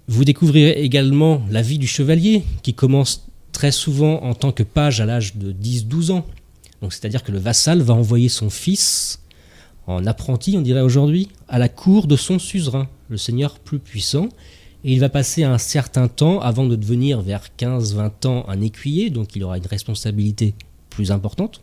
Vous 0.07 0.23
découvrirez 0.23 0.81
également 0.81 1.41
la 1.49 1.61
vie 1.61 1.79
du 1.79 1.87
chevalier, 1.87 2.43
qui 2.63 2.73
commence 2.73 3.27
très 3.51 3.71
souvent 3.71 4.23
en 4.23 4.33
tant 4.33 4.53
que 4.53 4.63
page 4.63 5.01
à 5.01 5.05
l'âge 5.05 5.35
de 5.35 5.51
10-12 5.51 6.11
ans. 6.11 6.25
Donc 6.81 6.93
c'est-à-dire 6.93 7.23
que 7.23 7.31
le 7.33 7.39
vassal 7.39 7.81
va 7.81 7.93
envoyer 7.93 8.29
son 8.29 8.49
fils 8.49 9.19
en 9.87 10.05
apprenti, 10.05 10.55
on 10.57 10.61
dirait 10.61 10.81
aujourd'hui, 10.81 11.29
à 11.47 11.59
la 11.59 11.69
cour 11.69 12.07
de 12.07 12.15
son 12.15 12.39
suzerain, 12.39 12.87
le 13.09 13.17
seigneur 13.17 13.59
plus 13.59 13.79
puissant, 13.79 14.29
et 14.83 14.93
il 14.93 14.99
va 14.99 15.09
passer 15.09 15.43
un 15.43 15.57
certain 15.57 16.07
temps 16.07 16.39
avant 16.41 16.65
de 16.65 16.75
devenir 16.75 17.21
vers 17.21 17.43
15-20 17.57 18.27
ans 18.27 18.45
un 18.47 18.61
écuyer, 18.61 19.09
donc 19.09 19.35
il 19.35 19.43
aura 19.43 19.57
une 19.57 19.65
responsabilité 19.65 20.53
plus 20.89 21.11
importante. 21.11 21.61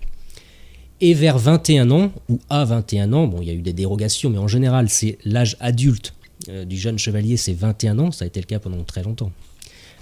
Et 1.00 1.14
vers 1.14 1.38
21 1.38 1.90
ans, 1.90 2.12
ou 2.28 2.38
à 2.48 2.64
21 2.64 3.12
ans, 3.12 3.26
bon 3.26 3.40
il 3.40 3.48
y 3.48 3.50
a 3.50 3.54
eu 3.54 3.62
des 3.62 3.72
dérogations, 3.72 4.30
mais 4.30 4.38
en 4.38 4.48
général 4.48 4.88
c'est 4.88 5.18
l'âge 5.24 5.56
adulte 5.60 6.14
euh, 6.48 6.64
du 6.64 6.76
jeune 6.76 6.98
chevalier, 6.98 7.36
c'est 7.36 7.54
21 7.54 7.98
ans, 7.98 8.10
ça 8.10 8.24
a 8.24 8.28
été 8.28 8.40
le 8.40 8.46
cas 8.46 8.58
pendant 8.58 8.82
très 8.84 9.02
longtemps. 9.02 9.32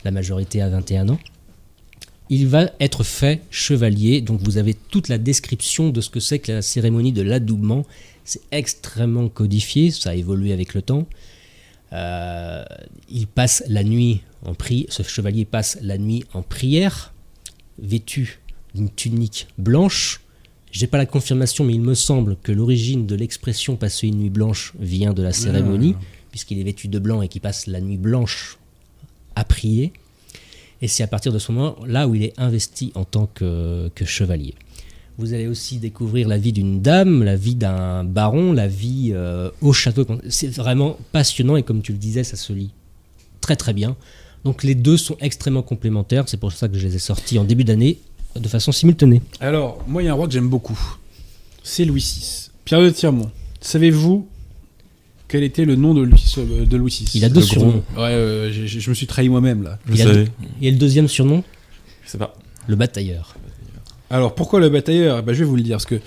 La 0.04 0.10
majorité 0.10 0.62
à 0.62 0.68
21 0.68 1.10
ans 1.10 1.18
il 2.30 2.46
va 2.46 2.70
être 2.78 3.02
fait 3.02 3.42
chevalier. 3.50 4.20
Donc 4.22 4.40
vous 4.40 4.56
avez 4.56 4.74
toute 4.74 5.08
la 5.08 5.18
description 5.18 5.90
de 5.90 6.00
ce 6.00 6.08
que 6.08 6.20
c'est 6.20 6.38
que 6.38 6.52
la 6.52 6.62
cérémonie 6.62 7.12
de 7.12 7.22
l'adoubement. 7.22 7.84
C'est 8.30 8.42
extrêmement 8.52 9.28
codifié, 9.28 9.90
ça 9.90 10.10
a 10.10 10.14
évolué 10.14 10.52
avec 10.52 10.74
le 10.74 10.82
temps. 10.82 11.08
Euh, 11.92 12.64
il 13.08 13.26
passe 13.26 13.64
la 13.66 13.82
nuit 13.82 14.20
en 14.46 14.54
pri 14.54 14.86
ce 14.88 15.02
chevalier 15.02 15.44
passe 15.44 15.78
la 15.82 15.98
nuit 15.98 16.22
en 16.32 16.42
prière, 16.42 17.12
vêtu 17.80 18.38
d'une 18.72 18.88
tunique 18.88 19.48
blanche. 19.58 20.20
J'ai 20.70 20.86
pas 20.86 20.96
la 20.96 21.06
confirmation, 21.06 21.64
mais 21.64 21.74
il 21.74 21.80
me 21.80 21.94
semble 21.94 22.36
que 22.36 22.52
l'origine 22.52 23.04
de 23.04 23.16
l'expression 23.16 23.74
passer 23.74 24.06
une 24.06 24.18
nuit 24.18 24.30
blanche 24.30 24.74
vient 24.78 25.12
de 25.12 25.24
la 25.24 25.32
cérémonie, 25.32 25.96
puisqu'il 26.30 26.60
est 26.60 26.62
vêtu 26.62 26.86
de 26.86 27.00
blanc 27.00 27.22
et 27.22 27.26
qu'il 27.26 27.40
passe 27.40 27.66
la 27.66 27.80
nuit 27.80 27.98
blanche 27.98 28.58
à 29.34 29.42
prier. 29.42 29.92
Et 30.82 30.86
c'est 30.86 31.02
à 31.02 31.08
partir 31.08 31.32
de 31.32 31.40
ce 31.40 31.50
moment-là 31.50 32.06
où 32.06 32.14
il 32.14 32.22
est 32.22 32.38
investi 32.38 32.92
en 32.94 33.04
tant 33.04 33.26
que, 33.26 33.90
chevalier. 34.04 34.54
Vous 35.20 35.34
allez 35.34 35.46
aussi 35.46 35.76
découvrir 35.76 36.28
la 36.28 36.38
vie 36.38 36.52
d'une 36.52 36.80
dame, 36.80 37.22
la 37.22 37.36
vie 37.36 37.54
d'un 37.54 38.04
baron, 38.04 38.54
la 38.54 38.66
vie 38.66 39.10
euh, 39.12 39.50
au 39.60 39.74
château. 39.74 40.06
C'est 40.30 40.48
vraiment 40.48 40.96
passionnant 41.12 41.56
et 41.56 41.62
comme 41.62 41.82
tu 41.82 41.92
le 41.92 41.98
disais, 41.98 42.24
ça 42.24 42.36
se 42.36 42.54
lit 42.54 42.70
très 43.42 43.54
très 43.54 43.74
bien. 43.74 43.96
Donc 44.44 44.62
les 44.62 44.74
deux 44.74 44.96
sont 44.96 45.18
extrêmement 45.20 45.62
complémentaires. 45.62 46.24
C'est 46.26 46.38
pour 46.38 46.52
ça 46.52 46.68
que 46.68 46.78
je 46.78 46.86
les 46.86 46.96
ai 46.96 46.98
sortis 46.98 47.38
en 47.38 47.44
début 47.44 47.64
d'année 47.64 47.98
de 48.34 48.48
façon 48.48 48.72
simultanée. 48.72 49.20
Alors, 49.40 49.84
moi, 49.86 50.02
il 50.02 50.06
y 50.06 50.08
a 50.08 50.12
un 50.12 50.14
roi 50.14 50.26
que 50.26 50.32
j'aime 50.32 50.48
beaucoup. 50.48 50.78
C'est 51.62 51.84
Louis 51.84 52.00
VI. 52.00 52.50
Pierre 52.64 52.80
de 52.80 52.88
Tirmont. 52.88 53.30
Savez-vous 53.60 54.26
quel 55.28 55.42
était 55.42 55.66
le 55.66 55.76
nom 55.76 55.92
de 55.92 56.00
Louis, 56.00 56.34
euh, 56.38 56.64
de 56.64 56.76
Louis 56.78 56.90
VI 56.90 57.18
Il 57.18 57.24
a 57.26 57.28
deux 57.28 57.42
surnoms. 57.42 57.84
Ouais, 57.94 58.04
euh, 58.04 58.50
je, 58.50 58.88
me 58.88 58.94
suis 58.94 59.06
trahi 59.06 59.28
moi-même 59.28 59.62
là. 59.62 59.78
Il, 59.92 60.28
et 60.62 60.70
le 60.70 60.78
deuxième 60.78 61.08
surnom? 61.08 61.44
Je 62.04 62.10
sais 62.10 62.18
pas. 62.18 62.34
Le 62.66 62.74
batailleur. 62.74 63.36
Alors 64.10 64.34
pourquoi 64.34 64.60
le 64.60 64.68
batailleur 64.68 65.22
bah, 65.22 65.32
Je 65.32 65.40
vais 65.40 65.44
vous 65.44 65.56
le 65.56 65.62
dire. 65.62 65.76
Parce 65.76 65.86
que, 65.86 66.00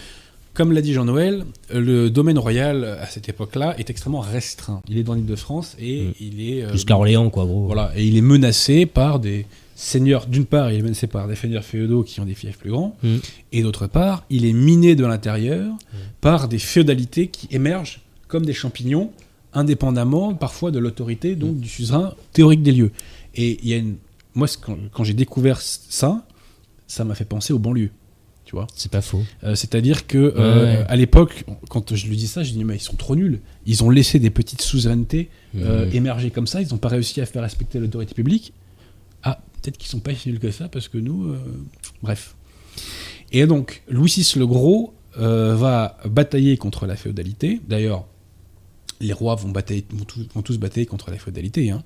comme 0.54 0.72
l'a 0.72 0.82
dit 0.82 0.94
Jean-Noël, 0.94 1.46
le 1.74 2.10
domaine 2.10 2.38
royal 2.38 2.84
à 3.02 3.08
cette 3.08 3.30
époque-là 3.30 3.76
est 3.80 3.90
extrêmement 3.90 4.20
restreint. 4.20 4.82
Il 4.88 4.98
est 4.98 5.04
dans 5.04 5.14
l'île 5.14 5.26
de 5.26 5.36
France 5.36 5.76
et 5.80 6.04
mm. 6.04 6.14
il 6.20 6.50
est. 6.50 6.64
Euh, 6.64 6.72
Jusqu'à 6.74 6.96
Orléans, 6.96 7.30
quoi, 7.30 7.46
gros. 7.46 7.66
Voilà. 7.66 7.92
Et 7.96 8.06
il 8.06 8.18
est 8.18 8.22
menacé 8.22 8.86
par 8.86 9.20
des 9.20 9.46
seigneurs. 9.76 10.28
D'une 10.28 10.46
part, 10.46 10.72
il 10.72 10.80
est 10.80 10.84
menacé 10.84 11.08
par 11.08 11.28
des 11.28 11.36
seigneurs 11.36 11.64
féodaux 11.64 12.04
qui 12.04 12.20
ont 12.20 12.26
des 12.26 12.36
fiefs 12.36 12.58
plus 12.58 12.72
grands. 12.72 12.96
Mm. 13.04 13.16
Et 13.54 13.62
d'autre 13.64 13.88
part, 13.88 14.26
il 14.30 14.46
est 14.46 14.54
miné 14.54 14.96
de 14.96 15.06
l'intérieur 15.06 15.72
mm. 15.72 15.98
par 16.22 16.48
des 16.48 16.60
féodalités 16.60 17.28
qui 17.28 17.48
émergent 17.52 18.02
comme 18.28 18.46
des 18.46 18.54
champignons, 18.54 19.12
indépendamment 19.54 20.34
parfois 20.34 20.72
de 20.72 20.80
l'autorité 20.80 21.36
donc 21.36 21.60
du 21.60 21.70
suzerain 21.70 22.16
théorique 22.32 22.64
des 22.64 22.72
lieux. 22.72 22.92
Et 23.36 23.60
il 23.62 23.70
y 23.70 23.74
a 23.74 23.78
une... 23.78 23.96
moi, 24.34 24.48
quand, 24.92 25.04
j'ai 25.04 25.14
découvert 25.14 25.62
ça, 25.62 26.26
ça 26.94 27.04
m'a 27.04 27.16
fait 27.16 27.26
penser 27.26 27.54
aux 27.54 27.60
banlieues. 27.60 27.92
Tu 28.46 28.56
vois 28.56 28.68
C'est 28.76 28.92
pas 28.92 29.02
faux. 29.02 29.24
Euh, 29.44 29.56
c'est-à-dire 29.56 30.06
que 30.06 30.34
euh, 30.38 30.84
à 30.88 30.96
l'époque, 30.96 31.46
quand 31.70 31.96
je 31.96 32.08
lui 32.08 32.18
dis 32.18 32.28
ça, 32.28 32.44
je 32.44 32.52
dis 32.52 32.64
mais 32.64 32.76
ils 32.76 32.82
sont 32.82 32.96
trop 32.96 33.16
nuls. 33.16 33.40
Ils 33.66 33.84
ont 33.84 33.90
laissé 33.90 34.20
des 34.20 34.30
petites 34.30 34.62
suzerainetés 34.62 35.30
euh, 35.58 35.90
émerger 35.92 36.30
comme 36.30 36.46
ça. 36.46 36.62
Ils 36.62 36.70
n'ont 36.70 36.78
pas 36.78 36.90
réussi 36.90 37.22
à 37.22 37.26
faire 37.26 37.42
respecter 37.42 37.80
l'autorité 37.80 38.14
publique. 38.14 38.54
Ah, 39.24 39.40
peut-être 39.62 39.78
qu'ils 39.78 39.90
sont 39.90 40.02
pas 40.02 40.14
si 40.14 40.30
nuls 40.30 40.40
que 40.40 40.52
ça 40.52 40.68
parce 40.68 40.88
que 40.88 40.98
nous, 40.98 41.34
bref. 42.02 42.36
Et 43.32 43.46
donc 43.48 43.82
Louis 43.88 44.14
VI 44.16 44.34
le 44.38 44.46
Gros 44.46 44.94
va 45.16 45.98
batailler 46.06 46.58
contre 46.58 46.86
la 46.86 46.98
féodalité. 46.98 47.62
D'ailleurs, 47.68 48.06
les 49.00 49.14
rois 49.14 49.36
vont, 49.36 49.50
batailler, 49.50 49.86
vont, 49.92 50.42
tous, 50.42 50.58
batailler 50.58 50.86
contre 50.86 51.12
la 51.12 51.18
féodalité. 51.18 51.72
Hein. 51.72 51.84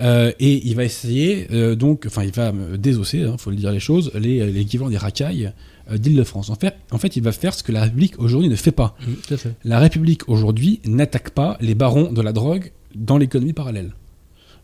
Euh, 0.00 0.32
et 0.40 0.66
il 0.66 0.74
va 0.74 0.84
essayer, 0.84 1.46
euh, 1.52 1.74
donc, 1.74 2.04
enfin, 2.06 2.24
il 2.24 2.32
va 2.32 2.52
désosser, 2.76 3.18
il 3.18 3.24
hein, 3.24 3.36
faut 3.38 3.50
le 3.50 3.56
dire 3.56 3.72
les 3.72 3.80
choses, 3.80 4.10
les, 4.14 4.50
les 4.50 4.64
des 4.64 4.96
racailles 4.96 5.52
euh, 5.90 5.98
d'Île-de-France. 5.98 6.50
En 6.50 6.54
fait, 6.54 6.74
en 6.90 6.98
fait, 6.98 7.16
il 7.16 7.22
va 7.22 7.32
faire 7.32 7.54
ce 7.54 7.62
que 7.62 7.72
la 7.72 7.82
République 7.82 8.18
aujourd'hui 8.18 8.48
ne 8.48 8.56
fait 8.56 8.72
pas. 8.72 8.96
Mmh, 9.00 9.34
la 9.64 9.78
République 9.78 10.28
aujourd'hui 10.28 10.80
n'attaque 10.84 11.30
pas 11.30 11.56
les 11.60 11.74
barons 11.74 12.12
de 12.12 12.20
la 12.20 12.32
drogue 12.32 12.72
dans 12.94 13.18
l'économie 13.18 13.52
parallèle. 13.52 13.92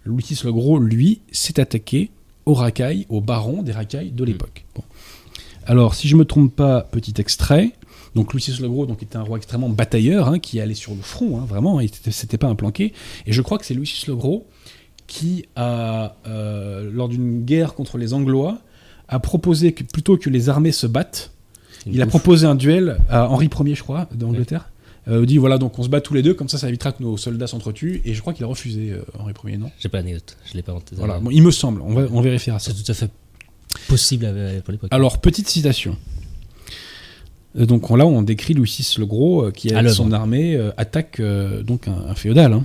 Louis 0.05 0.25
le 0.43 0.53
Gros, 0.53 0.79
lui, 0.79 1.21
s'est 1.31 1.61
attaqué 1.61 2.11
aux 2.45 2.55
racailles, 2.55 3.07
aux 3.09 3.21
barons 3.21 3.63
des 3.63 3.73
racailles 3.73 4.11
de 4.11 4.25
l'époque. 4.25 4.65
Bon. 4.75 4.83
Alors, 5.65 5.95
si 5.95 6.09
je 6.09 6.17
me 6.17 6.25
trompe 6.25 6.55
pas, 6.55 6.83
petit 6.83 7.15
extrait. 7.19 7.71
Donc 8.15 8.33
Louis 8.33 8.45
VI 8.47 8.61
le 8.61 8.69
Gros 8.69 8.87
donc, 8.87 9.03
était 9.03 9.17
un 9.17 9.23
roi 9.23 9.39
extrêmement 9.39 9.69
batailleur, 9.71 10.29
hein, 10.29 10.39
qui 10.39 10.61
allait 10.61 10.75
sur 10.75 10.95
le 10.95 11.01
front, 11.01 11.39
hein, 11.41 11.47
vraiment, 11.49 11.81
c'était 12.11 12.39
pas 12.39 12.49
un 12.49 12.55
planqué. 12.55 12.93
Et 13.27 13.33
je 13.33 13.41
crois 13.43 13.59
que 13.59 13.65
c'est 13.65 13.75
Louis 13.75 13.87
VI 13.87 14.05
le 14.09 14.17
Gros 14.17 14.47
qui 15.07 15.45
a, 15.57 16.17
euh, 16.27 16.91
lors 16.91 17.09
d'une 17.09 17.45
guerre 17.45 17.75
contre 17.75 17.99
les 17.99 18.15
Anglois, 18.15 18.59
a 19.09 19.19
proposé 19.19 19.73
que 19.73 19.85
plutôt 19.85 20.17
que 20.17 20.31
les 20.31 20.49
armées 20.49 20.73
se 20.73 20.87
battent, 20.87 21.33
il 21.87 22.01
a 22.01 22.07
proposé 22.07 22.47
un 22.47 22.55
duel 22.55 22.99
à 23.11 23.29
Henri 23.29 23.51
Ier, 23.65 23.75
je 23.75 23.83
crois, 23.83 24.09
d'Angleterre. 24.15 24.71
Euh, 25.09 25.27
dit 25.27 25.37
voilà 25.37 25.59
donc 25.59 25.77
on 25.81 25.83
se 25.83 25.89
bat 25.89 26.01
tous 26.01 26.15
les 26.15 26.23
deux 26.23 26.33
comme 26.33 26.49
ça 26.49 26.59
ça 26.59 26.69
évitera 26.69 26.93
que 26.93 27.03
nos 27.03 27.17
soldats 27.17 27.49
s'entretuent. 27.49 28.01
Et 28.05 28.15
je 28.15 28.21
crois 28.21 28.33
qu'il 28.33 28.45
a 28.45 28.47
refusé 28.47 28.93
euh, 28.93 29.05
Henri 29.19 29.35
Ier 29.45 29.59
non? 29.59 29.71
J'ai 29.81 29.89
pas 29.89 29.99
l'anecdote. 29.99 30.37
Je 30.45 30.55
l'ai 30.55 30.63
pas 30.63 30.73
en 30.73 30.81
tête. 30.81 30.97
Voilà. 30.97 31.21
Il 31.33 31.43
me 31.43 31.51
semble. 31.51 31.83
On, 31.83 31.93
va, 31.93 32.07
on 32.13 32.21
vérifiera 32.21 32.61
ça. 32.61 32.71
C'est 32.73 32.85
tout 32.85 32.93
à 32.93 32.95
fait 32.95 33.11
possible 33.89 34.27
pour 34.65 34.71
l'époque. 34.71 34.91
Alors 34.93 35.21
petite 35.21 35.49
citation. 35.49 35.93
euh, 35.93 36.12
donc 37.55 37.91
là, 37.91 38.07
on 38.07 38.23
décrit 38.23 38.55
Louis 38.55 38.75
VI 38.79 38.95
le 38.99 39.07
Gros, 39.07 39.45
euh, 39.45 39.51
qui, 39.51 39.73
avec 39.75 39.93
son 39.93 40.13
armée, 40.13 40.57
euh, 40.57 40.71
attaque 40.77 41.21
donc 41.67 41.89
un, 41.89 42.15
féodal. 42.15 42.53
Hein. 42.53 42.65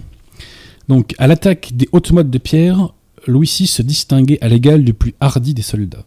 Donc, 0.87 1.13
à 1.17 1.27
l'attaque 1.27 1.71
des 1.73 1.89
hautes 1.91 2.11
modes 2.11 2.29
de 2.29 2.37
pierre, 2.37 2.93
Louis 3.25 3.51
VI 3.57 3.67
se 3.67 3.81
distinguait 3.81 4.37
à 4.41 4.47
l'égal 4.47 4.83
du 4.83 4.93
plus 4.93 5.13
hardi 5.19 5.53
des 5.53 5.61
soldats. 5.61 6.05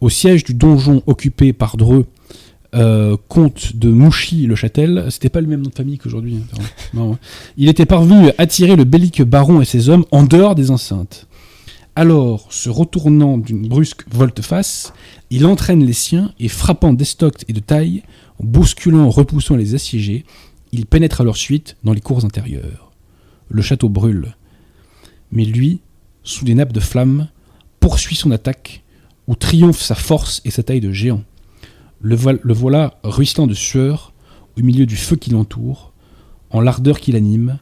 Au 0.00 0.10
siège 0.10 0.44
du 0.44 0.54
donjon 0.54 1.02
occupé 1.06 1.52
par 1.52 1.76
Dreux, 1.76 2.06
comte 3.28 3.76
de 3.76 3.88
Mouchy-le-Châtel, 3.88 5.06
c'était 5.10 5.28
pas 5.28 5.40
le 5.40 5.46
même 5.46 5.62
nom 5.62 5.70
de 5.70 5.74
famille 5.74 5.96
qu'aujourd'hui. 5.96 6.38
Hein, 6.58 6.62
hein. 6.98 7.18
Il 7.56 7.68
était 7.68 7.86
parvenu 7.86 8.30
à 8.30 8.34
attirer 8.38 8.74
le 8.74 8.82
bellique 8.82 9.22
baron 9.22 9.60
et 9.60 9.64
ses 9.64 9.88
hommes 9.88 10.04
en 10.10 10.24
dehors 10.24 10.56
des 10.56 10.72
enceintes. 10.72 11.28
Alors, 11.96 12.52
se 12.52 12.68
retournant 12.70 13.38
d'une 13.38 13.68
brusque 13.68 14.04
volte-face, 14.10 14.92
il 15.30 15.46
entraîne 15.46 15.84
les 15.84 15.92
siens 15.92 16.32
et 16.40 16.48
frappant 16.48 16.92
d'estoc 16.92 17.44
et 17.46 17.52
de 17.52 17.60
taille, 17.60 18.02
bousculant, 18.40 19.08
repoussant 19.08 19.54
les 19.54 19.76
assiégés, 19.76 20.24
il 20.72 20.86
pénètre 20.86 21.20
à 21.20 21.24
leur 21.24 21.36
suite 21.36 21.76
dans 21.84 21.92
les 21.92 22.00
cours 22.00 22.24
intérieures. 22.24 22.90
Le 23.48 23.62
château 23.62 23.88
brûle. 23.88 24.34
Mais 25.30 25.44
lui, 25.44 25.82
sous 26.24 26.44
des 26.44 26.54
nappes 26.54 26.72
de 26.72 26.80
flammes, 26.80 27.28
poursuit 27.78 28.16
son 28.16 28.32
attaque, 28.32 28.82
où 29.28 29.36
triomphe 29.36 29.80
sa 29.80 29.94
force 29.94 30.40
et 30.44 30.50
sa 30.50 30.64
taille 30.64 30.80
de 30.80 30.90
géant. 30.90 31.22
Le, 32.00 32.16
voilà 32.52 32.98
ruisselant 33.04 33.46
de 33.46 33.54
sueur, 33.54 34.12
au 34.58 34.62
milieu 34.62 34.84
du 34.84 34.96
feu 34.96 35.14
qui 35.14 35.30
l'entoure, 35.30 35.92
en 36.50 36.60
l'ardeur 36.60 36.98
qui 36.98 37.12
l'anime, 37.12 37.58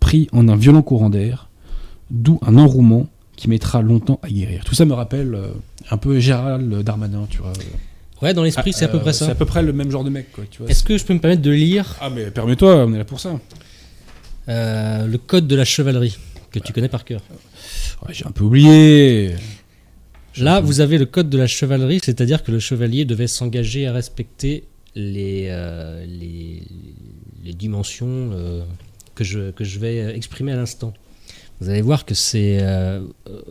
pris 0.00 0.28
en 0.32 0.48
un 0.48 0.56
violent 0.56 0.82
courant 0.82 1.08
d'air, 1.08 1.50
d'où 2.10 2.40
un 2.42 2.56
enrouement 2.56 3.06
qui 3.40 3.48
mettra 3.48 3.80
longtemps 3.80 4.20
à 4.22 4.28
guérir. 4.28 4.64
Tout 4.64 4.74
ça 4.74 4.84
me 4.84 4.92
rappelle 4.92 5.34
euh, 5.34 5.48
un 5.90 5.96
peu 5.96 6.20
Gérald 6.20 6.82
Darmanin, 6.82 7.26
tu 7.30 7.38
vois. 7.38 7.54
Ouais, 8.20 8.34
dans 8.34 8.42
l'esprit, 8.42 8.74
c'est 8.74 8.84
à 8.84 8.88
peu 8.88 8.98
près 8.98 9.14
ça. 9.14 9.24
C'est 9.24 9.30
à 9.30 9.34
peu 9.34 9.46
près 9.46 9.62
le 9.62 9.72
même 9.72 9.90
genre 9.90 10.04
de 10.04 10.10
mec, 10.10 10.30
quoi. 10.30 10.44
Est-ce 10.68 10.84
que 10.84 10.98
je 10.98 11.06
peux 11.06 11.14
me 11.14 11.20
permettre 11.20 11.40
de 11.40 11.50
lire 11.50 11.96
Ah, 12.02 12.10
mais 12.10 12.30
permets-toi, 12.30 12.84
on 12.84 12.92
est 12.92 12.98
là 12.98 13.06
pour 13.06 13.18
ça. 13.18 13.40
Euh, 14.50 15.06
le 15.06 15.16
code 15.16 15.46
de 15.46 15.56
la 15.56 15.64
chevalerie, 15.64 16.18
que 16.50 16.58
tu 16.58 16.74
connais 16.74 16.90
par 16.90 17.06
cœur. 17.06 17.22
Ouais, 18.06 18.12
j'ai 18.12 18.26
un 18.26 18.30
peu 18.30 18.44
oublié. 18.44 19.34
Là, 20.36 20.60
vous 20.60 20.80
avez 20.80 20.98
le 20.98 21.06
code 21.06 21.30
de 21.30 21.38
la 21.38 21.46
chevalerie, 21.46 22.00
c'est-à-dire 22.04 22.42
que 22.42 22.52
le 22.52 22.60
chevalier 22.60 23.06
devait 23.06 23.26
s'engager 23.26 23.86
à 23.86 23.94
respecter 23.94 24.64
les, 24.94 25.46
euh, 25.48 26.04
les, 26.04 26.62
les, 27.42 27.54
dimensions 27.54 28.32
que, 29.14 29.24
je, 29.24 29.50
que 29.50 29.64
je 29.64 29.78
vais 29.78 30.14
exprimer 30.14 30.52
à 30.52 30.56
l'instant 30.56 30.92
vous 31.60 31.68
allez 31.68 31.82
voir 31.82 32.04
que 32.04 32.14
c'est. 32.14 32.58
Euh, 32.62 33.00
euh, 33.28 33.42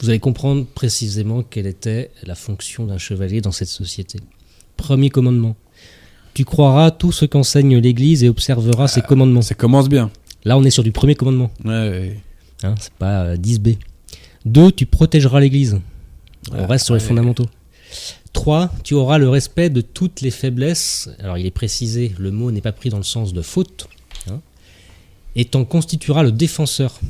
vous 0.00 0.10
allez 0.10 0.18
comprendre 0.18 0.66
précisément 0.66 1.42
quelle 1.42 1.66
était 1.66 2.10
la 2.24 2.34
fonction 2.34 2.86
d'un 2.86 2.98
chevalier 2.98 3.40
dans 3.40 3.52
cette 3.52 3.68
société. 3.68 4.18
Premier 4.76 5.10
commandement. 5.10 5.56
Tu 6.34 6.44
croiras 6.44 6.90
tout 6.90 7.12
ce 7.12 7.24
qu'enseigne 7.24 7.78
l'Église 7.78 8.24
et 8.24 8.28
observeras 8.28 8.88
ses 8.88 9.00
ah, 9.04 9.06
commandements. 9.06 9.42
Ça 9.42 9.54
commence 9.54 9.88
bien. 9.88 10.10
Là, 10.44 10.58
on 10.58 10.64
est 10.64 10.70
sur 10.70 10.82
du 10.82 10.92
premier 10.92 11.14
commandement. 11.14 11.50
Ouais, 11.64 12.16
Hein, 12.64 12.74
c'est 12.80 12.92
pas 12.94 13.36
10b. 13.36 13.72
Euh, 13.72 13.74
Deux, 14.44 14.72
tu 14.72 14.86
protégeras 14.86 15.40
l'Église. 15.40 15.80
On 16.52 16.66
reste 16.66 16.86
sur 16.86 16.94
les 16.94 17.00
ouais. 17.00 17.06
fondamentaux. 17.06 17.46
3. 18.32 18.70
Tu 18.82 18.94
auras 18.94 19.18
le 19.18 19.28
respect 19.28 19.70
de 19.70 19.80
toutes 19.80 20.20
les 20.20 20.30
faiblesses. 20.30 21.08
Alors 21.20 21.38
il 21.38 21.46
est 21.46 21.50
précisé, 21.52 22.14
le 22.18 22.30
mot 22.30 22.50
n'est 22.50 22.60
pas 22.60 22.72
pris 22.72 22.90
dans 22.90 22.96
le 22.96 23.04
sens 23.04 23.32
de 23.32 23.42
faute. 23.42 23.88
Et 25.36 25.44
t'en 25.44 25.64
constitueras 25.64 26.22
le 26.22 26.32
défenseur. 26.32 27.00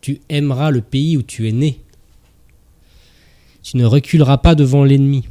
Tu 0.00 0.20
aimeras 0.28 0.70
le 0.70 0.80
pays 0.80 1.16
où 1.16 1.22
tu 1.22 1.48
es 1.48 1.52
né. 1.52 1.80
Tu 3.62 3.76
ne 3.76 3.84
reculeras 3.84 4.38
pas 4.38 4.54
devant 4.54 4.84
l'ennemi. 4.84 5.24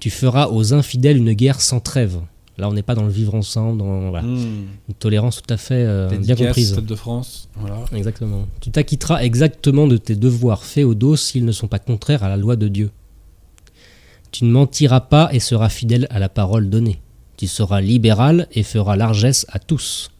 Tu 0.00 0.10
feras 0.10 0.48
aux 0.48 0.72
infidèles 0.72 1.18
une 1.18 1.32
guerre 1.34 1.60
sans 1.60 1.80
trêve. 1.80 2.20
Là, 2.58 2.68
on 2.68 2.72
n'est 2.72 2.82
pas 2.82 2.94
dans 2.94 3.04
le 3.04 3.10
vivre 3.10 3.34
ensemble, 3.34 3.78
dans 3.78 4.10
voilà, 4.10 4.26
Mmh. 4.26 4.66
une 4.88 4.94
tolérance 4.98 5.40
tout 5.42 5.52
à 5.52 5.56
fait 5.56 5.84
euh, 5.86 6.08
bien 6.18 6.36
comprise. 6.36 6.72
Stade 6.72 6.86
de 6.86 6.94
France. 6.94 7.48
Voilà. 7.56 7.84
Exactement. 7.94 8.46
Tu 8.60 8.70
t'acquitteras 8.70 9.22
exactement 9.22 9.86
de 9.86 9.96
tes 9.96 10.16
devoirs 10.16 10.64
féodaux 10.64 11.16
s'ils 11.16 11.44
ne 11.44 11.52
sont 11.52 11.66
pas 11.68 11.78
contraires 11.78 12.22
à 12.22 12.28
la 12.28 12.36
loi 12.36 12.56
de 12.56 12.68
Dieu. 12.68 12.90
Tu 14.32 14.44
ne 14.44 14.50
mentiras 14.50 15.00
pas 15.00 15.28
et 15.32 15.40
seras 15.40 15.68
fidèle 15.68 16.06
à 16.10 16.18
la 16.18 16.28
parole 16.28 16.68
donnée. 16.70 17.00
Tu 17.36 17.46
seras 17.46 17.80
libéral 17.80 18.48
et 18.52 18.62
feras 18.62 18.96
largesse 18.96 19.46
à 19.50 19.58
tous. 19.58 20.10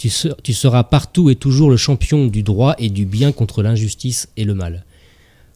Tu, 0.00 0.08
se- 0.08 0.28
tu 0.42 0.54
seras 0.54 0.82
partout 0.82 1.28
et 1.28 1.34
toujours 1.36 1.68
le 1.70 1.76
champion 1.76 2.26
du 2.26 2.42
droit 2.42 2.74
et 2.78 2.88
du 2.88 3.04
bien 3.04 3.32
contre 3.32 3.62
l'injustice 3.62 4.28
et 4.38 4.44
le 4.44 4.54
mal. 4.54 4.86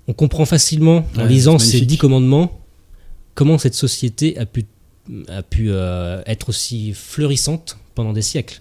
On 0.07 0.13
comprend 0.13 0.45
facilement, 0.45 1.07
en 1.17 1.23
Ouais, 1.23 1.29
lisant 1.29 1.59
ces 1.59 1.81
dix 1.81 1.97
commandements, 1.97 2.61
comment 3.35 3.57
cette 3.57 3.75
société 3.75 4.37
a 4.37 4.45
pu, 4.45 4.67
a 5.29 5.43
pu 5.43 5.69
euh, 5.71 6.21
être 6.27 6.51
aussi 6.51 6.93
florissante 6.93 7.79
pendant 7.95 8.13
des 8.13 8.21
siècles. 8.21 8.61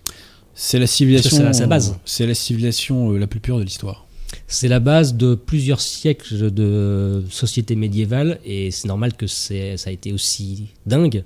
C'est 0.55 0.79
la 0.79 0.88
civilisation. 0.88 1.51
C'est 1.51 1.67
base. 1.67 1.97
C'est 2.05 2.25
la 2.27 2.34
civilisation 2.34 3.11
euh, 3.11 3.17
la 3.17 3.27
plus 3.27 3.41
pure 3.41 3.57
de 3.59 3.63
l'histoire. 3.63 4.05
C'est 4.47 4.69
la 4.69 4.79
base 4.79 5.15
de 5.15 5.36
plusieurs 5.36 5.81
siècles 5.81 6.49
de 6.49 7.25
société 7.29 7.75
médiévale 7.75 8.39
et 8.45 8.71
c'est 8.71 8.88
normal 8.88 9.13
que 9.15 9.27
ça 9.27 9.53
a 9.86 9.91
été 9.91 10.13
aussi 10.13 10.67
dingue 10.86 11.25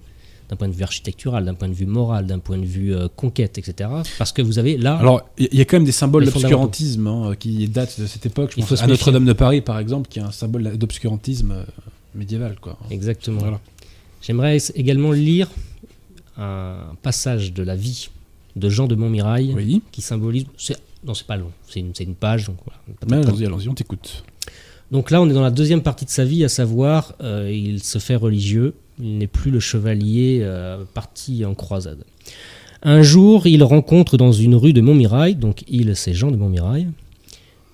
d'un 0.49 0.55
point 0.55 0.67
de 0.67 0.73
vue 0.73 0.83
architectural, 0.83 1.45
d'un 1.45 1.53
point 1.53 1.67
de 1.67 1.73
vue 1.73 1.85
moral, 1.85 2.25
d'un 2.25 2.39
point 2.39 2.57
de 2.57 2.65
vue 2.65 2.95
euh, 2.95 3.07
conquête, 3.15 3.57
etc. 3.57 3.89
Parce 4.17 4.31
que 4.31 4.41
vous 4.41 4.59
avez 4.59 4.77
là, 4.77 4.97
Alors, 4.97 5.29
il 5.37 5.53
y, 5.53 5.61
a 5.61 5.65
quand 5.65 5.77
même 5.77 5.85
des 5.85 5.91
symboles 5.91 6.23
Les 6.23 6.31
d'obscurantisme 6.31 7.07
hein, 7.07 7.35
qui 7.37 7.67
datent 7.67 7.99
de 7.99 8.05
cette 8.05 8.25
époque. 8.25 8.51
Je 8.51 8.59
Il 8.59 8.65
pense 8.65 8.79
faut 8.79 8.83
à. 8.83 8.87
Notre-Dame 8.87 9.25
de 9.25 9.33
Paris, 9.33 9.61
par 9.61 9.79
exemple, 9.79 10.07
qui 10.07 10.19
est 10.19 10.23
un 10.23 10.31
symbole 10.31 10.77
d'obscurantisme 10.77 11.51
euh, 11.51 11.63
médiéval. 12.15 12.57
Quoi. 12.61 12.77
exactement. 12.89 13.39
Voilà. 13.39 13.59
J'aimerais 14.21 14.57
également 14.75 15.11
lire 15.11 15.49
un 16.37 16.95
passage 17.01 17.53
de 17.53 17.63
la 17.63 17.75
vie 17.75 18.09
de 18.55 18.69
Jean 18.69 18.87
de 18.87 18.95
Montmirail 18.95 19.53
Oui. 19.55 19.81
qui 19.91 20.01
symbolise. 20.01 20.45
Non, 21.05 21.13
c'est 21.13 21.27
pas 21.27 21.37
long, 21.37 21.51
c'est 21.69 21.79
une, 21.79 22.15
page. 22.15 22.45
Donc, 22.45 22.57
voilà. 22.65 23.23
Allons-y, 23.23 23.45
allons-y, 23.45 23.69
on 23.69 23.73
t'écoute. 23.73 24.23
Donc 24.91 25.11
là, 25.11 25.21
on 25.21 25.29
est 25.29 25.33
dans 25.33 25.41
la 25.41 25.51
deuxième 25.51 25.81
partie 25.81 26.05
de 26.05 26.09
sa 26.09 26.25
vie, 26.25 26.43
à 26.43 26.49
savoir, 26.49 27.13
euh, 27.21 27.51
il 27.51 27.83
se 27.83 27.99
fait 27.99 28.15
religieux. 28.15 28.73
Il 29.01 29.17
n'est 29.19 29.27
plus 29.27 29.51
le 29.51 29.59
chevalier 29.59 30.39
euh, 30.41 30.83
parti 30.93 31.45
en 31.45 31.53
croisade. 31.53 32.03
Un 32.83 33.01
jour, 33.01 33.47
il 33.47 33.63
rencontre 33.63 34.17
dans 34.17 34.31
une 34.31 34.55
rue 34.55 34.73
de 34.73 34.81
Montmirail, 34.81 35.35
donc 35.35 35.63
il, 35.67 35.95
c'est 35.95 36.13
Jean 36.13 36.31
de 36.31 36.37
Montmirail, 36.37 36.87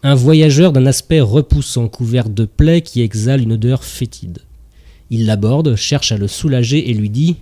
un 0.01 0.15
voyageur 0.15 0.73
d'un 0.73 0.85
aspect 0.85 1.21
repoussant, 1.21 1.87
couvert 1.87 2.29
de 2.29 2.45
plaies 2.45 2.81
qui 2.81 3.01
exhale 3.01 3.41
une 3.41 3.53
odeur 3.53 3.83
fétide. 3.83 4.39
Il 5.09 5.25
l'aborde, 5.25 5.75
cherche 5.75 6.11
à 6.11 6.17
le 6.17 6.27
soulager 6.27 6.89
et 6.89 6.93
lui 6.93 7.09
dit 7.09 7.35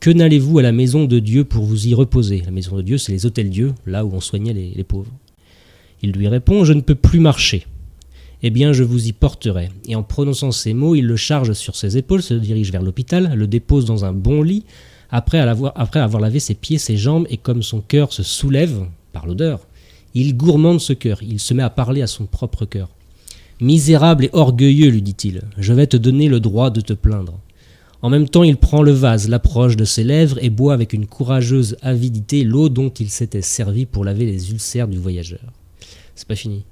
Que 0.00 0.10
n'allez-vous 0.10 0.58
à 0.58 0.62
la 0.62 0.72
maison 0.72 1.04
de 1.04 1.18
Dieu 1.18 1.44
pour 1.44 1.64
vous 1.64 1.86
y 1.86 1.94
reposer? 1.94 2.42
La 2.44 2.50
maison 2.50 2.76
de 2.76 2.82
Dieu, 2.82 2.98
c'est 2.98 3.12
les 3.12 3.26
hôtels 3.26 3.50
Dieu, 3.50 3.74
là 3.86 4.04
où 4.04 4.12
on 4.12 4.20
soignait 4.20 4.52
les- 4.54 4.72
les 4.74 4.84
pauvres. 4.84 5.10
Il 6.02 6.12
lui 6.12 6.28
répond 6.28 6.64
Je 6.64 6.72
ne 6.72 6.80
peux 6.80 6.94
plus 6.94 7.20
marcher 7.20 7.66
eh 8.42 8.50
bien 8.50 8.72
je 8.72 8.84
vous 8.84 9.08
y 9.08 9.12
porterai. 9.12 9.70
Et 9.86 9.94
en 9.94 10.02
prononçant 10.02 10.50
ces 10.50 10.74
mots, 10.74 10.94
il 10.94 11.06
le 11.06 11.16
charge 11.16 11.52
sur 11.52 11.76
ses 11.76 11.96
épaules, 11.96 12.22
se 12.22 12.34
dirige 12.34 12.72
vers 12.72 12.82
l'hôpital, 12.82 13.32
le 13.34 13.46
dépose 13.46 13.84
dans 13.84 14.04
un 14.04 14.12
bon 14.12 14.42
lit, 14.42 14.64
après 15.10 15.38
avoir, 15.38 16.20
lavé 16.20 16.40
ses 16.40 16.54
pieds, 16.54 16.78
ses 16.78 16.96
jambes, 16.96 17.26
et 17.30 17.36
comme 17.36 17.62
son 17.62 17.80
cœur 17.80 18.12
se 18.12 18.22
soulève 18.22 18.86
par 19.12 19.26
l'odeur, 19.26 19.60
il 20.14 20.36
gourmande 20.36 20.80
ce 20.80 20.92
cœur, 20.92 21.22
il 21.22 21.40
se 21.40 21.54
met 21.54 21.62
à 21.62 21.70
parler 21.70 22.02
à 22.02 22.06
son 22.06 22.26
propre 22.26 22.64
cœur. 22.64 22.88
Misérable 23.60 24.26
et 24.26 24.30
orgueilleux, 24.32 24.90
lui 24.90 25.02
dit-il, 25.02 25.42
je 25.58 25.72
vais 25.72 25.86
te 25.86 25.96
donner 25.96 26.28
le 26.28 26.40
droit 26.40 26.70
de 26.70 26.80
te 26.80 26.92
plaindre. 26.92 27.38
En 28.02 28.08
même 28.08 28.28
temps, 28.28 28.44
il 28.44 28.56
prend 28.56 28.82
le 28.82 28.92
vase, 28.92 29.28
l'approche 29.28 29.76
de 29.76 29.84
ses 29.84 30.04
lèvres 30.04 30.42
et 30.42 30.48
boit 30.48 30.72
avec 30.72 30.94
une 30.94 31.06
courageuse 31.06 31.76
avidité 31.82 32.44
l'eau 32.44 32.70
dont 32.70 32.88
il 32.88 33.10
s'était 33.10 33.42
servi 33.42 33.84
pour 33.84 34.04
laver 34.04 34.24
les 34.24 34.52
ulcères 34.52 34.88
du 34.88 34.98
voyageur. 34.98 35.52
C'est 36.14 36.26
pas 36.26 36.36
fini. 36.36 36.64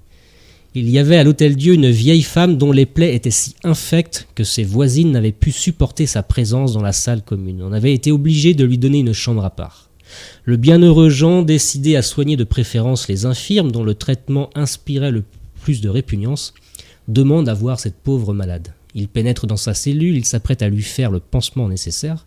Il 0.80 0.88
y 0.90 1.00
avait 1.00 1.16
à 1.16 1.24
l'hôtel 1.24 1.56
Dieu 1.56 1.74
une 1.74 1.90
vieille 1.90 2.22
femme 2.22 2.56
dont 2.56 2.70
les 2.70 2.86
plaies 2.86 3.16
étaient 3.16 3.32
si 3.32 3.56
infectes 3.64 4.28
que 4.36 4.44
ses 4.44 4.62
voisines 4.62 5.10
n'avaient 5.10 5.32
pu 5.32 5.50
supporter 5.50 6.06
sa 6.06 6.22
présence 6.22 6.72
dans 6.72 6.82
la 6.82 6.92
salle 6.92 7.22
commune. 7.22 7.64
On 7.64 7.72
avait 7.72 7.92
été 7.92 8.12
obligé 8.12 8.54
de 8.54 8.64
lui 8.64 8.78
donner 8.78 9.00
une 9.00 9.12
chambre 9.12 9.44
à 9.44 9.50
part. 9.50 9.90
Le 10.44 10.56
bienheureux 10.56 11.08
Jean, 11.08 11.42
décidé 11.42 11.96
à 11.96 12.02
soigner 12.02 12.36
de 12.36 12.44
préférence 12.44 13.08
les 13.08 13.26
infirmes 13.26 13.72
dont 13.72 13.82
le 13.82 13.94
traitement 13.94 14.50
inspirait 14.54 15.10
le 15.10 15.24
plus 15.60 15.80
de 15.80 15.88
répugnance, 15.88 16.54
demande 17.08 17.48
à 17.48 17.54
voir 17.54 17.80
cette 17.80 17.96
pauvre 17.96 18.32
malade. 18.32 18.72
Il 18.94 19.08
pénètre 19.08 19.48
dans 19.48 19.56
sa 19.56 19.74
cellule, 19.74 20.16
il 20.16 20.24
s'apprête 20.24 20.62
à 20.62 20.68
lui 20.68 20.82
faire 20.82 21.10
le 21.10 21.18
pansement 21.18 21.68
nécessaire, 21.68 22.24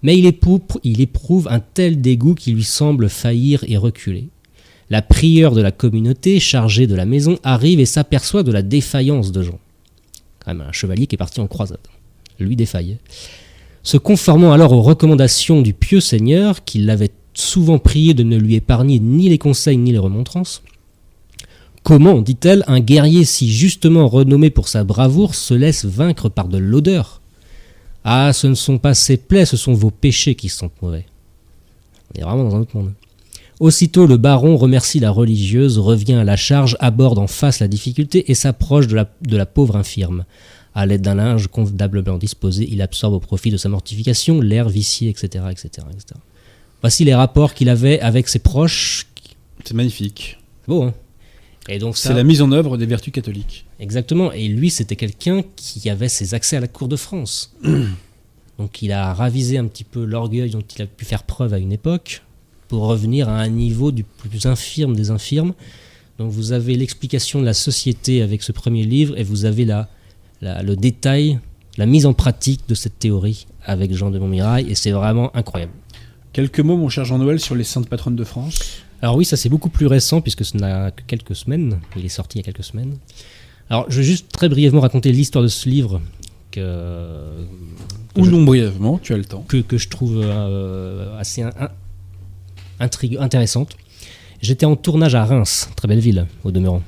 mais 0.00 0.16
il 0.16 0.24
éprouve, 0.24 1.46
un 1.50 1.60
tel 1.60 2.00
dégoût 2.00 2.34
qui 2.34 2.52
lui 2.52 2.64
semble 2.64 3.10
faillir 3.10 3.62
et 3.68 3.76
reculer. 3.76 4.30
La 4.92 5.00
prieure 5.00 5.54
de 5.54 5.62
la 5.62 5.70
communauté, 5.70 6.38
chargée 6.38 6.86
de 6.86 6.94
la 6.94 7.06
maison, 7.06 7.38
arrive 7.44 7.80
et 7.80 7.86
s'aperçoit 7.86 8.42
de 8.42 8.52
la 8.52 8.60
défaillance 8.60 9.32
de 9.32 9.42
Jean. 9.42 9.58
Quand 10.44 10.52
même 10.52 10.66
un 10.68 10.72
chevalier 10.72 11.06
qui 11.06 11.14
est 11.14 11.16
parti 11.16 11.40
en 11.40 11.46
croisade. 11.46 11.80
Lui 12.38 12.56
défaille. 12.56 12.98
Se 13.82 13.96
conformant 13.96 14.52
alors 14.52 14.72
aux 14.72 14.82
recommandations 14.82 15.62
du 15.62 15.72
pieux 15.72 16.02
seigneur, 16.02 16.62
qui 16.62 16.78
l'avait 16.78 17.12
souvent 17.32 17.78
prié 17.78 18.12
de 18.12 18.22
ne 18.22 18.36
lui 18.36 18.54
épargner 18.54 19.00
ni 19.00 19.30
les 19.30 19.38
conseils 19.38 19.78
ni 19.78 19.92
les 19.92 19.98
remontrances, 19.98 20.62
Comment, 21.82 22.20
dit-elle, 22.20 22.62
un 22.66 22.80
guerrier 22.80 23.24
si 23.24 23.50
justement 23.50 24.08
renommé 24.08 24.50
pour 24.50 24.68
sa 24.68 24.84
bravoure 24.84 25.34
se 25.34 25.54
laisse 25.54 25.86
vaincre 25.86 26.28
par 26.28 26.48
de 26.48 26.58
l'odeur? 26.58 27.22
Ah, 28.04 28.34
ce 28.34 28.46
ne 28.46 28.54
sont 28.54 28.76
pas 28.76 28.92
ses 28.92 29.16
plaies, 29.16 29.46
ce 29.46 29.56
sont 29.56 29.72
vos 29.72 29.90
péchés 29.90 30.34
qui 30.34 30.50
sont 30.50 30.70
mauvais. 30.82 31.06
On 32.14 32.20
est 32.20 32.24
vraiment 32.24 32.44
dans 32.44 32.56
un 32.56 32.60
autre 32.60 32.76
monde. 32.76 32.92
Aussitôt, 33.62 34.08
le 34.08 34.16
baron 34.16 34.56
remercie 34.56 34.98
la 34.98 35.12
religieuse, 35.12 35.78
revient 35.78 36.14
à 36.14 36.24
la 36.24 36.34
charge, 36.34 36.76
aborde 36.80 37.20
en 37.20 37.28
face 37.28 37.60
la 37.60 37.68
difficulté 37.68 38.28
et 38.28 38.34
s'approche 38.34 38.88
de 38.88 38.96
la, 38.96 39.08
de 39.20 39.36
la 39.36 39.46
pauvre 39.46 39.76
infirme. 39.76 40.24
À 40.74 40.84
l'aide 40.84 41.02
d'un 41.02 41.14
linge 41.14 41.46
convenablement 41.46 42.18
disposé, 42.18 42.68
il 42.68 42.82
absorbe 42.82 43.14
au 43.14 43.20
profit 43.20 43.52
de 43.52 43.56
sa 43.56 43.68
mortification 43.68 44.40
l'air 44.40 44.68
vicié, 44.68 45.10
etc., 45.10 45.44
etc., 45.48 45.86
etc. 45.92 46.18
Voici 46.80 47.04
les 47.04 47.14
rapports 47.14 47.54
qu'il 47.54 47.68
avait 47.68 48.00
avec 48.00 48.28
ses 48.28 48.40
proches. 48.40 49.06
C'est 49.64 49.74
magnifique. 49.74 50.38
Beau, 50.66 50.82
hein? 50.82 50.94
Et 51.68 51.78
donc 51.78 51.96
ça, 51.96 52.08
C'est 52.08 52.16
la 52.16 52.24
mise 52.24 52.42
en 52.42 52.50
œuvre 52.50 52.76
des 52.76 52.86
vertus 52.86 53.12
catholiques. 53.12 53.64
Exactement. 53.78 54.32
Et 54.32 54.48
lui, 54.48 54.70
c'était 54.70 54.96
quelqu'un 54.96 55.42
qui 55.54 55.88
avait 55.88 56.08
ses 56.08 56.34
accès 56.34 56.56
à 56.56 56.60
la 56.60 56.66
cour 56.66 56.88
de 56.88 56.96
France. 56.96 57.54
Donc 58.58 58.82
il 58.82 58.90
a 58.90 59.14
ravisé 59.14 59.56
un 59.56 59.66
petit 59.66 59.84
peu 59.84 60.04
l'orgueil 60.04 60.50
dont 60.50 60.64
il 60.76 60.82
a 60.82 60.86
pu 60.86 61.04
faire 61.04 61.22
preuve 61.22 61.54
à 61.54 61.58
une 61.58 61.72
époque 61.72 62.22
pour 62.72 62.84
revenir 62.86 63.28
à 63.28 63.36
un 63.38 63.48
niveau 63.50 63.92
du 63.92 64.02
plus 64.02 64.46
infirme 64.46 64.96
des 64.96 65.10
infirmes. 65.10 65.52
Donc 66.18 66.30
vous 66.30 66.52
avez 66.52 66.74
l'explication 66.74 67.38
de 67.38 67.44
la 67.44 67.52
société 67.52 68.22
avec 68.22 68.42
ce 68.42 68.50
premier 68.50 68.84
livre 68.84 69.12
et 69.18 69.24
vous 69.24 69.44
avez 69.44 69.66
la, 69.66 69.90
la- 70.40 70.62
le 70.62 70.74
détail, 70.74 71.38
la 71.76 71.84
mise 71.84 72.06
en 72.06 72.14
pratique 72.14 72.62
de 72.68 72.74
cette 72.74 72.98
théorie 72.98 73.46
avec 73.66 73.94
Jean 73.94 74.10
de 74.10 74.18
Montmirail 74.18 74.70
et 74.70 74.74
c'est 74.74 74.90
vraiment 74.92 75.28
incroyable. 75.36 75.72
Quelques 76.32 76.60
mots, 76.60 76.78
mon 76.78 76.88
cher 76.88 77.04
Jean-Noël, 77.04 77.38
sur 77.40 77.54
les 77.54 77.64
saintes 77.64 77.90
patronnes 77.90 78.16
de 78.16 78.24
France. 78.24 78.58
Alors 79.02 79.16
oui, 79.16 79.26
ça 79.26 79.36
c'est 79.36 79.50
beaucoup 79.50 79.68
plus 79.68 79.86
récent 79.86 80.22
puisque 80.22 80.46
ce 80.46 80.56
n'a 80.56 80.92
que 80.92 81.02
quelques 81.06 81.36
semaines. 81.36 81.78
Il 81.98 82.06
est 82.06 82.08
sorti 82.08 82.38
il 82.38 82.40
y 82.40 82.44
a 82.44 82.44
quelques 82.50 82.64
semaines. 82.64 82.96
Alors 83.68 83.84
je 83.90 83.98
vais 83.98 84.02
juste 84.06 84.32
très 84.32 84.48
brièvement 84.48 84.80
raconter 84.80 85.12
l'histoire 85.12 85.44
de 85.44 85.48
ce 85.48 85.68
livre 85.68 86.00
que, 86.50 86.60
que, 88.14 88.20
Ou 88.20 88.24
je, 88.24 88.30
non 88.30 88.44
brièvement, 88.44 88.98
tu 88.98 89.12
as 89.12 89.18
le 89.18 89.26
temps. 89.26 89.44
que, 89.46 89.58
que 89.58 89.76
je 89.76 89.88
trouve 89.90 90.20
euh, 90.22 91.18
assez 91.18 91.42
in- 91.42 91.48
intrigue- 91.48 91.76
intéressante. 92.82 93.76
J'étais 94.40 94.66
en 94.66 94.76
tournage 94.76 95.14
à 95.14 95.24
Reims, 95.24 95.70
très 95.76 95.88
belle 95.88 96.00
ville 96.00 96.26
au 96.44 96.50
demeurant, 96.50 96.82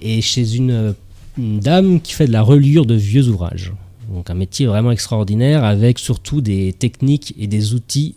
et 0.00 0.20
chez 0.20 0.54
une, 0.56 0.94
une 1.36 1.60
dame 1.60 2.00
qui 2.00 2.12
fait 2.12 2.26
de 2.26 2.32
la 2.32 2.42
reliure 2.42 2.86
de 2.86 2.94
vieux 2.94 3.28
ouvrages. 3.28 3.72
Donc 4.12 4.30
un 4.30 4.34
métier 4.34 4.66
vraiment 4.66 4.90
extraordinaire 4.90 5.64
avec 5.64 5.98
surtout 5.98 6.40
des 6.40 6.72
techniques 6.72 7.34
et 7.38 7.46
des 7.46 7.74
outils 7.74 8.14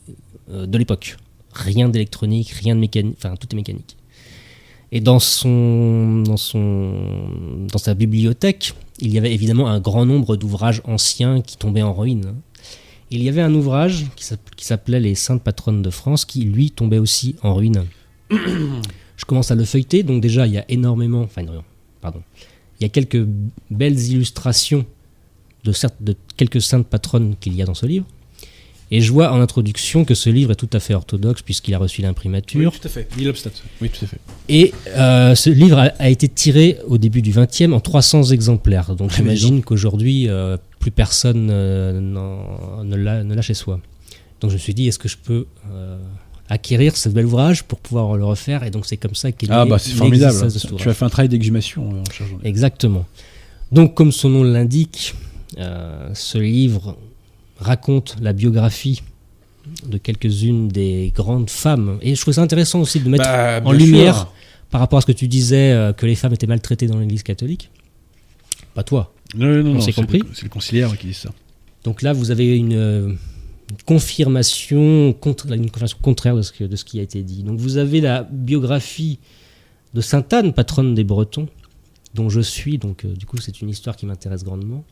euh, 0.51 0.65
de 0.65 0.78
l'époque. 0.78 1.17
Rien 1.53 1.89
d'électronique, 1.89 2.49
rien 2.49 2.75
de 2.75 2.80
mécanique, 2.80 3.15
enfin 3.17 3.36
tout 3.36 3.47
est 3.51 3.55
mécanique. 3.55 3.97
Et 4.91 5.01
dans 5.01 5.19
son, 5.19 6.21
dans 6.21 6.38
son, 6.38 6.93
dans 7.71 7.78
sa 7.78 7.93
bibliothèque, 7.93 8.73
il 8.99 9.11
y 9.11 9.17
avait 9.17 9.34
évidemment 9.34 9.67
un 9.67 9.80
grand 9.80 10.05
nombre 10.05 10.38
d'ouvrages 10.38 10.82
anciens 10.86 11.41
qui 11.41 11.57
tombaient 11.57 11.82
en 11.82 11.93
ruine. 11.93 12.36
Il 13.12 13.24
y 13.24 13.30
avait 13.30 13.41
un 13.41 13.53
ouvrage 13.53 14.05
qui 14.16 14.24
s'app- 14.26 14.55
qui 14.55 14.66
s'appelait 14.66 14.99
Les 14.99 15.16
Saintes 15.16 15.41
Patronnes 15.43 15.82
de 15.82 15.89
France 15.89 16.26
qui, 16.26 16.41
lui, 16.41 16.72
tombait 16.72 16.97
aussi 16.99 17.36
en 17.41 17.53
ruine. 17.55 17.86
Je 18.30 19.26
commence 19.26 19.49
à 19.51 19.55
le 19.55 19.64
feuilleter, 19.66 20.03
donc 20.03 20.22
déjà, 20.22 20.45
il 20.47 20.53
y 20.53 20.58
a 20.58 20.66
énormément, 20.70 21.22
enfin, 21.22 21.41
énormément, 21.41 21.66
pardon, 22.01 22.22
Il 22.80 22.84
y 22.84 22.86
a 22.86 22.89
quelques 22.89 23.26
belles 23.72 23.99
illustrations 23.99 24.86
de, 25.64 25.72
certes, 25.72 25.95
de 26.01 26.16
quelques 26.36 26.62
saintes 26.62 26.88
patronnes 26.88 27.36
qu'il 27.39 27.55
y 27.55 27.62
a 27.62 27.66
dans 27.66 27.74
ce 27.74 27.86
livre. 27.86 28.05
Et 28.89 29.01
je 29.01 29.12
vois 29.12 29.34
en 29.34 29.41
introduction 29.41 30.05
que 30.05 30.14
ce 30.16 30.30
livre 30.30 30.51
est 30.51 30.55
tout 30.55 30.70
à 30.72 30.80
fait 30.80 30.93
orthodoxe 30.93 31.41
puisqu'il 31.41 31.74
a 31.74 31.78
reçu 31.78 32.01
l'imprimature. 32.01 32.72
Oui, 32.72 32.80
tout 32.80 32.88
à 32.88 32.89
fait. 32.89 33.08
Oui, 33.82 33.89
tout 33.89 34.05
à 34.05 34.08
fait. 34.08 34.18
Et 34.47 34.74
euh, 34.95 35.36
ce 35.36 35.49
livre 35.49 35.78
a, 35.78 35.91
a 35.99 36.08
été 36.10 36.30
tiré 36.30 36.78
au 36.88 36.97
début 36.97 37.22
du 37.22 37.34
20e 37.34 37.74
en 37.74 37.82
300 37.82 38.24
exemplaires. 38.32 38.95
Donc 38.95 39.10
Ah, 39.12 39.16
j'imagine 39.18 39.62
qu'aujourd'hui, 39.62 40.30
euh, 40.30 40.55
plus 40.80 40.91
personne 40.91 41.49
euh, 41.51 41.99
ne 42.84 42.95
l'a 42.95 43.23
ne 43.23 43.34
l'a 43.34 43.41
chez 43.41 43.53
soi. 43.53 43.80
Donc 44.41 44.51
je 44.51 44.55
me 44.55 44.59
suis 44.59 44.73
dit, 44.73 44.88
est-ce 44.88 44.99
que 44.99 45.07
je 45.09 45.17
peux 45.17 45.47
euh, 45.71 45.97
acquérir 46.49 46.95
ce 46.95 47.09
bel 47.09 47.25
ouvrage 47.25 47.63
pour 47.63 47.80
pouvoir 47.80 48.15
le 48.15 48.23
refaire? 48.25 48.63
Et 48.63 48.69
donc 48.71 48.86
c'est 48.86 48.97
comme 48.97 49.15
ça 49.15 49.32
qu'il 49.32 49.51
Ah, 49.51 49.63
est 49.65 49.69
bah, 49.69 49.80
c'est 49.80 49.91
formidable. 49.91 50.38
Tu 50.78 50.89
as 50.89 50.93
fait 50.93 51.05
un 51.05 51.09
travail 51.09 51.30
d'exhumation 51.30 51.89
euh, 51.95 52.23
en. 52.23 52.43
Exactement. 52.45 53.05
Donc, 53.71 53.95
comme 53.95 54.11
son 54.13 54.30
nom 54.30 54.43
l'indique, 54.43 55.13
euh, 55.57 56.09
ce 56.13 56.38
livre 56.38 56.97
raconte 57.57 58.15
la 58.21 58.32
biographie 58.32 59.01
de 59.86 59.97
quelques-unes 59.97 60.69
des 60.69 61.11
grandes 61.13 61.49
femmes. 61.49 61.97
Et 62.01 62.15
je 62.15 62.21
trouve 62.21 62.34
ça 62.36 62.41
intéressant 62.41 62.80
aussi 62.80 62.99
de 63.01 63.09
mettre 63.09 63.25
Bah, 63.25 63.59
en 63.65 63.71
lumière, 63.73 64.15
sûr. 64.17 64.34
par 64.71 64.80
rapport 64.80 64.99
à 64.99 65.01
ce 65.01 65.07
que 65.07 65.11
tu 65.11 65.28
disais, 65.28 65.71
euh, 65.73 65.91
que 65.91 66.05
les 66.05 66.15
femmes 66.15 66.34
étaient 66.34 66.47
maltraitées 66.47 66.88
dans 66.88 66.97
l'Église 66.97 67.23
catholique. 67.23 67.69
Pas 68.78 68.84
toi. 68.84 69.11
Non, 69.36 69.47
non, 69.47 69.63
non, 69.63 69.75
On 69.78 69.82
c'est 69.82 69.91
compris 69.91 70.19
le- 70.19 70.28
C'est 70.36 70.43
le 70.43 70.49
conciliaire 70.49 70.95
qui 70.99 71.07
dit 71.07 71.13
ça. 71.15 71.32
Donc 71.84 72.03
là, 72.03 72.13
vous 72.13 72.30
avez 72.30 72.55
une, 72.55 72.73
euh, 72.75 73.07
une 73.09 73.78
confirmation, 73.88 75.13
contre, 75.13 75.51
une 75.51 75.71
confirmation 75.71 75.97
contraire 75.99 76.36
de 76.36 76.43
ce, 76.43 76.51
que- 76.51 76.63
de 76.63 76.75
ce 76.75 76.86
qui 76.86 76.99
a 76.99 77.01
été 77.01 77.23
dit. 77.23 77.41
Donc 77.41 77.57
vous 77.59 77.78
avez 77.78 78.01
la 78.01 78.21
biographie 78.21 79.17
de 79.95 80.01
Sainte 80.01 80.32
Anne, 80.32 80.53
patronne 80.53 80.93
des 80.93 81.03
Bretons, 81.03 81.47
dont 82.13 82.30
je 82.30 82.39
suis, 82.39 82.78
donc 82.78 83.03
euh, 83.03 83.13
du 83.15 83.25
coup 83.25 83.38
c'est 83.38 83.61
une 83.61 83.69
histoire 83.69 83.95
qui 83.97 84.05
m'intéresse 84.05 84.43
grandement. 84.43 84.84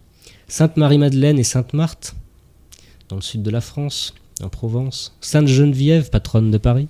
Sainte 0.48 0.78
Marie-Madeleine 0.78 1.38
et 1.38 1.44
Sainte 1.44 1.74
Marthe, 1.74 2.16
dans 3.10 3.18
le 3.18 3.22
sud 3.22 3.44
de 3.44 3.52
la 3.52 3.62
France, 3.62 4.16
en 4.42 4.50
Provence. 4.50 5.16
Sainte 5.22 5.48
Geneviève, 5.48 6.10
patronne 6.10 6.50
de 6.50 6.58
Paris. 6.58 6.88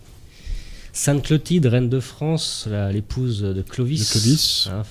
Sainte 0.94 1.24
Clotilde, 1.24 1.66
reine 1.66 1.90
de 1.90 2.00
France, 2.00 2.70
l'épouse 2.94 3.42
de 3.42 3.62
Clovis, 3.62 4.00
De 4.00 4.12
Clovis. 4.20 4.70
hein, 4.72 4.84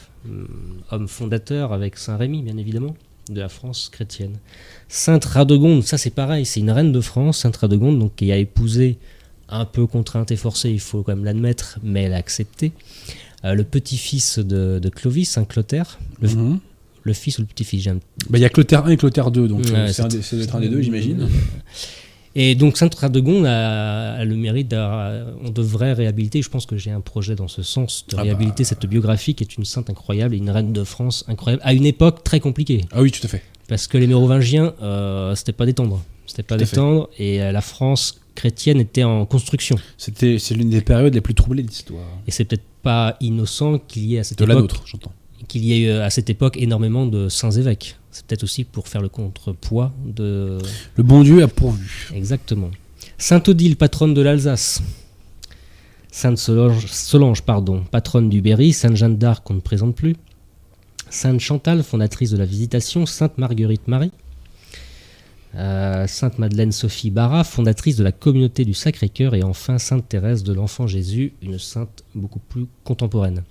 homme 0.91 1.09
fondateur 1.09 1.73
avec 1.73 1.97
Saint 1.99 2.17
Rémy, 2.17 2.43
bien 2.43 2.57
évidemment, 2.57 2.95
de 3.31 3.41
la 3.41 3.49
France 3.49 3.89
chrétienne. 3.93 4.37
Sainte 4.89 5.25
Radegonde, 5.25 5.83
ça 5.83 5.99
c'est 5.99 6.11
pareil, 6.11 6.45
c'est 6.47 6.61
une 6.61 6.71
reine 6.71 6.93
de 6.93 7.01
France, 7.01 7.39
Sainte 7.39 7.57
Radegonde, 7.57 7.99
donc 7.99 8.17
qui 8.17 8.31
a 8.33 8.37
épousé, 8.37 8.99
un 9.49 9.65
peu 9.65 9.87
contrainte 9.87 10.31
et 10.31 10.37
forcée, 10.37 10.71
il 10.71 10.81
faut 10.81 11.03
quand 11.03 11.15
même 11.15 11.25
l'admettre, 11.25 11.79
mais 11.83 12.03
elle 12.05 12.15
a 12.15 12.17
accepté, 12.19 12.73
euh, 13.45 13.55
le 13.55 13.65
petit-fils 13.65 14.39
de, 14.39 14.79
de 14.79 14.89
Clovis, 14.89 15.29
Saint 15.31 15.45
Clotaire, 15.45 15.99
le, 16.21 16.29
Mhm. 16.29 16.59
le 17.03 17.13
fils 17.13 17.39
ou 17.39 17.43
le 17.43 17.47
petit-fils, 17.47 17.83
j'ai 17.83 17.91
un 17.91 17.99
Bah, 18.31 18.39
Il 18.39 18.41
y 18.41 18.45
a 18.47 18.49
Clotaire 18.51 18.85
1 18.87 18.91
et 18.91 18.97
Clotaire 18.97 19.31
2, 19.31 19.49
donc 19.49 19.65
Ouais, 19.67 19.75
euh, 19.75 19.89
c'est 19.93 20.03
un 20.03 20.09
des- 20.09 20.49
un 20.53 20.61
deux, 20.61 20.81
j'imagine. 20.81 21.29
Et 22.37 22.55
donc 22.55 22.77
Sainte 22.77 22.95
Radegonde 22.95 23.47
a, 23.47 24.15
a 24.15 24.25
le 24.25 24.35
mérite, 24.35 24.73
on 24.75 25.51
devrait 25.51 25.93
réhabiliter, 25.93 26.43
je 26.43 26.49
pense 26.49 26.67
que 26.67 26.77
j'ai 26.77 26.91
un 26.91 27.01
projet 27.01 27.37
dans 27.37 27.49
ce 27.49 27.63
sens, 27.63 28.05
de 28.09 28.15
Ah 28.15 28.19
bah. 28.19 28.23
réhabiliter 28.25 28.65
cette 28.65 28.87
biographie 28.87 29.35
qui 29.35 29.45
est 29.45 29.57
une 29.57 29.65
sainte 29.65 29.91
incroyable 29.91 30.35
et 30.35 30.39
une 30.39 30.51
reine 30.51 30.73
de 30.73 30.85
France 30.85 31.25
incroyable, 31.29 31.63
à 31.65 31.75
une 31.75 31.87
époque 31.87 32.25
très 32.25 32.41
compliquée. 32.41 32.85
Ah 32.93 33.03
oui, 33.03 33.11
tout 33.11 33.25
à 33.25 33.29
fait. 33.29 33.43
Parce 33.69 33.87
que 33.87 33.99
les 33.99 34.07
Mérovingiens, 34.07 34.75
euh, 34.83 35.35
c'était 35.35 35.53
pas 35.53 35.67
des 35.67 35.75
tendres. 35.75 36.03
C'était 36.27 36.43
pas 36.43 36.57
tendres 36.59 37.09
et 37.19 37.43
euh, 37.43 37.53
la 37.53 37.61
France 37.61 38.21
chrétienne 38.35 38.81
était 38.81 39.05
en 39.05 39.27
construction. 39.27 39.77
C'était, 39.97 40.39
c'est 40.39 40.55
l'une 40.55 40.71
des 40.71 40.81
périodes 40.81 41.15
les 41.15 41.21
plus 41.21 41.35
troublées 41.35 41.63
de 41.63 41.69
l'histoire. 41.69 42.05
Et 42.27 42.31
c'est 42.31 42.45
peut-être 42.45 42.65
pas 42.83 43.17
innocent 43.21 43.79
qu'il 43.79 44.05
y 44.05 44.17
ait 44.17 44.21
à 44.21 44.25
cette 44.25 44.39
De 44.39 44.45
la 44.45 44.55
époque 44.55 44.63
nôtre, 44.63 44.83
j'entends. 44.87 45.13
Qu'il 45.55 45.65
y 45.65 45.73
ait 45.73 45.79
eu 45.87 45.91
à 45.91 46.11
cette 46.11 46.31
époque 46.31 46.57
énormément 46.57 47.07
de 47.07 47.29
saints 47.29 47.53
évêques. 47.53 47.97
C'est 48.11 48.27
peut-être 48.27 48.43
aussi 48.43 48.65
pour 48.65 48.89
faire 48.89 49.01
le 49.01 49.09
contrepoids 49.09 49.93
de 50.05 50.59
Le 50.97 51.03
bon 51.05 51.23
Dieu 51.23 51.45
a 51.45 51.47
pourvu. 51.49 52.11
exactement. 52.13 52.73
Sainte 53.19 53.49
Odile, 53.49 53.77
patronne 53.77 54.15
de 54.15 54.21
l'Alsace. 54.21 54.83
Sainte 56.11 56.39
Solange, 56.39 56.87
Solange, 56.89 57.43
pardon, 57.43 57.85
patronne 57.89 58.29
du 58.29 58.43
Berry. 58.43 58.73
Sainte 58.73 58.97
Jeanne 58.97 59.17
d'Arc, 59.17 59.45
qu'on 59.45 59.55
ne 59.55 59.61
présente 59.61 59.95
plus. 59.95 60.17
Sainte 61.09 61.39
Chantal, 61.39 61.85
fondatrice 61.85 62.33
de 62.33 62.37
la 62.37 62.47
Visitation. 62.47 63.07
Sainte 63.07 63.39
Marguerite 63.39 63.87
Marie. 63.87 64.11
Euh, 65.55 66.09
Sainte 66.09 66.41
Madeleine 66.41 66.73
Sophie 66.73 67.11
Barra, 67.11 67.45
fondatrice 67.45 67.95
de 67.97 68.03
la 68.03 68.11
communauté 68.11 68.65
du 68.65 68.75
Sacré-Cœur. 68.75 69.37
Et 69.37 69.45
enfin 69.45 69.79
Sainte 69.79 70.09
Thérèse 70.09 70.43
de 70.43 70.53
l'Enfant 70.53 70.89
Jésus, 70.89 71.33
une 71.43 71.61
sainte 71.61 72.03
beaucoup 72.17 72.41
plus 72.41 72.67
contemporaine. 72.83 73.45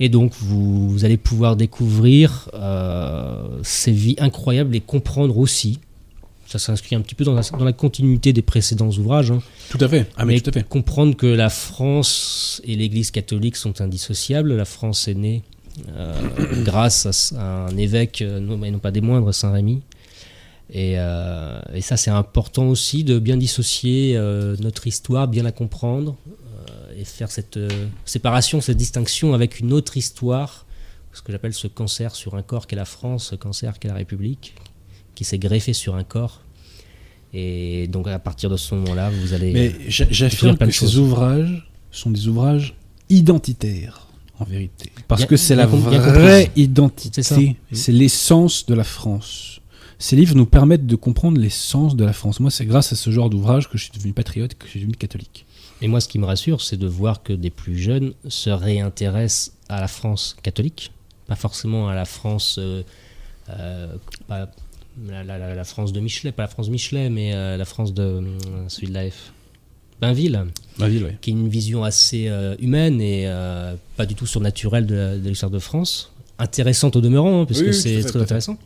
Et 0.00 0.08
donc 0.08 0.32
vous, 0.40 0.88
vous 0.88 1.04
allez 1.04 1.16
pouvoir 1.16 1.56
découvrir 1.56 2.48
euh, 2.54 3.60
ces 3.62 3.92
vies 3.92 4.16
incroyables 4.18 4.74
et 4.74 4.80
comprendre 4.80 5.38
aussi, 5.38 5.78
ça 6.46 6.58
s'inscrit 6.58 6.96
un 6.96 7.00
petit 7.00 7.14
peu 7.14 7.24
dans 7.24 7.34
la, 7.34 7.42
dans 7.42 7.64
la 7.64 7.72
continuité 7.72 8.32
des 8.32 8.42
précédents 8.42 8.90
ouvrages, 8.90 9.30
hein, 9.30 9.40
Tout 9.70 9.78
à 9.80 9.88
fait. 9.88 10.06
Ah, 10.16 10.24
mais, 10.24 10.34
mais 10.34 10.40
tout 10.40 10.50
à 10.50 10.52
fait. 10.52 10.68
comprendre 10.68 11.16
que 11.16 11.26
la 11.26 11.48
France 11.48 12.60
et 12.64 12.76
l'Église 12.76 13.10
catholique 13.10 13.56
sont 13.56 13.80
indissociables. 13.80 14.54
La 14.54 14.64
France 14.64 15.08
est 15.08 15.14
née 15.14 15.42
euh, 15.96 16.12
grâce 16.64 17.32
à, 17.36 17.66
un 17.66 17.76
évêque, 17.76 18.22
euh, 18.22 18.40
non, 18.40 18.58
mais 18.58 18.70
non 18.70 18.78
pas 18.78 18.90
des 18.90 19.00
moindres, 19.00 19.32
Saint 19.32 19.52
Rémy. 19.52 19.82
Et, 20.70 20.94
euh, 20.96 21.60
et 21.74 21.82
ça, 21.82 21.96
c'est 21.96 22.10
important 22.10 22.68
aussi 22.68 23.04
de 23.04 23.18
bien 23.18 23.36
dissocier 23.36 24.14
euh, 24.16 24.56
notre 24.60 24.86
histoire, 24.86 25.28
bien 25.28 25.42
la 25.42 25.52
comprendre 25.52 26.16
et 27.02 27.04
faire 27.04 27.30
cette 27.32 27.56
euh, 27.56 27.68
séparation, 28.04 28.60
cette 28.60 28.76
distinction 28.76 29.34
avec 29.34 29.58
une 29.60 29.72
autre 29.72 29.96
histoire, 29.96 30.66
ce 31.12 31.20
que 31.20 31.32
j'appelle 31.32 31.52
ce 31.52 31.66
cancer 31.66 32.14
sur 32.14 32.36
un 32.36 32.42
corps 32.42 32.66
qu'est 32.68 32.76
la 32.76 32.84
France, 32.84 33.28
ce 33.30 33.34
cancer 33.34 33.78
qu'est 33.78 33.88
la 33.88 33.94
République, 33.94 34.54
qui 35.16 35.24
s'est 35.24 35.38
greffé 35.38 35.72
sur 35.72 35.96
un 35.96 36.04
corps. 36.04 36.40
Et 37.34 37.88
donc 37.88 38.06
à 38.08 38.18
partir 38.18 38.50
de 38.50 38.56
ce 38.56 38.74
moment-là, 38.76 39.10
vous 39.10 39.32
allez... 39.34 39.52
Mais 39.52 39.74
j'a- 39.88 40.06
j'affirme 40.10 40.56
que 40.56 40.70
ces 40.70 40.96
ouvrages 40.96 41.68
sont 41.90 42.10
des 42.10 42.28
ouvrages 42.28 42.74
identitaires, 43.10 44.06
en 44.38 44.44
vérité. 44.44 44.92
Parce 45.08 45.22
Bien- 45.22 45.26
que 45.28 45.36
c'est 45.36 45.56
la 45.56 45.66
vraie 45.66 46.50
identité. 46.56 47.22
C'est 47.72 47.92
l'essence 47.92 48.64
de 48.66 48.74
la 48.74 48.84
France. 48.84 49.60
Ces 49.98 50.16
livres 50.16 50.34
nous 50.34 50.46
permettent 50.46 50.86
de 50.86 50.96
comprendre 50.96 51.38
l'essence 51.40 51.94
de 51.96 52.04
la 52.04 52.12
France. 52.12 52.40
Moi, 52.40 52.50
c'est 52.50 52.66
grâce 52.66 52.92
à 52.92 52.96
ce 52.96 53.10
genre 53.10 53.28
d'ouvrage 53.30 53.68
que 53.68 53.76
je 53.78 53.84
suis 53.84 53.92
devenu 53.92 54.12
patriote, 54.12 54.54
que 54.54 54.66
je 54.66 54.70
suis 54.70 54.80
devenu 54.80 54.94
catholique. 54.96 55.46
Et 55.82 55.88
moi, 55.88 56.00
ce 56.00 56.08
qui 56.08 56.18
me 56.18 56.24
rassure, 56.26 56.60
c'est 56.62 56.76
de 56.76 56.86
voir 56.86 57.22
que 57.22 57.32
des 57.32 57.50
plus 57.50 57.76
jeunes 57.76 58.14
se 58.28 58.50
réintéressent 58.50 59.52
à 59.68 59.80
la 59.80 59.88
France 59.88 60.36
catholique, 60.42 60.92
pas 61.26 61.34
forcément 61.34 61.88
à 61.88 61.94
la 61.94 62.04
France, 62.04 62.56
euh, 62.58 62.82
euh, 63.50 63.92
pas 64.28 64.48
la, 65.08 65.24
la- 65.24 65.38
la- 65.38 65.54
la 65.54 65.64
France 65.64 65.92
de 65.92 65.98
Michelet, 66.00 66.30
pas 66.32 66.44
la 66.44 66.48
France 66.48 66.68
Michelet, 66.68 67.10
mais 67.10 67.34
euh, 67.34 67.56
la 67.56 67.64
France 67.64 67.92
de 67.94 68.22
celui 68.68 68.88
de 68.88 68.94
la 68.94 69.10
F. 69.10 69.32
Bainville, 70.78 71.04
oui. 71.04 71.12
qui 71.20 71.30
est 71.30 71.32
une 71.32 71.48
vision 71.48 71.84
assez 71.84 72.28
humaine 72.60 73.00
et 73.00 73.26
pas 73.96 74.04
du 74.06 74.14
tout 74.16 74.26
surnaturelle 74.26 74.84
de, 74.86 75.20
l'histoire 75.24 75.50
de 75.50 75.60
France. 75.60 76.12
Intéressante 76.38 76.96
au 76.96 77.00
demeurant, 77.00 77.42
hein, 77.42 77.44
puisque 77.44 77.62
Oui, 77.62 77.68
oui, 77.68 77.74
c'est 77.74 78.02
très 78.02 78.20
intéressant. 78.20 78.56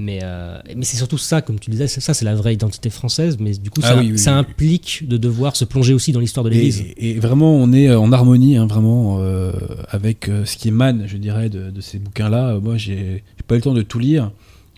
Mais, 0.00 0.20
euh, 0.22 0.60
mais 0.76 0.84
c'est 0.84 0.96
surtout 0.96 1.18
ça, 1.18 1.42
comme 1.42 1.58
tu 1.58 1.70
disais, 1.70 1.88
ça 1.88 2.14
c'est 2.14 2.24
la 2.24 2.36
vraie 2.36 2.54
identité 2.54 2.88
française, 2.88 3.36
mais 3.40 3.50
du 3.52 3.68
coup 3.68 3.80
Ah 3.82 3.88
ça, 3.88 3.98
oui, 3.98 4.12
oui, 4.12 4.18
ça 4.18 4.32
oui. 4.32 4.38
implique 4.38 5.08
de 5.08 5.16
devoir 5.16 5.56
se 5.56 5.64
plonger 5.64 5.92
aussi 5.92 6.12
dans 6.12 6.20
l'histoire 6.20 6.44
de 6.44 6.50
l'Église. 6.50 6.84
Et, 6.96 7.10
et 7.10 7.18
vraiment, 7.18 7.56
on 7.56 7.72
est 7.72 7.88
euh, 7.88 7.98
en 7.98 8.12
harmonie, 8.12 8.56
hein, 8.56 8.66
vraiment, 8.66 9.18
euh, 9.20 9.52
avec 9.88 10.30
ce 10.44 10.56
qui 10.56 10.68
émane, 10.68 11.08
je 11.08 11.16
dirais, 11.16 11.48
de, 11.48 11.70
de 11.70 11.80
ces 11.80 11.98
bouquins-là. 11.98 12.60
Moi, 12.60 12.76
j'ai 12.76 13.24
pas 13.48 13.56
eu 13.56 13.58
le 13.58 13.62
temps 13.62 13.74
de 13.74 13.82
tout 13.82 13.98
lire, 13.98 14.30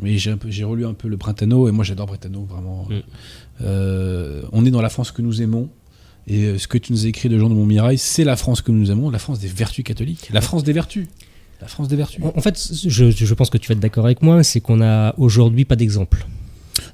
mais 0.02 0.16
j'ai 0.16 0.64
relu 0.64 0.86
un 0.86 0.94
peu 0.94 1.06
le 1.08 1.16
Brentano, 1.16 1.68
et 1.68 1.70
moi, 1.70 1.84
j'adore 1.84 2.06
Brentano, 2.06 2.44
vraiment. 2.44 2.86
Mm. 2.88 2.94
Euh, 3.62 4.42
on 4.52 4.64
est 4.64 4.70
dans 4.70 4.80
la 4.80 4.88
France 4.88 5.12
que 5.12 5.20
nous 5.20 5.42
aimons. 5.42 5.68
Et 6.26 6.58
ce 6.58 6.68
que 6.68 6.78
tu 6.78 6.92
nous 6.92 7.04
as 7.04 7.08
écrit 7.08 7.28
de 7.28 7.38
Jean 7.38 7.48
de 7.48 7.54
Montmirail, 7.54 7.98
c'est 7.98 8.24
la 8.24 8.36
France 8.36 8.62
que 8.62 8.70
nous 8.70 8.90
aimons, 8.90 9.10
la 9.10 9.18
France 9.18 9.40
des 9.40 9.48
vertus 9.48 9.84
catholiques, 9.84 10.28
la 10.32 10.40
France 10.40 10.62
des 10.62 10.72
vertus, 10.72 11.08
la 11.60 11.68
France 11.68 11.88
des 11.88 11.96
vertus. 11.96 12.22
En 12.22 12.32
en 12.36 12.40
fait, 12.40 12.56
je, 12.86 13.10
je 13.10 13.34
pense 13.34 13.50
que 13.50 13.58
tu 13.58 13.68
vas 13.68 13.72
être 13.74 13.80
d'accord 13.80 14.04
avec 14.06 14.22
moi, 14.22 14.42
c'est 14.42 14.60
qu'on 14.60 14.80
a 14.82 15.14
aujourd'hui 15.18 15.64
pas 15.64 15.76
d'exemple. 15.76 16.26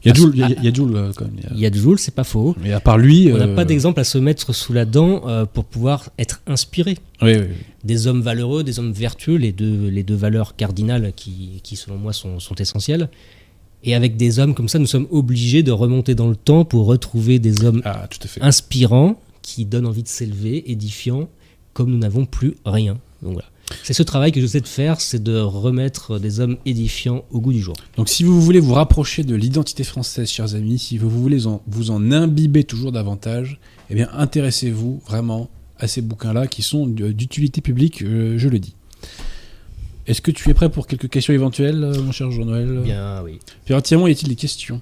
Il 0.05 0.09
y 0.09 0.11
a 0.11 0.15
Jules, 0.15 0.31
il 0.35 0.41
y 0.41 0.43
a- 0.43 0.49
il 0.51 0.65
y 0.65 0.69
a 0.69 0.73
Jules, 0.75 0.97
euh, 0.97 1.13
quand 1.15 1.25
même. 1.27 1.35
il 1.53 1.59
y 1.61 1.67
a- 1.67 1.97
c'est 1.99 2.15
pas 2.15 2.25
faux. 2.25 2.57
Mais 2.61 2.73
à 2.73 2.81
part 2.81 2.99
lui, 2.99 3.31
On 3.33 3.37
n'a 3.39 3.47
euh, 3.47 3.55
pas 3.55 3.65
d'exemple 3.65 4.01
à 4.01 4.05
se 4.05 4.19
mettre 4.19 4.53
sous 4.53 4.73
la 4.73 4.85
dent 4.85 5.23
euh, 5.29 5.45
pour 5.47 5.65
pouvoir 5.65 6.11
être 6.19 6.43
inspiré. 6.47 6.99
oui, 7.23 7.33
oui, 7.35 7.41
oui. 7.49 7.55
Des 7.85 8.09
hommes 8.09 8.21
valeureux, 8.23 8.65
des 8.65 8.79
hommes 8.81 8.93
vertueux, 8.93 9.37
les 9.37 9.53
deux, 9.53 9.89
les 9.89 10.03
deux 10.03 10.17
valeurs 10.17 10.57
cardinales 10.57 11.13
qui, 11.15 11.61
qui 11.63 11.77
selon 11.77 11.99
moi, 11.99 12.13
sont, 12.13 12.41
sont 12.41 12.57
essentielles. 12.57 13.09
Et 13.85 13.95
avec 13.95 14.17
des 14.17 14.41
hommes 14.41 14.55
comme 14.55 14.69
ça, 14.69 14.81
nous 14.81 14.87
sommes 14.87 15.07
obligés 15.13 15.63
de 15.63 15.71
remonter 15.71 16.17
dans 16.17 16.29
le 16.29 16.35
temps 16.37 16.65
pour 16.65 16.87
retrouver 16.87 17.39
des 17.39 17.65
hommes 17.65 17.83
Ah, 17.85 18.09
tout 18.11 18.19
à 18.25 18.27
fait. 18.27 18.43
inspirants 18.43 19.21
qui 19.43 19.65
donnent 19.67 19.87
envie 19.87 20.03
de 20.03 20.09
s'élever, 20.09 20.69
édifiants, 20.73 21.29
comme 21.75 21.91
nous 21.93 21.99
n'avons 21.99 22.25
plus 22.27 22.55
rien. 22.65 22.95
Donc 23.23 23.35
voilà. 23.35 23.49
C'est 23.83 23.93
ce 23.95 24.03
travail 24.05 24.31
que 24.33 24.41
j'essaie 24.41 24.61
de 24.61 24.69
faire, 24.69 25.01
c'est 25.01 25.23
de 25.23 25.39
remettre 25.39 26.19
des 26.21 26.39
hommes 26.41 26.57
édifiants 26.67 27.25
au 27.31 27.41
goût 27.41 27.53
du 27.53 27.61
jour. 27.61 27.75
Donc 27.97 28.09
si 28.09 28.23
vous 28.23 28.41
voulez 28.41 28.61
vous 28.61 28.75
rapprocher 28.75 29.25
de 29.25 29.35
l'identité 29.35 29.83
française, 29.83 30.31
chers 30.31 30.55
amis, 30.55 30.79
si 30.79 30.99
vous 30.99 31.11
voulez 31.11 31.47
en- 31.47 31.61
vous 31.67 31.91
en 31.91 32.13
imbiber 32.13 32.63
toujours 32.65 32.93
davantage, 32.93 33.59
eh 33.91 33.95
bien 33.97 34.09
intéressez-vous 34.13 35.03
vraiment 35.07 35.51
à 35.79 35.89
ces 35.89 36.01
bouquins-là 36.01 36.47
qui 36.47 36.63
sont 36.63 36.87
d'utilité 36.87 37.61
publique, 37.61 38.03
euh, 38.03 38.39
je 38.39 38.49
le 38.49 38.59
dis. 38.61 38.75
Est-ce 40.07 40.21
que 40.23 40.31
tu 40.31 40.49
es 40.49 40.55
prêt 40.55 40.71
pour 40.71 40.87
quelques 40.87 41.09
questions 41.11 41.35
éventuelles, 41.35 41.83
euh, 41.83 42.01
mon 42.03 42.13
cher 42.13 42.31
Jean-Noël 42.31 42.81
Bien, 42.85 43.23
oui. 43.25 43.41
Puis 43.65 43.75
entièrement, 43.75 44.07
y 44.07 44.13
a-t-il 44.13 44.29
des 44.29 44.37
questions? 44.37 44.81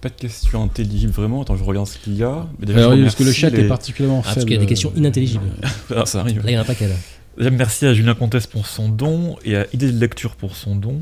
Pas 0.00 0.08
de 0.08 0.14
questions 0.14 0.62
intelligibles 0.64 1.12
vraiment. 1.12 1.42
Attends, 1.42 1.56
je 1.56 1.62
regarde 1.64 1.86
ce 1.86 1.98
qu'il 1.98 2.16
y 2.16 2.22
a. 2.24 2.48
Mais 2.58 2.66
déjà, 2.66 2.78
Alors, 2.80 2.96
je 2.96 3.02
Parce 3.02 3.14
que 3.14 3.22
le 3.24 3.32
chat 3.32 3.50
les- 3.50 3.60
est 3.60 3.68
particulièrement 3.68 4.20
Ah, 4.20 4.24
parce 4.24 4.34
faible. 4.34 4.46
qu'il 4.46 4.54
y 4.54 4.58
a 4.58 4.60
des 4.60 4.66
questions 4.66 4.92
inintelligibles. 4.96 5.44
Ah, 5.96 6.06
ça 6.06 6.20
arrive. 6.20 6.38
Là, 6.38 6.42
il 6.50 6.52
n'y 6.54 6.58
en 6.58 6.62
a 6.62 6.64
pas 6.64 6.74
qu'elle. 6.74 6.88
Déjà, 6.88 6.96
merci 7.38 7.86
à 7.86 7.94
Julien 7.94 8.14
Comtesse 8.14 8.46
pour 8.46 8.66
son 8.66 8.88
don 8.88 9.36
et 9.44 9.56
à 9.56 9.66
Idée 9.72 9.90
de 9.90 9.98
lecture 9.98 10.36
pour 10.36 10.56
son 10.56 10.76
don. 10.76 11.00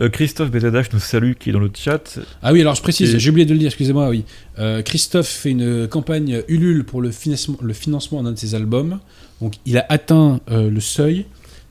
Euh, 0.00 0.08
Christophe 0.08 0.50
Bézadache 0.50 0.92
nous 0.92 1.00
salue 1.00 1.32
qui 1.38 1.50
est 1.50 1.52
dans 1.52 1.58
le 1.58 1.70
chat. 1.74 2.18
Ah 2.42 2.52
oui, 2.52 2.60
alors 2.60 2.74
je 2.74 2.82
précise, 2.82 3.14
Et- 3.14 3.18
j'ai 3.18 3.30
oublié 3.30 3.46
de 3.46 3.52
le 3.52 3.58
dire, 3.58 3.68
excusez-moi, 3.68 4.08
oui. 4.08 4.24
Euh, 4.58 4.82
Christophe 4.82 5.28
fait 5.28 5.50
une 5.50 5.88
campagne 5.88 6.42
Ulule 6.48 6.84
pour 6.84 7.00
le 7.02 7.10
financement, 7.10 7.56
le 7.60 7.72
financement 7.72 8.22
d'un 8.22 8.32
de 8.32 8.38
ses 8.38 8.54
albums. 8.54 9.00
Donc 9.40 9.54
il 9.66 9.76
a 9.78 9.86
atteint 9.88 10.40
euh, 10.50 10.70
le 10.70 10.80
seuil, 10.80 11.26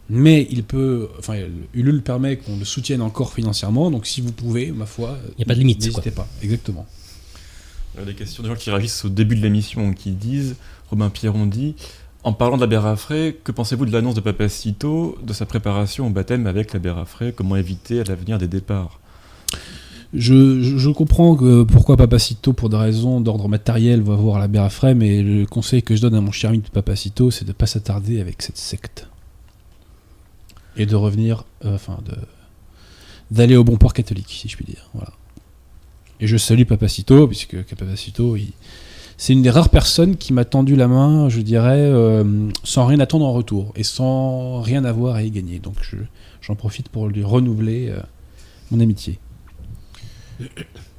mais 0.09 0.47
il 0.51 0.63
peut. 0.63 1.07
Enfin, 1.17 1.35
Ulule 1.73 2.01
permet 2.01 2.38
qu'on 2.38 2.57
le 2.57 2.65
soutienne 2.65 3.01
encore 3.01 3.34
financièrement. 3.34 3.89
Donc 3.91 4.05
si 4.07 4.22
vous 4.22 4.31
pouvez, 4.31 4.72
ma 4.72 4.85
foi. 4.85 5.17
Y 5.39 5.43
a 5.43 5.45
pas 5.45 5.53
de 5.55 5.59
limite, 5.59 5.84
N'hésitez 5.84 6.11
pas, 6.11 6.27
exactement. 6.43 6.85
Euh, 7.97 8.05
des 8.05 8.13
questions 8.13 8.43
de 8.43 8.49
gens 8.49 8.55
qui 8.55 8.69
réagissent 8.69 9.05
au 9.05 9.09
début 9.09 9.35
de 9.35 9.41
l'émission 9.41 9.93
qui 9.93 10.11
disent 10.11 10.55
Robin 10.89 11.09
Pierron 11.09 11.45
dit 11.45 11.76
En 12.26 12.34
parlant 12.34 12.56
de 12.56 12.61
la 12.61 12.68
Bérafré, 12.68 13.39
que 13.43 13.52
pensez-vous 13.52 13.85
de 13.85 13.91
l'annonce 13.91 14.15
de 14.15 14.19
Papacito 14.19 15.15
de 15.22 15.31
sa 15.31 15.45
préparation 15.45 16.07
au 16.07 16.10
baptême 16.10 16.47
avec 16.47 16.73
la 16.73 16.80
Bérafré 16.80 17.31
Comment 17.31 17.56
éviter 17.56 17.99
à 17.99 18.03
l'avenir 18.03 18.39
des 18.39 18.47
départs? 18.47 18.99
Je, 20.11 20.89
comprends 20.89 21.35
que 21.35 21.61
pourquoi 21.61 21.97
Papacito, 21.97 22.52
pour 22.52 22.69
des 22.69 22.77
raisons 22.77 23.22
d'ordre 23.22 23.47
matériel, 23.47 24.02
va 24.02 24.15
voir 24.15 24.39
la 24.39 24.47
Bérafray, 24.47 24.95
mais 24.95 25.22
le 25.22 25.45
conseil 25.45 25.84
que 25.84 25.95
je 25.95 26.02
donne 26.02 26.15
à 26.15 26.22
mon 26.22 26.31
cher 26.31 26.49
ami 26.49 26.61
de 26.61 26.69
Papacito, 26.69 27.30
c'est 27.30 27.45
de 27.45 27.52
pas 27.52 27.68
s'attarder 27.68 28.19
avec 28.19 28.41
cette 28.41 28.57
secte. 28.57 29.07
Et 30.77 30.88
de 30.88 30.95
revenir, 30.95 31.45
euh, 31.64 31.76
enfin, 31.76 31.99
de 32.06 32.15
d'aller 33.30 33.56
au 33.56 33.64
bon 33.64 33.77
port 33.77 33.93
catholique, 33.93 34.30
si 34.30 34.47
je 34.49 34.56
puis 34.56 34.65
dire. 34.65 34.89
Voilà. 34.95 35.11
Et 36.19 36.26
je 36.26 36.38
salue 36.38 36.64
Papacito, 36.64 37.27
puisque 37.27 37.64
Papacito, 37.76 38.35
il- 38.35 38.53
c'est 39.18 39.34
une 39.34 39.42
des 39.42 39.50
rares 39.50 39.70
personnes 39.70 40.18
qui 40.18 40.34
m'a 40.34 40.46
tendu 40.46 40.76
la 40.76 40.88
main, 40.88 41.30
je 41.30 41.42
dirais, 41.42 41.80
euh, 41.80 42.50
sans 42.64 42.86
rien 42.86 43.00
attendre 43.00 43.26
en 43.26 43.34
retour, 43.34 43.72
et 43.76 43.84
sans 43.84 44.62
rien 44.62 44.84
avoir 44.86 45.16
à 45.16 45.24
y 45.24 45.32
gagner. 45.32 45.60
Donc 45.60 45.76
je- 45.82 45.98
j'en 46.42 46.56
profite 46.56 46.90
pour 46.90 47.08
lui 47.08 47.24
renouveler 47.24 47.90
euh, 47.90 48.00
mon 48.72 48.80
amitié. 48.80 49.20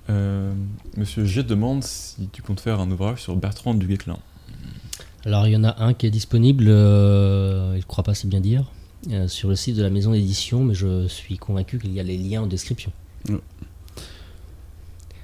Euh, 0.09 0.53
Monsieur 0.97 1.25
G 1.25 1.43
demande 1.43 1.83
si 1.83 2.29
tu 2.33 2.41
comptes 2.43 2.61
faire 2.61 2.81
un 2.81 2.91
ouvrage 2.91 3.23
sur 3.23 3.37
Bertrand 3.37 3.75
du 3.75 3.87
Guesclin. 3.87 4.19
Alors, 5.25 5.47
il 5.49 5.53
y 5.53 5.57
en 5.57 5.65
a 5.65 5.83
un 5.83 5.93
qui 5.93 6.07
est 6.07 6.11
disponible, 6.11 6.69
euh, 6.69 7.73
je 7.73 7.79
ne 7.79 7.83
crois 7.83 8.05
pas 8.05 8.15
c'est 8.15 8.29
bien 8.29 8.41
dire, 8.41 8.71
euh, 9.11 9.27
sur 9.27 9.49
le 9.49 9.57
site 9.57 9.75
de 9.77 9.83
la 9.83 9.91
maison 9.91 10.13
d'édition, 10.13 10.63
mais 10.63 10.75
je 10.75 11.09
suis 11.09 11.37
convaincu 11.37 11.79
qu'il 11.81 11.93
y 11.93 11.99
a 11.99 12.05
les 12.05 12.17
liens 12.17 12.43
en 12.43 12.47
description. 12.47 12.93
Ouais. 13.29 13.41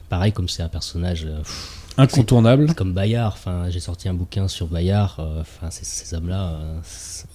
Pareil, 0.09 0.32
comme 0.32 0.48
c'est 0.48 0.62
un 0.62 0.69
personnage 0.69 1.24
euh, 1.24 1.39
pff, 1.39 1.81
Incontournable. 1.98 2.74
comme 2.74 2.93
Bayard, 2.94 3.32
enfin, 3.35 3.69
j'ai 3.70 3.81
sorti 3.81 4.09
un 4.09 4.14
bouquin 4.14 4.48
sur 4.48 4.66
Bayard, 4.66 5.16
euh, 5.19 5.40
enfin, 5.43 5.70
ces, 5.70 5.85
ces 5.85 6.14
hommes-là, 6.14 6.52
euh, 6.55 6.81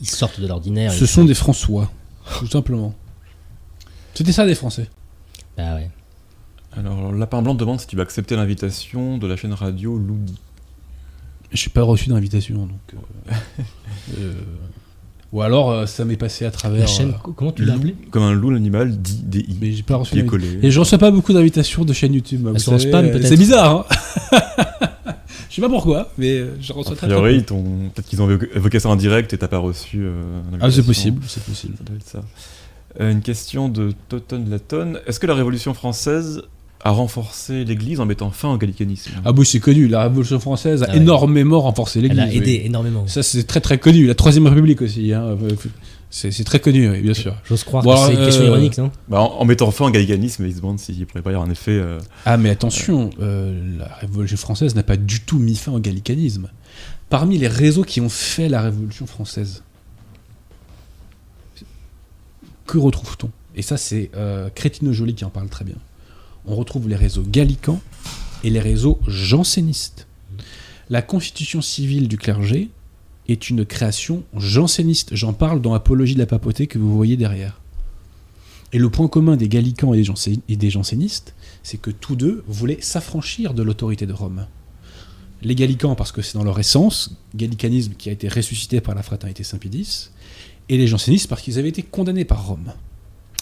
ils 0.01 0.09
sortent 0.09 0.39
de 0.39 0.47
l'ordinaire. 0.47 0.91
Ce 0.91 1.05
sont 1.05 1.25
des 1.25 1.33
François, 1.35 1.91
tout 2.39 2.47
simplement. 2.47 2.93
C'était 4.13 4.31
ça 4.31 4.45
des 4.45 4.55
Français. 4.55 4.89
Bah 5.57 5.75
ouais. 5.75 5.89
Alors, 6.75 7.11
Lapin 7.11 7.41
Blanc 7.41 7.55
demande 7.55 7.79
si 7.79 7.87
tu 7.87 7.95
vas 7.95 8.03
accepter 8.03 8.35
l'invitation 8.35 9.17
de 9.17 9.27
la 9.27 9.35
chaîne 9.35 9.53
radio 9.53 9.97
Loudi. 9.97 10.39
Je 11.51 11.67
n'ai 11.67 11.73
pas 11.73 11.83
reçu 11.83 12.09
d'invitation, 12.09 12.65
donc. 12.67 12.93
euh, 12.93 13.33
euh, 14.19 14.33
ou 15.33 15.41
alors 15.41 15.71
euh, 15.71 15.85
ça 15.85 16.05
m'est 16.05 16.15
passé 16.17 16.45
à 16.45 16.51
travers. 16.51 16.81
La 16.81 16.85
chaîne, 16.87 17.09
euh, 17.09 17.17
co- 17.21 17.33
comment 17.33 17.51
tu 17.51 17.63
l'as 17.65 17.73
Loup, 17.73 17.79
appelé 17.79 17.95
Comme 18.11 18.23
un 18.23 18.33
loup, 18.33 18.49
l'animal, 18.49 18.95
dit 18.97 19.21
DI. 19.23 19.57
mais 19.61 19.71
j'ai 19.71 19.83
pas 19.83 19.97
reçu 19.97 20.23
collé. 20.25 20.59
Et 20.61 20.71
je 20.71 20.79
reçois 20.79 20.97
pas 20.97 21.11
beaucoup 21.11 21.33
d'invitations 21.33 21.83
de 21.85 21.93
chaînes 21.93 22.13
YouTube. 22.13 22.47
Elles 22.53 22.59
sont 22.59 22.73
en 22.75 22.79
spam, 22.79 23.05
euh, 23.05 23.11
peut-être. 23.11 23.27
C'est 23.27 23.37
bizarre, 23.37 23.85
hein 24.31 24.39
Je 25.49 25.55
sais 25.55 25.61
pas 25.61 25.69
pourquoi, 25.69 26.11
mais 26.19 26.43
je 26.61 26.71
reçois 26.73 26.95
très, 26.95 27.07
peu. 27.07 27.15
peut-être 27.15 28.05
qu'ils 28.07 28.21
ont 28.21 28.29
évoqué- 28.29 28.79
ça 28.79 28.89
en 28.89 28.95
direct 28.95 29.33
et 29.33 29.37
t'as 29.39 29.47
pas 29.47 29.57
reçu. 29.57 30.01
euh, 30.03 30.21
Ah, 30.61 30.69
c'est 30.69 30.83
possible, 30.85 31.21
c'est 31.27 31.43
possible. 31.43 31.73
Ça 31.77 31.83
doit 31.83 31.95
être 31.95 32.05
ça. 32.07 32.21
Euh, 33.01 33.11
une 33.11 33.21
question 33.21 33.67
de 33.69 33.91
Toton 34.09 34.45
Laton. 34.49 34.93
Est-ce 35.07 35.19
que 35.19 35.25
la 35.27 35.33
Révolution 35.35 35.73
française 35.73 36.43
a 36.83 36.91
renforcé 36.91 37.65
l'Église 37.65 37.99
en 37.99 38.05
mettant 38.05 38.31
fin 38.31 38.49
au 38.53 38.57
gallicanisme 38.57 39.11
Ah, 39.25 39.31
bon, 39.31 39.43
c'est 39.43 39.59
connu, 39.59 39.87
la 39.87 40.03
Révolution 40.03 40.39
française 40.39 40.83
a 40.83 40.87
Ah 40.89 40.91
ouais. 40.93 40.97
énormément 40.97 41.59
renforcé 41.61 41.99
Elle 41.99 42.03
l'Église. 42.03 42.21
a 42.21 42.31
aidé 42.31 42.59
oui. 42.61 42.65
énormément. 42.67 43.07
Ça, 43.07 43.23
c'est 43.23 43.43
très 43.43 43.61
très 43.61 43.77
connu. 43.77 44.05
La 44.05 44.15
Troisième 44.15 44.47
République 44.47 44.81
aussi, 44.81 45.11
hein. 45.11 45.35
c'est 46.09 46.43
très 46.45 46.59
connu, 46.59 46.89
oui, 46.89 47.01
bien 47.01 47.13
sûr. 47.13 47.35
J'ose 47.45 47.63
croire 47.63 47.83
Bon, 47.83 47.93
que 47.93 47.99
c'est 47.99 48.11
une 48.11 48.17
alors, 48.17 48.25
question 48.27 48.43
euh, 48.43 48.47
ironique, 48.47 48.77
non? 48.77 48.91
Bah, 49.09 49.19
en, 49.21 49.39
en 49.41 49.45
mettant 49.45 49.69
fin 49.71 49.85
au 49.87 49.89
gallicanisme, 49.89 50.45
ils 50.45 50.51
se 50.53 50.57
demandent 50.57 50.79
s'il 50.79 51.05
pourrait 51.07 51.21
pas 51.23 51.31
y 51.31 51.33
avoir 51.33 51.47
un 51.47 51.51
effet. 51.51 51.71
euh, 51.71 51.99
Ah 52.25 52.37
mais 52.37 52.49
attention, 52.51 53.09
euh, 53.19 53.77
la 53.79 53.87
Révolution 53.95 54.37
française 54.37 54.75
n'a 54.75 54.83
pas 54.83 54.97
du 54.97 55.21
tout 55.21 55.39
mis 55.39 55.55
fin 55.55 55.71
au 55.73 55.79
gallicanisme. 55.79 56.49
Parmi 57.09 57.37
les 57.37 57.47
réseaux 57.47 57.83
qui 57.83 58.01
ont 58.01 58.09
fait 58.09 58.49
la 58.49 58.61
Révolution 58.61 59.05
française, 59.07 59.63
que 62.65 62.77
retrouve-t-on? 62.77 63.29
Et 63.55 63.61
ça 63.61 63.77
c'est 63.77 64.11
euh, 64.15 64.49
Crétino 64.53 64.93
Joly 64.93 65.15
qui 65.15 65.25
en 65.25 65.29
parle 65.29 65.47
très 65.49 65.65
bien. 65.65 65.75
On 66.47 66.55
retrouve 66.55 66.87
les 66.87 66.95
réseaux 66.95 67.23
gallicans 67.23 67.81
et 68.43 68.49
les 68.49 68.61
réseaux 68.61 68.99
jansénistes. 69.05 70.07
La 70.89 71.01
constitution 71.01 71.61
civile 71.61 72.07
du 72.07 72.17
clergé 72.17 72.69
est 73.27 73.49
une 73.49 73.65
création 73.65 74.23
janséniste. 74.33 75.13
J'en 75.13 75.33
parle 75.33 75.61
dans 75.61 75.73
Apologie 75.73 76.13
de 76.13 76.19
la 76.19 76.25
papauté 76.25 76.67
que 76.67 76.79
vous 76.79 76.95
voyez 76.95 77.17
derrière. 77.17 77.59
Et 78.71 78.79
le 78.79 78.89
point 78.89 79.09
commun 79.09 79.35
des 79.35 79.49
gallicans 79.49 79.93
et 79.93 80.03
des, 80.55 80.69
jansénistes, 80.69 81.33
c'est 81.63 81.77
que 81.77 81.91
tous 81.91 82.15
deux 82.15 82.43
voulaient 82.47 82.81
s'affranchir 82.81 83.53
de 83.53 83.63
l'autorité 83.63 84.05
de 84.05 84.13
Rome. 84.13 84.47
Les 85.41 85.55
gallicans 85.55 85.95
parce 85.95 86.13
que 86.13 86.21
c'est 86.21 86.37
dans 86.37 86.45
leur 86.45 86.59
essence, 86.59 87.11
gallicanisme 87.35 87.93
qui 87.97 88.07
a 88.07 88.13
été 88.13 88.29
ressuscité 88.29 88.79
par 88.79 88.95
la 88.95 89.03
fraternité 89.03 89.43
Saint-Pédis, 89.43 90.11
et 90.69 90.77
les 90.77 90.87
jansénistes 90.87 91.29
parce 91.29 91.41
qu'ils 91.41 91.59
avaient 91.59 91.69
été 91.69 91.83
condamnés 91.83 92.25
par 92.25 92.47
Rome. 92.47 92.73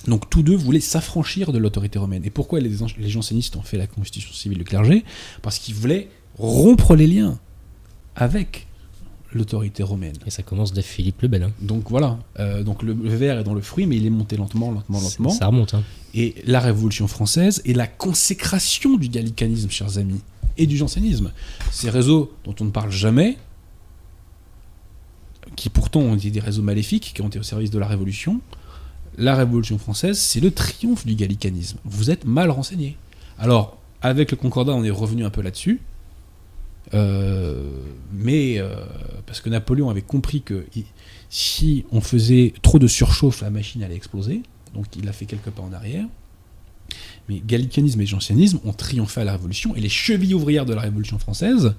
Donc 0.07 0.30
tous 0.30 0.44
deux 0.44 0.56
voulaient 0.56 0.80
s'affranchir 0.80 1.52
de 1.52 1.57
l'autorité 1.57 1.98
romaine. 1.99 2.23
Et 2.26 2.30
pourquoi 2.30 2.60
les, 2.60 2.84
an- 2.84 2.88
les 2.98 3.10
jansénistes 3.10 3.56
ont 3.56 3.64
fait 3.64 3.77
la 3.77 3.88
constitution 3.88 4.34
civile 4.34 4.60
du 4.60 4.64
clergé? 4.64 5.03
Parce 5.41 5.57
qu'ils 5.60 5.76
voulaient 5.76 6.10
rompre 6.38 6.95
les 6.95 7.07
liens 7.07 7.40
avec 8.15 8.68
l'autorité 9.34 9.84
romaine. 9.84 10.15
Et 10.26 10.30
ça 10.30 10.44
commence 10.44 10.72
dès 10.73 10.82
Philippe 10.82 11.22
le 11.22 11.27
Bel. 11.27 11.44
hein. 11.44 11.52
Donc 11.60 11.90
voilà, 11.90 12.19
Euh, 12.40 12.64
donc 12.64 12.84
le, 12.84 12.94
le 12.94 13.15
verre 13.15 13.40
est 13.40 13.44
dans 13.44 13.53
le 13.56 13.61
fruit, 13.61 13.86
mais 13.86 13.98
il 13.98 14.06
est 14.06 14.10
monté 14.11 14.38
lentement, 14.38 14.72
lentement, 14.72 15.02
lentement. 15.02 15.30
Ça 15.30 15.48
remonte. 15.48 15.73
Hein. 15.73 15.84
Et 16.14 16.36
la 16.45 16.60
Révolution 16.61 17.07
française 17.07 17.61
et 17.65 17.73
la 17.73 17.88
consécration 17.88 18.95
du 18.98 19.10
gallicanisme, 19.10 19.69
chers 19.69 19.98
amis, 19.98 20.22
et 20.57 20.68
du 20.68 20.77
jansénisme. 20.77 21.34
Ces 21.72 21.90
réseaux 21.90 22.32
dont 22.45 22.56
on 22.61 22.65
ne 22.65 22.69
parle 22.72 22.91
jamais, 22.91 23.38
qui 25.57 25.69
pourtant 25.69 25.99
ont 26.02 26.15
été 26.15 26.30
des 26.32 26.40
réseaux 26.40 26.61
maléfiques, 26.64 27.11
qui 27.15 27.22
ont 27.22 27.27
été 27.27 27.40
au 27.40 27.44
service 27.44 27.72
de 27.72 27.80
la 27.80 27.88
Révolution, 27.88 28.40
la 29.18 29.36
Révolution 29.36 29.78
française, 29.78 30.20
c'est 30.20 30.40
le 30.40 30.52
triomphe 30.52 31.06
du 31.06 31.16
gallicanisme. 31.16 31.78
Vous 31.86 32.12
êtes 32.12 32.26
mal 32.26 32.50
renseignés. 32.50 32.98
Alors, 33.38 33.78
avec 34.02 34.32
le 34.32 34.38
Concordat, 34.38 34.74
on 34.74 34.84
est 34.84 34.90
revenu 34.90 35.26
un 35.26 35.30
peu 35.30 35.42
là-dessus. 35.42 35.82
Euh, 36.94 37.64
mais 38.14 38.60
euh, 38.60 38.76
parce 39.26 39.42
que 39.42 39.50
Napoléon 39.50 39.90
avait 39.90 40.02
compris 40.02 40.42
que 40.42 40.66
si 41.30 41.86
on 41.92 42.02
faisait 42.02 42.54
trop 42.62 42.80
de 42.80 42.88
surchauffe, 42.88 43.42
la 43.42 43.50
machine 43.50 43.84
allait 43.84 43.96
exploser. 43.96 44.44
Donc 44.74 44.86
il 44.96 45.08
a 45.10 45.14
fait 45.14 45.26
quelques 45.26 45.50
pas 45.50 45.64
en 45.64 45.74
arrière. 45.74 46.06
Mais 47.28 47.42
gallicanisme 47.44 48.00
et 48.02 48.06
jansénisme 48.06 48.60
ont 48.66 48.74
triomphé 48.74 49.22
à 49.22 49.24
la 49.24 49.32
Révolution 49.32 49.76
et 49.76 49.82
les 49.82 49.90
chevilles 49.90 50.36
ouvrières 50.36 50.66
de 50.66 50.74
la 50.74 50.82
Révolution 50.82 51.18
française, 51.18 51.74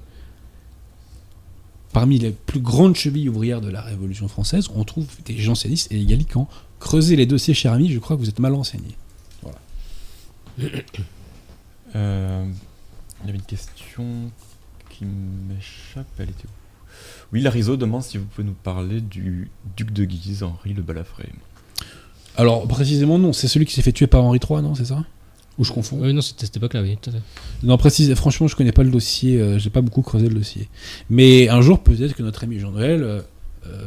parmi 1.93 2.19
les 2.19 2.31
plus 2.31 2.59
grandes 2.59 2.95
chevilles 2.95 3.29
ouvrières 3.29 3.61
de 3.61 3.69
la 3.69 3.81
Révolution 3.81 4.27
française, 4.27 4.67
on 4.75 4.83
trouve 4.83 5.07
des 5.25 5.37
jansénistes 5.37 5.91
et 5.91 5.97
des 5.97 6.05
gallicans. 6.05 6.49
Creusez 6.79 7.15
les 7.15 7.25
dossiers, 7.25 7.53
cher 7.53 7.73
ami, 7.73 7.91
je 7.91 7.99
crois 7.99 8.15
que 8.15 8.21
vous 8.21 8.29
êtes 8.29 8.39
mal 8.39 8.53
renseignés. 8.53 8.95
euh, 11.95 12.45
il 13.21 13.25
y 13.25 13.29
avait 13.29 13.37
une 13.37 13.43
question 13.43 14.31
qui 14.89 15.05
m'échappe. 15.05 16.07
Elle 16.17 16.29
était 16.29 16.45
où? 16.45 16.51
Oui, 17.33 17.41
Larizo 17.41 17.77
demande 17.77 18.03
si 18.03 18.17
vous 18.17 18.25
pouvez 18.25 18.47
nous 18.47 18.53
parler 18.53 19.01
du 19.01 19.51
duc 19.75 19.91
de 19.91 20.05
Guise, 20.05 20.43
Henri 20.43 20.73
le 20.73 20.81
Balafré. 20.81 21.29
Alors 22.35 22.67
précisément 22.67 23.17
non, 23.17 23.33
c'est 23.33 23.47
celui 23.47 23.65
qui 23.65 23.73
s'est 23.73 23.81
fait 23.81 23.91
tuer 23.91 24.07
par 24.07 24.23
Henri 24.23 24.39
III, 24.47 24.61
non, 24.61 24.75
c'est 24.75 24.85
ça? 24.85 25.03
Ou 25.57 25.63
je 25.63 25.71
confonds 25.71 25.99
Oui, 25.99 26.13
non, 26.13 26.21
c'était 26.21 26.45
cette 26.45 26.57
époque-là, 26.57 26.83
oui. 26.83 26.97
tout 27.01 27.09
à 27.09 27.13
fait. 27.13 27.21
Non, 27.63 27.77
précise, 27.77 28.13
franchement, 28.13 28.47
je 28.47 28.55
connais 28.55 28.71
pas 28.71 28.83
le 28.83 28.91
dossier, 28.91 29.41
euh, 29.41 29.57
j'ai 29.57 29.71
pas 29.71 29.81
beaucoup 29.81 30.03
creusé 30.03 30.29
le 30.29 30.35
dossier. 30.35 30.69
Mais 31.09 31.49
un 31.49 31.61
jour, 31.61 31.79
peut-être 31.79 32.13
que 32.13 32.21
notre 32.21 32.43
ami 32.43 32.59
Jean-Noël 32.59 33.01
euh, 33.01 33.07
euh, 33.07 33.21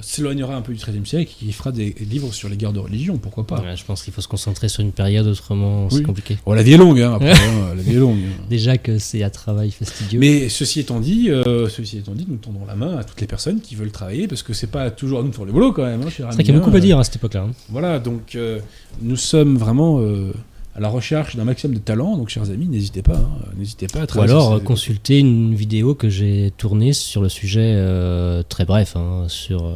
s'éloignera 0.02 0.54
un 0.56 0.62
peu 0.62 0.72
du 0.72 0.78
XIIIe 0.78 1.06
siècle 1.06 1.32
et 1.42 1.46
qui 1.46 1.52
fera 1.52 1.72
des 1.72 1.94
livres 2.00 2.32
sur 2.32 2.48
les 2.48 2.56
guerres 2.56 2.72
de 2.72 2.78
religion, 2.78 3.18
pourquoi 3.18 3.46
pas. 3.46 3.60
Ouais, 3.60 3.76
je 3.76 3.84
pense 3.84 4.02
qu'il 4.02 4.12
faut 4.12 4.20
se 4.20 4.28
concentrer 4.28 4.68
sur 4.68 4.80
une 4.82 4.92
période, 4.92 5.26
autrement 5.26 5.84
Oui. 5.86 5.90
c'est 5.96 6.02
compliqué. 6.02 6.38
Bon, 6.46 6.52
la 6.52 6.62
vie 6.62 6.72
est 6.72 6.76
longue, 6.78 7.00
hein, 7.00 7.14
après, 7.14 7.32
hein, 7.34 7.74
la 7.76 7.82
vie 7.82 7.92
est 7.92 7.98
longue. 7.98 8.18
Déjà 8.48 8.78
que 8.78 8.98
c'est 8.98 9.22
à 9.22 9.30
travail 9.30 9.70
fastidieux. 9.70 10.20
Mais 10.20 10.48
ceci 10.48 10.80
étant 10.80 11.00
dit, 11.00 11.30
euh, 11.30 11.68
ceci 11.68 11.98
étant 11.98 12.12
dit, 12.12 12.26
nous 12.28 12.36
tendons 12.36 12.64
la 12.66 12.76
main 12.76 12.96
à 12.96 13.04
toutes 13.04 13.20
les 13.20 13.26
personnes 13.26 13.60
qui 13.60 13.74
veulent 13.74 13.90
travailler, 13.92 14.28
parce 14.28 14.42
que 14.42 14.52
c'est 14.52 14.66
pas 14.66 14.90
toujours 14.90 15.20
à 15.20 15.22
nous 15.22 15.30
de 15.30 15.34
faire 15.34 15.44
le 15.44 15.52
boulot 15.52 15.72
quand 15.72 15.84
même. 15.84 16.02
Hein, 16.02 16.08
c'est 16.14 16.22
vrai 16.22 16.36
qu'il 16.44 16.54
y 16.54 16.56
a 16.56 16.60
beaucoup 16.60 16.74
à 16.74 16.80
dire 16.80 16.98
à 16.98 17.04
cette 17.04 17.16
époque-là. 17.16 17.42
hein. 17.48 17.52
Voilà, 17.68 17.98
donc 17.98 18.34
euh, 18.34 18.58
nous 19.02 19.16
sommes 19.16 19.56
vraiment 19.56 20.00
euh, 20.00 20.32
à 20.74 20.80
la 20.80 20.88
recherche 20.88 21.34
d'un 21.36 21.44
maximum 21.44 21.74
de 21.74 21.80
talent, 21.80 22.16
donc 22.16 22.28
chers 22.28 22.48
amis, 22.50 22.66
n'hésitez 22.68 23.02
pas, 23.02 23.16
hein, 23.16 23.28
n'hésitez 23.56 23.86
pas 23.88 24.02
à 24.02 24.16
Ou 24.16 24.20
alors 24.20 24.42
sur 24.44 24.52
euh, 24.54 24.58
ces- 24.60 24.64
consulter 24.64 25.18
une 25.18 25.54
vidéo 25.54 25.94
que 25.94 26.08
j'ai 26.08 26.52
tournée 26.56 26.92
sur 26.92 27.22
le 27.22 27.28
sujet 27.28 27.74
euh, 27.76 28.42
très 28.44 28.64
bref, 28.64 28.94
hein, 28.96 29.24
sur, 29.28 29.66
euh, 29.66 29.74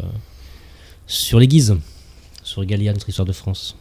sur 1.06 1.40
les 1.40 1.48
guises, 1.48 1.76
sur 2.44 2.64
Galia, 2.64 2.92
notre 2.92 3.08
histoire 3.08 3.26
de 3.26 3.32
France. 3.32 3.76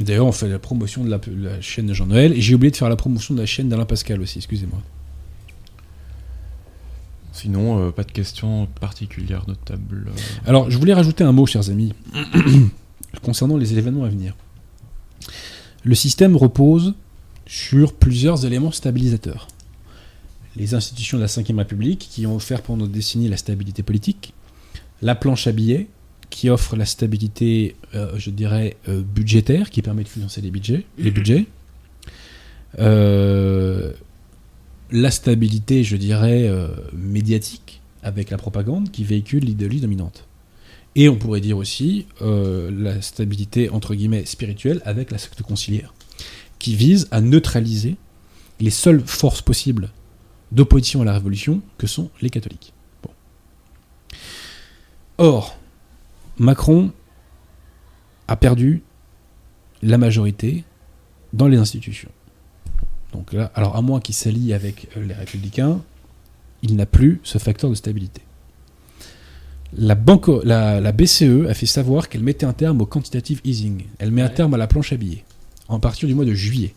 D'ailleurs, 0.00 0.26
on 0.26 0.32
fait 0.32 0.48
la 0.48 0.58
promotion 0.58 1.04
de 1.04 1.10
la, 1.10 1.20
la 1.36 1.60
chaîne 1.60 1.86
de 1.86 1.94
Jean-Noël, 1.94 2.32
et 2.32 2.40
j'ai 2.40 2.54
oublié 2.54 2.70
de 2.70 2.76
faire 2.76 2.88
la 2.88 2.96
promotion 2.96 3.34
de 3.34 3.40
la 3.40 3.46
chaîne 3.46 3.68
d'Alain 3.68 3.84
Pascal 3.84 4.20
aussi, 4.20 4.38
excusez-moi. 4.38 4.80
Sinon, 7.32 7.80
euh, 7.86 7.90
pas 7.90 8.04
de 8.04 8.12
questions 8.12 8.66
particulières 8.80 9.44
notables. 9.48 10.10
Alors, 10.46 10.70
je 10.70 10.78
voulais 10.78 10.94
rajouter 10.94 11.24
un 11.24 11.32
mot, 11.32 11.46
chers 11.46 11.68
amis, 11.68 11.92
concernant 13.22 13.56
les 13.56 13.76
événements 13.76 14.04
à 14.04 14.08
venir. 14.08 14.34
Le 15.84 15.94
système 15.94 16.34
repose 16.34 16.94
sur 17.46 17.92
plusieurs 17.92 18.46
éléments 18.46 18.72
stabilisateurs. 18.72 19.48
Les 20.56 20.74
institutions 20.74 21.18
de 21.18 21.22
la 21.22 21.28
Ve 21.28 21.56
République, 21.58 22.08
qui 22.10 22.26
ont 22.26 22.36
offert 22.36 22.62
pendant 22.62 22.86
des 22.86 22.94
décennies 22.94 23.28
la 23.28 23.36
stabilité 23.36 23.82
politique, 23.82 24.32
la 25.02 25.14
planche 25.14 25.46
à 25.46 25.52
billets, 25.52 25.88
qui 26.30 26.48
offre 26.48 26.74
la 26.74 26.86
stabilité, 26.86 27.76
euh, 27.94 28.12
je 28.16 28.30
dirais, 28.30 28.76
euh, 28.88 29.02
budgétaire, 29.02 29.68
qui 29.70 29.82
permet 29.82 30.04
de 30.04 30.08
financer 30.08 30.40
les 30.40 30.50
budgets, 30.50 30.84
les 30.98 31.10
budgets. 31.10 31.46
Euh, 32.78 33.92
la 34.90 35.10
stabilité, 35.10 35.84
je 35.84 35.96
dirais, 35.96 36.50
médiatique, 36.92 37.82
avec 38.02 38.30
la 38.30 38.38
propagande, 38.38 38.90
qui 38.90 39.04
véhicule 39.04 39.44
l'idéologie 39.44 39.80
dominante. 39.80 40.26
Et 40.96 41.08
on 41.08 41.16
pourrait 41.16 41.40
dire 41.40 41.56
aussi 41.56 42.06
euh, 42.22 42.70
la 42.70 43.02
stabilité, 43.02 43.68
entre 43.70 43.94
guillemets, 43.94 44.24
spirituelle, 44.24 44.80
avec 44.84 45.10
la 45.10 45.18
secte 45.18 45.42
conciliaire, 45.42 45.92
qui 46.58 46.76
vise 46.76 47.08
à 47.10 47.20
neutraliser 47.20 47.96
les 48.60 48.70
seules 48.70 49.02
forces 49.04 49.42
possibles 49.42 49.90
d'opposition 50.52 51.02
à 51.02 51.04
la 51.04 51.12
révolution, 51.12 51.62
que 51.78 51.86
sont 51.86 52.10
les 52.20 52.30
catholiques. 52.30 52.72
Bon. 53.02 53.10
Or, 55.18 55.58
Macron 56.38 56.92
a 58.28 58.36
perdu 58.36 58.82
la 59.82 59.98
majorité 59.98 60.64
dans 61.32 61.48
les 61.48 61.58
institutions. 61.58 62.10
Donc 63.12 63.32
là, 63.32 63.50
alors 63.54 63.76
à 63.76 63.82
moins 63.82 64.00
qu'il 64.00 64.14
s'allie 64.14 64.52
avec 64.52 64.88
euh, 64.96 65.04
les 65.04 65.14
républicains, 65.14 65.80
il 66.62 66.76
n'a 66.76 66.86
plus 66.86 67.20
ce 67.22 67.38
facteur 67.38 67.70
de 67.70 67.74
stabilité. 67.74 68.22
La, 69.76 69.94
banque, 69.94 70.28
la, 70.44 70.80
la 70.80 70.92
BCE 70.92 71.48
a 71.48 71.54
fait 71.54 71.66
savoir 71.66 72.08
qu'elle 72.08 72.22
mettait 72.22 72.46
un 72.46 72.52
terme 72.52 72.80
au 72.80 72.86
quantitative 72.86 73.40
easing. 73.44 73.84
Elle 73.98 74.10
met 74.10 74.22
un 74.22 74.28
terme 74.28 74.54
à 74.54 74.56
la 74.56 74.66
planche 74.66 74.92
à 74.92 74.96
billets, 74.96 75.24
en 75.68 75.80
partir 75.80 76.08
du 76.08 76.14
mois 76.14 76.24
de 76.24 76.34
juillet. 76.34 76.74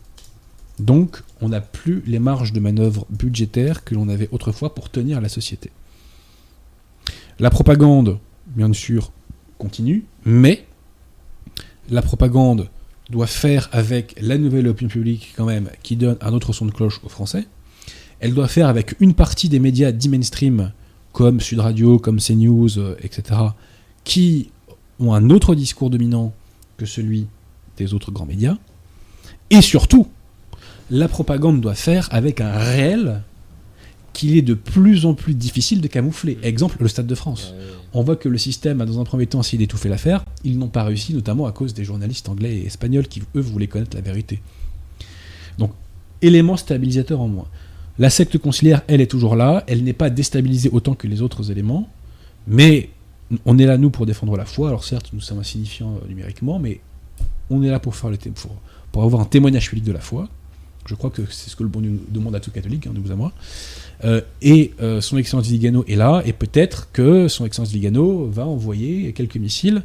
Donc, 0.78 1.22
on 1.40 1.48
n'a 1.48 1.60
plus 1.60 2.02
les 2.06 2.18
marges 2.18 2.52
de 2.52 2.60
manœuvre 2.60 3.06
budgétaires 3.10 3.84
que 3.84 3.94
l'on 3.94 4.08
avait 4.08 4.28
autrefois 4.32 4.74
pour 4.74 4.90
tenir 4.90 5.20
la 5.20 5.28
société. 5.28 5.70
La 7.38 7.50
propagande, 7.50 8.18
bien 8.46 8.72
sûr, 8.72 9.12
continue, 9.58 10.04
mais 10.24 10.66
la 11.90 12.02
propagande 12.02 12.68
doit 13.10 13.26
faire 13.26 13.68
avec 13.72 14.14
la 14.20 14.38
nouvelle 14.38 14.68
opinion 14.68 14.90
publique 14.90 15.34
quand 15.36 15.46
même, 15.46 15.70
qui 15.82 15.96
donne 15.96 16.16
un 16.20 16.32
autre 16.32 16.52
son 16.52 16.66
de 16.66 16.70
cloche 16.70 17.00
aux 17.04 17.08
Français. 17.08 17.46
Elle 18.20 18.34
doit 18.34 18.48
faire 18.48 18.68
avec 18.68 18.96
une 19.00 19.14
partie 19.14 19.48
des 19.48 19.60
médias 19.60 19.92
dits 19.92 20.08
mainstream, 20.08 20.72
comme 21.12 21.40
Sud 21.40 21.60
Radio, 21.60 21.98
comme 21.98 22.18
CNews, 22.18 22.78
euh, 22.78 22.96
etc., 23.02 23.40
qui 24.04 24.50
ont 25.00 25.12
un 25.12 25.30
autre 25.30 25.54
discours 25.54 25.90
dominant 25.90 26.32
que 26.76 26.86
celui 26.86 27.26
des 27.76 27.94
autres 27.94 28.10
grands 28.10 28.26
médias. 28.26 28.56
Et 29.50 29.60
surtout, 29.62 30.08
la 30.90 31.08
propagande 31.08 31.60
doit 31.60 31.74
faire 31.74 32.08
avec 32.10 32.40
un 32.40 32.52
réel 32.52 33.22
qu'il 34.12 34.36
est 34.36 34.42
de 34.42 34.54
plus 34.54 35.06
en 35.06 35.14
plus 35.14 35.34
difficile 35.34 35.80
de 35.80 35.86
camoufler. 35.86 36.38
Exemple, 36.42 36.78
le 36.80 36.88
Stade 36.88 37.06
de 37.06 37.14
France. 37.14 37.54
On 37.92 38.02
voit 38.02 38.16
que 38.16 38.28
le 38.28 38.38
système 38.38 38.80
a 38.80 38.86
dans 38.86 39.00
un 39.00 39.04
premier 39.04 39.26
temps 39.26 39.40
essayé 39.40 39.58
d'étouffer 39.58 39.88
l'affaire. 39.88 40.24
Ils 40.44 40.58
n'ont 40.58 40.68
pas 40.68 40.82
réussi, 40.82 41.14
notamment 41.14 41.46
à 41.46 41.52
cause 41.52 41.72
des 41.72 41.84
journalistes 41.84 42.28
anglais 42.28 42.56
et 42.56 42.66
espagnols 42.66 43.06
qui, 43.06 43.22
eux, 43.36 43.40
voulaient 43.40 43.68
connaître 43.68 43.96
la 43.96 44.02
vérité. 44.02 44.40
Donc, 45.58 45.72
élément 46.20 46.56
stabilisateur 46.56 47.20
en 47.20 47.28
moins. 47.28 47.46
La 47.98 48.10
secte 48.10 48.38
conciliaire, 48.38 48.82
elle, 48.86 49.00
est 49.00 49.10
toujours 49.10 49.34
là. 49.34 49.64
Elle 49.66 49.82
n'est 49.82 49.92
pas 49.92 50.10
déstabilisée 50.10 50.70
autant 50.72 50.94
que 50.94 51.08
les 51.08 51.20
autres 51.20 51.50
éléments. 51.50 51.88
Mais 52.46 52.90
on 53.44 53.58
est 53.58 53.66
là, 53.66 53.76
nous, 53.76 53.90
pour 53.90 54.06
défendre 54.06 54.36
la 54.36 54.44
foi. 54.44 54.68
Alors, 54.68 54.84
certes, 54.84 55.10
nous 55.12 55.20
sommes 55.20 55.40
insignifiants 55.40 55.96
euh, 55.96 56.08
numériquement, 56.08 56.58
mais 56.58 56.80
on 57.50 57.62
est 57.62 57.70
là 57.70 57.80
pour, 57.80 57.96
faire 57.96 58.10
le 58.10 58.16
pour, 58.16 58.54
pour 58.92 59.02
avoir 59.02 59.20
un 59.20 59.24
témoignage 59.24 59.68
public 59.68 59.84
de 59.84 59.92
la 59.92 60.00
foi. 60.00 60.28
Je 60.86 60.94
crois 60.94 61.10
que 61.10 61.22
c'est 61.28 61.50
ce 61.50 61.56
que 61.56 61.64
le 61.64 61.68
bon 61.68 61.80
Dieu 61.80 62.00
demande 62.08 62.34
à 62.34 62.40
tout 62.40 62.50
catholique, 62.50 62.86
hein, 62.86 62.92
de 62.94 63.00
vous 63.00 63.10
à 63.10 63.16
moi. 63.16 63.32
Euh, 64.04 64.20
et 64.40 64.72
euh, 64.80 65.00
son 65.00 65.18
Excellence 65.18 65.46
Vigano 65.46 65.84
est 65.88 65.96
là, 65.96 66.22
et 66.24 66.32
peut-être 66.32 66.88
que 66.92 67.28
son 67.28 67.44
Excellence 67.44 67.72
Vigano 67.72 68.26
va 68.26 68.46
envoyer 68.46 69.12
quelques 69.12 69.36
missiles. 69.36 69.82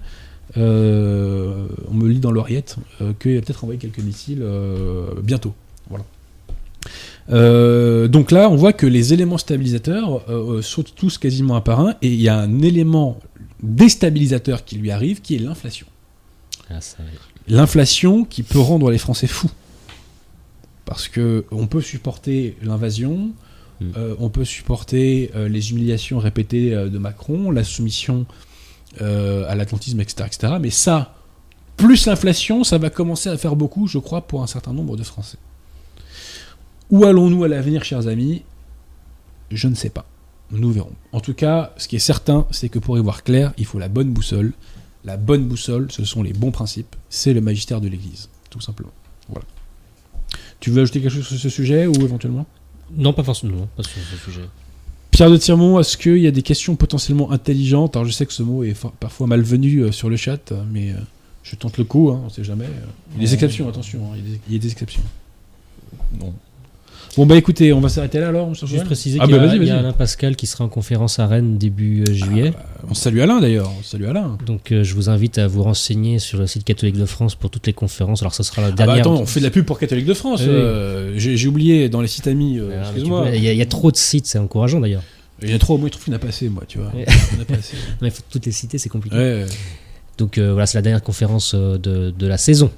On 0.56 0.62
me 0.62 2.08
lit 2.08 2.20
dans 2.20 2.32
l'oreillette 2.32 2.76
qu'il 3.20 3.36
va 3.36 3.42
peut-être 3.42 3.64
envoyer 3.64 3.80
quelques 3.80 4.00
missiles 4.00 4.46
bientôt. 5.24 5.56
Voilà. 5.90 6.06
Euh, 7.30 8.08
donc 8.08 8.32
là, 8.32 8.50
on 8.50 8.56
voit 8.56 8.74
que 8.74 8.86
les 8.86 9.14
éléments 9.14 9.38
stabilisateurs 9.38 10.30
euh, 10.30 10.58
euh, 10.58 10.62
sautent 10.62 10.94
tous 10.96 11.18
quasiment 11.18 11.56
un 11.56 11.62
par 11.62 11.80
un, 11.80 11.92
et 12.02 12.08
il 12.08 12.22
y 12.22 12.30
a 12.30 12.38
un 12.38 12.62
élément 12.62 13.20
déstabilisateur 13.62 14.66
qui 14.66 14.76
lui 14.76 14.92
arrive, 14.92 15.22
qui 15.22 15.36
est 15.36 15.40
l'inflation. 15.40 15.88
Ah. 16.70 16.80
L'inflation 17.48 18.26
qui 18.26 18.44
peut 18.44 18.60
rendre 18.60 18.92
les 18.92 18.98
Français 18.98 19.28
fous. 19.28 19.52
Parce 20.86 21.08
que 21.08 21.46
on 21.52 21.68
peut 21.68 21.82
supporter 21.82 22.58
l'invasion, 22.62 23.32
Mm. 23.80 23.86
euh, 23.98 24.16
on 24.20 24.30
peut 24.30 24.46
supporter 24.46 25.32
les 25.36 25.72
humiliations 25.72 26.20
répétées 26.20 26.72
de 26.72 26.98
Macron, 27.00 27.52
la 27.52 27.64
soumission 27.64 28.26
à 29.00 29.56
l'atlantisme, 29.56 30.00
etc., 30.00 30.26
etc. 30.28 30.54
Mais 30.62 30.70
ça, 30.70 31.16
plus 31.76 32.06
l'inflation, 32.06 32.64
ça 32.64 32.78
va 32.78 32.90
commencer 32.90 33.30
à 33.30 33.38
faire 33.38 33.56
beaucoup, 33.56 33.88
je 33.88 33.98
crois, 33.98 34.22
pour 34.22 34.44
un 34.44 34.48
certain 34.48 34.74
nombre 34.74 34.96
de 34.96 35.04
Français. 35.04 35.38
Où 36.94 37.06
allons-nous 37.06 37.44
à 37.44 37.48
l'avenir, 37.48 37.84
chers 37.84 38.08
amis? 38.08 38.44
Je 39.50 39.68
ne 39.68 39.74
sais 39.74 39.90
pas. 39.90 40.06
Nous 40.52 40.72
verrons. 40.72 40.94
En 41.12 41.20
tout 41.22 41.34
cas, 41.34 41.74
ce 41.78 41.88
qui 41.88 41.96
est 41.96 42.00
certain, 42.14 42.46
c'est 42.52 42.70
que 42.70 42.78
pour 42.78 43.00
y 43.00 43.02
voir 43.02 43.24
clair, 43.24 43.52
il 43.58 43.66
faut 43.66 43.80
la 43.80 43.88
bonne 43.88 44.12
boussole. 44.12 44.54
La 45.04 45.18
bonne 45.18 45.46
boussole, 45.48 45.92
ce 45.92 46.06
sont 46.06 46.22
les 46.22 46.34
bons 46.34 46.52
principes. 46.52 46.96
C'est 47.10 47.34
le 47.34 47.42
magistère 47.42 47.82
de 47.82 47.88
l'Église, 47.88 48.30
tout 48.52 48.62
simplement. 48.62 48.92
Voilà. 49.28 49.48
Tu 50.60 50.70
veux 50.70 50.84
ajouter 50.84 51.02
quelque 51.02 51.12
chose 51.12 51.26
sur 51.28 51.40
ce 51.40 51.50
sujet 51.50 51.88
ou 51.88 51.94
éventuellement? 52.04 52.46
Non, 52.96 53.12
pas 53.12 53.24
forcément, 53.24 53.68
pas 53.76 53.82
sur 53.82 54.00
ce 54.00 54.16
sujet. 54.16 54.44
Pierre 55.10 55.32
de 55.32 55.38
Tirmont, 55.38 55.80
est-ce 55.80 55.98
qu'il 55.98 56.20
y 56.20 56.28
a 56.28 56.32
des 56.32 56.44
questions 56.44 56.76
potentiellement 56.76 57.32
intelligentes? 57.32 57.96
Alors 57.96 58.06
je 58.06 58.12
sais 58.12 58.28
que 58.28 58.34
ce 58.34 58.44
mot 58.44 58.64
est 58.64 58.76
parfois 59.00 59.26
malvenu 59.26 59.80
euh, 59.80 59.92
sur 59.92 60.10
le 60.12 60.16
chat, 60.18 60.54
mais 60.72 60.92
euh, 60.92 60.98
je 61.44 61.56
tente 61.56 61.78
le 61.80 61.86
coup, 61.86 62.12
hein, 62.12 62.22
on 62.26 62.30
sait 62.30 62.44
jamais. 62.44 62.66
euh. 62.66 62.86
Il 63.16 63.22
y 63.22 63.26
a 63.26 63.28
des 63.28 63.34
exceptions, 63.34 63.68
attention, 63.68 64.12
hein, 64.12 64.16
il 64.18 64.24
y 64.24 64.28
a 64.28 64.30
des- 64.36 64.42
il 64.48 64.54
y 64.54 64.56
a 64.58 64.60
des 64.60 64.72
exceptions. 64.72 65.04
Non. 66.20 66.34
Bon 67.16 67.28
bah 67.28 67.38
écoutez, 67.38 67.74
on 67.74 67.80
va 67.80 67.90
s'arrêter 67.90 68.20
là 68.20 68.30
alors, 68.30 68.50
monsieur 68.50 68.66
Juste 68.66 68.86
préciser 68.86 69.20
Ah 69.22 69.26
qu'il 69.28 69.36
y, 69.36 69.38
bah 69.38 69.44
a- 69.52 69.56
y 69.56 69.60
vas-y. 69.60 69.70
Alain 69.70 69.94
Pascal 69.94 70.36
qui 70.36 70.48
sera 70.48 70.64
en 70.64 70.68
conférence 70.70 71.20
à 71.20 71.28
Rennes 71.28 71.60
début 71.60 72.04
euh, 72.10 72.12
juillet. 72.14 72.54
On 72.90 72.96
salue 72.96 73.20
Alain 73.20 73.40
d'ailleurs, 73.40 73.72
on 73.80 73.84
salue 73.84 74.06
Alain. 74.06 74.38
Donc 74.48 74.72
euh, 74.72 74.84
je 74.84 74.96
vous 74.96 75.10
invite 75.10 75.38
à 75.38 75.46
vous 75.48 75.62
renseigner 75.62 76.18
sur 76.18 76.40
le 76.40 76.48
site 76.48 76.64
catholique 76.64 76.98
de 76.98 77.06
France 77.06 77.36
pour 77.36 77.52
toutes 77.52 77.68
les 77.68 77.74
conférences. 77.74 78.24
Alors 78.24 78.34
ça 78.34 78.42
sera 78.42 78.64
la 78.64 78.70
Ah 78.70 78.72
bah 78.72 78.86
dernière. 78.86 79.00
attends, 79.02 79.22
on 79.22 79.26
fait 79.28 79.42
de 79.42 79.46
la 79.46 79.52
pub 79.52 79.64
pour 79.66 79.78
Catholique 79.78 80.06
de 80.08 80.14
France. 80.16 80.42
Oui. 80.42 80.48
euh, 80.50 81.14
J'ai 81.18 81.48
oublié 81.48 81.88
dans 81.88 82.02
les 82.02 82.08
sites 82.08 82.26
amis, 82.28 82.60
Ah, 82.60 82.82
excuse-moi. 82.86 83.28
Il 83.36 83.44
y, 83.44 83.48
a- 83.48 83.52
il 83.54 83.58
y 83.60 83.62
a 83.62 83.66
trop 83.68 83.92
de 83.92 83.98
sites, 83.98 84.26
c'est 84.26 84.40
encourageant 84.40 84.80
d'ailleurs. 84.80 85.04
Il 85.44 85.52
y 85.52 85.54
a 85.54 85.60
trop, 85.60 85.78
moi 85.78 85.88
je 85.88 85.92
trouve 85.92 86.06
qu'il 86.06 86.12
n'y 86.14 86.16
en 86.16 86.20
a 86.20 86.22
pas 86.22 86.30
assez, 86.30 86.50
moi, 86.50 86.64
tu 86.68 86.80
vois. 86.80 86.88
Ouais. 86.96 87.06
Il 87.08 87.38
y 87.38 87.40
en 87.40 87.42
a 87.44 87.46
pas 87.46 87.56
assez. 87.56 87.76
Non, 88.02 88.08
il 88.08 88.12
faut 88.12 88.22
toutes 88.30 88.46
les 88.46 88.52
citer, 88.52 88.78
c'est 88.80 88.90
compliqué. 88.90 89.16
Ouais. 89.16 89.46
Donc 90.18 90.38
euh, 90.38 90.52
voilà, 90.52 90.66
c'est 90.66 90.78
la 90.78 90.82
dernière 90.82 91.04
conférence 91.04 91.54
de, 91.54 91.78
de 92.18 92.28
la 92.28 92.38
saison. 92.38 92.72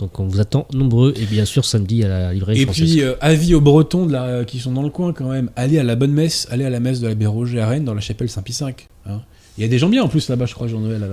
Donc 0.00 0.18
on 0.18 0.26
vous 0.26 0.40
attend 0.40 0.66
nombreux 0.72 1.14
et 1.16 1.26
bien 1.26 1.44
sûr 1.44 1.64
samedi 1.64 2.02
à 2.04 2.08
la 2.08 2.32
librairie 2.32 2.62
Et 2.62 2.64
française. 2.64 2.90
puis, 2.90 3.02
euh, 3.02 3.14
avis 3.20 3.54
aux 3.54 3.60
Bretons 3.60 4.06
de 4.06 4.12
la, 4.12 4.44
qui 4.44 4.58
sont 4.58 4.72
dans 4.72 4.82
le 4.82 4.90
coin 4.90 5.12
quand 5.12 5.28
même, 5.30 5.50
allez 5.56 5.78
à 5.78 5.82
la 5.84 5.94
bonne 5.94 6.12
messe, 6.12 6.48
allez 6.50 6.64
à 6.64 6.70
la 6.70 6.80
messe 6.80 7.00
de 7.00 7.06
l'abbé 7.06 7.26
Roger 7.26 7.60
à 7.60 7.68
Rennes 7.68 7.84
dans 7.84 7.94
la 7.94 8.00
chapelle 8.00 8.28
Saint-Pie 8.28 8.56
V. 8.60 8.74
hein. 9.06 9.20
Il 9.58 9.62
y 9.62 9.66
a 9.66 9.68
des 9.68 9.78
gens 9.78 9.88
bien 9.90 10.02
en 10.02 10.08
plus 10.08 10.28
là-bas, 10.30 10.46
je 10.46 10.54
crois, 10.54 10.68
Jean-Noël, 10.68 11.06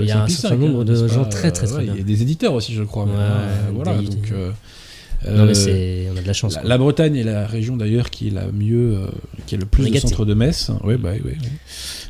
il 0.00 0.06
y 0.06 0.10
a 0.10 0.22
un 0.22 0.28
certain 0.28 0.56
nombre 0.56 0.84
de 0.84 0.92
n'est-ce 0.92 1.12
gens 1.12 1.24
pas 1.24 1.28
très, 1.28 1.52
très, 1.52 1.66
très 1.66 1.76
ouais, 1.76 1.82
bien. 1.84 1.92
Il 1.94 1.98
y 1.98 2.02
a 2.02 2.04
des 2.04 2.22
éditeurs 2.22 2.54
aussi, 2.54 2.72
je 2.72 2.82
crois. 2.82 3.04
Ouais, 3.04 3.10
hein, 3.14 3.72
voilà, 3.74 3.98
des- 3.98 4.06
donc, 4.06 4.32
euh, 4.32 4.50
Non, 5.28 5.40
Euh, 5.42 5.46
mais 5.48 5.54
c'est, 5.54 6.08
on 6.14 6.16
a 6.16 6.22
de 6.22 6.26
la 6.26 6.32
chance. 6.32 6.56
la, 6.64 6.78
Bretagne 6.78 7.16
est 7.16 7.24
la 7.24 7.46
région 7.46 7.76
d'ailleurs 7.76 8.08
qui 8.08 8.28
est 8.28 8.30
la 8.30 8.46
mieux, 8.52 8.94
euh, 8.96 9.06
qui 9.46 9.54
a 9.54 9.58
le 9.58 9.66
plus 9.66 9.82
est 9.84 9.88
de 9.90 9.94
gâtés. 9.94 10.08
centres 10.08 10.24
de 10.24 10.32
messe. 10.32 10.70
Ouais, 10.82 10.96
bah, 10.96 11.10
ouais. 11.10 11.36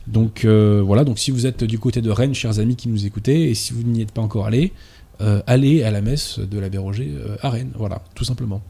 Donc 0.06 0.44
euh, 0.44 0.80
voilà, 0.84 1.02
donc 1.04 1.18
si 1.18 1.32
vous 1.32 1.46
êtes 1.46 1.64
du 1.64 1.78
côté 1.80 2.00
de 2.02 2.10
Rennes, 2.10 2.34
chers 2.34 2.60
amis 2.60 2.76
qui 2.76 2.88
nous 2.88 3.06
écoutez, 3.06 3.50
et 3.50 3.54
si 3.54 3.72
vous 3.72 3.82
n'y 3.82 4.02
êtes 4.02 4.12
pas 4.12 4.22
encore 4.22 4.46
allés, 4.46 4.72
euh, 5.20 5.42
allez 5.46 5.82
à 5.82 5.90
la 5.90 6.00
messe 6.00 6.38
de 6.38 6.58
l'abbé 6.58 6.78
Roger 6.78 7.10
euh, 7.16 7.36
à 7.42 7.50
Rennes. 7.50 7.72
Voilà, 7.76 8.02
tout 8.14 8.24
simplement. 8.24 8.62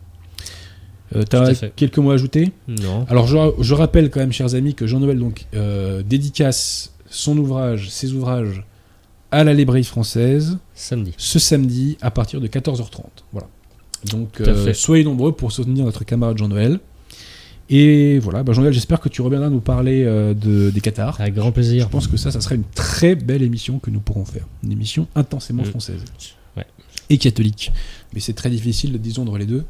Euh, 1.17 1.25
T'as 1.25 1.53
quelques 1.75 1.99
mots 1.99 2.13
à 2.13 2.15
ajouter? 2.15 2.53
Non. 2.69 3.05
Alors 3.09 3.27
je, 3.27 3.37
je 3.61 3.75
rappelle 3.75 4.11
quand 4.11 4.21
même, 4.21 4.33
chers 4.33 4.55
amis, 4.55 4.75
que 4.75 4.87
Jean-Noël 4.87 5.19
donc 5.19 5.47
euh, 5.55 6.03
dédicace 6.03 6.95
son 7.09 7.37
ouvrage, 7.39 7.91
ses 7.91 8.13
ouvrages 8.13 8.63
à 9.33 9.43
la 9.45 9.53
librairie 9.55 9.85
française 9.85 10.59
Samedi. 10.75 11.13
ce 11.17 11.39
samedi 11.41 11.97
à 12.01 12.11
partir 12.13 12.41
de 12.41 12.47
14h30. 12.47 13.01
Voilà. 13.33 13.49
Donc 14.11 14.41
euh, 14.41 14.73
soyez 14.73 15.03
nombreux 15.05 15.33
pour 15.33 15.51
soutenir 15.53 15.85
notre 15.85 16.05
camarade 16.05 16.39
Jean-Noël. 16.39 16.79
Et 17.73 18.19
voilà, 18.21 18.43
bah 18.43 18.53
Jean-Noël, 18.53 18.73
j'espère 18.75 18.99
que 19.01 19.09
tu 19.09 19.23
reviendras 19.23 19.49
nous 19.49 19.61
parler 19.61 20.05
de, 20.05 20.71
des 20.71 20.81
Qatars. 20.81 21.21
Avec 21.21 21.35
grand 21.35 21.49
Je 21.49 21.55
plaisir. 21.55 21.89
pense 21.89 22.09
que 22.09 22.17
ça, 22.17 22.33
ça 22.33 22.41
serait 22.41 22.57
une 22.57 22.65
très 22.75 23.15
belle 23.15 23.43
émission 23.43 23.79
que 23.79 23.91
nous 23.91 24.01
pourrons 24.01 24.25
faire. 24.25 24.45
Une 24.65 24.73
émission 24.73 25.07
intensément 25.15 25.63
française. 25.63 26.01
Ouais. 26.57 26.67
Et 27.09 27.19
catholique. 27.19 27.73
Mais 28.15 28.21
c'est 28.21 28.33
très 28.35 28.51
difficile 28.51 28.93
de 28.93 28.99
disondre 28.99 29.37
les 29.39 29.47
deux, 29.47 29.65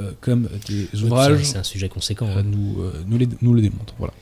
euh, 0.00 0.12
comme 0.20 0.48
tes 0.64 0.88
ouvrages 1.02 1.42
C'est 1.44 1.58
un 1.58 1.62
sujet 1.62 1.88
conséquent. 1.88 2.26
euh, 2.28 2.40
hein. 2.40 2.44
nous, 2.44 2.82
euh, 2.82 3.02
nous, 3.06 3.18
les- 3.18 3.28
nous 3.42 3.54
le 3.54 3.60
démontrent. 3.62 3.94
Voilà. 3.98 4.12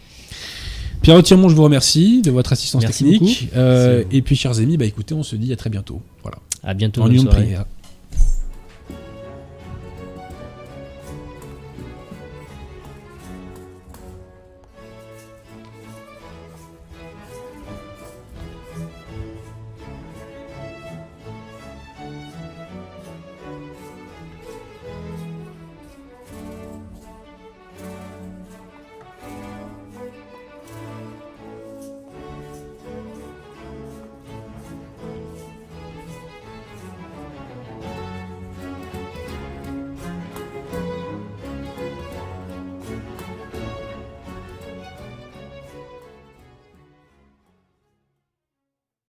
Pierre 1.02 1.22
Tirmont, 1.22 1.48
je 1.48 1.54
vous 1.54 1.64
remercie 1.64 2.22
de 2.22 2.30
votre 2.30 2.52
assistance 2.52 2.82
Merci 2.82 3.04
technique. 3.04 3.48
et 4.10 4.22
puis, 4.22 4.36
chers 4.36 4.58
amis, 4.58 4.76
bah, 4.76 4.86
écoutez, 4.86 5.14
on 5.14 5.22
se 5.22 5.36
dit 5.36 5.52
à 5.52 5.56
très 5.56 5.68
bientôt. 5.70 6.00
Voilà. 6.22 6.38
À 6.62 6.72
bientôt. 6.72 7.02
En 7.02 7.06
soirée. 7.18 7.42
prière. 7.44 7.66